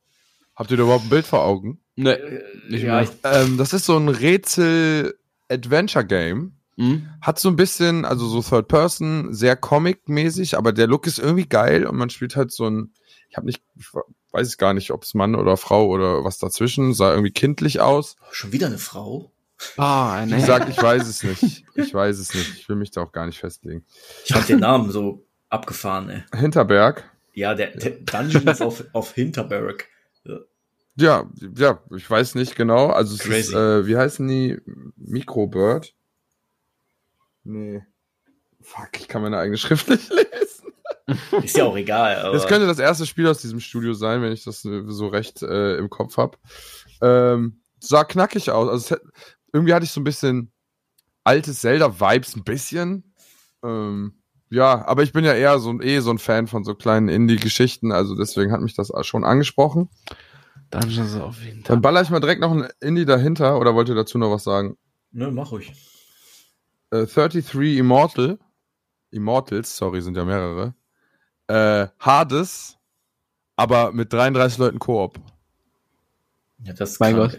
Habt 0.55 0.71
ihr 0.71 0.77
da 0.77 0.85
überhaupt 0.85 1.07
ein 1.07 1.11
Bild 1.11 1.27
vor 1.27 1.43
Augen? 1.45 1.81
Ne, 1.97 2.19
Äh, 2.19 2.43
Nicht 2.69 2.83
ja, 2.85 3.01
mehr. 3.01 3.09
Ähm, 3.25 3.59
das 3.59 3.73
ist 3.73 3.87
so 3.87 3.97
ein 3.97 4.09
Rätsel-Adventure-Game. 4.09 6.53
hm? 6.77 7.09
Hat 7.21 7.39
so 7.39 7.49
ein 7.49 7.57
bisschen, 7.57 8.05
also 8.05 8.27
so 8.29 8.43
Third 8.43 8.69
Person, 8.69 9.33
sehr 9.35 9.57
Comic-mäßig, 9.57 10.57
aber 10.57 10.73
der 10.73 10.87
Look 10.87 11.07
ist 11.07 11.19
irgendwie 11.19 11.47
geil 11.47 11.87
und 11.87 11.97
man 11.97 12.11
spielt 12.11 12.37
halt 12.37 12.53
so 12.53 12.67
ein, 12.69 12.93
ich 13.33 13.37
habe 13.39 13.47
nicht, 13.47 13.63
ich 13.77 13.87
weiß 14.33 14.47
es 14.47 14.59
gar 14.59 14.75
nicht, 14.75 14.91
ob 14.91 15.05
es 15.05 15.15
Mann 15.15 15.35
oder 15.35 15.57
Frau 15.57 15.87
oder 15.87 16.23
was 16.23 16.37
dazwischen, 16.37 16.93
sah 16.93 17.13
irgendwie 17.13 17.33
kindlich 17.33 17.81
aus. 17.81 18.17
schon 18.31 18.53
wieder 18.53 18.67
eine 18.67 18.77
Frau? 18.77 19.33
Ah, 19.79 20.23
Wie 20.27 20.33
ne. 20.33 20.37
gesagt, 20.37 20.69
ich 20.69 20.77
weiß 20.83 21.09
es 21.09 21.23
nicht. 21.23 21.65
Ich 21.75 21.95
weiß 21.95 22.19
es 22.19 22.35
nicht. 22.35 22.59
Ich 22.59 22.69
will 22.69 22.77
mich 22.77 22.91
da 22.91 23.01
auch 23.01 23.13
gar 23.13 23.25
nicht 23.25 23.39
festlegen. 23.39 23.87
Ich 24.27 24.35
fand 24.35 24.51
den 24.51 24.59
Namen 24.61 24.91
so 24.91 25.25
abgefahren, 25.49 26.11
ey. 26.11 26.25
Hinterberg. 26.39 27.11
Ja, 27.33 27.55
der, 27.55 27.69
der 27.69 27.93
Dungeon 27.93 28.47
ist 28.49 28.61
auf, 28.61 28.85
auf 28.93 29.15
Hinterberg. 29.15 29.89
Ja, 30.97 31.25
ja, 31.57 31.81
ich 31.97 32.11
weiß 32.11 32.35
nicht 32.35 32.55
genau. 32.55 32.89
Also 32.89 33.15
es 33.15 33.21
Crazy. 33.21 33.39
ist, 33.41 33.55
äh, 33.55 33.87
wie 33.87 33.97
heißen 33.97 34.29
die? 34.29 34.61
Microbird? 34.97 35.95
Nee. 37.45 37.83
Fuck, 38.61 38.91
ich 39.01 39.09
kann 39.09 39.23
meine 39.23 39.39
eigene 39.39 39.57
Schrift 39.57 39.89
nicht 39.89 40.11
lesen. 40.11 40.27
Ist 41.43 41.57
ja 41.57 41.65
auch 41.65 41.77
egal. 41.77 42.17
Aber 42.21 42.33
Das 42.33 42.47
könnte 42.47 42.67
das 42.67 42.79
erste 42.79 43.07
Spiel 43.07 43.27
aus 43.27 43.39
diesem 43.39 43.61
Studio 43.61 43.95
sein, 43.95 44.23
wenn 44.23 44.33
ich 44.33 44.45
das 44.45 44.63
so 44.63 45.09
recht 45.09 45.43
äh, 45.43 45.77
im 45.77 45.91
Kopf 45.91 46.17
habe. 46.17 46.39
Ähm, 47.01 47.63
sah 47.81 48.05
knackig 48.05 48.51
aus. 48.51 48.69
Also 48.69 48.95
hat, 48.97 49.03
irgendwie 49.53 49.75
hatte 49.75 49.85
ich 49.85 49.93
so 49.93 50.01
ein 50.01 50.05
bisschen 50.05 50.53
altes 51.25 51.61
Zelda-Vibes, 51.61 52.37
ein 52.37 52.45
bisschen. 52.45 53.15
Ähm, 53.63 54.15
ja, 54.51 54.87
aber 54.87 55.03
ich 55.03 55.13
bin 55.13 55.25
ja 55.25 55.33
eher 55.33 55.59
so 55.59 55.71
ein, 55.71 55.81
eh 55.83 56.01
so 56.01 56.11
ein 56.11 56.19
Fan 56.19 56.47
von 56.47 56.65
so 56.65 56.75
kleinen 56.75 57.09
Indie-Geschichten, 57.09 57.91
also 57.91 58.15
deswegen 58.15 58.53
hat 58.53 58.61
mich 58.61 58.75
das 58.75 58.93
schon 59.03 59.25
angesprochen. 59.25 59.89
Dungeons 60.71 61.15
of 61.17 61.43
Winter. 61.43 61.73
Dann 61.73 61.83
baller 61.83 62.03
ich 62.03 62.11
mal 62.11 62.21
direkt 62.21 62.41
noch 62.41 62.53
ein 62.53 62.69
Indie 62.81 63.05
dahinter, 63.05 63.59
oder 63.59 63.75
wollt 63.75 63.89
ihr 63.89 63.95
dazu 63.95 64.19
noch 64.19 64.31
was 64.31 64.45
sagen? 64.45 64.77
ne, 65.11 65.31
mach 65.31 65.53
ruhig. 65.53 65.73
Äh, 66.91 67.07
33 67.07 67.79
Immortal. 67.79 68.39
Immortals, 69.11 69.77
sorry, 69.77 70.01
sind 70.01 70.17
ja 70.17 70.25
mehrere. 70.25 70.75
Äh, 71.49 71.89
Hades, 71.99 72.79
aber 73.57 73.93
mit 73.93 74.13
33 74.13 74.59
Leuten 74.59 74.79
Koop. 74.79 75.19
Ja, 76.65 76.73
das 76.73 76.93
ist 76.93 77.01
Mein 77.01 77.17
Gott. 77.17 77.39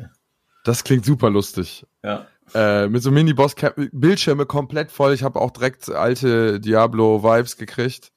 Das 0.64 0.84
klingt 0.84 1.06
super 1.06 1.30
lustig. 1.30 1.86
Ja. 2.04 2.28
Äh, 2.54 2.88
mit 2.88 3.02
so 3.02 3.12
Mini-Boss, 3.12 3.56
Bildschirme 3.92 4.46
komplett 4.46 4.92
voll. 4.92 5.14
Ich 5.14 5.24
habe 5.24 5.40
auch 5.40 5.52
direkt 5.52 5.90
alte 5.90 6.60
Diablo-Vibes 6.60 7.58
gekriegt. 7.58 8.12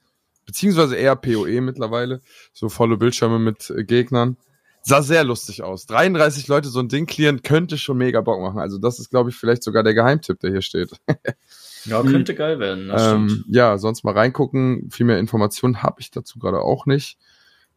Beziehungsweise 0.45 0.97
eher 0.97 1.17
PoE 1.17 1.61
mittlerweile. 1.61 2.21
So 2.53 2.69
volle 2.69 2.97
Bildschirme 2.97 3.39
mit 3.39 3.71
äh, 3.71 3.85
Gegnern. 3.85 4.37
Sah 4.83 5.03
sehr 5.03 5.25
lustig 5.25 5.63
aus. 5.65 5.87
33 5.87 6.47
Leute 6.47 6.69
so 6.69 6.79
ein 6.79 6.89
Ding 6.89 7.07
clearen 7.07 7.43
könnte 7.43 7.77
schon 7.77 7.99
mega 7.99 8.21
Bock 8.21 8.41
machen. 8.41 8.61
Also 8.61 8.79
das 8.79 9.01
ist, 9.01 9.11
glaube 9.11 9.31
ich, 9.31 9.37
vielleicht 9.37 9.65
sogar 9.65 9.83
der 9.83 9.95
Geheimtipp, 9.95 10.39
der 10.39 10.51
hier 10.51 10.63
steht. 10.63 10.91
Ja, 11.87 12.03
könnte 12.03 12.35
geil 12.35 12.59
werden. 12.59 12.89
Das 12.89 13.13
Ähm, 13.13 13.29
stimmt. 13.29 13.55
ja, 13.55 13.79
sonst 13.79 14.05
mal 14.05 14.15
reingucken. 14.15 14.91
Viel 14.91 15.07
mehr 15.07 15.19
Informationen 15.19 15.83
habe 15.83 16.01
ich 16.01 16.11
dazu 16.11 16.39
gerade 16.39 16.61
auch 16.61 16.87
nicht. 16.87 17.19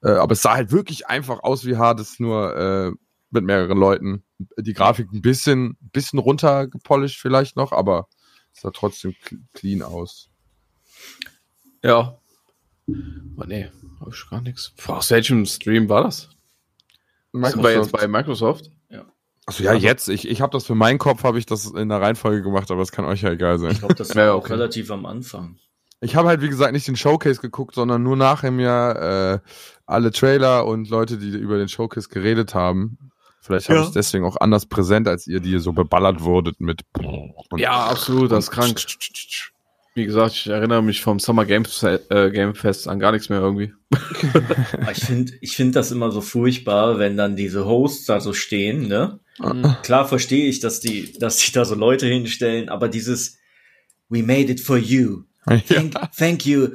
Äh, 0.01 0.11
aber 0.11 0.33
es 0.33 0.41
sah 0.41 0.53
halt 0.55 0.71
wirklich 0.71 1.07
einfach 1.07 1.43
aus 1.43 1.65
wie 1.65 1.77
Hades, 1.77 2.19
nur 2.19 2.55
äh, 2.55 2.91
mit 3.31 3.43
mehreren 3.43 3.77
Leuten. 3.77 4.23
Die 4.57 4.73
Grafik 4.73 5.11
ein 5.11 5.21
bisschen, 5.21 5.77
bisschen 5.93 6.19
runtergepolished 6.19 7.19
vielleicht 7.19 7.55
noch, 7.57 7.71
aber 7.71 8.07
es 8.53 8.61
sah 8.61 8.71
trotzdem 8.71 9.11
cl- 9.11 9.39
clean 9.53 9.81
aus. 9.81 10.29
Ja. 11.83 12.17
Oh, 12.87 13.43
nee, 13.45 13.69
hab 13.99 14.07
ich 14.13 14.29
gar 14.29 14.41
nichts. 14.41 14.73
Aus 14.87 15.11
welchem 15.11 15.45
Stream 15.45 15.89
war 15.89 16.03
das? 16.03 16.29
Sind 17.31 17.61
wir 17.61 17.73
jetzt 17.73 17.91
bei 17.91 18.07
Microsoft? 18.07 18.71
Achso, 19.49 19.63
ja, 19.63 19.73
jetzt. 19.73 20.09
Ich, 20.09 20.27
ich 20.27 20.41
habe 20.41 20.51
das 20.51 20.65
für 20.65 20.75
meinen 20.75 20.99
Kopf, 20.99 21.23
habe 21.23 21.39
ich 21.39 21.45
das 21.45 21.65
in 21.65 21.89
der 21.89 22.01
Reihenfolge 22.01 22.41
gemacht, 22.43 22.69
aber 22.71 22.81
es 22.81 22.91
kann 22.91 23.05
euch 23.05 23.21
ja 23.21 23.31
egal 23.31 23.57
sein. 23.59 23.71
Ich 23.71 23.79
glaube, 23.79 23.95
das 23.95 24.09
war 24.15 24.25
Ja, 24.25 24.33
auch 24.33 24.39
okay. 24.39 24.53
relativ 24.53 24.91
am 24.91 25.05
Anfang. 25.05 25.57
Ich 26.01 26.15
habe 26.15 26.29
halt, 26.29 26.41
wie 26.41 26.49
gesagt, 26.49 26.71
nicht 26.71 26.87
den 26.87 26.95
Showcase 26.95 27.41
geguckt, 27.41 27.75
sondern 27.75 28.01
nur 28.03 28.15
nachher 28.15 28.51
mir 28.51 29.41
äh, 29.43 29.49
alle 29.85 30.11
Trailer 30.11 30.65
und 30.65 30.89
Leute, 30.89 31.17
die 31.17 31.29
über 31.29 31.57
den 31.57 31.67
Showcase 31.67 32.07
geredet 32.09 32.53
haben. 32.55 32.97
Vielleicht 33.41 33.67
habe 33.69 33.77
Ja. 33.77 33.81
ich 33.81 33.87
es 33.89 33.93
deswegen 33.93 34.23
auch 34.25 34.37
anders 34.39 34.65
präsent, 34.65 35.07
als 35.07 35.25
ihr, 35.27 35.39
die 35.39 35.57
so 35.59 35.73
beballert 35.73 36.21
wurdet 36.21 36.59
mit. 36.61 36.81
Und 36.97 37.59
Ja, 37.59 37.87
absolut, 37.87 38.31
das 38.31 38.45
ist 38.45 38.51
krank. 38.51 38.79
Wie 39.99 40.05
gesagt, 40.05 40.33
ich 40.33 40.47
erinnere 40.47 40.81
mich 40.81 41.01
vom 41.01 41.19
Summer 41.19 41.43
Games, 41.45 41.83
äh, 41.83 42.31
Game 42.31 42.55
Fest 42.55 42.87
an 42.87 42.99
gar 42.99 43.11
nichts 43.11 43.27
mehr 43.27 43.41
irgendwie. 43.41 43.73
Ich 44.93 45.03
finde 45.03 45.33
ich 45.41 45.57
find 45.57 45.75
das 45.75 45.91
immer 45.91 46.09
so 46.09 46.21
furchtbar, 46.21 46.99
wenn 46.99 47.17
dann 47.17 47.35
diese 47.35 47.65
Hosts 47.65 48.05
da 48.05 48.21
so 48.21 48.31
stehen, 48.31 48.87
ne? 48.87 49.19
Mhm. 49.39 49.75
Klar 49.83 50.07
verstehe 50.07 50.47
ich, 50.47 50.61
dass 50.61 50.79
die, 50.79 51.11
dass 51.19 51.35
die 51.37 51.51
da 51.51 51.65
so 51.65 51.75
Leute 51.75 52.07
hinstellen, 52.07 52.69
aber 52.69 52.87
dieses 52.87 53.37
We 54.07 54.23
made 54.23 54.49
it 54.49 54.61
for 54.61 54.77
you. 54.77 55.23
Thank, 55.67 55.95
thank 56.17 56.45
you. 56.45 56.69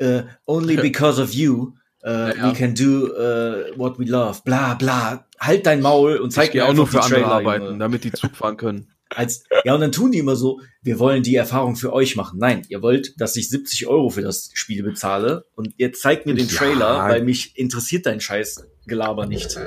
Uh, 0.00 0.22
only 0.46 0.76
because 0.76 1.20
of 1.20 1.32
you. 1.34 1.72
Uh, 2.04 2.30
Ja. 2.36 2.48
We 2.48 2.52
can 2.52 2.74
do 2.76 3.08
uh, 3.08 3.76
what 3.76 3.98
we 3.98 4.04
love. 4.04 4.42
Bla 4.44 4.74
bla. 4.74 5.26
Halt 5.40 5.66
dein 5.66 5.80
Maul 5.80 6.18
und 6.18 6.30
zeig 6.32 6.50
Ich 6.50 6.54
mir 6.54 6.66
auch 6.66 6.74
nur 6.74 6.86
für 6.86 6.98
die 6.98 7.02
andere 7.02 7.20
Trailer, 7.22 7.32
arbeiten, 7.34 7.64
Junge. 7.66 7.78
damit 7.78 8.04
die 8.04 8.12
Zug 8.12 8.36
fahren 8.36 8.56
können. 8.56 8.86
Als, 9.10 9.44
ja, 9.64 9.74
und 9.74 9.80
dann 9.80 9.92
tun 9.92 10.12
die 10.12 10.18
immer 10.18 10.36
so, 10.36 10.60
wir 10.82 10.98
wollen 10.98 11.22
die 11.22 11.34
Erfahrung 11.34 11.76
für 11.76 11.92
euch 11.92 12.14
machen. 12.16 12.38
Nein, 12.38 12.62
ihr 12.68 12.82
wollt, 12.82 13.20
dass 13.20 13.36
ich 13.36 13.48
70 13.48 13.86
Euro 13.86 14.10
für 14.10 14.22
das 14.22 14.50
Spiel 14.54 14.82
bezahle 14.82 15.46
und 15.54 15.74
ihr 15.76 15.92
zeigt 15.92 16.26
mir 16.26 16.34
den 16.34 16.48
Ja. 16.48 16.56
Trailer, 16.56 17.08
weil 17.08 17.22
mich 17.22 17.56
interessiert 17.56 18.06
dein 18.06 18.20
scheiß 18.20 18.66
Gelaber 18.86 19.26
nicht. 19.26 19.58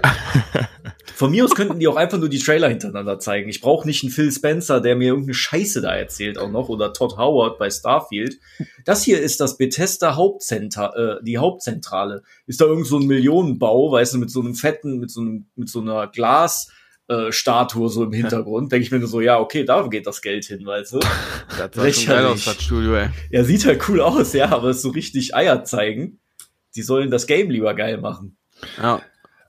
Von 1.16 1.32
mir 1.32 1.46
aus 1.46 1.54
könnten 1.54 1.80
die 1.80 1.88
auch 1.88 1.96
einfach 1.96 2.18
nur 2.18 2.30
die 2.30 2.40
Trailer 2.40 2.68
hintereinander 2.70 3.20
zeigen. 3.20 3.50
Ich 3.50 3.62
brauche 3.62 3.88
nicht 3.88 4.04
einen 4.04 4.12
Phil 4.12 4.32
Spencer, 4.32 4.82
der 4.82 4.96
mir 4.96 5.10
irgendeine 5.10 5.36
Scheiße 5.36 5.82
da 5.82 5.94
erzählt 5.94 6.40
auch 6.40 6.50
noch 6.50 6.70
oder 6.70 6.94
Todd 6.94 7.18
Howard 7.18 7.60
bei 7.60 7.70
Starfield. 7.70 8.40
Das 8.86 9.04
hier 9.04 9.22
ist 9.22 9.40
das 9.40 9.58
Bethesda 9.58 10.16
Hauptzentral, 10.16 11.20
äh, 11.22 11.24
die 11.24 11.38
Hauptzentrale. 11.38 12.24
Ist 12.48 12.62
da 12.62 12.66
irgend 12.66 12.88
so 12.88 12.98
ein 12.98 13.06
Millionenbau, 13.06 13.92
weißt 13.92 14.16
du, 14.16 14.18
mit 14.18 14.32
so 14.32 14.40
einem 14.40 14.56
fetten, 14.56 14.98
mit 14.98 15.12
so 15.12 15.22
einem, 15.22 15.46
mit 15.56 15.70
so 15.70 15.82
einer 15.82 16.08
Glas, 16.08 16.72
äh, 17.12 17.32
Statue 17.32 17.90
so 17.90 18.06
im 18.06 18.14
Hintergrund, 18.14 18.72
denke 18.72 18.86
ich 18.86 18.92
mir 18.92 19.00
nur 19.00 19.08
so, 19.10 19.20
ja, 19.20 19.38
okay, 19.38 19.66
da 19.66 19.86
geht 19.88 20.08
das 20.08 20.22
Geld 20.22 20.46
hin, 20.46 20.66
weißt 20.66 20.94
du? 20.94 21.00
Das 21.58 21.70
sah 21.74 21.92
schon 21.92 22.06
geil 22.06 22.26
aus, 22.26 22.46
das 22.46 22.62
Studio, 22.62 22.96
ey. 22.96 23.10
Ja, 23.30 23.44
sieht 23.44 23.66
halt 23.66 23.88
cool 23.90 24.00
aus, 24.00 24.34
ja, 24.34 24.50
aber 24.50 24.74
so 24.74 24.90
richtig 24.90 25.36
Eier 25.36 25.64
zeigen. 25.66 26.20
Die 26.76 26.82
sollen 26.82 27.12
das 27.12 27.28
Game 27.28 27.50
lieber 27.50 27.74
geil 27.74 27.98
machen. 27.98 28.38
Ja. 28.82 29.02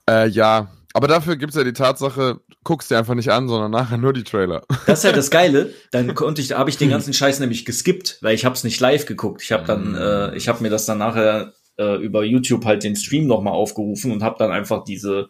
Äh, 0.09 0.27
ja, 0.27 0.73
aber 0.93 1.07
dafür 1.07 1.37
gibt's 1.37 1.55
ja 1.55 1.63
die 1.63 1.71
Tatsache, 1.71 2.41
guckst 2.65 2.91
dir 2.91 2.97
einfach 2.97 3.15
nicht 3.15 3.31
an, 3.31 3.47
sondern 3.47 3.71
nachher 3.71 3.97
nur 3.97 4.11
die 4.11 4.23
Trailer. 4.23 4.63
Das 4.85 4.99
ist 4.99 5.05
halt 5.05 5.15
das 5.15 5.31
Geile. 5.31 5.73
Dann 5.91 6.13
konnte 6.15 6.41
ich, 6.41 6.51
habe 6.51 6.69
ich 6.69 6.77
den 6.77 6.89
ganzen 6.89 7.13
Scheiß 7.13 7.39
nämlich 7.39 7.63
geskippt, 7.63 8.17
weil 8.21 8.35
ich 8.35 8.43
habe 8.43 8.55
es 8.55 8.65
nicht 8.65 8.79
live 8.81 9.05
geguckt. 9.05 9.41
Ich 9.41 9.53
habe 9.53 9.65
dann, 9.65 9.95
äh, 9.95 10.35
ich 10.35 10.49
habe 10.49 10.61
mir 10.61 10.69
das 10.69 10.85
dann 10.85 10.97
nachher 10.97 11.53
äh, 11.77 11.95
über 11.95 12.23
YouTube 12.25 12.65
halt 12.65 12.83
den 12.83 12.97
Stream 12.97 13.25
nochmal 13.25 13.53
aufgerufen 13.53 14.11
und 14.11 14.21
habe 14.21 14.35
dann 14.37 14.51
einfach 14.51 14.83
diese 14.83 15.29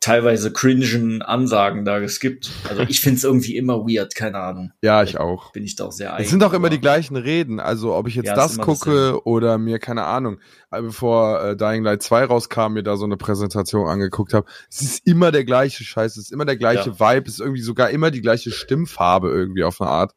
teilweise 0.00 0.50
cringen 0.52 1.20
Ansagen 1.20 1.84
da 1.84 1.98
geskippt. 1.98 2.50
Also 2.68 2.82
ich 2.82 3.00
find's 3.00 3.22
irgendwie 3.22 3.56
immer 3.56 3.80
weird, 3.86 4.14
keine 4.14 4.38
Ahnung. 4.38 4.72
Ja, 4.82 5.02
ich 5.02 5.18
auch. 5.18 5.52
Bin 5.52 5.62
ich 5.62 5.76
da 5.76 5.84
auch 5.84 5.92
sehr 5.92 6.14
eigen. 6.14 6.24
Es 6.24 6.30
sind 6.30 6.42
auch 6.42 6.54
immer 6.54 6.70
die 6.70 6.80
gleichen 6.80 7.16
Reden. 7.16 7.60
Also 7.60 7.94
ob 7.94 8.08
ich 8.08 8.14
jetzt 8.14 8.26
Ja, 8.28 8.34
das 8.34 8.58
gucke 8.58 9.26
oder 9.26 9.58
mir, 9.58 9.78
keine 9.78 10.04
Ahnung, 10.04 10.38
äh, 10.70 10.80
bevor 10.80 11.42
äh, 11.44 11.56
Dying 11.56 11.84
Light 11.84 12.02
2 12.02 12.24
rauskam, 12.24 12.72
mir 12.72 12.82
da 12.82 12.96
so 12.96 13.04
eine 13.04 13.18
Präsentation 13.18 13.86
angeguckt 13.88 14.32
habe. 14.32 14.46
Es 14.70 14.80
ist 14.80 15.06
immer 15.06 15.32
der 15.32 15.44
gleiche 15.44 15.84
Scheiß, 15.84 16.12
es 16.16 16.24
ist 16.24 16.32
immer 16.32 16.46
der 16.46 16.56
gleiche 16.56 16.98
Vibe, 16.98 17.28
es 17.28 17.34
ist 17.34 17.40
irgendwie 17.40 17.62
sogar 17.62 17.90
immer 17.90 18.10
die 18.10 18.22
gleiche 18.22 18.50
Stimmfarbe 18.50 19.28
irgendwie 19.28 19.64
auf 19.64 19.80
eine 19.80 19.90
Art. 19.90 20.14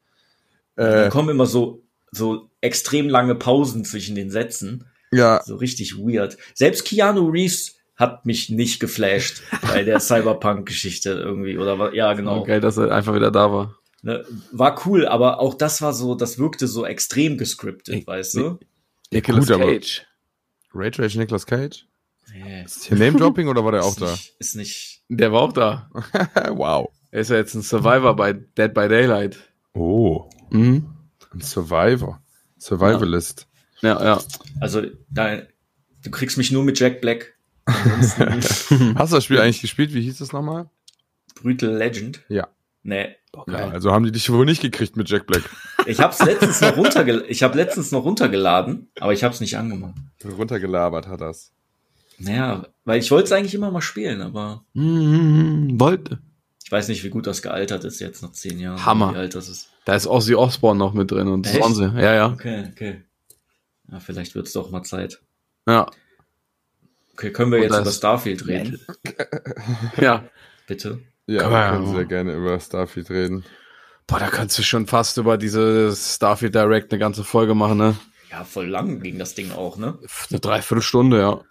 Dann 0.76 1.08
Äh, 1.08 1.10
kommen 1.10 1.30
immer 1.30 1.46
so, 1.46 1.84
so 2.12 2.50
extrem 2.62 3.10
lange 3.10 3.36
Pausen 3.36 3.84
zwischen 3.84 4.16
den 4.16 4.32
Sätzen. 4.32 4.86
ja, 5.12 5.42
So 5.44 5.58
richtig 5.58 5.98
weird. 5.98 6.38
Selbst 6.54 6.86
Keanu 6.86 7.28
Reeves 7.30 7.76
hat 7.96 8.26
mich 8.26 8.50
nicht 8.50 8.80
geflasht 8.80 9.41
bei 9.62 9.84
der 9.84 10.00
Cyberpunk-Geschichte 10.00 11.12
irgendwie. 11.12 11.58
Oder 11.58 11.94
ja, 11.94 12.14
genau. 12.14 12.39
Okay, 12.39 12.60
dass 12.60 12.78
er 12.78 12.91
einfach 12.91 13.14
wieder 13.16 13.32
da 13.32 13.52
war. 13.52 13.76
Ne, 14.02 14.26
war 14.52 14.86
cool, 14.86 15.08
aber 15.08 15.39
auch 15.39 15.54
das 15.54 15.82
war 15.82 15.94
so, 15.94 16.16
das 16.16 16.38
wirkte 16.38 16.68
so 16.68 16.86
extrem 16.86 17.38
gescriptet, 17.38 17.96
Ich- 17.96 18.08
weißt 18.08 18.36
du? 18.36 18.60
Nicolas 19.12 19.48
gut, 19.48 19.58
Cage. 19.60 20.06
Rage 20.74 21.02
Rage 21.04 21.18
Nicolas 21.20 21.46
Cage? 21.46 21.86
Nee, 22.34 22.64
Ist 22.64 22.86
hier 22.86 22.98
Name-Dropping 22.98 23.48
oder 23.48 23.64
war 23.64 23.72
der 23.74 23.84
auch 23.84 23.89
ist 23.91 24.02
da? 24.02 24.12
Nicht, 24.12 24.34
ist 24.39 24.56
nicht. 24.56 25.02
Der 25.10 25.32
war 25.32 25.41
auch 25.41 25.54
da. 25.54 25.89
wow. 26.52 26.89
Er 27.12 27.22
ist 27.22 27.30
ja 27.30 27.36
jetzt 27.38 27.54
ein 27.54 27.62
Survivor 27.62 28.16
bei 28.16 28.34
Dead 28.34 28.74
by 28.74 28.88
Daylight. 28.88 29.38
Oh, 29.74 30.30
Mhm. 30.50 30.88
ein 31.32 31.41
Survivor. 31.41 32.22
Survivalist. 32.58 33.48
Ja, 33.82 34.04
ja. 34.04 34.22
Also, 34.62 34.82
da, 35.10 35.41
du 36.04 36.12
kriegst 36.12 36.38
mich 36.38 36.52
nur 36.52 36.64
mit 36.64 36.80
Jack 36.80 37.02
Black. 37.02 37.33
Ansonsten 37.66 38.95
Hast 38.97 39.11
du 39.11 39.18
das 39.18 39.24
Spiel 39.26 39.39
eigentlich 39.39 39.61
gespielt? 39.61 39.93
Wie 39.93 40.01
hieß 40.01 40.20
es 40.22 40.34
nochmal? 40.34 40.70
Brutal 41.41 41.70
Legend. 41.76 42.22
Ja. 42.30 42.47
Nee. 42.84 43.16
Ja, 43.47 43.70
also 43.70 43.91
haben 43.91 44.05
die 44.05 44.11
dich 44.11 44.30
wohl 44.32 44.45
nicht 44.45 44.61
gekriegt 44.61 44.95
mit 44.97 45.09
Jack 45.09 45.26
Black. 45.26 45.43
Ich 45.88 45.99
hab's 45.99 46.24
letztens 46.24 46.61
noch 46.61 46.78
runtergeladen. 46.78 47.26
Ich 47.30 47.41
habe 47.41 47.57
letztens 47.57 47.91
noch 47.91 48.03
runtergeladen, 48.03 48.89
aber 48.99 49.14
ich 49.14 49.24
hab's 49.24 49.39
nicht 49.39 49.57
angemacht. 49.57 49.95
Runtergelabert 50.24 51.07
hat 51.07 51.22
das. 51.22 51.51
Naja, 52.20 52.68
weil 52.86 52.99
ich 52.99 53.09
wollte 53.09 53.26
es 53.26 53.32
eigentlich 53.32 53.55
immer 53.55 53.72
mal 53.72 53.82
spielen, 53.82 54.22
aber 54.22 54.64
Mhm. 54.74 55.80
Wollte. 55.80 56.20
ich 56.64 56.72
weiß 56.72 56.88
nicht, 56.89 57.03
wie 57.03 57.09
gut 57.09 57.26
das 57.26 57.41
gealtert 57.41 57.84
ist 57.86 57.99
jetzt 58.01 58.22
nach 58.22 58.34
zehn 58.34 58.59
Jahren. 58.59 58.86
Hammer. 58.86 59.14
Wie 59.14 59.18
alt 59.18 59.34
das 59.36 59.49
ist. 59.49 59.70
Da 59.86 59.95
ist 59.95 60.05
Ozzy 60.07 60.36
Osbourne 60.36 60.78
noch 60.78 60.93
mit 60.93 61.09
drin 61.11 61.28
und 61.28 61.47
Echt? 61.47 61.55
Swansea. 61.55 61.93
Ja, 61.99 62.14
ja. 62.14 62.28
Okay, 62.32 62.66
okay. 62.72 63.01
Ja, 63.91 63.99
vielleicht 63.99 64.36
wird's 64.36 64.53
doch 64.53 64.70
mal 64.70 64.84
Zeit. 64.84 65.22
Ja. 65.68 65.88
Okay, 67.14 67.32
können 67.32 67.51
wir 67.51 67.57
Und 67.59 67.64
jetzt 67.64 67.74
das- 67.74 67.82
über 67.82 67.91
Starfield 67.91 68.47
reden? 68.47 68.80
Ja. 69.97 70.24
Bitte. 70.68 70.99
Ja, 71.28 71.49
wir 71.49 71.72
können 71.78 71.93
sehr 71.93 72.05
gerne 72.05 72.34
über 72.36 72.59
Starfield 72.59 73.09
reden. 73.09 73.45
Boah, 74.07 74.20
da 74.20 74.28
kannst 74.30 74.57
du 74.59 74.64
schon 74.64 74.88
fast 74.88 75.18
über 75.18 75.38
diese 75.38 75.95
Starfield 75.95 76.55
Direct 76.55 76.91
eine 76.91 76.99
ganze 76.99 77.24
Folge 77.24 77.55
machen, 77.55 77.78
ne? 77.78 77.95
Ja, 78.30 78.43
voll 78.43 78.68
lang 78.68 78.99
ging 79.01 79.20
das 79.20 79.36
Ding 79.36 79.51
auch, 79.51 79.78
ne? 79.78 79.97
Eine 80.30 80.39
Dreiviertelstunde, 80.39 81.20
ja. 81.20 81.41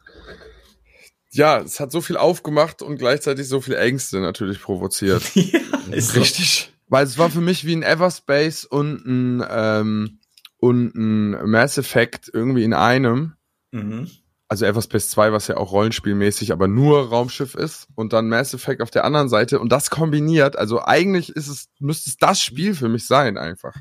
Ja, 1.30 1.60
es 1.60 1.80
hat 1.80 1.92
so 1.92 2.02
viel 2.02 2.18
aufgemacht 2.18 2.82
und 2.82 2.98
gleichzeitig 2.98 3.48
so 3.48 3.60
viele 3.62 3.78
Ängste 3.78 4.20
natürlich 4.20 4.60
provoziert. 4.60 5.22
ja, 5.34 5.60
ist 5.90 6.14
Richtig. 6.14 6.72
Weil 6.88 7.06
es 7.06 7.16
war 7.16 7.30
für 7.30 7.40
mich 7.40 7.64
wie 7.64 7.74
ein 7.74 7.82
Everspace 7.82 8.66
und 8.66 9.06
ein, 9.06 9.46
ähm, 9.48 10.18
und 10.58 10.94
ein 10.94 11.50
Mass 11.50 11.78
Effect 11.78 12.30
irgendwie 12.32 12.64
in 12.64 12.74
einem. 12.74 13.34
So. 13.72 13.78
Mhm. 13.78 14.10
Also 14.52 14.66
Everspace 14.66 15.08
2, 15.08 15.32
was 15.32 15.46
ja 15.46 15.56
auch 15.56 15.72
rollenspielmäßig, 15.72 16.52
aber 16.52 16.68
nur 16.68 17.08
Raumschiff 17.08 17.54
ist. 17.54 17.88
Und 17.94 18.12
dann 18.12 18.28
Mass 18.28 18.52
Effect 18.52 18.82
auf 18.82 18.90
der 18.90 19.06
anderen 19.06 19.30
Seite. 19.30 19.58
Und 19.58 19.72
das 19.72 19.88
kombiniert. 19.88 20.58
Also 20.58 20.84
eigentlich 20.84 21.30
ist 21.30 21.48
es, 21.48 21.70
müsste 21.78 22.10
es 22.10 22.18
das 22.18 22.42
Spiel 22.42 22.74
für 22.74 22.90
mich 22.90 23.06
sein, 23.06 23.38
einfach. 23.38 23.74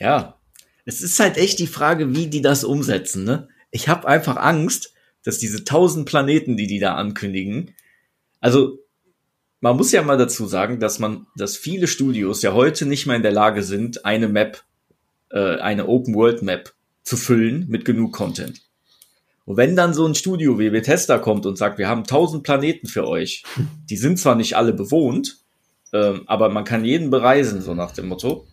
Ja. 0.00 0.36
Es 0.84 1.00
ist 1.00 1.20
halt 1.20 1.36
echt 1.36 1.60
die 1.60 1.68
Frage, 1.68 2.12
wie 2.12 2.26
die 2.26 2.42
das 2.42 2.64
umsetzen, 2.64 3.22
ne? 3.22 3.46
Ich 3.70 3.86
habe 3.86 4.08
einfach 4.08 4.36
Angst, 4.36 4.94
dass 5.22 5.38
diese 5.38 5.62
tausend 5.62 6.08
Planeten, 6.08 6.56
die 6.56 6.66
die 6.66 6.80
da 6.80 6.96
ankündigen, 6.96 7.72
also 8.40 8.80
man 9.60 9.76
muss 9.76 9.92
ja 9.92 10.02
mal 10.02 10.18
dazu 10.18 10.46
sagen, 10.46 10.80
dass 10.80 10.98
man, 10.98 11.28
dass 11.36 11.56
viele 11.56 11.86
Studios 11.86 12.42
ja 12.42 12.52
heute 12.52 12.84
nicht 12.84 13.06
mehr 13.06 13.14
in 13.14 13.22
der 13.22 13.30
Lage 13.30 13.62
sind, 13.62 14.04
eine 14.04 14.26
Map, 14.26 14.64
äh, 15.30 15.58
eine 15.58 15.86
Open 15.86 16.16
World 16.16 16.42
Map 16.42 16.74
zu 17.04 17.16
füllen 17.16 17.68
mit 17.68 17.84
genug 17.84 18.12
Content. 18.12 18.60
Und 19.44 19.56
wenn 19.56 19.74
dann 19.74 19.94
so 19.94 20.06
ein 20.06 20.14
Studio 20.14 20.58
wie 20.58 20.70
Bethesda 20.70 21.18
kommt 21.18 21.46
und 21.46 21.58
sagt, 21.58 21.78
wir 21.78 21.88
haben 21.88 22.04
tausend 22.04 22.44
Planeten 22.44 22.86
für 22.86 23.06
euch, 23.06 23.44
die 23.90 23.96
sind 23.96 24.18
zwar 24.18 24.36
nicht 24.36 24.56
alle 24.56 24.72
bewohnt, 24.72 25.38
ähm, 25.92 26.22
aber 26.26 26.48
man 26.48 26.64
kann 26.64 26.84
jeden 26.84 27.10
bereisen, 27.10 27.60
so 27.60 27.74
nach 27.74 27.90
dem 27.90 28.08
Motto, 28.08 28.46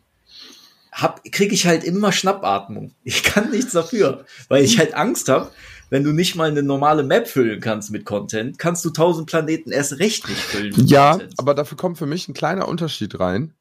hab, 0.92 1.24
krieg 1.32 1.54
ich 1.54 1.68
halt 1.68 1.84
immer 1.84 2.12
Schnappatmung. 2.12 2.96
Ich 3.04 3.24
kann 3.24 3.52
nichts 3.52 3.72
dafür, 3.72 4.26
weil 4.48 4.64
ich 4.64 4.80
halt 4.80 4.94
Angst 4.96 5.30
habe, 5.30 5.52
wenn 5.90 6.04
du 6.04 6.12
nicht 6.12 6.36
mal 6.36 6.50
eine 6.50 6.64
normale 6.64 7.04
Map 7.04 7.28
füllen 7.28 7.62
kannst 7.62 7.92
mit 7.92 8.06
Content, 8.06 8.60
kannst 8.60 8.86
du 8.86 8.90
tausend 8.92 9.28
Planeten 9.28 9.72
erst 9.72 10.00
recht 10.00 10.28
nicht 10.28 10.42
füllen. 10.42 10.74
Ja, 10.86 11.12
Content. 11.12 11.34
aber 11.38 11.56
dafür 11.56 11.78
kommt 11.78 11.98
für 11.98 12.06
mich 12.06 12.28
ein 12.28 12.34
kleiner 12.34 12.68
Unterschied 12.68 13.20
rein. 13.20 13.54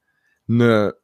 Eine 0.49 0.95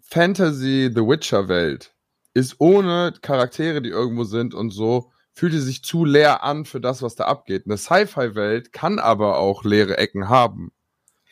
Fantasy 0.00 0.90
The 0.92 1.02
Witcher 1.02 1.48
Welt 1.48 1.94
ist 2.34 2.56
ohne 2.58 3.12
Charaktere, 3.20 3.82
die 3.82 3.90
irgendwo 3.90 4.24
sind 4.24 4.54
und 4.54 4.70
so, 4.70 5.11
fühlt 5.34 5.52
die 5.52 5.58
sich 5.58 5.82
zu 5.82 6.04
leer 6.04 6.42
an 6.42 6.64
für 6.64 6.80
das, 6.80 7.02
was 7.02 7.14
da 7.14 7.24
abgeht. 7.24 7.62
Eine 7.66 7.76
Sci-Fi 7.78 8.34
Welt 8.34 8.72
kann 8.72 8.98
aber 8.98 9.38
auch 9.38 9.64
leere 9.64 9.96
Ecken 9.98 10.28
haben, 10.28 10.72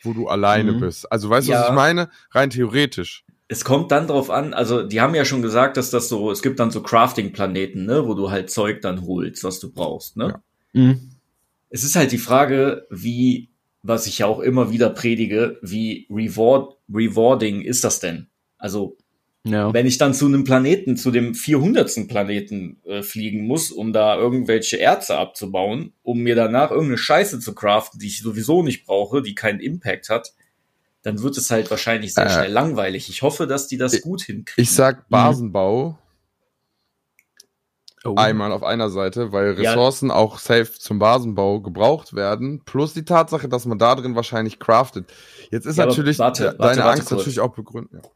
wo 0.03 0.13
du 0.13 0.27
alleine 0.27 0.73
Mhm. 0.73 0.79
bist. 0.79 1.11
Also 1.11 1.29
weißt 1.29 1.47
du, 1.47 1.51
was 1.53 1.59
Ja. 1.61 1.69
ich 1.69 1.75
meine? 1.75 2.09
Rein 2.31 2.49
theoretisch. 2.49 3.23
es 3.47 3.65
kommt 3.65 3.91
dann 3.91 4.07
drauf 4.07 4.29
an, 4.29 4.53
also 4.53 4.81
die 4.81 5.01
haben 5.01 5.13
ja 5.13 5.25
schon 5.25 5.41
gesagt, 5.41 5.75
dass 5.75 5.89
das 5.91 6.07
so, 6.07 6.31
es 6.31 6.41
gibt 6.41 6.57
dann 6.61 6.71
so 6.71 6.81
Crafting-Planeten, 6.81 7.85
ne, 7.85 8.07
wo 8.07 8.13
du 8.13 8.31
halt 8.31 8.49
Zeug 8.49 8.79
dann 8.79 9.05
holst, 9.05 9.43
was 9.43 9.59
du 9.59 9.69
brauchst, 9.73 10.15
ne? 10.15 10.39
Ja. 10.73 10.81
Mhm. 10.81 11.11
Es 11.69 11.83
ist 11.83 11.97
halt 11.97 12.13
die 12.13 12.17
Frage, 12.17 12.87
wie, 12.89 13.49
was 13.83 14.07
ich 14.07 14.19
ja 14.19 14.25
auch 14.27 14.39
immer 14.39 14.71
wieder 14.71 14.89
predige, 14.89 15.59
wie 15.61 16.07
reward, 16.09 16.77
rewarding 16.89 17.59
ist 17.61 17.83
das 17.83 17.99
denn? 17.99 18.29
Also, 18.57 18.95
Ja. 19.43 19.73
wenn 19.73 19.87
ich 19.87 19.97
dann 19.97 20.13
zu 20.13 20.27
einem 20.27 20.43
Planeten, 20.43 20.97
zu 20.97 21.09
dem 21.09 21.33
400. 21.33 22.07
Planeten 22.07 22.79
äh, 22.85 23.01
fliegen 23.01 23.47
muss, 23.47 23.71
um 23.71 23.91
da 23.91 24.15
irgendwelche 24.15 24.79
Erze 24.79 25.17
abzubauen, 25.17 25.93
um 26.03 26.19
mir 26.19 26.35
danach 26.35 26.69
irgendeine 26.69 26.99
Scheiße 26.99 27.39
zu 27.39 27.55
craften, 27.55 27.99
die 27.99 28.05
ich 28.07 28.21
sowieso 28.21 28.61
nicht 28.61 28.85
brauche, 28.85 29.23
die 29.23 29.33
keinen 29.33 29.59
Impact 29.59 30.09
hat, 30.09 30.33
dann 31.01 31.23
wird 31.23 31.37
es 31.37 31.49
halt 31.49 31.71
wahrscheinlich 31.71 32.13
sehr 32.13 32.27
Äh, 32.27 32.29
schnell 32.29 32.51
langweilig. 32.51 33.09
Ich 33.09 33.23
hoffe, 33.23 33.47
dass 33.47 33.67
die 33.67 33.77
das 33.77 33.93
ich- 33.93 34.01
gut 34.03 34.21
hinkriegen. 34.21 34.61
Ich 34.63 34.71
sag 34.71 35.09
Basenbau 35.09 35.97
Oh. 38.03 38.15
einmal 38.15 38.51
auf 38.51 38.63
einer 38.63 38.89
Seite, 38.89 39.31
weil 39.31 39.59
Ja. 39.61 39.71
Ressourcen 39.71 40.09
auch 40.09 40.39
safe 40.39 40.71
zum 40.73 40.97
Basenbau 40.97 41.61
gebraucht 41.61 42.13
werden, 42.15 42.61
plus 42.65 42.93
die 42.93 43.05
Tatsache, 43.05 43.47
dass 43.47 43.65
man 43.67 43.77
da 43.77 43.93
drin 43.95 44.15
wahrscheinlich 44.15 44.57
craftet. 44.59 45.11
Jetzt 45.51 45.65
ist 45.65 45.77
Ja, 45.77 45.85
natürlich 45.85 46.17
warte, 46.17 46.45
warte, 46.45 46.57
deine 46.57 46.81
warte 46.83 46.99
Angst 46.99 47.11
natürlich 47.11 47.39
auch 47.39 47.53
begründet. 47.53 48.03
Ja. 48.03 48.09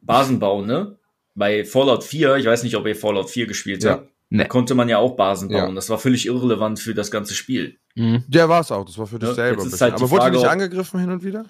Basenbau, 0.00 0.62
ne? 0.62 0.96
Bei 1.34 1.64
Fallout 1.64 2.04
4, 2.04 2.36
ich 2.36 2.46
weiß 2.46 2.62
nicht, 2.64 2.76
ob 2.76 2.86
ihr 2.86 2.96
Fallout 2.96 3.30
4 3.30 3.46
gespielt 3.46 3.82
Ja. 3.84 3.92
habt, 3.92 4.08
Nee. 4.30 4.46
konnte 4.46 4.74
man 4.74 4.88
ja 4.88 4.98
auch 4.98 5.16
Basen 5.16 5.50
Ja. 5.50 5.64
bauen. 5.64 5.74
Das 5.74 5.88
war 5.90 5.98
völlig 5.98 6.26
irrelevant 6.26 6.78
für 6.80 6.94
das 6.94 7.10
ganze 7.10 7.34
Spiel. 7.34 7.78
Mhm. 7.96 8.24
Ja, 8.32 8.48
war 8.48 8.60
es 8.60 8.70
auch. 8.72 8.84
Das 8.84 8.96
war 8.98 9.06
für 9.06 9.18
dich 9.18 9.28
Ja, 9.30 9.34
selber. 9.34 9.62
halt 9.62 9.82
Aber 9.82 10.00
wurde 10.10 10.22
Frage, 10.22 10.36
nicht 10.36 10.44
ob- 10.46 10.50
angegriffen 10.52 11.00
hin 11.00 11.10
und 11.10 11.24
wieder? 11.24 11.44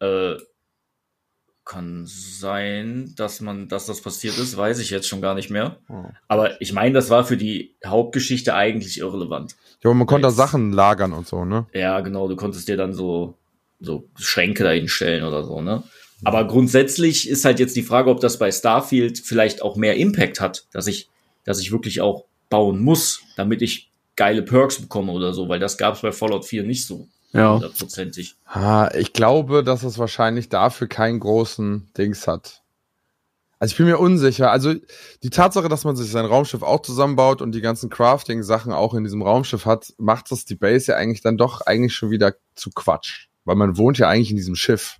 Äh, 0.00 0.36
kann 1.64 2.02
sein, 2.06 3.12
dass 3.16 3.40
man, 3.40 3.68
dass 3.68 3.86
das 3.86 4.00
passiert 4.00 4.36
ist, 4.36 4.56
weiß 4.56 4.80
ich 4.80 4.90
jetzt 4.90 5.06
schon 5.08 5.20
gar 5.20 5.34
nicht 5.34 5.48
mehr. 5.48 5.76
Oh. 5.88 6.04
Aber 6.26 6.60
ich 6.60 6.72
meine, 6.72 6.92
das 6.92 7.08
war 7.08 7.24
für 7.24 7.36
die 7.36 7.76
Hauptgeschichte 7.86 8.54
eigentlich 8.54 8.98
irrelevant. 8.98 9.52
Ja, 9.82 9.90
aber 9.90 9.94
man 9.94 10.08
konnte 10.08 10.26
da 10.26 10.30
Sachen 10.32 10.72
lagern 10.72 11.12
und 11.12 11.28
so, 11.28 11.44
ne? 11.44 11.66
Ja, 11.72 12.00
genau, 12.00 12.26
du 12.28 12.34
konntest 12.34 12.66
dir 12.66 12.76
dann 12.76 12.92
so, 12.92 13.38
so 13.78 14.08
Schränke 14.16 14.64
dahin 14.64 14.88
stellen 14.88 15.24
oder 15.24 15.44
so, 15.44 15.60
ne? 15.60 15.84
Aber 16.24 16.46
grundsätzlich 16.46 17.28
ist 17.28 17.44
halt 17.44 17.58
jetzt 17.58 17.76
die 17.76 17.82
Frage, 17.82 18.10
ob 18.10 18.20
das 18.20 18.38
bei 18.38 18.50
Starfield 18.52 19.18
vielleicht 19.18 19.62
auch 19.62 19.76
mehr 19.76 19.96
Impact 19.96 20.40
hat, 20.40 20.66
dass 20.72 20.86
ich, 20.86 21.08
dass 21.44 21.60
ich 21.60 21.72
wirklich 21.72 22.00
auch 22.00 22.24
bauen 22.48 22.80
muss, 22.82 23.22
damit 23.36 23.62
ich 23.62 23.90
geile 24.16 24.42
Perks 24.42 24.80
bekomme 24.80 25.12
oder 25.12 25.32
so, 25.32 25.48
weil 25.48 25.58
das 25.58 25.78
gab 25.78 25.94
es 25.94 26.02
bei 26.02 26.12
Fallout 26.12 26.44
4 26.44 26.64
nicht 26.64 26.86
so 26.86 27.08
Ja. 27.32 27.54
hundertprozentig. 27.54 28.36
Ah, 28.46 28.90
ich 28.94 29.12
glaube, 29.12 29.64
dass 29.64 29.82
es 29.82 29.98
wahrscheinlich 29.98 30.48
dafür 30.48 30.86
keinen 30.86 31.18
großen 31.18 31.88
Dings 31.96 32.26
hat. 32.28 32.62
Also 33.58 33.72
ich 33.72 33.76
bin 33.78 33.86
mir 33.86 33.98
unsicher. 33.98 34.50
Also 34.50 34.74
die 35.22 35.30
Tatsache, 35.30 35.68
dass 35.68 35.84
man 35.84 35.94
sich 35.94 36.10
sein 36.10 36.24
Raumschiff 36.26 36.62
auch 36.62 36.82
zusammenbaut 36.82 37.40
und 37.40 37.52
die 37.52 37.60
ganzen 37.60 37.90
Crafting-Sachen 37.90 38.72
auch 38.72 38.92
in 38.92 39.04
diesem 39.04 39.22
Raumschiff 39.22 39.66
hat, 39.66 39.94
macht 39.98 40.32
das 40.32 40.44
die 40.44 40.56
Base 40.56 40.90
ja 40.90 40.98
eigentlich 40.98 41.20
dann 41.20 41.36
doch 41.36 41.60
eigentlich 41.60 41.94
schon 41.94 42.10
wieder 42.10 42.34
zu 42.56 42.70
Quatsch. 42.70 43.28
Weil 43.44 43.54
man 43.56 43.76
wohnt 43.76 43.98
ja 43.98 44.08
eigentlich 44.08 44.30
in 44.30 44.36
diesem 44.36 44.56
Schiff. 44.56 44.96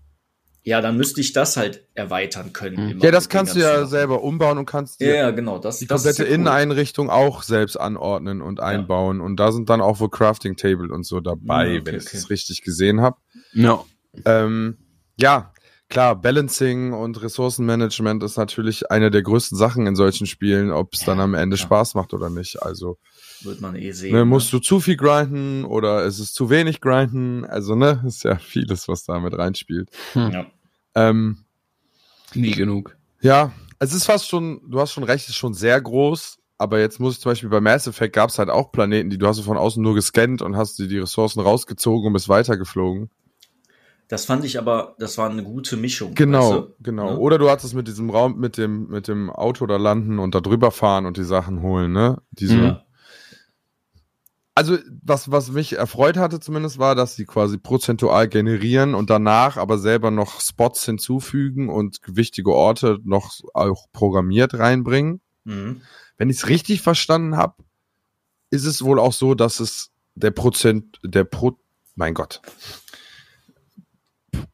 Ja, 0.64 0.80
dann 0.80 0.96
müsste 0.96 1.20
ich 1.20 1.32
das 1.32 1.56
halt 1.56 1.88
erweitern 1.94 2.52
können. 2.52 2.84
Mhm. 2.84 2.90
immer 2.92 3.04
Ja, 3.04 3.10
das 3.10 3.28
kannst 3.28 3.56
du 3.56 3.58
ja 3.58 3.78
Sachen. 3.78 3.88
selber 3.88 4.22
umbauen 4.22 4.58
und 4.58 4.66
kannst 4.66 5.00
Ja, 5.00 5.06
dir 5.08 5.16
ja, 5.16 5.30
genau. 5.32 5.58
Das, 5.58 5.78
die 5.80 5.86
das 5.88 6.02
komplette 6.04 6.22
ja 6.22 6.28
cool. 6.28 6.34
Inneneinrichtung 6.36 7.10
auch 7.10 7.42
selbst 7.42 7.76
anordnen 7.76 8.40
und 8.42 8.60
einbauen. 8.60 9.20
Und 9.20 9.36
da 9.38 9.50
sind 9.50 9.68
dann 9.70 9.80
auch 9.80 9.98
wohl 9.98 10.08
Crafting 10.10 10.56
Table 10.56 10.92
und 10.92 11.04
so 11.04 11.18
dabei, 11.20 11.66
Ja, 11.66 11.72
okay, 11.80 11.86
wenn 11.86 11.94
ich 11.96 12.06
okay. 12.06 12.16
es 12.16 12.30
richtig 12.30 12.62
gesehen 12.62 13.00
habe. 13.00 13.16
Ja. 13.54 13.84
Ähm, 14.24 14.76
ja, 15.18 15.52
klar, 15.88 16.14
Balancing 16.20 16.92
und 16.92 17.20
Ressourcenmanagement 17.20 18.22
ist 18.22 18.36
natürlich 18.36 18.88
eine 18.90 19.10
der 19.10 19.22
größten 19.22 19.58
Sachen 19.58 19.86
in 19.88 19.96
solchen 19.96 20.26
Spielen, 20.28 20.70
ob 20.70 20.94
es 20.94 21.00
Ja, 21.00 21.06
dann 21.06 21.20
am 21.20 21.34
Ende. 21.34 21.56
Spaß 21.56 21.94
macht 21.94 22.14
oder 22.14 22.30
nicht. 22.30 22.62
Also 22.62 22.98
Wird 23.44 23.60
man 23.60 23.76
eh 23.76 23.92
sehen. 23.92 24.14
ne, 24.14 24.24
musst 24.24 24.52
du 24.52 24.58
zu 24.58 24.80
viel 24.80 24.96
grinden 24.96 25.64
oder 25.64 26.04
ist 26.04 26.18
es 26.18 26.32
zu 26.32 26.50
wenig 26.50 26.80
grinden? 26.80 27.44
Also 27.44 27.74
ne, 27.74 28.02
ist 28.06 28.24
ja 28.24 28.36
vieles, 28.36 28.88
was 28.88 29.04
da 29.04 29.18
mit 29.20 29.36
reinspielt. 29.36 29.90
Ja. 30.14 30.46
Ähm, 30.94 31.44
Nie 32.34 32.52
genug. 32.52 32.96
Ja, 33.20 33.52
es 33.78 33.92
ist 33.92 34.04
fast 34.04 34.28
schon, 34.28 34.60
du 34.68 34.80
hast 34.80 34.92
schon 34.92 35.04
recht, 35.04 35.24
es 35.24 35.30
ist 35.30 35.36
schon 35.36 35.54
sehr 35.54 35.80
groß, 35.80 36.38
aber 36.58 36.80
jetzt 36.80 37.00
muss 37.00 37.14
ich 37.14 37.20
zum 37.20 37.30
Beispiel 37.32 37.48
bei 37.48 37.60
Mass 37.60 37.86
Effect 37.86 38.14
gab 38.14 38.30
es 38.30 38.38
halt 38.38 38.50
auch 38.50 38.72
Planeten, 38.72 39.10
die 39.10 39.18
du 39.18 39.26
hast 39.26 39.38
du 39.38 39.42
von 39.42 39.56
außen 39.56 39.82
nur 39.82 39.94
gescannt 39.94 40.42
und 40.42 40.56
hast 40.56 40.78
dir 40.78 40.88
die 40.88 40.98
Ressourcen 40.98 41.40
rausgezogen 41.40 42.06
und 42.06 42.12
bist 42.12 42.28
weitergeflogen. 42.28 43.10
Das 44.08 44.26
fand 44.26 44.44
ich 44.44 44.58
aber, 44.58 44.94
das 44.98 45.16
war 45.16 45.30
eine 45.30 45.42
gute 45.42 45.76
Mischung. 45.76 46.14
Genau, 46.14 46.50
weißt 46.50 46.52
du? 46.52 46.74
genau. 46.82 47.12
Ne? 47.12 47.18
Oder 47.18 47.38
du 47.38 47.48
hattest 47.48 47.74
mit 47.74 47.88
diesem 47.88 48.10
Raum, 48.10 48.38
mit 48.38 48.58
dem, 48.58 48.88
mit 48.88 49.08
dem 49.08 49.30
Auto 49.30 49.66
da 49.66 49.76
landen 49.76 50.18
und 50.18 50.34
da 50.34 50.40
drüber 50.40 50.70
fahren 50.70 51.06
und 51.06 51.16
die 51.16 51.24
Sachen 51.24 51.62
holen, 51.62 51.92
ne? 51.92 52.18
Diese. 52.30 52.56
Ja. 52.58 52.84
Also, 54.54 54.76
was, 55.02 55.30
was 55.30 55.50
mich 55.50 55.78
erfreut 55.78 56.18
hatte 56.18 56.38
zumindest 56.38 56.78
war, 56.78 56.94
dass 56.94 57.16
sie 57.16 57.24
quasi 57.24 57.56
prozentual 57.56 58.28
generieren 58.28 58.94
und 58.94 59.08
danach 59.08 59.56
aber 59.56 59.78
selber 59.78 60.10
noch 60.10 60.40
Spots 60.40 60.84
hinzufügen 60.84 61.70
und 61.70 62.00
wichtige 62.06 62.52
Orte 62.52 62.98
noch 63.04 63.40
auch 63.54 63.86
programmiert 63.92 64.54
reinbringen. 64.54 65.20
Mhm. 65.44 65.80
wenn 66.18 66.30
ich 66.30 66.36
es 66.36 66.48
richtig 66.48 66.82
verstanden 66.82 67.36
habe, 67.36 67.64
ist 68.50 68.64
es 68.64 68.84
wohl 68.84 69.00
auch 69.00 69.12
so, 69.12 69.34
dass 69.34 69.58
es 69.58 69.90
der 70.14 70.30
Prozent, 70.30 71.00
der 71.02 71.24
Pro, 71.24 71.58
mein 71.96 72.14
Gott. 72.14 72.40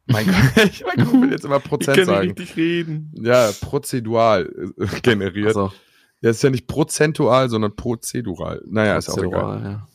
Mein 0.07 0.27
Gott, 0.27 0.65
ich 0.65 0.85
mein 0.87 1.05
Gott, 1.05 1.21
will 1.21 1.31
jetzt 1.31 1.45
immer 1.45 1.61
Prozent 1.61 2.07
sagen. 2.07 2.35
reden. 2.57 3.13
Ja, 3.21 3.51
prozedural 3.61 4.51
äh, 4.79 5.01
generiert. 5.03 5.49
Also, 5.49 5.73
Ja, 6.21 6.31
ist 6.31 6.43
ja 6.43 6.51
nicht 6.51 6.67
prozentual, 6.67 7.49
sondern 7.49 7.77
prozedural. 7.77 8.63
Naja, 8.67 8.97
ist 8.97 9.09
auch 9.09 9.19
egal. 9.23 9.87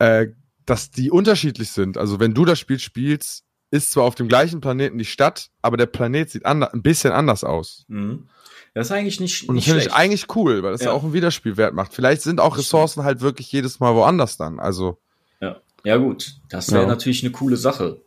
Ja. 0.00 0.20
Äh, 0.20 0.32
dass 0.66 0.90
die 0.90 1.10
unterschiedlich 1.10 1.70
sind. 1.70 1.98
Also 1.98 2.20
wenn 2.20 2.34
du 2.34 2.44
das 2.44 2.58
Spiel 2.58 2.78
spielst, 2.78 3.44
ist 3.70 3.92
zwar 3.92 4.04
auf 4.04 4.14
dem 4.14 4.28
gleichen 4.28 4.60
Planeten 4.60 4.98
die 4.98 5.04
Stadt, 5.04 5.48
aber 5.62 5.76
der 5.76 5.86
Planet 5.86 6.30
sieht 6.30 6.44
ein 6.44 6.66
bisschen 6.82 7.12
anders 7.12 7.44
aus. 7.44 7.84
Mhm. 7.88 8.28
Das 8.74 8.86
ist 8.86 8.92
eigentlich 8.92 9.18
nicht, 9.18 9.48
Und 9.48 9.56
das 9.56 9.64
finde 9.64 9.80
ich 9.80 9.92
eigentlich 9.92 10.26
cool, 10.36 10.62
weil 10.62 10.72
das 10.72 10.82
ja. 10.82 10.88
Ja. 10.88 10.92
auch 10.92 11.02
einen 11.02 11.12
Wiederspielwert 11.12 11.74
macht. 11.74 11.92
Vielleicht 11.92 12.22
sind 12.22 12.40
auch 12.40 12.56
Ressourcen 12.56 13.02
halt 13.02 13.20
wirklich 13.20 13.50
jedes 13.50 13.80
Mal 13.80 13.94
woanders 13.94 14.36
dann. 14.36 14.60
Also, 14.60 14.98
Ja, 15.40 15.56
ja 15.82 15.96
gut, 15.96 16.36
das 16.50 16.70
wäre 16.70 16.82
Ja. 16.82 16.88
natürlich 16.88 17.24
eine 17.24 17.32
coole 17.32 17.56
Sache. 17.56 18.00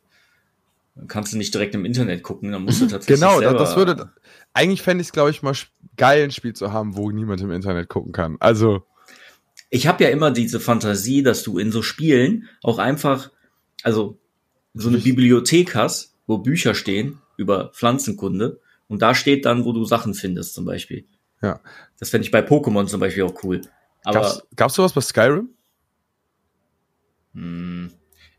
Dann 0.95 1.07
kannst 1.07 1.33
du 1.33 1.37
nicht 1.37 1.53
direkt 1.53 1.75
im 1.75 1.85
Internet 1.85 2.23
gucken, 2.23 2.51
dann 2.51 2.63
musst 2.63 2.79
du 2.81 2.85
tatsächlich 2.87 3.19
genau, 3.19 3.39
selber, 3.39 3.57
das, 3.57 3.69
das 3.69 3.77
würde. 3.77 4.13
Eigentlich 4.53 4.83
fände 4.83 5.01
ich 5.01 5.07
es, 5.07 5.11
glaube 5.11 5.31
ich, 5.31 5.41
mal 5.41 5.55
sch- 5.93 5.97
geil, 5.97 6.23
ein 6.23 6.31
Spiel 6.31 6.53
zu 6.53 6.71
haben, 6.73 6.95
wo 6.97 7.11
niemand 7.11 7.41
im 7.41 7.51
Internet 7.51 7.89
gucken 7.89 8.11
kann. 8.11 8.37
Also, 8.39 8.83
Ich 9.69 9.87
habe 9.87 10.03
ja 10.03 10.09
immer 10.09 10.31
diese 10.31 10.59
Fantasie, 10.59 11.23
dass 11.23 11.43
du 11.43 11.57
in 11.57 11.71
so 11.71 11.81
Spielen 11.81 12.47
auch 12.61 12.77
einfach, 12.79 13.31
also 13.83 14.19
so 14.73 14.89
eine 14.89 14.97
Bibliothek 14.99 15.75
hast, 15.75 16.15
wo 16.27 16.37
Bücher 16.39 16.73
stehen 16.75 17.19
über 17.37 17.69
Pflanzenkunde 17.73 18.59
und 18.87 19.01
da 19.01 19.13
steht 19.15 19.45
dann, 19.45 19.65
wo 19.65 19.71
du 19.73 19.85
Sachen 19.85 20.13
findest 20.13 20.53
zum 20.53 20.65
Beispiel. 20.65 21.05
Ja. 21.41 21.59
Das 21.99 22.09
fände 22.09 22.25
ich 22.25 22.31
bei 22.31 22.39
Pokémon 22.45 22.85
zum 22.87 22.99
Beispiel 22.99 23.23
auch 23.23 23.43
cool. 23.43 23.61
Aber 24.03 24.21
gab's, 24.21 24.43
gab's 24.55 24.73
sowas 24.75 24.93
bei 24.93 25.01
Skyrim? 25.01 25.49
mh, 27.33 27.89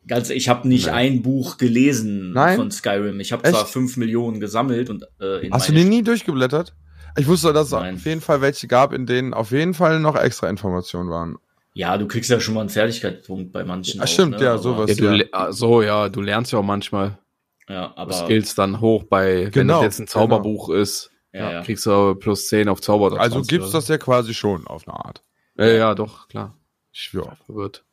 ganz, 0.06 0.30
ich 0.30 0.48
habe 0.48 0.68
nicht 0.68 0.86
Nein. 0.86 0.94
ein 1.14 1.22
Buch 1.22 1.56
gelesen 1.58 2.32
Nein? 2.32 2.56
von 2.56 2.70
Skyrim. 2.70 3.20
Ich 3.20 3.32
habe 3.32 3.48
zwar 3.48 3.66
fünf 3.66 3.96
Millionen 3.96 4.40
gesammelt 4.40 4.90
und 4.90 5.04
äh, 5.20 5.46
in 5.46 5.52
Hast 5.52 5.68
du 5.68 5.72
die 5.72 5.84
nie 5.84 6.02
durchgeblättert? 6.02 6.74
Ich 7.16 7.26
wusste, 7.26 7.52
dass 7.52 7.66
es 7.66 7.72
Nein. 7.72 7.94
auf 7.96 8.04
jeden 8.04 8.20
Fall 8.20 8.40
welche 8.40 8.66
gab, 8.66 8.92
in 8.92 9.06
denen 9.06 9.34
auf 9.34 9.50
jeden 9.52 9.74
Fall 9.74 10.00
noch 10.00 10.16
extra 10.16 10.48
Informationen 10.48 11.10
waren. 11.10 11.36
Ja, 11.72 11.96
du 11.98 12.06
kriegst 12.06 12.30
ja 12.30 12.40
schon 12.40 12.54
mal 12.54 12.60
einen 12.60 12.70
Fertigkeitspunkt 12.70 13.52
bei 13.52 13.64
manchen. 13.64 14.00
Ah, 14.00 14.04
auch, 14.04 14.08
stimmt, 14.08 14.38
ne? 14.38 14.44
ja, 14.44 14.52
Aber- 14.54 14.62
sowas. 14.62 14.90
Ja, 14.90 15.10
du, 15.10 15.16
Ja. 15.18 15.24
ah, 15.32 15.52
so, 15.52 15.82
ja, 15.82 16.08
du 16.08 16.20
lernst 16.20 16.52
ja 16.52 16.58
auch 16.58 16.64
manchmal 16.64 17.18
Ja, 17.68 17.92
aber 17.96 18.12
Skills 18.12 18.54
dann 18.54 18.80
hoch 18.80 19.04
bei, 19.04 19.44
wenn 19.46 19.50
Genau, 19.50 19.74
das 19.76 19.84
jetzt 19.84 19.98
ein 20.00 20.06
Zauberbuch 20.06 20.68
ist, 20.70 21.10
ja, 21.32 21.50
ja. 21.52 21.62
kriegst 21.62 21.86
du 21.86 22.14
plus 22.14 22.48
10 22.48 22.68
auf 22.68 22.80
Zauber. 22.80 23.18
Also 23.18 23.42
gibt's 23.42 23.70
das 23.70 23.88
ja 23.88 23.98
quasi 23.98 24.34
schon 24.34 24.66
auf 24.66 24.86
eine 24.86 24.96
Art. 25.04 25.22
Ja, 25.56 25.66
ja, 25.66 25.94
doch, 25.94 26.28
klar. 26.28 26.56
Ich 26.92 27.00
schwöre. 27.00 27.36
Verwirrt. 27.46 27.84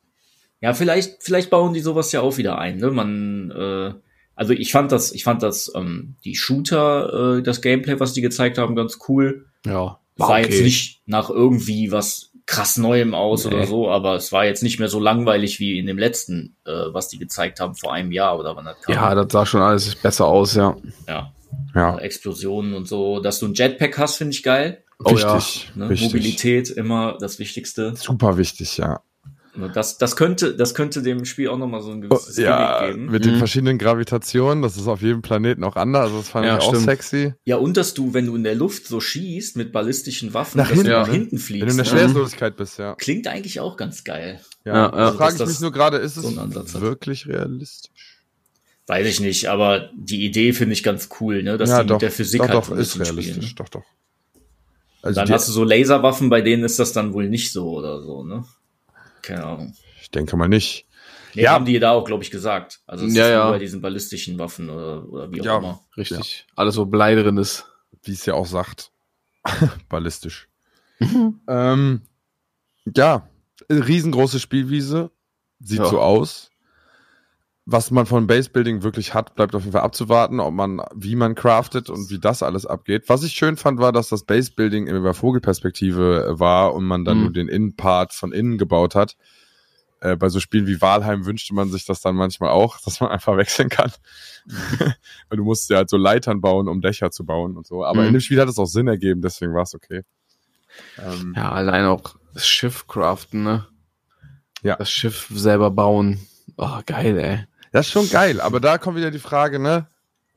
Ja, 0.60 0.74
vielleicht, 0.74 1.22
vielleicht 1.24 1.50
bauen 1.50 1.72
die 1.74 1.80
sowas 1.80 2.12
ja 2.12 2.20
auch 2.20 2.36
wieder 2.36 2.58
ein. 2.58 2.76
Ne? 2.76 2.90
Man, 2.92 3.50
äh, 3.50 3.94
also 4.42 4.54
ich 4.54 4.72
fand 4.72 4.90
das, 4.90 5.12
ich 5.12 5.22
fand 5.22 5.44
das, 5.44 5.70
ähm, 5.76 6.16
die 6.24 6.34
Shooter, 6.34 7.36
äh, 7.38 7.42
das 7.44 7.62
Gameplay, 7.62 8.00
was 8.00 8.12
die 8.12 8.22
gezeigt 8.22 8.58
haben, 8.58 8.74
ganz 8.74 8.98
cool. 9.08 9.46
Ja. 9.64 10.00
Sah 10.16 10.38
jetzt 10.38 10.60
nicht 10.60 11.00
nach 11.06 11.30
irgendwie 11.30 11.92
was 11.92 12.32
krass 12.44 12.76
Neuem 12.76 13.14
aus 13.14 13.44
Nee. 13.44 13.54
oder 13.54 13.66
so, 13.68 13.88
aber 13.88 14.16
es 14.16 14.32
war 14.32 14.44
jetzt 14.44 14.64
nicht 14.64 14.80
mehr 14.80 14.88
so 14.88 14.98
langweilig 14.98 15.60
wie 15.60 15.78
in 15.78 15.86
dem 15.86 15.96
letzten, 15.96 16.56
äh, 16.64 16.72
was 16.72 17.06
die 17.06 17.18
gezeigt 17.18 17.60
haben 17.60 17.76
vor 17.76 17.92
einem 17.92 18.10
Jahr 18.10 18.36
oder 18.36 18.56
wann 18.56 18.64
das 18.64 18.80
kam. 18.80 18.96
Ja, 18.96 19.14
das 19.14 19.30
sah 19.30 19.46
schon 19.46 19.62
alles 19.62 19.94
besser 19.94 20.26
aus, 20.26 20.56
ja. 20.56 20.76
ja. 21.06 21.32
Ja, 21.72 21.98
Explosionen 21.98 22.74
und 22.74 22.88
so. 22.88 23.20
Dass 23.20 23.38
du 23.38 23.46
ein 23.46 23.54
Jetpack 23.54 23.96
hast, 23.96 24.16
finde 24.16 24.32
ich 24.32 24.42
geil. 24.42 24.82
Oh 25.04 25.16
ja, 25.16 25.36
wichtig. 25.36 25.70
Ne? 25.76 25.88
Wichtig. 25.88 26.08
Mobilität 26.08 26.68
immer 26.70 27.16
das 27.20 27.38
Wichtigste. 27.38 27.94
Super 27.94 28.36
wichtig, 28.38 28.76
ja. 28.78 29.02
Das, 29.74 29.98
das 29.98 30.16
könnte, 30.16 30.56
das 30.56 30.74
könnte 30.74 31.02
dem 31.02 31.26
Spiel 31.26 31.48
auch 31.48 31.58
nochmal 31.58 31.82
so 31.82 31.90
ein 31.90 31.98
Oh, 32.06 32.08
gewisses 32.08 32.38
ja, 32.38 32.80
Gimmick 32.86 32.94
geben. 32.96 33.12
mit 33.12 33.24
den 33.26 33.34
Mhm. 33.34 33.38
verschiedenen 33.38 33.76
Gravitationen, 33.78 34.62
das 34.62 34.78
ist 34.78 34.86
auf 34.86 35.02
jedem 35.02 35.20
Planeten 35.20 35.62
auch 35.62 35.76
anders. 35.76 36.04
Also 36.04 36.18
das 36.18 36.28
fand 36.30 36.46
Ja, 36.46 36.56
ich 36.56 36.62
auch 36.62 36.68
stimmt. 36.70 36.84
sexy. 36.86 37.34
Ja, 37.44 37.56
und 37.56 37.76
dass 37.76 37.92
du, 37.92 38.14
wenn 38.14 38.24
du 38.26 38.34
in 38.34 38.44
der 38.44 38.54
Luft 38.54 38.86
so 38.86 38.98
schießt 38.98 39.56
mit 39.58 39.70
ballistischen 39.70 40.32
Waffen, 40.32 40.56
Nach 40.56 40.68
dass 40.68 40.74
hinten, 40.76 40.90
du 40.90 40.96
nach 40.98 41.06
ja. 41.06 41.12
hinten 41.12 41.32
Wenn 41.32 41.38
fliegst. 41.38 41.66
du 41.68 41.70
in 41.70 41.76
der 41.76 41.84
ne? 41.84 41.90
Schwerelosigkeit 41.90 42.56
bist, 42.56 42.78
ja. 42.78 42.94
Klingt 42.94 43.26
eigentlich 43.26 43.60
auch 43.60 43.76
ganz 43.76 44.04
geil. 44.04 44.40
Ja, 44.64 44.72
Ja, 44.74 44.82
ja. 44.84 44.88
da 44.90 44.96
Also, 45.06 45.18
frage 45.18 45.34
ich 45.42 45.46
mich 45.46 45.60
nur 45.60 45.72
gerade, 45.72 45.96
ist 45.98 46.16
es 46.16 46.24
so 46.24 46.80
wirklich 46.80 47.26
realistisch? 47.26 48.22
Weiß 48.86 49.06
ich 49.06 49.20
nicht, 49.20 49.48
aber 49.50 49.90
die 49.94 50.24
Idee 50.24 50.54
finde 50.54 50.72
ich 50.72 50.82
ganz 50.82 51.10
cool, 51.20 51.42
ne? 51.42 51.58
Dass 51.58 51.68
ja, 51.68 51.84
die 51.84 51.92
mit 51.92 52.00
der 52.02 52.10
Physik 52.10 52.40
doch, 52.40 52.48
halt 52.48 52.56
doch, 52.56 52.64
so 52.64 52.72
ein 52.74 52.78
ist 52.80 52.98
bisschen 52.98 53.02
realistisch, 53.16 53.50
spielen. 53.50 53.56
doch, 53.56 53.68
doch. 53.68 53.84
Also 55.02 55.20
Dann 55.20 55.30
hast 55.30 55.46
du 55.48 55.52
so 55.52 55.62
Laserwaffen, 55.62 56.30
bei 56.30 56.40
denen 56.40 56.64
ist 56.64 56.78
das 56.78 56.92
dann 56.92 57.12
wohl 57.12 57.28
nicht 57.28 57.52
so 57.52 57.68
oder 57.70 58.00
so, 58.02 58.24
ne? 58.24 58.44
Keine 59.22 59.44
Ahnung. 59.44 59.74
ich 60.00 60.10
denke 60.10 60.36
mal 60.36 60.48
nicht. 60.48 60.86
Nee, 61.34 61.42
Ja. 61.44 61.52
haben 61.52 61.64
die 61.64 61.78
da 61.78 61.92
auch, 61.92 62.04
glaube 62.04 62.22
ich, 62.24 62.30
gesagt. 62.30 62.80
Also 62.86 63.06
es 63.06 63.14
Ja, 63.14 63.24
ist 63.24 63.30
ja. 63.30 63.42
nur 63.44 63.52
bei 63.52 63.58
diesen 63.58 63.80
ballistischen 63.80 64.38
Waffen 64.38 64.68
oder, 64.68 65.08
oder 65.08 65.32
wie 65.32 65.40
auch 65.40 65.44
Ja. 65.44 65.58
immer. 65.58 65.80
Richtig. 65.96 66.46
Alles, 66.56 66.76
wo 66.76 66.84
Blei 66.84 67.14
drin 67.14 67.38
ist. 67.38 67.64
wie 68.04 68.12
es 68.12 68.26
ja 68.26 68.34
auch 68.34 68.46
sagt, 68.46 68.90
ballistisch. 69.88 70.48
ähm, 71.48 72.02
ja, 72.96 73.28
riesengroße 73.70 74.40
Spielwiese, 74.40 75.10
sieht 75.60 75.78
Ja. 75.78 75.84
so 75.86 76.00
aus. 76.00 76.50
Was 77.64 77.92
man 77.92 78.06
von 78.06 78.26
Basebuilding 78.26 78.82
wirklich 78.82 79.14
hat, 79.14 79.36
bleibt 79.36 79.54
auf 79.54 79.62
jeden 79.62 79.72
Fall 79.72 79.82
abzuwarten, 79.82 80.40
ob 80.40 80.52
man, 80.52 80.82
wie 80.96 81.14
man 81.14 81.36
craftet 81.36 81.90
und 81.90 82.10
wie 82.10 82.18
das 82.18 82.42
alles 82.42 82.66
abgeht. 82.66 83.04
Was 83.08 83.22
ich 83.22 83.34
schön 83.34 83.56
fand, 83.56 83.78
war, 83.78 83.92
dass 83.92 84.08
das 84.08 84.24
Basebuilding 84.24 84.88
über 84.88 85.14
Vogelperspektive 85.14 86.26
äh, 86.34 86.40
war 86.40 86.74
und 86.74 86.84
man 86.84 87.04
dann 87.04 87.18
Mhm. 87.18 87.22
nur 87.22 87.32
den 87.32 87.48
Innenpart 87.48 88.12
von 88.14 88.32
innen 88.32 88.58
gebaut 88.58 88.96
hat. 88.96 89.16
Äh, 90.00 90.16
bei 90.16 90.28
so 90.28 90.40
Spielen 90.40 90.66
wie 90.66 90.80
Walheim 90.80 91.24
wünschte 91.24 91.54
man 91.54 91.70
sich 91.70 91.84
das 91.84 92.00
dann 92.00 92.16
manchmal 92.16 92.50
auch, 92.50 92.80
dass 92.84 93.00
man 93.00 93.10
einfach 93.10 93.36
wechseln 93.36 93.68
kann. 93.68 93.92
Weil 95.28 95.36
du 95.36 95.44
musst 95.44 95.70
ja 95.70 95.76
halt 95.76 95.88
so 95.90 95.96
Leitern 95.96 96.40
bauen, 96.40 96.66
um 96.68 96.80
Dächer 96.80 97.12
zu 97.12 97.24
bauen 97.24 97.56
und 97.56 97.64
so. 97.68 97.84
Aber 97.84 98.00
Mhm. 98.02 98.08
in 98.08 98.12
dem 98.14 98.20
Spiel 98.22 98.40
hat 98.40 98.48
es 98.48 98.58
auch 98.58 98.66
Sinn 98.66 98.88
ergeben, 98.88 99.22
deswegen 99.22 99.54
war 99.54 99.62
es 99.62 99.74
okay. 99.76 100.02
Ähm, 100.98 101.32
Ja, 101.36 101.52
allein 101.52 101.84
auch 101.84 102.16
das 102.34 102.48
Schiff 102.48 102.88
craften, 102.88 103.44
ne? 103.44 103.68
Ja. 104.64 104.74
Das 104.74 104.90
Schiff 104.90 105.28
selber 105.32 105.70
bauen. 105.70 106.26
Oh, 106.56 106.80
geil, 106.86 107.18
ey. 107.18 107.44
Das 107.72 107.86
ist 107.86 107.92
schon 107.92 108.08
geil, 108.10 108.40
aber 108.40 108.60
da 108.60 108.78
kommt 108.78 108.96
wieder 108.96 109.10
die 109.10 109.18
Frage, 109.18 109.58
ne? 109.58 109.86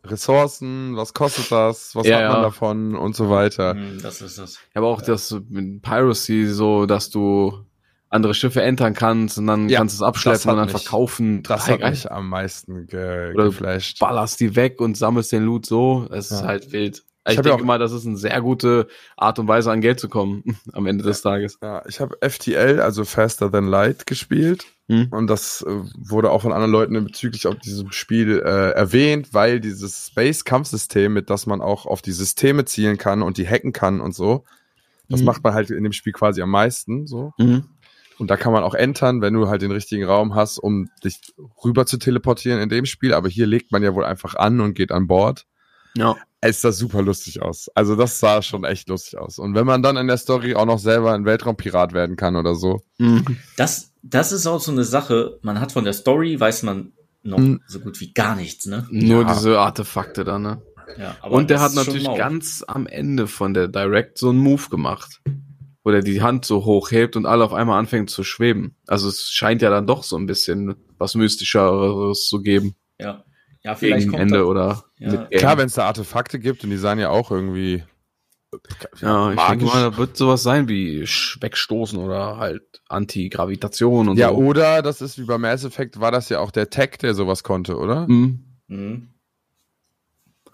Ressourcen, 0.03 0.95
was 0.95 1.13
kostet 1.13 1.51
das, 1.51 1.95
was 1.95 2.05
Ja, 2.07 2.17
hat 2.19 2.27
man 2.29 2.37
ja. 2.37 2.41
davon 2.43 2.95
und 2.95 3.15
so 3.15 3.29
weiter. 3.29 3.71
Hm, 3.73 3.99
das 4.01 4.21
ist 4.21 4.37
das. 4.37 4.59
Aber 4.73 4.87
auch 4.87 5.01
das 5.01 5.35
mit 5.49 5.81
Piracy, 5.81 6.45
so, 6.47 6.85
dass 6.85 7.09
du 7.09 7.65
andere 8.09 8.33
Schiffe 8.35 8.61
entern 8.61 8.93
kannst 8.93 9.37
und 9.39 9.47
dann 9.47 9.67
Ja, 9.67 9.79
kannst 9.79 9.95
du 9.95 10.03
es 10.03 10.07
abschleppen 10.07 10.51
und 10.51 10.57
dann 10.57 10.71
mich- 10.71 10.81
verkaufen. 10.81 11.41
Das 11.43 11.67
hat 11.67 11.79
mich 11.81 12.09
am 12.11 12.29
meisten 12.29 12.85
ge 12.87 13.33
Oder 13.33 13.45
geflasht. 13.45 13.99
ballerst 13.99 14.39
die 14.39 14.55
weg 14.55 14.79
und 14.79 14.95
sammelst 14.95 15.31
den 15.31 15.43
Loot 15.43 15.65
so. 15.65 16.07
Es 16.11 16.29
ist 16.31 16.43
halt 16.43 16.71
wild. 16.71 17.03
Ich 17.27 17.33
Ich 17.33 17.37
hab 17.39 17.45
ja 17.45 17.51
denke 17.51 17.63
auch- 17.63 17.67
mal, 17.67 17.79
das 17.79 17.91
ist 17.91 18.05
eine 18.05 18.17
sehr 18.17 18.39
gute 18.41 18.87
Art 19.17 19.39
und 19.39 19.47
Weise, 19.47 19.71
an 19.71 19.81
Geld 19.81 19.99
zu 19.99 20.09
kommen 20.09 20.43
am 20.73 20.85
Ende 20.85 21.03
des 21.03 21.21
Tages. 21.21 21.57
Ja, 21.61 21.83
ich 21.87 21.99
habe 21.99 22.17
FTL, 22.21 22.79
also 22.79 23.03
Faster 23.05 23.51
Than 23.51 23.67
Light, 23.67 24.05
gespielt. 24.05 24.65
Hm. 24.87 25.07
Und 25.09 25.27
das 25.27 25.63
äh, 25.67 25.71
wurde 25.97 26.29
auch 26.29 26.43
von 26.43 26.53
anderen 26.53 26.71
Leuten 26.71 27.03
bezüglich 27.03 27.47
auf 27.47 27.55
diesem 27.55 27.91
Spiel 27.91 28.39
äh, 28.45 28.69
erwähnt, 28.71 29.33
weil 29.33 29.59
dieses 29.59 30.07
Space-Kampfsystem, 30.07 31.11
mit 31.11 31.31
das 31.31 31.47
man 31.47 31.61
auch 31.61 31.87
auf 31.87 32.03
die 32.03 32.11
Systeme 32.11 32.65
zielen 32.65 32.97
kann 32.99 33.23
und 33.23 33.37
die 33.37 33.47
hacken 33.47 33.73
kann 33.73 33.99
und 34.01 34.13
so, 34.13 34.43
das 35.09 35.21
Mhm. 35.21 35.25
macht 35.25 35.43
man 35.43 35.53
halt 35.55 35.71
in 35.71 35.83
dem 35.83 35.93
Spiel 35.93 36.13
quasi 36.13 36.41
am 36.43 36.51
meisten. 36.51 37.07
so. 37.07 37.33
Mhm. 37.39 37.65
Und 38.17 38.29
da 38.31 38.37
kann 38.37 38.53
man 38.53 38.63
auch 38.63 38.75
entern, 38.75 39.21
wenn 39.21 39.33
du 39.33 39.49
halt 39.49 39.61
den 39.61 39.71
richtigen 39.71 40.05
Raum 40.05 40.35
hast, 40.35 40.57
um 40.57 40.87
dich 41.03 41.19
rüber 41.65 41.85
zu 41.85 41.97
teleportieren 41.97 42.61
in 42.61 42.69
dem 42.69 42.85
Spiel. 42.85 43.13
Aber 43.13 43.27
hier 43.27 43.45
legt 43.47 43.71
man 43.71 43.83
ja 43.83 43.93
wohl 43.93 44.05
einfach 44.05 44.35
an 44.35 44.61
und 44.61 44.73
geht 44.75 44.91
an 44.91 45.07
Bord. 45.07 45.45
Ja. 45.97 46.15
Es 46.47 46.61
sah 46.61 46.71
super 46.71 47.01
lustig 47.01 47.41
aus. 47.41 47.69
Also 47.75 47.95
das 47.95 48.19
sah 48.19 48.41
schon 48.41 48.63
echt 48.65 48.87
lustig 48.89 49.17
aus. 49.19 49.39
Und 49.39 49.55
wenn 49.55 49.65
man 49.65 49.81
dann 49.81 49.97
in 49.97 50.07
der 50.07 50.17
Story 50.17 50.55
auch 50.55 50.65
noch 50.65 50.79
selber 50.79 51.13
ein 51.13 51.25
Weltraumpirat 51.25 51.93
werden 51.93 52.15
kann 52.15 52.35
oder 52.35 52.55
so. 52.55 52.81
Mhm. 52.97 53.37
Das, 53.57 53.91
das 54.03 54.31
ist 54.31 54.45
auch 54.45 54.59
so 54.61 54.71
eine 54.71 54.83
Sache. 54.83 55.39
Man 55.41 55.59
hat 55.59 55.71
von 55.71 55.83
der 55.83 55.93
Story, 55.93 56.39
weiß 56.39 56.63
man 56.63 56.91
noch 57.23 57.39
Hm. 57.39 57.61
so 57.65 57.79
gut 57.79 57.99
wie 58.01 58.13
gar 58.13 58.35
nichts, 58.35 58.67
ne? 58.67 58.87
Nur 58.91 59.23
Ja. 59.23 59.33
diese 59.33 59.59
Artefakte 59.59 60.23
da, 60.23 60.37
ne? 60.37 60.61
Ja, 60.99 61.15
aber 61.21 61.33
Und 61.35 61.49
der 61.49 61.59
hat 61.59 61.73
natürlich 61.73 62.05
ganz 62.15 62.63
am 62.67 62.85
Ende 62.85 63.25
von 63.25 63.55
der 63.55 63.67
Direct 63.67 64.19
so 64.19 64.29
einen 64.29 64.37
Move 64.37 64.69
gemacht. 64.69 65.21
Wo 65.83 65.91
der 65.91 66.01
die 66.01 66.21
Hand 66.21 66.45
so 66.45 66.65
hoch 66.65 66.91
hebt 66.91 67.15
und 67.15 67.25
alle 67.25 67.43
auf 67.43 67.53
einmal 67.53 67.79
anfängt 67.79 68.09
zu 68.11 68.23
schweben. 68.23 68.75
Also 68.87 69.07
es 69.07 69.29
scheint 69.29 69.61
ja 69.63 69.69
dann 69.71 69.85
doch 69.87 70.03
so 70.03 70.15
ein 70.17 70.25
bisschen 70.27 70.75
was 70.97 71.15
Mystischeres 71.15 72.27
zu 72.27 72.41
geben. 72.41 72.75
Ja, 72.99 73.23
ja 73.63 73.75
vielleicht 73.75 74.01
Gegen 74.01 74.11
kommt 74.11 74.21
Ende 74.21 74.37
da, 74.39 74.43
oder 74.45 74.84
Ja. 74.97 75.25
Klar, 75.25 75.57
wenn 75.57 75.67
es 75.67 75.73
da 75.73 75.87
Artefakte 75.87 76.39
gibt 76.39 76.63
und 76.63 76.69
die 76.69 76.77
sahen 76.77 76.99
ja 76.99 77.09
auch 77.09 77.29
irgendwie 77.31 77.83
Ja, 79.01 79.33
ich 79.33 79.41
denke 79.41 79.65
mal, 79.65 79.91
da 79.91 79.97
wird 79.97 80.15
sowas 80.15 80.43
sein 80.43 80.69
wie 80.69 81.01
Wegstoßen 81.01 81.99
oder 81.99 82.37
halt 82.37 82.63
Anti-Gravitation 82.87 84.07
und 84.09 84.17
Ja, 84.17 84.29
so. 84.29 84.35
oder 84.35 84.81
das 84.81 85.01
ist 85.01 85.17
wie 85.19 85.25
bei 85.25 85.37
Mass 85.37 85.65
Effect, 85.65 85.99
war 85.99 86.11
das 86.11 86.29
ja 86.29 86.39
auch 86.39 86.51
der 86.51 86.69
Tech, 86.69 86.91
der 87.01 87.13
sowas 87.13 87.43
konnte, 87.43 87.77
oder? 87.77 88.07
Mhm. 88.07 88.39
Mhm. 88.67 89.09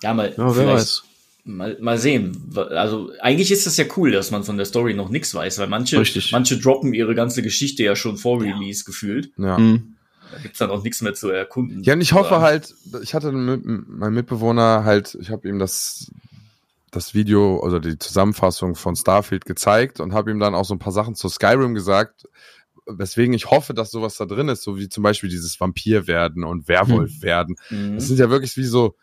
Ja, 0.01 0.13
mal, 0.13 0.33
Ja, 0.35 0.55
wer 0.55 0.67
weiß. 0.67 1.03
Mal, 1.43 1.77
mal 1.79 1.97
sehen. 1.97 2.51
Also 2.55 3.11
eigentlich 3.19 3.51
ist 3.51 3.65
das 3.65 3.75
ja 3.77 3.85
cool, 3.97 4.11
dass 4.11 4.29
man 4.29 4.43
von 4.43 4.57
der 4.57 4.65
Story 4.65 4.93
noch 4.93 5.09
nichts 5.09 5.33
weiß, 5.33 5.57
weil 5.59 5.67
manche, 5.67 5.99
Richtig. 5.99 6.31
manche 6.31 6.57
droppen 6.59 6.93
ihre 6.93 7.15
ganze 7.15 7.41
Geschichte 7.41 7.83
ja 7.83 7.95
schon 7.95 8.17
vor 8.17 8.41
Release 8.41 8.83
gefühlt. 8.83 9.31
Ja. 9.37 9.57
Mhm. 9.57 9.95
Da 10.31 10.37
gibt's 10.39 10.59
dann 10.59 10.69
auch 10.69 10.83
nichts 10.83 11.01
mehr 11.01 11.13
zu 11.13 11.29
erkunden. 11.29 11.83
Ja, 11.83 11.93
und 11.93 12.01
ich 12.01 12.13
hoffe 12.13 12.41
halt, 12.41 12.73
ich 13.01 13.13
hatte 13.13 13.31
mit, 13.31 13.61
mein 13.65 14.13
Mitbewohner 14.13 14.83
halt, 14.83 15.17
ich 15.19 15.29
habe 15.29 15.47
ihm 15.47 15.59
das, 15.59 16.11
das 16.91 17.13
Video, 17.13 17.59
also 17.61 17.79
die 17.79 17.97
Zusammenfassung 17.99 18.75
von 18.75 18.95
Starfield 18.95 19.45
gezeigt 19.45 19.99
und 19.99 20.13
habe 20.13 20.31
ihm 20.31 20.39
dann 20.39 20.55
auch 20.55 20.65
so 20.65 20.73
ein 20.73 20.79
paar 20.79 20.93
Sachen 20.93 21.15
zu 21.15 21.29
Skyrim 21.29 21.73
gesagt, 21.73 22.27
weswegen 22.85 23.33
ich 23.33 23.49
hoffe, 23.51 23.73
dass 23.73 23.91
sowas 23.91 24.17
da 24.17 24.25
drin 24.25 24.49
ist, 24.49 24.63
so 24.63 24.77
wie 24.77 24.89
zum 24.89 25.03
Beispiel 25.03 25.29
dieses 25.29 25.59
Vampir 25.59 26.07
werden 26.07 26.43
und 26.43 26.67
Werwolf 26.67 27.21
werden. 27.21 27.55
Mhm. 27.69 27.95
Das 27.95 28.07
sind 28.07 28.19
ja 28.19 28.29
wirklich 28.29 28.57
wie 28.57 28.65
so, 28.65 28.95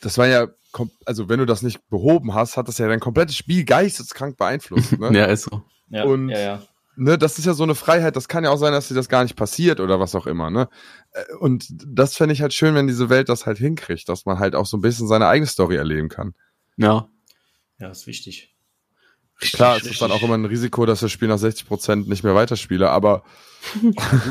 das 0.00 0.18
war 0.18 0.26
ja, 0.26 0.48
also 1.04 1.28
wenn 1.28 1.38
du 1.38 1.46
das 1.46 1.62
nicht 1.62 1.88
behoben 1.90 2.34
hast, 2.34 2.56
hat 2.56 2.66
das 2.68 2.78
ja 2.78 2.88
dein 2.88 3.00
komplettes 3.00 3.36
Spiel 3.36 3.64
geisteskrank 3.64 4.36
beeinflusst. 4.36 4.98
Ne? 4.98 5.10
Ja, 5.16 5.26
ist 5.26 5.44
so. 5.44 5.62
ja, 5.90 6.04
und- 6.04 6.30
ja, 6.30 6.38
ja. 6.38 6.62
Ne, 6.96 7.18
das 7.18 7.38
ist 7.38 7.44
ja 7.44 7.54
so 7.54 7.62
eine 7.62 7.74
Freiheit, 7.74 8.16
das 8.16 8.28
kann 8.28 8.44
ja 8.44 8.50
auch 8.50 8.56
sein, 8.58 8.72
dass 8.72 8.88
dir 8.88 8.94
das 8.94 9.08
gar 9.08 9.22
nicht 9.22 9.36
passiert 9.36 9.80
oder 9.80 10.00
was 10.00 10.14
auch 10.14 10.26
immer, 10.26 10.50
ne? 10.50 10.68
Äh, 11.12 11.24
Und 11.40 11.66
das 11.86 12.16
fände 12.16 12.32
ich 12.34 12.42
halt 12.42 12.54
schön, 12.54 12.74
wenn 12.74 12.86
diese 12.86 13.08
Welt 13.10 13.28
das 13.28 13.46
halt 13.46 13.58
hinkriegt, 13.58 14.08
dass 14.08 14.24
man 14.26 14.38
halt 14.38 14.54
auch 14.54 14.66
so 14.66 14.76
ein 14.76 14.82
bisschen 14.82 15.06
seine 15.08 15.26
eigene 15.28 15.46
Story 15.46 15.76
erleben 15.76 16.08
kann. 16.08 16.34
Ja. 16.76 17.08
Ja, 17.78 17.90
ist 17.90 18.06
wichtig. 18.06 18.54
Richtig, 19.40 19.56
Klar, 19.58 19.72
es 19.72 19.76
richtig. 19.82 19.92
ist 19.94 20.02
dann 20.02 20.12
auch 20.12 20.22
immer 20.22 20.34
ein 20.34 20.44
Risiko, 20.44 20.86
dass 20.86 21.00
das 21.00 21.10
Spiel 21.10 21.28
nach 21.28 21.38
60 21.38 21.66
Prozent 21.66 22.08
nicht 22.08 22.22
mehr 22.22 22.34
weiterspiele, 22.34 22.88
aber 22.90 23.24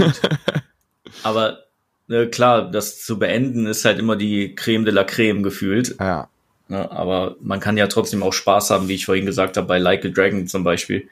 Aber 1.23 1.59
ne, 2.07 2.29
klar, 2.29 2.69
das 2.69 3.01
zu 3.03 3.19
beenden 3.19 3.65
ist 3.65 3.85
halt 3.85 3.99
immer 3.99 4.15
die 4.15 4.55
Creme 4.55 4.85
de 4.85 4.93
la 4.93 5.03
Creme 5.03 5.43
gefühlt. 5.43 5.95
ja, 5.99 6.29
Ne? 6.67 6.89
Aber 6.89 7.35
man 7.41 7.59
kann 7.59 7.75
ja 7.75 7.87
trotzdem 7.87 8.23
auch 8.23 8.31
Spaß 8.31 8.69
haben, 8.69 8.87
wie 8.87 8.95
ich 8.95 9.05
vorhin 9.05 9.25
gesagt 9.25 9.57
habe, 9.57 9.67
bei 9.67 9.77
Like 9.77 10.05
a 10.05 10.07
Dragon 10.07 10.47
zum 10.47 10.63
Beispiel. 10.63 11.09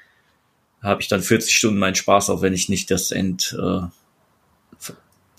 Habe 0.82 1.02
ich 1.02 1.08
dann 1.08 1.22
40 1.22 1.56
Stunden 1.56 1.80
meinen 1.80 1.96
Spaß, 1.96 2.30
auch 2.30 2.42
wenn 2.42 2.54
ich 2.54 2.70
nicht 2.70 2.90
das 2.92 3.12
End, 3.12 3.58
äh, 3.62 3.82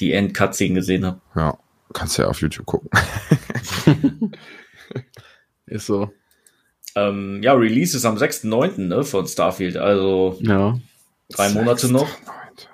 die 0.01 0.13
End-Cutscene 0.13 0.75
gesehen 0.75 1.05
habe. 1.07 1.21
ja, 1.35 1.59
kannst 1.93 2.19
ja 2.19 2.29
auf 2.29 2.41
YouTube 2.41 2.67
gucken. 2.67 2.91
Ist 5.67 5.87
so. 5.87 6.13
Ähm, 6.97 7.41
ja, 7.43 7.53
Release 7.53 7.97
ist 7.97 8.05
am 8.05 8.17
6.9. 8.17 8.81
Ne, 8.81 9.05
von 9.05 9.27
Starfield, 9.27 9.77
also 9.77 10.37
Ja. 10.41 10.79
drei 11.29 11.51
Monate 11.51 11.89
noch. 11.89 12.09
Neunte. 12.09 12.67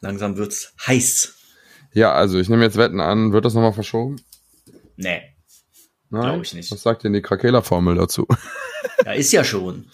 Langsam 0.00 0.36
wird's 0.36 0.72
heiß. 0.86 1.34
Ja, 1.92 2.12
also 2.12 2.38
ich 2.38 2.48
nehme 2.48 2.62
jetzt 2.62 2.76
Wetten 2.76 3.00
an, 3.00 3.32
wird 3.32 3.44
das 3.44 3.54
nochmal 3.54 3.72
verschoben? 3.72 4.20
Nee, 4.96 5.22
Nein? 6.10 6.22
Glaub 6.22 6.42
ich 6.42 6.54
nicht. 6.54 6.70
Was 6.70 6.82
sagt 6.82 7.02
denn 7.04 7.12
die 7.12 7.20
Krakela-Formel 7.22 7.96
dazu? 7.96 8.26
ja, 9.04 9.12
ist 9.12 9.32
ja 9.32 9.42
schon. 9.42 9.86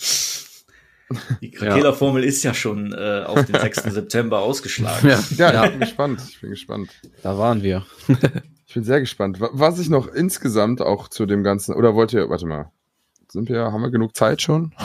Die 1.40 1.50
Krakela-Formel 1.50 2.24
ist 2.24 2.42
ja 2.42 2.54
schon 2.54 2.92
äh, 2.92 3.22
auf 3.26 3.44
den 3.44 3.54
6. 3.60 3.82
September 3.92 4.40
ausgeschlagen. 4.40 5.08
Ja, 5.08 5.20
Ja, 5.36 5.52
ja. 5.52 5.64
ich 5.66 5.70
bin 5.72 5.80
gespannt. 5.80 6.20
Ich 6.28 6.40
bin 6.40 6.50
gespannt. 6.50 6.90
da 7.22 7.36
waren 7.38 7.62
wir. 7.62 7.84
Ich 8.66 8.74
bin 8.74 8.84
sehr 8.84 9.00
gespannt. 9.00 9.40
Wa- 9.40 9.50
Was 9.52 9.78
ich 9.78 9.88
noch 9.90 10.08
insgesamt 10.08 10.80
auch 10.80 11.08
zu 11.08 11.26
dem 11.26 11.44
Ganzen, 11.44 11.74
oder 11.74 11.94
wollt 11.94 12.12
ihr, 12.12 12.28
warte 12.30 12.46
mal, 12.46 12.72
sind 13.28 13.48
wir, 13.48 13.64
haben 13.72 13.82
wir 13.82 13.90
genug 13.90 14.16
Zeit 14.16 14.42
schon? 14.42 14.72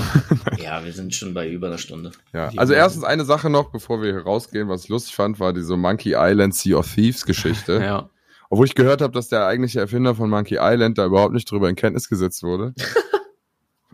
Ja, 0.62 0.84
wir 0.86 0.92
sind 0.94 1.16
schon 1.16 1.34
bei 1.34 1.50
über 1.50 1.68
einer 1.68 1.78
Stunde. 1.78 2.12
Ja, 2.34 2.52
also 2.58 2.74
erstens 2.74 3.04
eine 3.04 3.24
Sache 3.26 3.50
noch, 3.50 3.72
bevor 3.72 4.02
wir 4.04 4.12
hier 4.12 4.22
rausgehen, 4.24 4.68
was 4.70 4.84
ich 4.84 4.90
lustig 4.90 5.16
fand, 5.16 5.40
war 5.40 5.52
diese 5.54 5.78
Monkey 5.78 6.14
Island 6.16 6.54
Sea 6.54 6.78
of 6.78 6.94
Thieves 6.94 7.26
Geschichte. 7.26 7.80
Ja. 7.82 8.10
Obwohl 8.52 8.66
ich 8.68 8.76
gehört 8.76 9.02
habe, 9.02 9.14
dass 9.14 9.30
der 9.30 9.46
eigentliche 9.48 9.80
Erfinder 9.80 10.14
von 10.16 10.30
Monkey 10.30 10.58
Island 10.60 10.98
da 10.98 11.06
überhaupt 11.06 11.34
nicht 11.34 11.50
drüber 11.50 11.70
in 11.70 11.76
Kenntnis 11.76 12.10
gesetzt 12.10 12.44
wurde. 12.44 12.74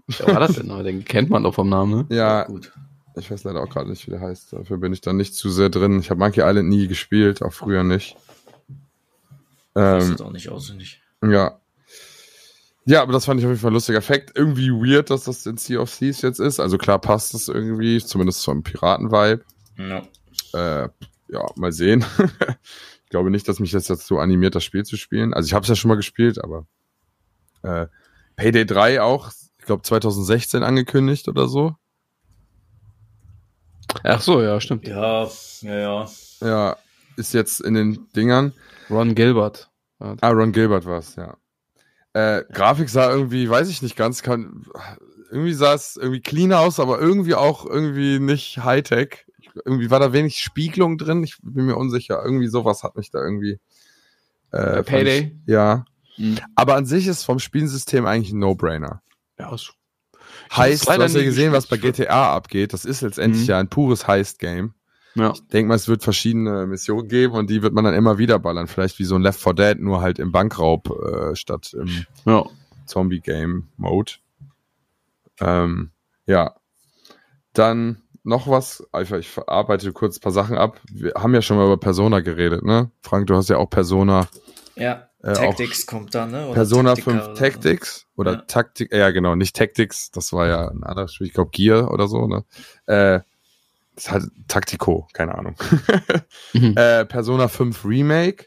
Wer 0.08 0.28
war 0.28 0.40
das 0.40 0.54
denn? 0.56 0.70
Aber 0.72 0.84
Den 0.84 1.04
kennt 1.06 1.30
man 1.30 1.44
doch 1.44 1.56
vom 1.56 1.70
Namen, 1.70 2.08
ne? 2.10 2.16
Ja, 2.16 2.44
Gut. 2.44 2.72
ich 3.16 3.30
weiß 3.32 3.44
leider 3.44 3.62
auch 3.62 3.70
gerade 3.70 3.90
nicht, 3.90 4.06
wie 4.08 4.12
der 4.12 4.22
heißt. 4.22 4.54
Dafür 4.54 4.78
bin 4.78 4.94
ich 4.94 5.02
dann 5.02 5.18
nicht 5.18 5.34
zu 5.36 5.50
sehr 5.50 5.70
drin. 5.70 6.00
Ich 6.00 6.10
habe 6.10 6.20
Monkey 6.20 6.42
Island 6.42 6.70
nie 6.70 6.88
gespielt, 6.88 7.42
auch 7.42 7.54
früher 7.54 7.84
nicht. 7.84 8.16
Das 9.74 10.06
Ähm, 10.06 10.14
ist 10.14 10.22
auch 10.22 10.32
nicht 10.32 10.50
auswendig. 10.50 11.02
Ja. 11.24 11.60
Ja, 12.88 13.02
aber 13.02 13.14
das 13.14 13.26
fand 13.26 13.40
ich 13.40 13.46
auf 13.48 13.50
jeden 13.50 13.60
Fall 13.60 13.72
ein 13.72 13.74
lustiger 13.74 14.02
Fakt. 14.04 14.32
Irgendwie 14.38 14.70
weird, 14.70 15.10
dass 15.10 15.24
das 15.24 15.44
in 15.48 15.58
Sea 15.58 15.80
of 15.80 15.92
Thieves 15.96 16.22
jetzt 16.22 16.40
ist. 16.40 16.60
Also 16.60 16.78
klar 16.78 17.00
passt 17.00 17.34
das 17.34 17.48
irgendwie, 17.48 17.98
zumindest 18.00 18.42
zum 18.42 18.62
Piraten-Vibe. 18.62 19.44
Ja. 19.78 20.04
Äh, 20.54 20.90
ja, 21.30 21.46
mal 21.56 21.72
sehen. 21.72 22.06
ich 23.04 23.10
glaube 23.10 23.32
nicht, 23.32 23.48
dass 23.48 23.60
mich 23.60 23.72
das 23.72 23.88
jetzt 23.88 24.06
so 24.06 24.20
animiert, 24.20 24.54
das 24.54 24.64
Spiel 24.64 24.84
zu 24.86 24.98
spielen. 24.98 25.34
Also 25.34 25.48
ich 25.48 25.54
habe 25.56 25.64
es 25.64 25.70
ja 25.70 25.76
schon 25.76 25.90
mal 25.90 25.96
gespielt, 25.96 26.44
aber 26.44 26.68
äh, 27.64 27.88
Payday 28.36 28.68
3 28.68 29.02
auch, 29.02 29.32
glaube 29.66 29.84
2016 29.84 30.64
angekündigt 30.64 31.28
oder 31.28 31.48
so. 31.48 31.76
Ach 34.04 34.22
so, 34.22 34.42
ja, 34.42 34.60
stimmt. 34.60 34.88
ja, 34.88 35.28
ja, 35.62 35.76
ja. 35.76 36.10
Ja, 36.42 36.78
ist 37.18 37.34
jetzt 37.34 37.62
in 37.62 37.74
den 37.74 38.08
Dingern. 38.16 38.54
Ron 38.90 39.16
Gilbert. 39.16 39.70
Ah, 40.00 40.30
Ron 40.30 40.52
Gilbert 40.52 40.86
war's, 40.86 41.16
ja. 41.16 41.38
Äh, 42.14 42.44
Grafik 42.52 42.90
sah 42.90 43.10
irgendwie, 43.10 43.50
weiß 43.50 43.70
ich 43.70 43.82
nicht 43.82 43.96
ganz, 43.96 44.22
kann, 44.22 44.66
irgendwie 45.32 45.54
sah 45.54 45.74
es 45.74 45.98
irgendwie 45.98 46.22
clean 46.22 46.54
aus, 46.54 46.80
aber 46.80 47.00
irgendwie 47.00 47.36
auch 47.36 47.66
irgendwie 47.66 48.20
nicht 48.20 48.64
Hightech. 48.64 49.26
Irgendwie 49.66 49.90
war 49.90 50.00
da 50.00 50.14
wenig 50.14 50.38
Spiegelung 50.38 50.98
drin. 50.98 51.24
Ich 51.24 51.38
bin 51.42 51.66
mir 51.66 51.78
unsicher. 51.78 52.22
Irgendwie 52.24 52.48
sowas 52.48 52.84
hat 52.84 52.96
mich 52.96 53.10
da 53.10 53.20
irgendwie. 53.20 53.60
Äh, 54.52 54.84
Payday? 54.84 55.38
Ich, 55.46 55.52
ja. 55.52 55.86
Mhm. 56.18 56.40
Aber 56.56 56.76
an 56.76 56.86
sich 56.86 57.08
ist 57.08 57.24
vom 57.24 57.40
Spielsystem 57.40 58.06
eigentlich 58.06 58.34
ein 58.34 58.40
No-Brainer. 58.40 59.02
Ja, 59.40 59.54
ist 59.54 59.74
Heißt, 60.56 60.88
du 60.88 60.92
hast 61.02 61.16
ja 61.16 61.24
gesehen, 61.24 61.52
was 61.54 61.68
bei. 61.68 61.78
GTA 61.78 62.34
abgeht. 62.36 62.74
Das 62.74 62.84
ist 62.86 63.02
letztendlich 63.02 63.44
Mhm. 63.44 63.50
ja 63.50 63.60
ein 63.60 63.70
pures 63.70 64.08
Heist-Game. 64.08 64.74
Ja. 65.16 65.32
Ich 65.34 65.48
denke 65.48 65.70
mal, 65.70 65.76
es 65.76 65.88
wird 65.88 66.04
verschiedene 66.04 66.66
Missionen 66.68 67.08
geben 67.08 67.34
und 67.36 67.50
die 67.50 67.62
wird 67.62 67.74
man 67.74 67.86
dann 67.86 67.94
immer 67.94 68.18
wieder 68.18 68.38
ballern. 68.40 68.68
Vielleicht 68.68 69.00
wie 69.00 69.06
so 69.06 69.16
ein 69.16 69.22
Left 69.22 69.40
4 69.40 69.54
Dead, 69.54 69.80
nur 69.80 70.02
halt 70.02 70.20
im 70.20 70.32
Bankraub 70.32 70.90
äh, 70.90 71.36
statt 71.36 71.74
im 71.74 72.06
Ja. 72.26 72.44
Zombie-Game-Mode. 72.86 74.14
Ähm, 75.40 75.92
ja. 76.26 76.56
Dann 77.54 78.02
noch 78.24 78.48
was. 78.48 78.86
Einfach, 78.92 79.18
ich 79.18 79.30
verarbeite 79.30 79.92
kurz 79.94 80.18
ein 80.18 80.22
paar 80.22 80.32
Sachen 80.32 80.58
ab. 80.58 80.82
Wir 80.92 81.14
haben 81.16 81.34
ja 81.34 81.42
schon 81.42 81.58
mal 81.58 81.66
über 81.66 81.78
Persona 81.78 82.20
geredet, 82.22 82.64
ne? 82.64 82.92
Frank, 83.02 83.28
du 83.28 83.36
hast 83.36 83.50
ja 83.50 83.58
auch 83.58 83.70
Persona, 83.70 84.28
Ja, 84.76 85.08
Äh, 85.26 85.34
Tactics 85.34 85.86
kommt 85.88 86.14
dann, 86.14 86.32
ne? 86.32 86.46
Oder 86.46 86.54
Persona 86.54 86.90
Taktika 86.96 87.12
5 87.12 87.24
oder 87.24 87.36
so. 87.36 87.42
Tactics 87.42 88.06
oder 88.16 88.32
Ja. 88.34 88.42
Taktik, 88.42 88.94
ja 88.94 89.10
genau, 89.10 89.36
nicht 89.36 89.56
Tactics, 89.56 90.12
das 90.12 90.32
war 90.34 90.48
ja 90.48 90.68
ein 90.70 90.84
anderes 90.84 91.14
Spiel, 91.16 91.28
ich 91.28 91.34
glaube 91.34 91.50
Gear 91.52 91.92
oder 91.92 92.08
so, 92.08 92.28
ne? 92.28 92.46
Äh, 92.86 93.22
das 93.96 94.06
ist 94.06 94.12
halt 94.12 94.26
Taktico, 94.48 95.08
keine 95.14 95.36
Ahnung. 95.36 95.56
Mhm. 96.54 96.74
äh, 96.78 97.06
Persona 97.06 97.48
5 97.48 97.84
Remake 97.86 98.46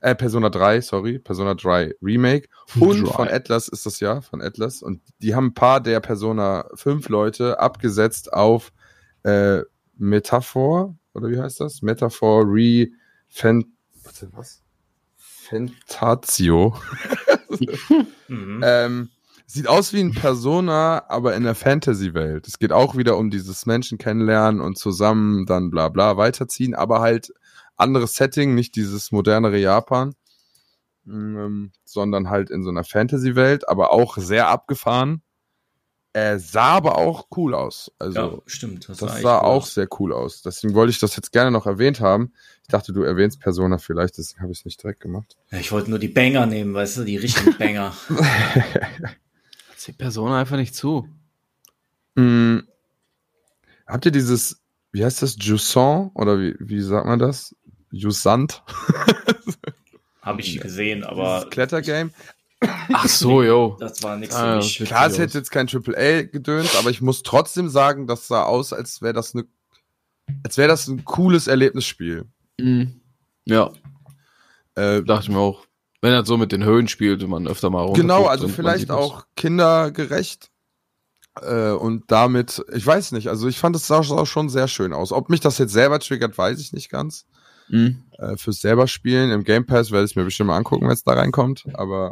Äh, 0.00 0.14
Persona 0.14 0.48
3, 0.48 0.80
sorry, 0.80 1.18
Persona 1.18 1.54
3 1.54 1.94
Remake. 2.02 2.48
Und 2.80 3.02
Dry. 3.02 3.12
von 3.12 3.28
Atlas 3.28 3.68
ist 3.68 3.84
das 3.86 4.00
ja, 4.00 4.22
von 4.22 4.40
Atlas. 4.42 4.82
Und 4.82 5.02
die 5.20 5.34
haben 5.34 5.48
ein 5.48 5.54
paar 5.54 5.80
der 5.80 6.00
Persona 6.00 6.64
5 6.74 7.08
Leute 7.10 7.60
abgesetzt 7.60 8.32
auf 8.32 8.72
äh, 9.24 9.60
Metaphor, 9.98 10.96
oder 11.12 11.28
wie 11.28 11.38
heißt 11.38 11.60
das? 11.60 11.82
Metaphor 11.82 12.44
Re 12.46 12.88
Fan 13.28 13.66
was? 14.32 14.62
Fantatio. 15.50 16.76
Mhm. 18.28 18.62
Ähm, 18.64 19.10
sieht 19.44 19.66
aus 19.66 19.92
wie 19.92 20.00
ein 20.00 20.14
Persona, 20.14 21.04
aber 21.08 21.34
in 21.34 21.42
der 21.42 21.56
Fantasy-Welt. 21.56 22.46
Es 22.46 22.60
geht 22.60 22.72
auch 22.72 22.96
wieder 22.96 23.16
um 23.18 23.28
dieses 23.30 23.66
Menschen 23.66 23.98
kennenlernen 23.98 24.60
und 24.60 24.78
zusammen 24.78 25.46
dann 25.46 25.70
bla 25.70 25.88
bla 25.88 26.16
weiterziehen, 26.16 26.76
aber 26.76 27.00
halt 27.00 27.32
anderes 27.76 28.14
Setting, 28.14 28.54
nicht 28.54 28.76
dieses 28.76 29.10
modernere 29.10 29.58
Japan, 29.58 30.14
ähm, 31.06 31.72
sondern 31.84 32.30
halt 32.30 32.50
in 32.50 32.62
so 32.62 32.70
einer 32.70 32.84
Fantasy-Welt, 32.84 33.68
aber 33.68 33.92
auch 33.92 34.16
sehr 34.16 34.48
abgefahren. 34.48 35.22
Er 36.12 36.38
sah 36.38 36.74
aber 36.76 36.96
auch 36.96 37.26
cool 37.36 37.54
aus. 37.54 37.90
Also 37.98 38.18
ja, 38.18 38.38
stimmt. 38.46 38.88
das 38.88 39.02
echt 39.02 39.22
sah 39.22 39.40
cool 39.40 39.46
auch 39.46 39.62
aus. 39.62 39.74
sehr 39.74 39.88
cool 39.98 40.12
aus. 40.12 40.42
Deswegen 40.42 40.74
wollte 40.74 40.92
ich 40.92 41.00
das 41.00 41.16
jetzt 41.16 41.32
gerne 41.32 41.50
noch 41.50 41.66
erwähnt 41.66 42.00
haben. 42.00 42.32
Ich 42.70 42.72
dachte, 42.72 42.92
du 42.92 43.02
erwähnst 43.02 43.40
Persona 43.40 43.78
vielleicht, 43.78 44.16
deswegen 44.16 44.42
habe 44.42 44.52
ich 44.52 44.60
es 44.60 44.64
nicht 44.64 44.80
direkt 44.80 45.00
gemacht. 45.00 45.36
Ja, 45.50 45.58
ich 45.58 45.72
wollte 45.72 45.90
nur 45.90 45.98
die 45.98 46.06
Banger 46.06 46.46
nehmen, 46.46 46.72
weißt 46.72 46.98
du, 46.98 47.02
die 47.04 47.16
richtigen 47.16 47.58
Banger. 47.58 47.92
Lass 48.08 49.84
die 49.86 49.92
Person 49.92 50.30
einfach 50.30 50.56
nicht 50.56 50.76
zu. 50.76 51.08
Mm, 52.14 52.58
habt 53.88 54.06
ihr 54.06 54.12
dieses, 54.12 54.62
wie 54.92 55.04
heißt 55.04 55.20
das, 55.20 55.34
Jusant 55.40 56.12
oder 56.14 56.38
wie, 56.38 56.54
wie 56.60 56.80
sagt 56.80 57.06
man 57.08 57.18
das? 57.18 57.56
Jusant? 57.90 58.62
Habe 60.22 60.40
ich 60.40 60.60
gesehen, 60.60 61.02
aber 61.02 61.38
Dieses 61.38 61.50
Klettergame. 61.50 62.10
Ach 62.92 63.08
so, 63.08 63.42
yo. 63.42 63.76
das 63.80 64.00
war 64.04 64.16
nichts 64.16 64.36
Ah, 64.36 64.52
für 64.52 64.56
mich. 64.58 64.78
Klar, 64.84 65.08
es 65.08 65.18
hätte 65.18 65.38
jetzt 65.38 65.50
kein 65.50 65.66
Triple 65.66 66.28
gedönt, 66.28 66.70
aber 66.78 66.90
ich 66.90 67.00
muss 67.02 67.24
trotzdem 67.24 67.68
sagen, 67.68 68.06
das 68.06 68.28
sah 68.28 68.44
aus, 68.44 68.72
als 68.72 69.02
wäre 69.02 69.14
das 69.14 69.34
eine, 69.34 69.44
als 70.44 70.56
wäre 70.56 70.68
das 70.68 70.86
ein 70.86 71.04
cooles 71.04 71.48
Erlebnisspiel. 71.48 72.26
Mhm. 72.62 73.00
Ja, 73.46 73.70
Äh, 74.76 75.02
dachte 75.02 75.24
ich 75.24 75.28
mir 75.30 75.38
auch. 75.38 75.66
Wenn 76.00 76.12
er 76.12 76.24
so 76.24 76.38
mit 76.38 76.52
den 76.52 76.64
Höhen 76.64 76.88
spielt 76.88 77.22
und 77.22 77.30
man 77.30 77.46
öfter 77.46 77.68
mal 77.68 77.82
runter 77.82 78.00
genau, 78.00 78.24
also 78.26 78.48
vielleicht 78.48 78.90
auch 78.90 79.26
kindergerecht. 79.36 80.50
Äh, 81.42 81.70
und 81.72 82.04
damit, 82.10 82.64
ich 82.72 82.86
weiß 82.86 83.12
nicht, 83.12 83.28
also 83.28 83.48
ich 83.48 83.58
fand 83.58 83.76
es 83.76 83.86
sah 83.86 84.02
sah 84.02 84.24
schon 84.24 84.48
sehr 84.48 84.66
schön 84.68 84.92
aus. 84.92 85.12
Ob 85.12 85.28
mich 85.28 85.40
das 85.40 85.58
jetzt 85.58 85.72
selber 85.72 85.98
triggert, 85.98 86.36
weiß 86.38 86.58
ich 86.60 86.72
nicht 86.72 86.88
ganz. 86.90 87.26
Mhm. 87.68 88.02
Äh, 88.18 88.36
fürs 88.36 88.60
selber 88.60 88.86
spielen 88.88 89.30
im 89.30 89.44
Game 89.44 89.66
Pass 89.66 89.90
werde 89.90 90.06
ich 90.06 90.16
mir 90.16 90.24
bestimmt 90.24 90.48
mal 90.48 90.56
angucken, 90.56 90.86
wenn 90.86 90.94
es 90.94 91.04
da 91.04 91.12
reinkommt. 91.12 91.64
Aber 91.74 92.10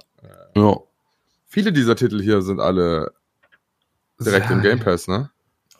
Ja. 0.54 0.76
viele 1.46 1.72
dieser 1.72 1.96
Titel 1.96 2.20
hier 2.22 2.42
sind 2.42 2.60
alle 2.60 3.12
direkt 4.20 4.50
im 4.50 4.60
Game 4.62 4.80
Pass, 4.80 5.08
ne? 5.08 5.30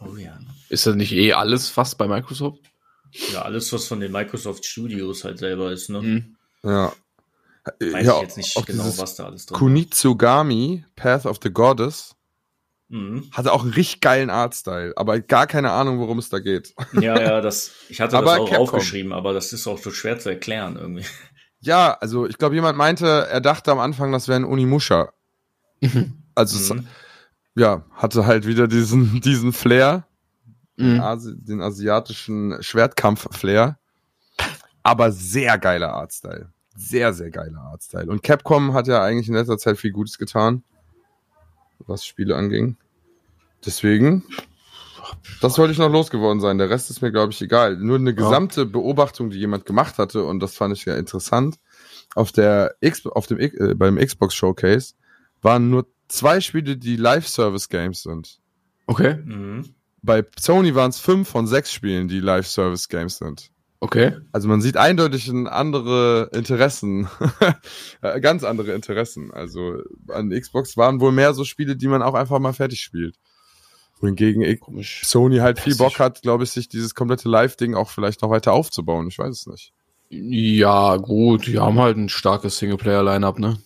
Oh 0.00 0.16
ja. 0.16 0.38
Ist 0.68 0.86
das 0.86 0.94
nicht 0.96 1.12
eh 1.12 1.32
alles 1.32 1.68
fast 1.68 1.98
bei 1.98 2.06
Microsoft? 2.08 2.60
Ja, 3.32 3.43
alles, 3.43 3.72
was 3.72 3.86
von 3.86 4.01
den 4.01 4.12
Microsoft 4.12 4.64
Studios 4.66 5.24
halt 5.24 5.39
selber 5.39 5.72
ist, 5.72 5.89
ne? 5.90 6.02
Mhm. 6.02 6.36
Ja. 6.62 6.93
Weiß 7.80 8.06
ja, 8.06 8.16
ich 8.16 8.22
jetzt 8.22 8.36
nicht 8.39 8.56
auch 8.56 8.64
genau, 8.66 8.85
was 8.97 9.16
da 9.16 9.26
alles 9.26 9.47
drin 9.47 9.59
Kunitsugami, 9.59 10.85
Path 10.97 11.26
of 11.26 11.39
the 11.43 11.51
Goddess. 11.51 12.14
Mhm. 12.90 13.28
hatte 13.32 13.52
auch 13.52 13.64
einen 13.64 13.74
richtig 13.74 14.01
geilen 14.01 14.30
Artstyle, 14.30 14.94
aber 14.97 15.20
gar 15.20 15.47
keine 15.47 15.72
Ahnung, 15.72 15.98
worum 15.98 16.18
es 16.18 16.30
da 16.30 16.39
geht. 16.39 16.72
Ja, 16.94 17.20
ja, 17.20 17.40
das, 17.43 17.72
ich 17.90 18.01
hatte 18.01 18.16
Aber 18.16 18.30
das 18.30 18.39
auch 18.40 18.48
Capcom. 18.48 18.62
aufgeschrieben, 18.62 19.12
aber 19.12 19.35
das 19.35 19.52
ist 19.52 19.66
auch 19.66 19.76
so 19.76 19.90
schwer 19.90 20.18
zu 20.18 20.30
erklären 20.30 20.76
irgendwie. 20.76 21.05
Ja, 21.60 21.93
also 22.01 22.26
ich 22.26 22.39
glaube, 22.39 22.55
jemand 22.55 22.78
meinte, 22.78 23.06
er 23.30 23.43
dachte 23.43 23.72
am 23.72 23.78
Anfang, 23.78 24.10
das 24.10 24.26
wäre 24.28 24.40
ein 24.40 24.44
Unimusha. 24.44 25.12
Also 26.35 26.56
es, 26.56 26.72
Mhm. 26.72 26.86
ja, 27.56 27.85
hatte 27.93 28.24
halt 28.24 28.47
wieder 28.47 28.68
diesen, 28.68 29.20
diesen 29.20 29.52
Flair, 29.52 30.06
Mhm. 30.78 31.00
Asi 31.00 31.34
den 31.36 31.60
asiatischen 31.60 32.62
Schwertkampf-Flair. 32.62 33.78
Aber 34.82 35.12
sehr 35.12 35.59
geiler 35.59 35.92
Artstyle. 35.92 36.52
Sehr, 36.76 37.12
sehr 37.12 37.30
geiler 37.30 37.60
Artstyle. 37.60 38.06
Und 38.06 38.22
Capcom 38.22 38.72
hat 38.72 38.86
ja 38.86 39.02
eigentlich 39.02 39.28
in 39.28 39.34
letzter 39.34 39.59
Zeit 39.59 39.78
viel 39.78 39.90
Gutes 39.90 40.16
getan, 40.16 40.62
was 41.86 42.06
Spiele 42.06 42.36
anging. 42.36 42.76
Deswegen, 43.66 44.22
das 45.40 45.59
wollte 45.59 45.72
ich 45.72 45.78
noch 45.78 45.90
losgeworden 45.90 46.40
sein. 46.40 46.59
Der 46.59 46.70
Rest 46.70 46.90
ist 46.90 47.02
mir, 47.02 47.10
glaube 47.10 47.32
ich, 47.32 47.42
egal. 47.42 47.76
Nur 47.76 47.96
eine 47.96 48.14
gesamte 48.14 48.64
Beobachtung, 48.64 49.30
die 49.30 49.38
jemand 49.38 49.66
gemacht 49.66 49.98
hatte, 49.98 50.22
und 50.24 50.40
das 50.40 50.55
fand 50.55 50.76
ich 50.76 50.84
ja 50.84 50.94
interessant. 50.94 51.59
Auf 52.14 52.30
der 52.30 52.76
X, 52.80 53.05
auf 53.06 53.26
dem, 53.26 53.40
äh, 53.40 53.74
beim 53.74 53.96
Xbox 53.96 54.34
Showcase 54.34 54.94
waren 55.42 55.70
nur 55.70 55.86
zwei 56.06 56.40
Spiele, 56.40 56.76
die 56.76 56.96
Live-Service-Games 56.96 58.02
sind. 58.02 58.40
Okay. 58.86 59.16
Mhm. 59.16 59.74
Bei 60.09 60.24
Sony 60.40 60.74
waren 60.74 60.89
es 60.89 60.98
fünf 60.98 61.28
von 61.28 61.47
sechs 61.47 61.70
Spielen, 61.70 62.09
die 62.09 62.20
Live-Service-Games 62.20 63.18
sind. 63.18 63.51
Okay. 63.80 64.16
Also 64.32 64.48
man 64.48 64.62
sieht 64.62 64.78
eindeutig 64.78 65.28
ein 65.28 65.47
andere 65.47 66.30
Interessen, 66.32 67.09
Äh, 68.01 68.18
ganz 68.20 68.43
andere 68.43 68.72
Interessen. 68.72 69.30
Also 69.32 69.82
an 70.09 70.30
Xbox 70.30 70.78
waren 70.78 71.01
wohl 71.01 71.12
mehr 71.12 71.35
so 71.35 71.44
Spiele, 71.44 71.76
die 71.76 71.89
man 71.89 72.01
auch 72.02 72.14
einfach 72.14 72.39
mal 72.39 72.55
fertig 72.55 72.80
spielt. 72.80 73.16
Wohingegen 74.01 74.40
ich- 74.40 74.60
Komisch. 74.60 75.02
Sony 75.05 75.39
halt 75.40 75.60
viel. 75.60 75.76
Bock 75.76 75.98
hat, 75.98 76.22
glaube 76.22 76.44
ich, 76.44 76.52
sich 76.52 76.70
dieses 76.70 76.94
komplette 76.94 77.28
Live-Ding 77.28 77.74
auch 77.74 77.90
vielleicht 77.90 78.22
noch 78.22 78.30
weiter 78.30 78.52
aufzubauen. 78.55 79.09
Ich 79.09 79.18
weiß 79.18 79.40
es 79.40 79.47
nicht. 79.47 79.72
Ja, 80.09 80.97
gut, 80.97 81.47
die 81.47 81.59
haben 81.59 81.78
halt 81.78 81.98
ein 81.98 82.09
starkes 82.09 82.56
Singleplayer-Line-Up, 82.56 83.39
ne? 83.39 83.59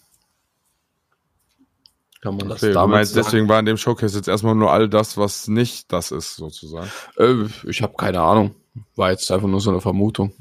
Kann 2.22 2.36
man 2.36 2.48
das 2.48 2.58
Okay, 2.62 2.68
du 2.68 2.74
damit 2.74 2.94
meinst, 2.94 3.12
sagen? 3.14 3.24
deswegen 3.26 3.48
war 3.48 3.58
in 3.58 3.66
dem 3.66 3.76
Showcase 3.76 4.16
jetzt 4.16 4.28
erstmal 4.28 4.54
nur 4.54 4.70
all 4.72 4.88
das, 4.88 5.16
was 5.16 5.48
nicht 5.48 5.92
das 5.92 6.10
ist, 6.12 6.36
sozusagen. 6.36 6.88
Äh, 7.18 7.46
ich 7.68 7.82
habe 7.82 7.94
keine 7.96 8.20
Ahnung. 8.20 8.54
War 8.96 9.10
jetzt 9.10 9.30
einfach 9.30 9.48
nur 9.48 9.60
so 9.60 9.70
eine 9.70 9.80
Vermutung. 9.80 10.32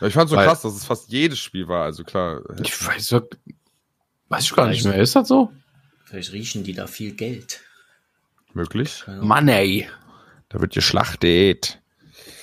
Ja, 0.00 0.08
Ich 0.08 0.14
fand 0.14 0.28
so 0.28 0.36
Weil- 0.36 0.46
krass, 0.46 0.62
dass 0.62 0.74
es 0.74 0.84
fast 0.84 1.10
jedes 1.10 1.38
Spiel 1.38 1.68
war. 1.68 1.84
Also 1.84 2.02
klar, 2.04 2.40
Ich 2.62 2.86
weiß, 2.86 3.12
weiß 4.28 4.44
ich 4.44 4.54
gar 4.54 4.66
nicht 4.68 4.84
mehr. 4.84 4.96
Ist 4.98 5.14
das 5.16 5.28
so? 5.28 5.50
Vielleicht 6.04 6.32
riechen 6.32 6.64
die 6.64 6.74
da 6.74 6.86
viel 6.86 7.12
Geld. 7.14 7.60
möglich. 8.52 9.04
Money. 9.20 9.88
Da 10.48 10.60
wird 10.60 10.74
geschlachtet. 10.74 11.80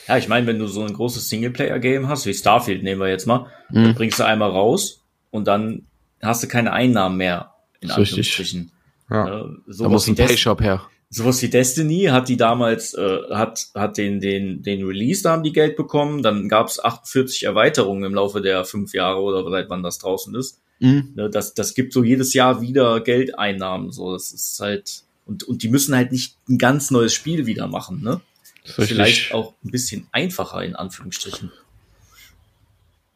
Ja, 0.08 0.18
ich 0.18 0.28
meine, 0.28 0.46
wenn 0.48 0.60
du 0.60 0.68
so 0.68 0.84
ein 0.84 0.92
großes 0.94 1.30
Singleplayer-Game 1.30 2.10
hast, 2.10 2.26
wie 2.26 2.34
Starfield 2.34 2.84
nehmen 2.84 3.00
wir 3.00 3.08
jetzt 3.08 3.28
mal, 3.28 3.48
dann 3.70 3.90
Mhm. 3.90 3.96
bringst 3.96 4.20
du 4.20 4.26
einmal 4.26 4.50
raus 4.52 5.06
und 5.30 5.48
dann 5.48 5.88
hast 6.22 6.44
du 6.44 6.48
keine 6.50 6.74
Einnahmen 6.74 7.16
mehr, 7.16 7.51
in 7.82 7.90
Das. 7.90 7.98
Anführungsstrichen. 7.98 8.72
Ja. 9.10 9.28
Ja, 9.28 9.44
Da 9.44 9.56
sowas, 9.68 9.92
muss 9.92 10.08
wie 10.08 10.12
ein 10.12 10.16
Payshop 10.16 10.62
her. 10.62 10.82
sowas 11.10 11.42
wie 11.42 11.50
Destiny 11.50 12.06
hat 12.06 12.30
die 12.30 12.38
damals, 12.38 12.94
äh, 12.94 13.20
hat, 13.32 13.68
hat 13.76 13.98
den, 13.98 14.22
den, 14.22 14.64
den 14.64 14.86
Release, 14.86 15.22
da 15.24 15.32
haben 15.32 15.44
die 15.44 15.52
Geld 15.52 15.76
bekommen, 15.76 16.24
dann 16.24 16.48
gab 16.48 16.68
es 16.68 16.82
48 16.82 17.44
Erweiterungen 17.44 18.06
im 18.06 18.16
Laufe 18.16 18.42
der 18.42 18.64
fünf 18.64 18.94
Jahre 18.94 19.20
oder 19.22 19.44
seit 19.50 19.70
wann 19.70 19.84
das 19.84 19.98
draußen 20.00 20.34
ist. 20.36 20.62
Mhm. 20.80 21.12
Ne, 21.16 21.30
das, 21.30 21.54
das 21.54 21.74
gibt 21.76 21.92
so 21.94 22.04
jedes 22.04 22.34
Jahr 22.34 22.62
wieder 22.62 23.02
Geldeinnahmen. 23.02 23.92
So, 23.92 24.14
das 24.14 24.32
ist 24.32 24.58
halt, 24.62 25.04
und, 25.26 25.44
und 25.44 25.62
die 25.62 25.68
müssen 25.70 25.94
halt 25.96 26.12
nicht 26.14 26.38
ein 26.50 26.58
ganz 26.58 26.90
neues 26.90 27.14
Spiel 27.14 27.46
wieder 27.46 27.68
machen, 27.68 28.02
ne? 28.02 28.22
Das 28.64 28.72
ist 28.72 28.78
richtig. 28.80 28.96
Vielleicht 28.96 29.34
auch 29.34 29.54
ein 29.66 29.72
bisschen 29.72 30.08
einfacher, 30.12 30.64
in 30.64 30.76
Anführungsstrichen. 30.76 31.52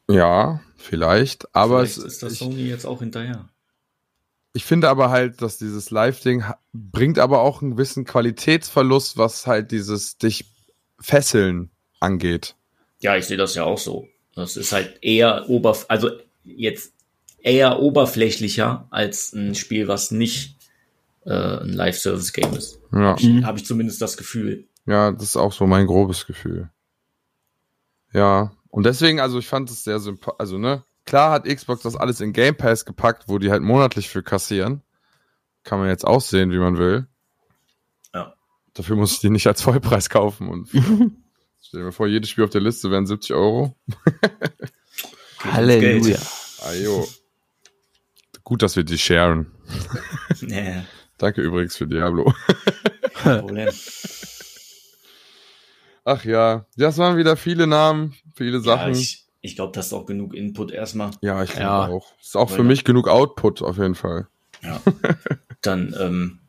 Ja, 0.09 0.61
vielleicht. 0.77 1.53
Aber 1.55 1.79
Vielleicht 1.85 1.97
es, 1.99 2.03
ist 2.03 2.23
das 2.23 2.33
ich, 2.33 2.39
Sony 2.39 2.63
jetzt 2.67 2.85
auch 2.85 2.99
hinterher. 2.99 3.47
Ich 4.55 4.63
finde 4.63 4.87
aber 4.87 5.09
halt, 5.09 5.41
dass 5.41 5.57
dieses 5.57 5.91
Live-Ding 5.91 6.45
bringt 6.71 7.19
aber 7.19 7.41
auch 7.41 7.61
einen 7.61 7.71
gewissen 7.71 8.05
Qualitätsverlust, 8.05 9.17
was 9.17 9.47
halt 9.47 9.71
dieses 9.71 10.17
dich 10.17 10.45
fesseln 10.97 11.71
angeht. 11.99 12.55
Ja, 13.01 13.17
ich 13.17 13.25
sehe 13.25 13.35
das 13.35 13.53
ja 13.55 13.65
auch 13.65 13.77
so. 13.77 14.07
Das 14.33 14.55
ist 14.55 14.71
halt 14.71 14.97
eher 15.03 15.49
oberf 15.49 15.85
also 15.89 16.09
jetzt 16.45 16.93
eher 17.39 17.81
oberflächlicher 17.81 18.87
als 18.91 19.33
ein 19.33 19.55
Spiel, 19.55 19.89
was 19.89 20.11
nicht 20.11 20.55
äh, 21.25 21.33
ein 21.33 21.73
Live-Service-Game 21.73 22.53
ist. 22.53 22.79
Ja. 22.93 23.17
Mhm. 23.21 23.45
Habe 23.45 23.59
ich 23.59 23.65
zumindest 23.65 24.01
das 24.01 24.15
Gefühl. 24.15 24.69
ja, 24.85 25.11
das 25.11 25.23
ist 25.23 25.37
auch 25.37 25.51
so 25.51 25.67
mein 25.67 25.85
grobes 25.85 26.25
Gefühl. 26.25 26.69
Ja, 28.13 28.53
und 28.69 28.85
deswegen, 28.85 29.19
also 29.19 29.37
ich 29.37 29.47
fand 29.47 29.69
es 29.69 29.83
sehr 29.83 29.99
sympathisch. 29.99 30.39
Also, 30.39 30.57
ne, 30.57 30.85
klar 31.05 31.31
hat 31.31 31.45
Xbox 31.45 31.83
das 31.83 31.95
alles 31.95 32.21
in 32.21 32.33
Game 32.33 32.55
Pass 32.55 32.85
gepackt, 32.85 33.27
wo 33.27 33.37
die 33.37 33.51
halt 33.51 33.63
monatlich 33.63 34.09
für 34.09 34.23
kassieren. 34.23 34.81
Kann 35.63 35.79
man 35.79 35.89
jetzt 35.89 36.05
aussehen, 36.05 36.51
wie 36.51 36.59
man 36.59 36.77
will. 36.77 37.07
Ja. 38.13 38.35
Dafür 38.73 38.95
muss 38.95 39.13
ich 39.13 39.19
die 39.19 39.29
nicht 39.29 39.47
als 39.47 39.61
Vollpreis 39.61 40.09
kaufen. 40.09 40.49
Und 40.49 40.69
stell 41.61 41.79
dir 41.79 41.85
mal 41.85 41.91
vor, 41.91 42.07
jedes 42.07 42.29
Spiel 42.29 42.43
auf 42.43 42.49
der 42.49 42.61
Liste 42.61 42.91
wären 42.91 43.05
70 43.05 43.35
Euro. 43.35 43.75
Halleluja. 45.39 46.19
Ajo. 46.63 47.07
Gut, 48.43 48.61
dass 48.61 48.75
wir 48.75 48.83
die 48.83 48.97
sharen. 48.97 49.51
Nee, 50.41 50.83
Danke 51.17 51.41
übrigens 51.41 51.77
für 51.77 51.87
Diablo. 51.87 52.33
kein 53.13 53.39
Problem. 53.39 53.69
Ach 56.03 56.23
ja, 56.25 56.67
das 56.75 56.97
waren 56.97 57.17
wieder 57.17 57.37
viele 57.37 57.67
Namen, 57.67 58.13
viele 58.35 58.57
ja, 58.57 58.63
Sachen. 58.63 58.91
ich 58.91 59.24
Ich 59.45 59.55
glaube, 59.55 59.71
das 59.73 59.87
ist 59.87 59.93
auch 59.93 60.05
genug 60.05 60.33
Input 60.33 60.71
erstmal. 60.71 61.11
Ja, 61.21 61.41
ich 61.43 61.51
finde 61.51 61.63
Ja. 61.63 61.87
auch. 61.87 62.11
Ist 62.21 62.35
auch 62.35 62.49
für 62.49 62.59
Weil- 62.59 62.65
mich 62.65 62.83
genug 62.83 63.07
Output 63.07 63.61
auf 63.61 63.77
jeden 63.77 63.95
Fall. 63.95 64.27
Ja. 64.63 64.81
Dann 65.61 65.95
ähm, 65.99 66.39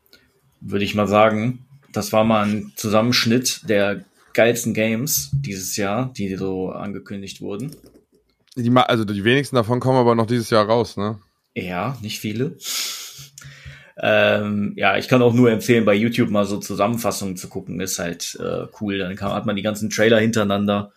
würde 0.60 0.85
ich 0.85 0.94
mal 0.94 1.06
sagen, 1.06 1.66
das 1.93 2.12
war 2.12 2.24
mal 2.24 2.47
ein 2.47 2.73
Zusammenschnitt 2.77 3.68
der 3.68 4.05
geilsten 4.32 4.74
Games 4.74 5.31
dieses 5.32 5.77
Jahr, 5.77 6.12
die 6.16 6.35
so 6.36 6.70
angekündigt 6.70 7.40
wurden. 7.40 7.74
Die, 8.56 8.70
ma- 8.70 8.82
also 8.82 9.05
die 9.05 9.24
wenigsten 9.24 9.56
davon 9.56 9.81
kommen 9.81 9.98
aber 9.98 10.14
noch 10.14 10.27
dieses 10.27 10.51
Jahr 10.51 10.66
raus, 10.66 10.97
ne? 10.97 11.18
Ja, 11.55 11.97
nicht 12.02 12.18
viele. 12.20 12.56
Ähm, 13.98 14.74
ja, 14.77 14.97
ich 14.98 15.09
kann 15.09 15.23
auch 15.23 15.32
nur 15.32 15.51
empfehlen, 15.51 15.85
bei 15.86 15.94
YouTube 15.94 16.31
mal 16.31 16.44
so 16.44 16.59
Zusammenfassungen 16.59 17.36
zu 17.36 17.48
gucken. 17.48 17.81
Ist 17.81 17.98
halt 17.98 18.36
äh, 18.40 18.66
cool. 18.81 18.98
Dann 18.98 19.16
kann, 19.16 19.32
hat 19.32 19.47
man 19.47 19.56
die 19.56 19.62
ganzen 19.62 19.89
Trailer 19.90 20.20
hintereinander. 20.20 20.93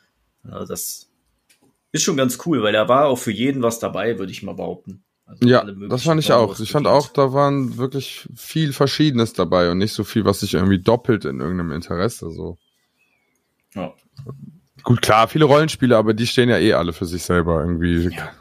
Ja, 0.50 0.66
das 0.66 1.09
ist 1.92 2.04
schon 2.04 2.18
ganz 2.18 2.38
cool, 2.46 2.62
weil 2.62 2.74
da 2.74 2.88
war 2.88 3.08
auch 3.08 3.18
für 3.18 3.32
jeden 3.32 3.62
was 3.62 3.80
dabei, 3.80 4.20
würde 4.20 4.32
ich 4.32 4.44
mal 4.44 4.56
behaupten. 4.56 5.04
Also 5.26 5.48
Ja, 5.48 5.64
das 5.64 6.04
fand 6.04 6.20
ich 6.20 6.32
auch. 6.32 6.60
Ich 6.60 6.72
fand 6.72 6.88
auch, 6.88 7.08
da 7.10 7.34
waren 7.34 7.78
wirklich 7.78 8.28
viel 8.36 8.74
Verschiedenes 8.74 9.34
dabei 9.34 9.70
und 9.70 9.78
nicht 9.78 9.94
so 9.94 10.04
viel, 10.04 10.26
was 10.26 10.40
sich 10.40 10.56
irgendwie 10.56 10.80
doppelt 10.80 11.26
in 11.26 11.40
irgendeinem 11.40 11.72
Interesse. 11.72 12.32
So. 12.32 12.58
Ja. 13.76 13.94
Gut, 14.84 15.02
klar, 15.02 15.28
viele 15.28 15.46
Rollenspiele, 15.46 15.96
aber 15.96 16.14
die 16.14 16.26
stehen 16.26 16.50
ja 16.50 16.58
eh 16.58 16.74
alle 16.74 16.94
für 16.94 17.06
sich 17.06 17.24
selber 17.24 17.62
irgendwie. 17.62 18.10
Ja. 18.16 18.32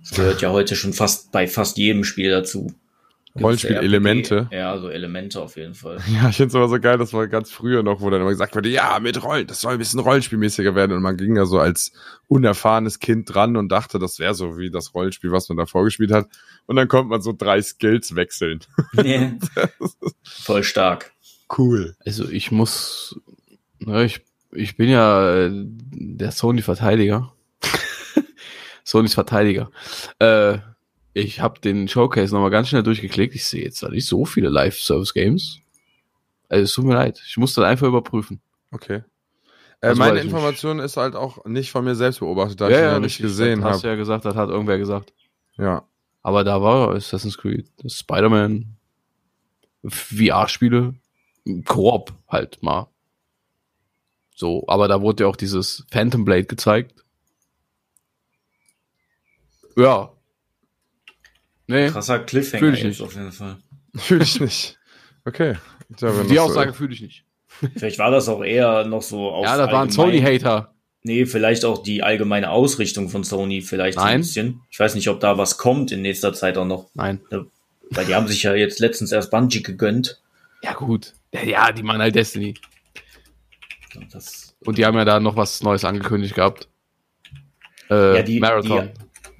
Das 0.00 0.10
gehört 0.10 0.42
ja 0.42 0.52
heute 0.52 0.76
schon 0.76 0.92
fast 0.92 1.32
bei 1.32 1.48
fast 1.48 1.78
jedem 1.78 2.04
Spiel 2.04 2.30
dazu. 2.30 2.72
Rollenspielelemente. 3.40 4.48
Ja, 4.52 4.70
also 4.70 4.88
Elemente 4.88 5.40
auf 5.40 5.56
jeden 5.56 5.74
Fall. 5.74 5.98
Ja, 6.12 6.28
ich 6.28 6.36
finde 6.36 6.48
es 6.48 6.54
immer 6.54 6.68
so 6.68 6.78
geil, 6.78 6.98
das 6.98 7.12
war 7.12 7.26
ganz 7.26 7.50
früher 7.50 7.82
noch, 7.82 8.00
wo 8.00 8.08
dann 8.10 8.20
immer 8.20 8.30
gesagt 8.30 8.54
wurde, 8.54 8.68
ja, 8.68 8.98
mit 9.00 9.22
Rollen, 9.22 9.46
das 9.46 9.60
soll 9.60 9.72
ein 9.72 9.78
bisschen 9.78 10.00
rollenspielmäßiger 10.00 10.74
werden. 10.74 10.92
Und 10.92 11.02
man 11.02 11.16
ging 11.16 11.36
ja 11.36 11.44
so 11.44 11.58
als 11.58 11.92
unerfahrenes 12.28 13.00
Kind 13.00 13.34
dran 13.34 13.56
und 13.56 13.70
dachte, 13.70 13.98
das 13.98 14.18
wäre 14.18 14.34
so 14.34 14.56
wie 14.56 14.70
das 14.70 14.94
Rollenspiel, 14.94 15.32
was 15.32 15.48
man 15.48 15.58
da 15.58 15.66
vorgespielt 15.66 16.12
hat. 16.12 16.28
Und 16.66 16.76
dann 16.76 16.86
konnte 16.88 17.08
man 17.08 17.22
so 17.22 17.32
drei 17.36 17.60
Skills 17.60 18.14
wechseln. 18.14 18.60
Nee. 18.92 19.32
Voll 20.22 20.62
stark. 20.62 21.12
Cool. 21.58 21.96
Also 22.06 22.28
ich 22.28 22.52
muss, 22.52 23.20
ne, 23.80 24.04
ich, 24.04 24.20
ich 24.52 24.76
bin 24.76 24.88
ja 24.88 25.46
äh, 25.46 25.50
der 25.52 26.30
Sony-Verteidiger. 26.30 27.34
Sonys 28.84 29.14
Verteidiger. 29.14 29.70
Äh, 30.18 30.58
ich 31.14 31.40
habe 31.40 31.60
den 31.60 31.88
Showcase 31.88 32.34
nochmal 32.34 32.50
ganz 32.50 32.68
schnell 32.68 32.82
durchgeklickt. 32.82 33.34
Ich 33.34 33.46
sehe 33.46 33.62
jetzt 33.64 33.82
da 33.82 33.88
nicht 33.88 34.06
so 34.06 34.24
viele 34.24 34.48
Live-Service-Games. 34.50 35.60
Also 36.48 36.62
es 36.64 36.72
tut 36.74 36.84
mir 36.84 36.94
leid. 36.94 37.22
Ich 37.26 37.36
muss 37.36 37.54
das 37.54 37.64
einfach 37.64 37.86
überprüfen. 37.86 38.40
Okay. 38.72 39.02
Äh, 39.80 39.86
Also 39.88 39.98
meine 40.00 40.18
ich. 40.18 40.24
Information 40.24 40.78
ist 40.80 40.96
halt 40.96 41.14
auch 41.16 41.44
nicht 41.46 41.70
von 41.70 41.84
mir 41.84 41.94
selbst 41.94 42.20
beobachtet, 42.20 42.60
da 42.60 42.68
ich 42.68 42.74
ihn 42.76 42.82
ja 42.82 42.98
nicht 42.98 43.18
gesehen 43.18 43.60
Das 43.60 43.70
hast 43.70 43.84
du 43.84 43.88
habe. 43.88 43.96
ja 43.96 43.98
gesagt, 43.98 44.24
das 44.24 44.34
hat 44.34 44.50
irgendwer 44.50 44.78
gesagt. 44.78 45.14
Ja. 45.56 45.86
Aber 46.22 46.42
da 46.44 46.60
war 46.60 46.94
Assassin's 46.94 47.38
Creed, 47.38 47.70
Spider-Man, 47.86 48.76
VR-Spiele, 49.86 50.94
Koop 51.64 52.12
halt 52.28 52.62
mal. 52.62 52.88
So, 54.34 54.64
aber 54.66 54.88
da 54.88 55.00
wurde 55.02 55.24
ja 55.24 55.28
auch 55.30 55.36
dieses 55.36 55.84
Phantom 55.90 56.24
Blade 56.24 56.46
gezeigt. 56.46 56.94
Ja. 59.76 60.10
Nee, 61.66 61.88
Krasser 61.88 62.18
Cliffhanger 62.20 62.60
Fühl 62.60 62.74
ich 62.74 62.84
nicht. 62.84 63.00
auf 63.00 63.14
jeden 63.14 63.32
Fall. 63.32 63.56
Fühle 63.96 64.22
ich 64.24 64.40
nicht. 64.40 64.78
Okay. 65.24 65.56
Die 65.88 65.94
das, 66.34 66.38
Aussage 66.38 66.70
äh, 66.70 66.74
fühle 66.74 66.92
ich 66.94 67.00
nicht. 67.02 67.24
Vielleicht 67.76 67.98
war 67.98 68.10
das 68.10 68.28
auch 68.28 68.42
eher 68.42 68.84
noch 68.84 69.02
so 69.02 69.30
auf 69.30 69.44
Ja, 69.46 69.56
da 69.56 69.70
waren 69.72 69.90
Sony-Hater. 69.90 70.74
Nee, 71.02 71.26
vielleicht 71.26 71.64
auch 71.64 71.82
die 71.82 72.02
allgemeine 72.02 72.50
Ausrichtung 72.50 73.08
von 73.08 73.24
Sony 73.24 73.60
vielleicht 73.62 73.98
so 73.98 74.04
ein 74.04 74.06
Nein. 74.12 74.20
bisschen. 74.22 74.60
Ich 74.70 74.80
weiß 74.80 74.94
nicht, 74.94 75.08
ob 75.08 75.20
da 75.20 75.38
was 75.38 75.58
kommt 75.58 75.92
in 75.92 76.02
nächster 76.02 76.32
Zeit 76.32 76.56
auch 76.58 76.64
noch. 76.64 76.88
Nein. 76.94 77.20
Weil 77.90 78.06
die 78.06 78.14
haben 78.14 78.26
sich 78.26 78.42
ja 78.42 78.54
jetzt 78.54 78.80
letztens 78.80 79.12
erst 79.12 79.30
Bungie 79.30 79.62
gegönnt. 79.62 80.20
Ja, 80.62 80.72
gut. 80.72 81.12
Ja, 81.32 81.70
die 81.72 81.82
machen 81.82 82.00
halt 82.00 82.14
Destiny. 82.14 82.54
Und 83.94 84.14
Das 84.14 84.56
Und 84.64 84.78
die 84.78 84.84
haben 84.86 84.96
ja 84.96 85.04
da 85.04 85.20
noch 85.20 85.36
was 85.36 85.62
Neues 85.62 85.84
angekündigt 85.84 86.34
gehabt. 86.34 86.68
Äh, 87.90 88.16
Ja, 88.16 88.22
die- 88.22 88.40
Marathon. 88.40 88.90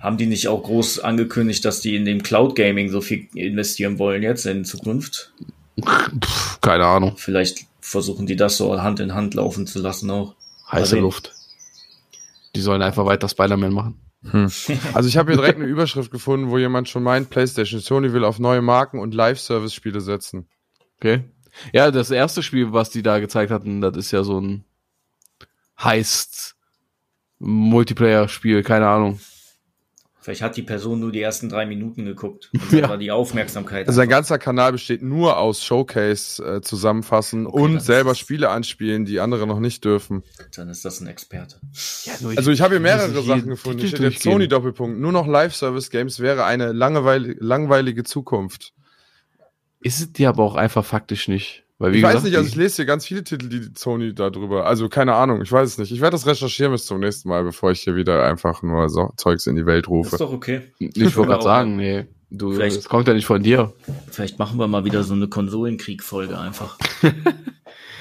Haben 0.05 0.19
die 0.19 0.27
nicht 0.27 0.49
auch 0.49 0.63
groß 0.63 1.01
angekündigt, 1.01 1.65
dass 1.65 1.81
die 1.81 1.97
in 1.97 2.05
dem 2.05 2.23
Cloud 2.23 2.55
Gaming 2.57 2.91
so 2.91 3.01
viel 3.01 3.27
investieren 3.35 3.99
wollen 3.99 4.23
jetzt 4.23 4.45
in 4.47 4.65
Zukunft? 4.65 5.33
Pff, 5.83 6.61
keine 6.61 6.85
Ahnung. 6.87 7.15
Vielleicht 7.17 7.67
versuchen 7.81 8.27
die 8.27 8.37
das 8.37 8.57
so 8.59 8.81
Hand 8.83 9.01
in 9.01 9.15
Hand 9.15 9.35
laufen 9.35 9.67
zu 9.67 9.81
lassen 9.81 10.11
auch. 10.11 10.37
Heiße 10.71 10.97
Also- 10.97 11.01
Luft. 11.01 11.33
Die 12.55 12.61
sollen 12.61 12.83
einfach 12.83 13.05
weiter 13.07 13.29
Spider-Man 13.29 13.73
machen. 13.73 14.01
Hm. 14.31 14.51
Also 14.95 15.09
ich 15.09 15.17
habe 15.17 15.33
hier 15.33 15.41
direkt 15.41 15.59
eine 15.59 15.67
Überschrift 15.69 16.11
gefunden, 16.11 16.51
wo 16.51 16.59
jemand 16.59 16.89
schon 16.89 17.03
meint, 17.03 17.31
PlayStation 17.31 17.81
Sony 17.81 18.13
will 18.13 18.25
auf 18.25 18.39
neue 18.39 18.63
Marken 18.63 18.99
und 19.01 19.13
Live-Service-Spiele 19.15 20.01
setzen. 20.01 20.47
Okay. 20.99 21.25
Ja, 21.73 21.91
das 21.91 22.11
erste 22.11 22.43
Spiel, 22.43 22.73
was 22.73 22.91
die 22.91 23.03
da 23.03 23.19
gezeigt 23.19 23.51
hatten, 23.51 23.81
das 23.81 23.97
ist 23.97 24.11
ja 24.13 24.23
so 24.23 24.41
ein 24.41 24.65
Heist 25.83 26.57
Multiplayer-Spiel, 27.39 28.63
keine 28.63 28.87
Ahnung. 28.89 29.19
Vielleicht 30.25 30.41
hat 30.41 30.57
die 30.57 30.63
Person 30.63 31.01
nur 31.01 31.13
die 31.13 31.21
ersten 31.21 31.51
drei 31.51 31.67
Minuten 31.67 32.07
geguckt. 32.07 32.49
Und 32.55 32.73
Ja. 32.73 32.89
war 32.89 32.97
die 32.97 33.11
Aufmerksamkeit. 33.11 33.87
Also 33.89 33.99
sein 33.99 34.09
ganzer 34.09 34.39
Kanal 34.39 34.73
besteht 34.73 35.03
nur 35.03 35.37
aus 35.37 35.63
Showcase 35.63 36.43
äh, 36.43 36.61
zusammenfassen 36.63 37.47
Okay, 37.47 37.61
und 37.61 37.81
selber 37.83 38.15
Spiele 38.15 38.49
anspielen, 38.49 39.05
die 39.05 39.21
andere 39.21 39.47
noch 39.47 39.61
nicht 39.61 39.85
dürfen. 39.85 40.23
Dann 40.57 40.71
ist 40.71 40.83
das 40.83 41.03
ein 41.03 41.09
Experte. 41.09 41.61
Ja, 42.05 42.15
nur 42.23 42.33
Also 42.39 42.51
ich 42.53 42.63
habe 42.63 42.73
hier 42.77 42.81
mehrere 42.81 43.11
nicht 43.11 43.27
Sachen 43.27 43.49
gefunden. 43.49 43.81
Titel 43.81 43.97
Ich 43.97 44.01
jetzt 44.01 44.15
durchgehen. 44.15 44.33
Sony 44.33 44.49
Doppelpunkt. 44.49 44.99
Nur 44.99 45.13
noch 45.13 45.27
Live-Service-Games 45.27 46.21
wäre 46.21 46.47
eine 46.47 46.73
langweilige 46.73 48.03
Zukunft. 48.05 48.73
Ist 49.83 50.01
es 50.01 50.11
die 50.15 50.27
aber 50.27 50.43
auch 50.43 50.55
einfach 50.55 50.87
faktisch 50.87 51.29
nicht. 51.29 51.64
Weil, 51.85 51.93
wie 51.93 51.97
ich 51.97 52.03
gesagt, 52.03 52.17
weiß 52.17 52.25
nicht, 52.25 52.37
also 52.37 52.49
ich 52.49 52.55
lese 52.57 52.77
hier 52.77 52.85
ganz 52.87 53.07
viele 53.07 53.23
Titel, 53.25 53.49
die 53.49 53.69
Sony 53.77 54.15
da 54.15 54.31
drüber. 54.31 54.67
Also 54.67 54.89
keine 54.89 55.15
Ahnung, 55.15 55.43
ich 55.43 55.53
weiß 55.53 55.69
es 55.69 55.79
nicht. 55.79 55.93
Ich 55.93 56.01
werde 56.01 56.13
das 56.15 56.27
recherchieren 56.27 56.73
bis 56.73 56.87
zum 56.87 57.01
nächsten 57.01 57.29
Mal, 57.29 57.45
bevor 57.45 57.71
ich 57.73 57.81
hier 57.81 57.95
wieder 57.97 58.25
einfach 58.25 58.63
nur 58.63 58.89
so 58.89 59.13
Zeugs 59.17 59.47
in 59.47 59.57
die 59.57 59.67
Welt 59.67 59.85
Das 59.85 59.91
rufe. 59.91 60.15
ist 60.15 60.21
doch 60.21 60.33
okay. 60.33 60.63
ich 60.79 60.97
wollte 61.17 61.31
gerade 61.33 61.43
sagen, 61.43 61.77
nee, 61.77 62.07
du, 62.31 62.53
Vielleicht- 62.53 62.77
das 62.79 62.89
kommt 62.89 63.07
ja 63.09 63.15
nicht 63.15 63.27
von 63.27 63.43
dir. 63.43 63.73
Vielleicht 64.11 64.39
machen 64.39 64.59
wir 64.59 64.67
mal 64.67 64.85
wieder 64.85 65.03
so 65.05 65.15
eine 65.15 65.29
Konsolenkrieg-Folge 65.29 66.39
einfach. 66.39 66.79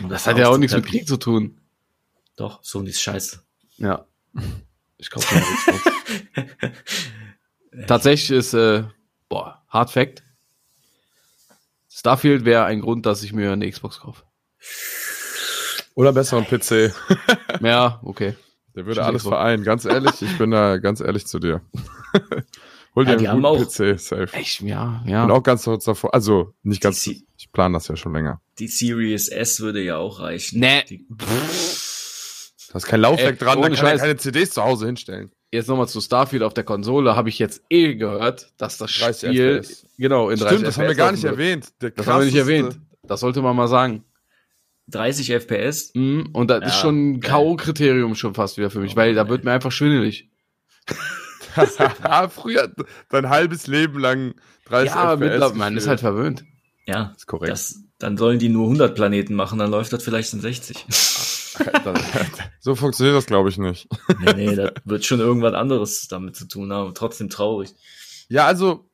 Um 0.01 0.09
Das 0.09 0.25
hat 0.25 0.39
ja 0.39 0.47
auch 0.49 0.57
nichts 0.57 0.75
mit. 0.75 0.87
Krieg 0.87 1.07
zu 1.07 1.17
tun. 1.17 1.59
Doch, 2.35 2.63
Sony 2.63 2.89
ist 2.89 3.01
scheiße. 3.01 3.41
Ja. 3.77 4.05
Ich 4.97 5.09
glaube, 5.11 5.27
Tatsächlich 7.87 8.31
ist, 8.31 8.53
äh, 8.53 8.83
boah, 9.29 9.61
Hard 9.69 9.91
Fact. 9.91 10.22
Starfield 12.03 12.43
wäre 12.43 12.65
ein 12.65 12.81
Grund, 12.81 13.05
dass 13.05 13.23
ich 13.23 13.31
mir 13.31 13.53
eine 13.53 13.71
Xbox 13.71 14.01
kaufe. 14.01 14.23
Oder 15.95 16.11
besser 16.11 16.35
ein 16.37 16.45
PC. 16.45 16.93
Ja, 17.61 18.01
okay. 18.03 18.35
Der 18.75 18.85
würde 18.85 19.05
alles 19.05 19.23
vereinen. 19.23 19.63
Ganz 19.63 19.85
ehrlich, 19.85 20.21
ich 20.21 20.37
bin 20.37 20.51
da 20.51 20.79
ganz 20.79 20.99
ehrlich 20.99 21.25
zu 21.27 21.39
dir. 21.39 21.61
Hol 22.95 23.05
dir 23.05 23.17
Ja, 23.21 23.31
einen 23.31 23.41
guten 23.41 23.63
PC, 23.65 23.97
safe. 23.97 24.27
Echt, 24.33 24.59
ja, 24.61 25.01
ja. 25.07 25.23
Und 25.23 25.31
auch 25.31 25.43
ganz 25.43 25.63
kurz 25.63 25.85
davor, 25.85 26.13
also 26.13 26.53
nicht 26.61 26.81
ganz, 26.81 27.01
Die- 27.03 27.25
ich 27.37 27.49
plane 27.53 27.73
das 27.77 27.87
ja 27.87 27.95
schon 27.95 28.11
länger. 28.13 28.41
Die 28.59 28.67
Series 28.67 29.29
S 29.29 29.61
würde 29.61 29.81
ja 29.81 29.95
auch 29.95 30.19
reichen. 30.19 30.59
Nee. 30.59 30.83
Die, 30.89 31.07
Da 32.69 32.77
ist 32.77 32.85
kein 32.85 32.99
Laufwerk 32.99 33.33
Ey, 33.33 33.37
dran, 33.37 33.61
da 33.61 33.69
kann 33.69 33.71
er 33.71 33.77
Scheiß. 33.77 34.01
keine 34.01 34.17
CDs 34.17 34.49
zu 34.51 34.61
Hause 34.63 34.87
hinstellen. 34.87 35.31
Jetzt 35.53 35.67
nochmal 35.69 35.87
zu 35.87 36.01
Starfield 36.01 36.41
auf 36.41 36.53
der 36.55 36.63
Konsole, 36.63 37.15
habe 37.15 37.29
ich 37.29 37.37
jetzt 37.37 37.61
eh 37.69 37.93
gehört, 37.95 38.51
dass 38.57 38.77
das 38.79 38.91
30 38.91 39.29
Spiel, 39.29 39.57
FPS. 39.61 39.85
genau, 39.99 40.29
in 40.29 40.37
30 40.39 40.47
Stimmt, 40.47 40.67
das 40.67 40.77
haben 40.79 40.87
wir 40.87 40.95
gar 40.95 41.11
nicht 41.11 41.23
erwähnt. 41.23 41.67
Der 41.81 41.91
Das 41.91 42.07
haben 42.07 42.19
wir 42.21 42.25
nicht 42.25 42.35
erwähnt. 42.35 42.79
Das 43.03 43.19
sollte 43.19 43.41
man 43.43 43.55
mal 43.55 43.67
sagen. 43.67 44.03
30 44.87 45.29
FPS? 45.31 45.91
Mhm, 45.93 46.29
Und 46.33 46.49
das 46.49 46.65
ist 46.65 46.73
Ja, 46.75 46.81
schon 46.81 47.11
ein. 47.13 47.19
K.O.-Kriterium 47.19 48.15
schon 48.15 48.33
fast 48.33 48.57
wieder 48.57 48.69
für 48.71 48.79
mich, 48.79 48.93
Oh, 48.93 48.95
weil 48.97 49.13
da 49.13 49.29
wird 49.29 49.43
mir 49.43 49.51
einfach 49.51 49.71
schwindelig. 49.71 50.27
ja, 51.55 52.27
früher 52.29 52.71
dein 53.09 53.29
halbes 53.29 53.67
Leben 53.67 53.99
lang 53.99 54.33
30 54.65 54.89
Ja, 54.89 55.13
FPS. 55.13 55.19
mittlerweile, 55.19 55.53
man 55.53 55.77
ist 55.77 55.87
halt 55.87 55.99
verwöhnt. 55.99 56.43
Ja, 56.87 57.13
ist 57.15 57.27
korrekt. 57.27 57.51
das, 57.51 57.79
dann 57.99 58.17
sollen 58.17 58.39
die 58.39 58.49
nur 58.49 58.63
100 58.65 58.95
Planeten 58.95 59.35
machen, 59.35 59.59
dann 59.59 59.69
läuft 59.71 59.93
das 59.93 60.03
vielleicht 60.03 60.33
in 60.33 60.41
60. 60.41 60.85
so 62.59 62.75
funktioniert 62.75 63.15
das, 63.15 63.25
glaube 63.25 63.49
ich, 63.49 63.57
nicht. 63.57 63.87
nee, 64.19 64.33
nee, 64.33 64.55
das 64.55 64.71
wird 64.85 65.05
schon 65.05 65.19
irgendwas 65.19 65.53
anderes 65.53 66.07
damit 66.07 66.35
zu 66.35 66.47
tun 66.47 66.71
haben. 66.73 66.93
Trotzdem 66.93 67.29
traurig. 67.29 67.73
Ja, 68.29 68.45
also, 68.45 68.89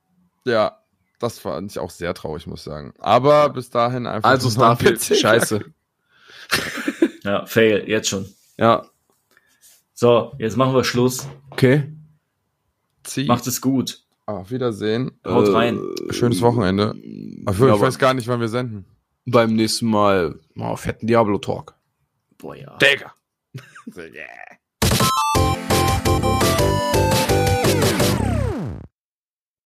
ja, 0.46 0.78
das 1.20 1.40
fand 1.40 1.72
ich 1.72 1.80
auch 1.80 1.90
sehr 1.90 2.14
traurig, 2.14 2.48
muss 2.48 2.60
ich 2.62 2.66
sagen. 2.66 2.94
Aber 3.00 3.50
bis 3.50 3.70
dahin 3.70 4.08
einfach. 4.08 4.30
Also 4.30 4.48
nur 4.50 4.70
ein 4.70 4.78
Starfield, 4.78 5.02
scheiße. 5.20 5.66
Ja, 7.24 7.46
fail, 7.46 7.84
jetzt 7.88 8.08
schon. 8.10 8.26
Ja, 8.58 8.86
So, 9.94 10.34
jetzt 10.40 10.56
machen 10.56 10.74
wir 10.74 10.84
Schluss. 10.84 11.28
okay. 11.52 11.92
Zieh. 13.04 13.26
Macht 13.26 13.46
es 13.48 13.60
gut. 13.62 14.04
Auf 14.26 14.52
Wiedersehen. 14.52 15.12
Haut 15.26 15.52
rein. 15.54 15.80
Schönes 16.12 16.42
Wochenende. 16.42 16.96
Obwohl, 17.46 17.68
Ja, 17.70 17.76
ich 17.76 17.82
weiß 17.82 18.00
gar 18.00 18.14
nicht, 18.14 18.28
wann 18.28 18.40
wir 18.40 18.48
senden. 18.48 18.86
beim 19.26 19.56
nächsten 19.56 19.88
Mal 19.88 20.40
oh, 20.58 20.76
fetten 20.76 21.08
Diablo 21.08 21.38
Talk. 21.40 21.76
Boah, 22.40 22.56
ja. 22.56 22.78
Digga. 22.80 23.12
So, 23.92 24.04
yeah. 24.04 24.49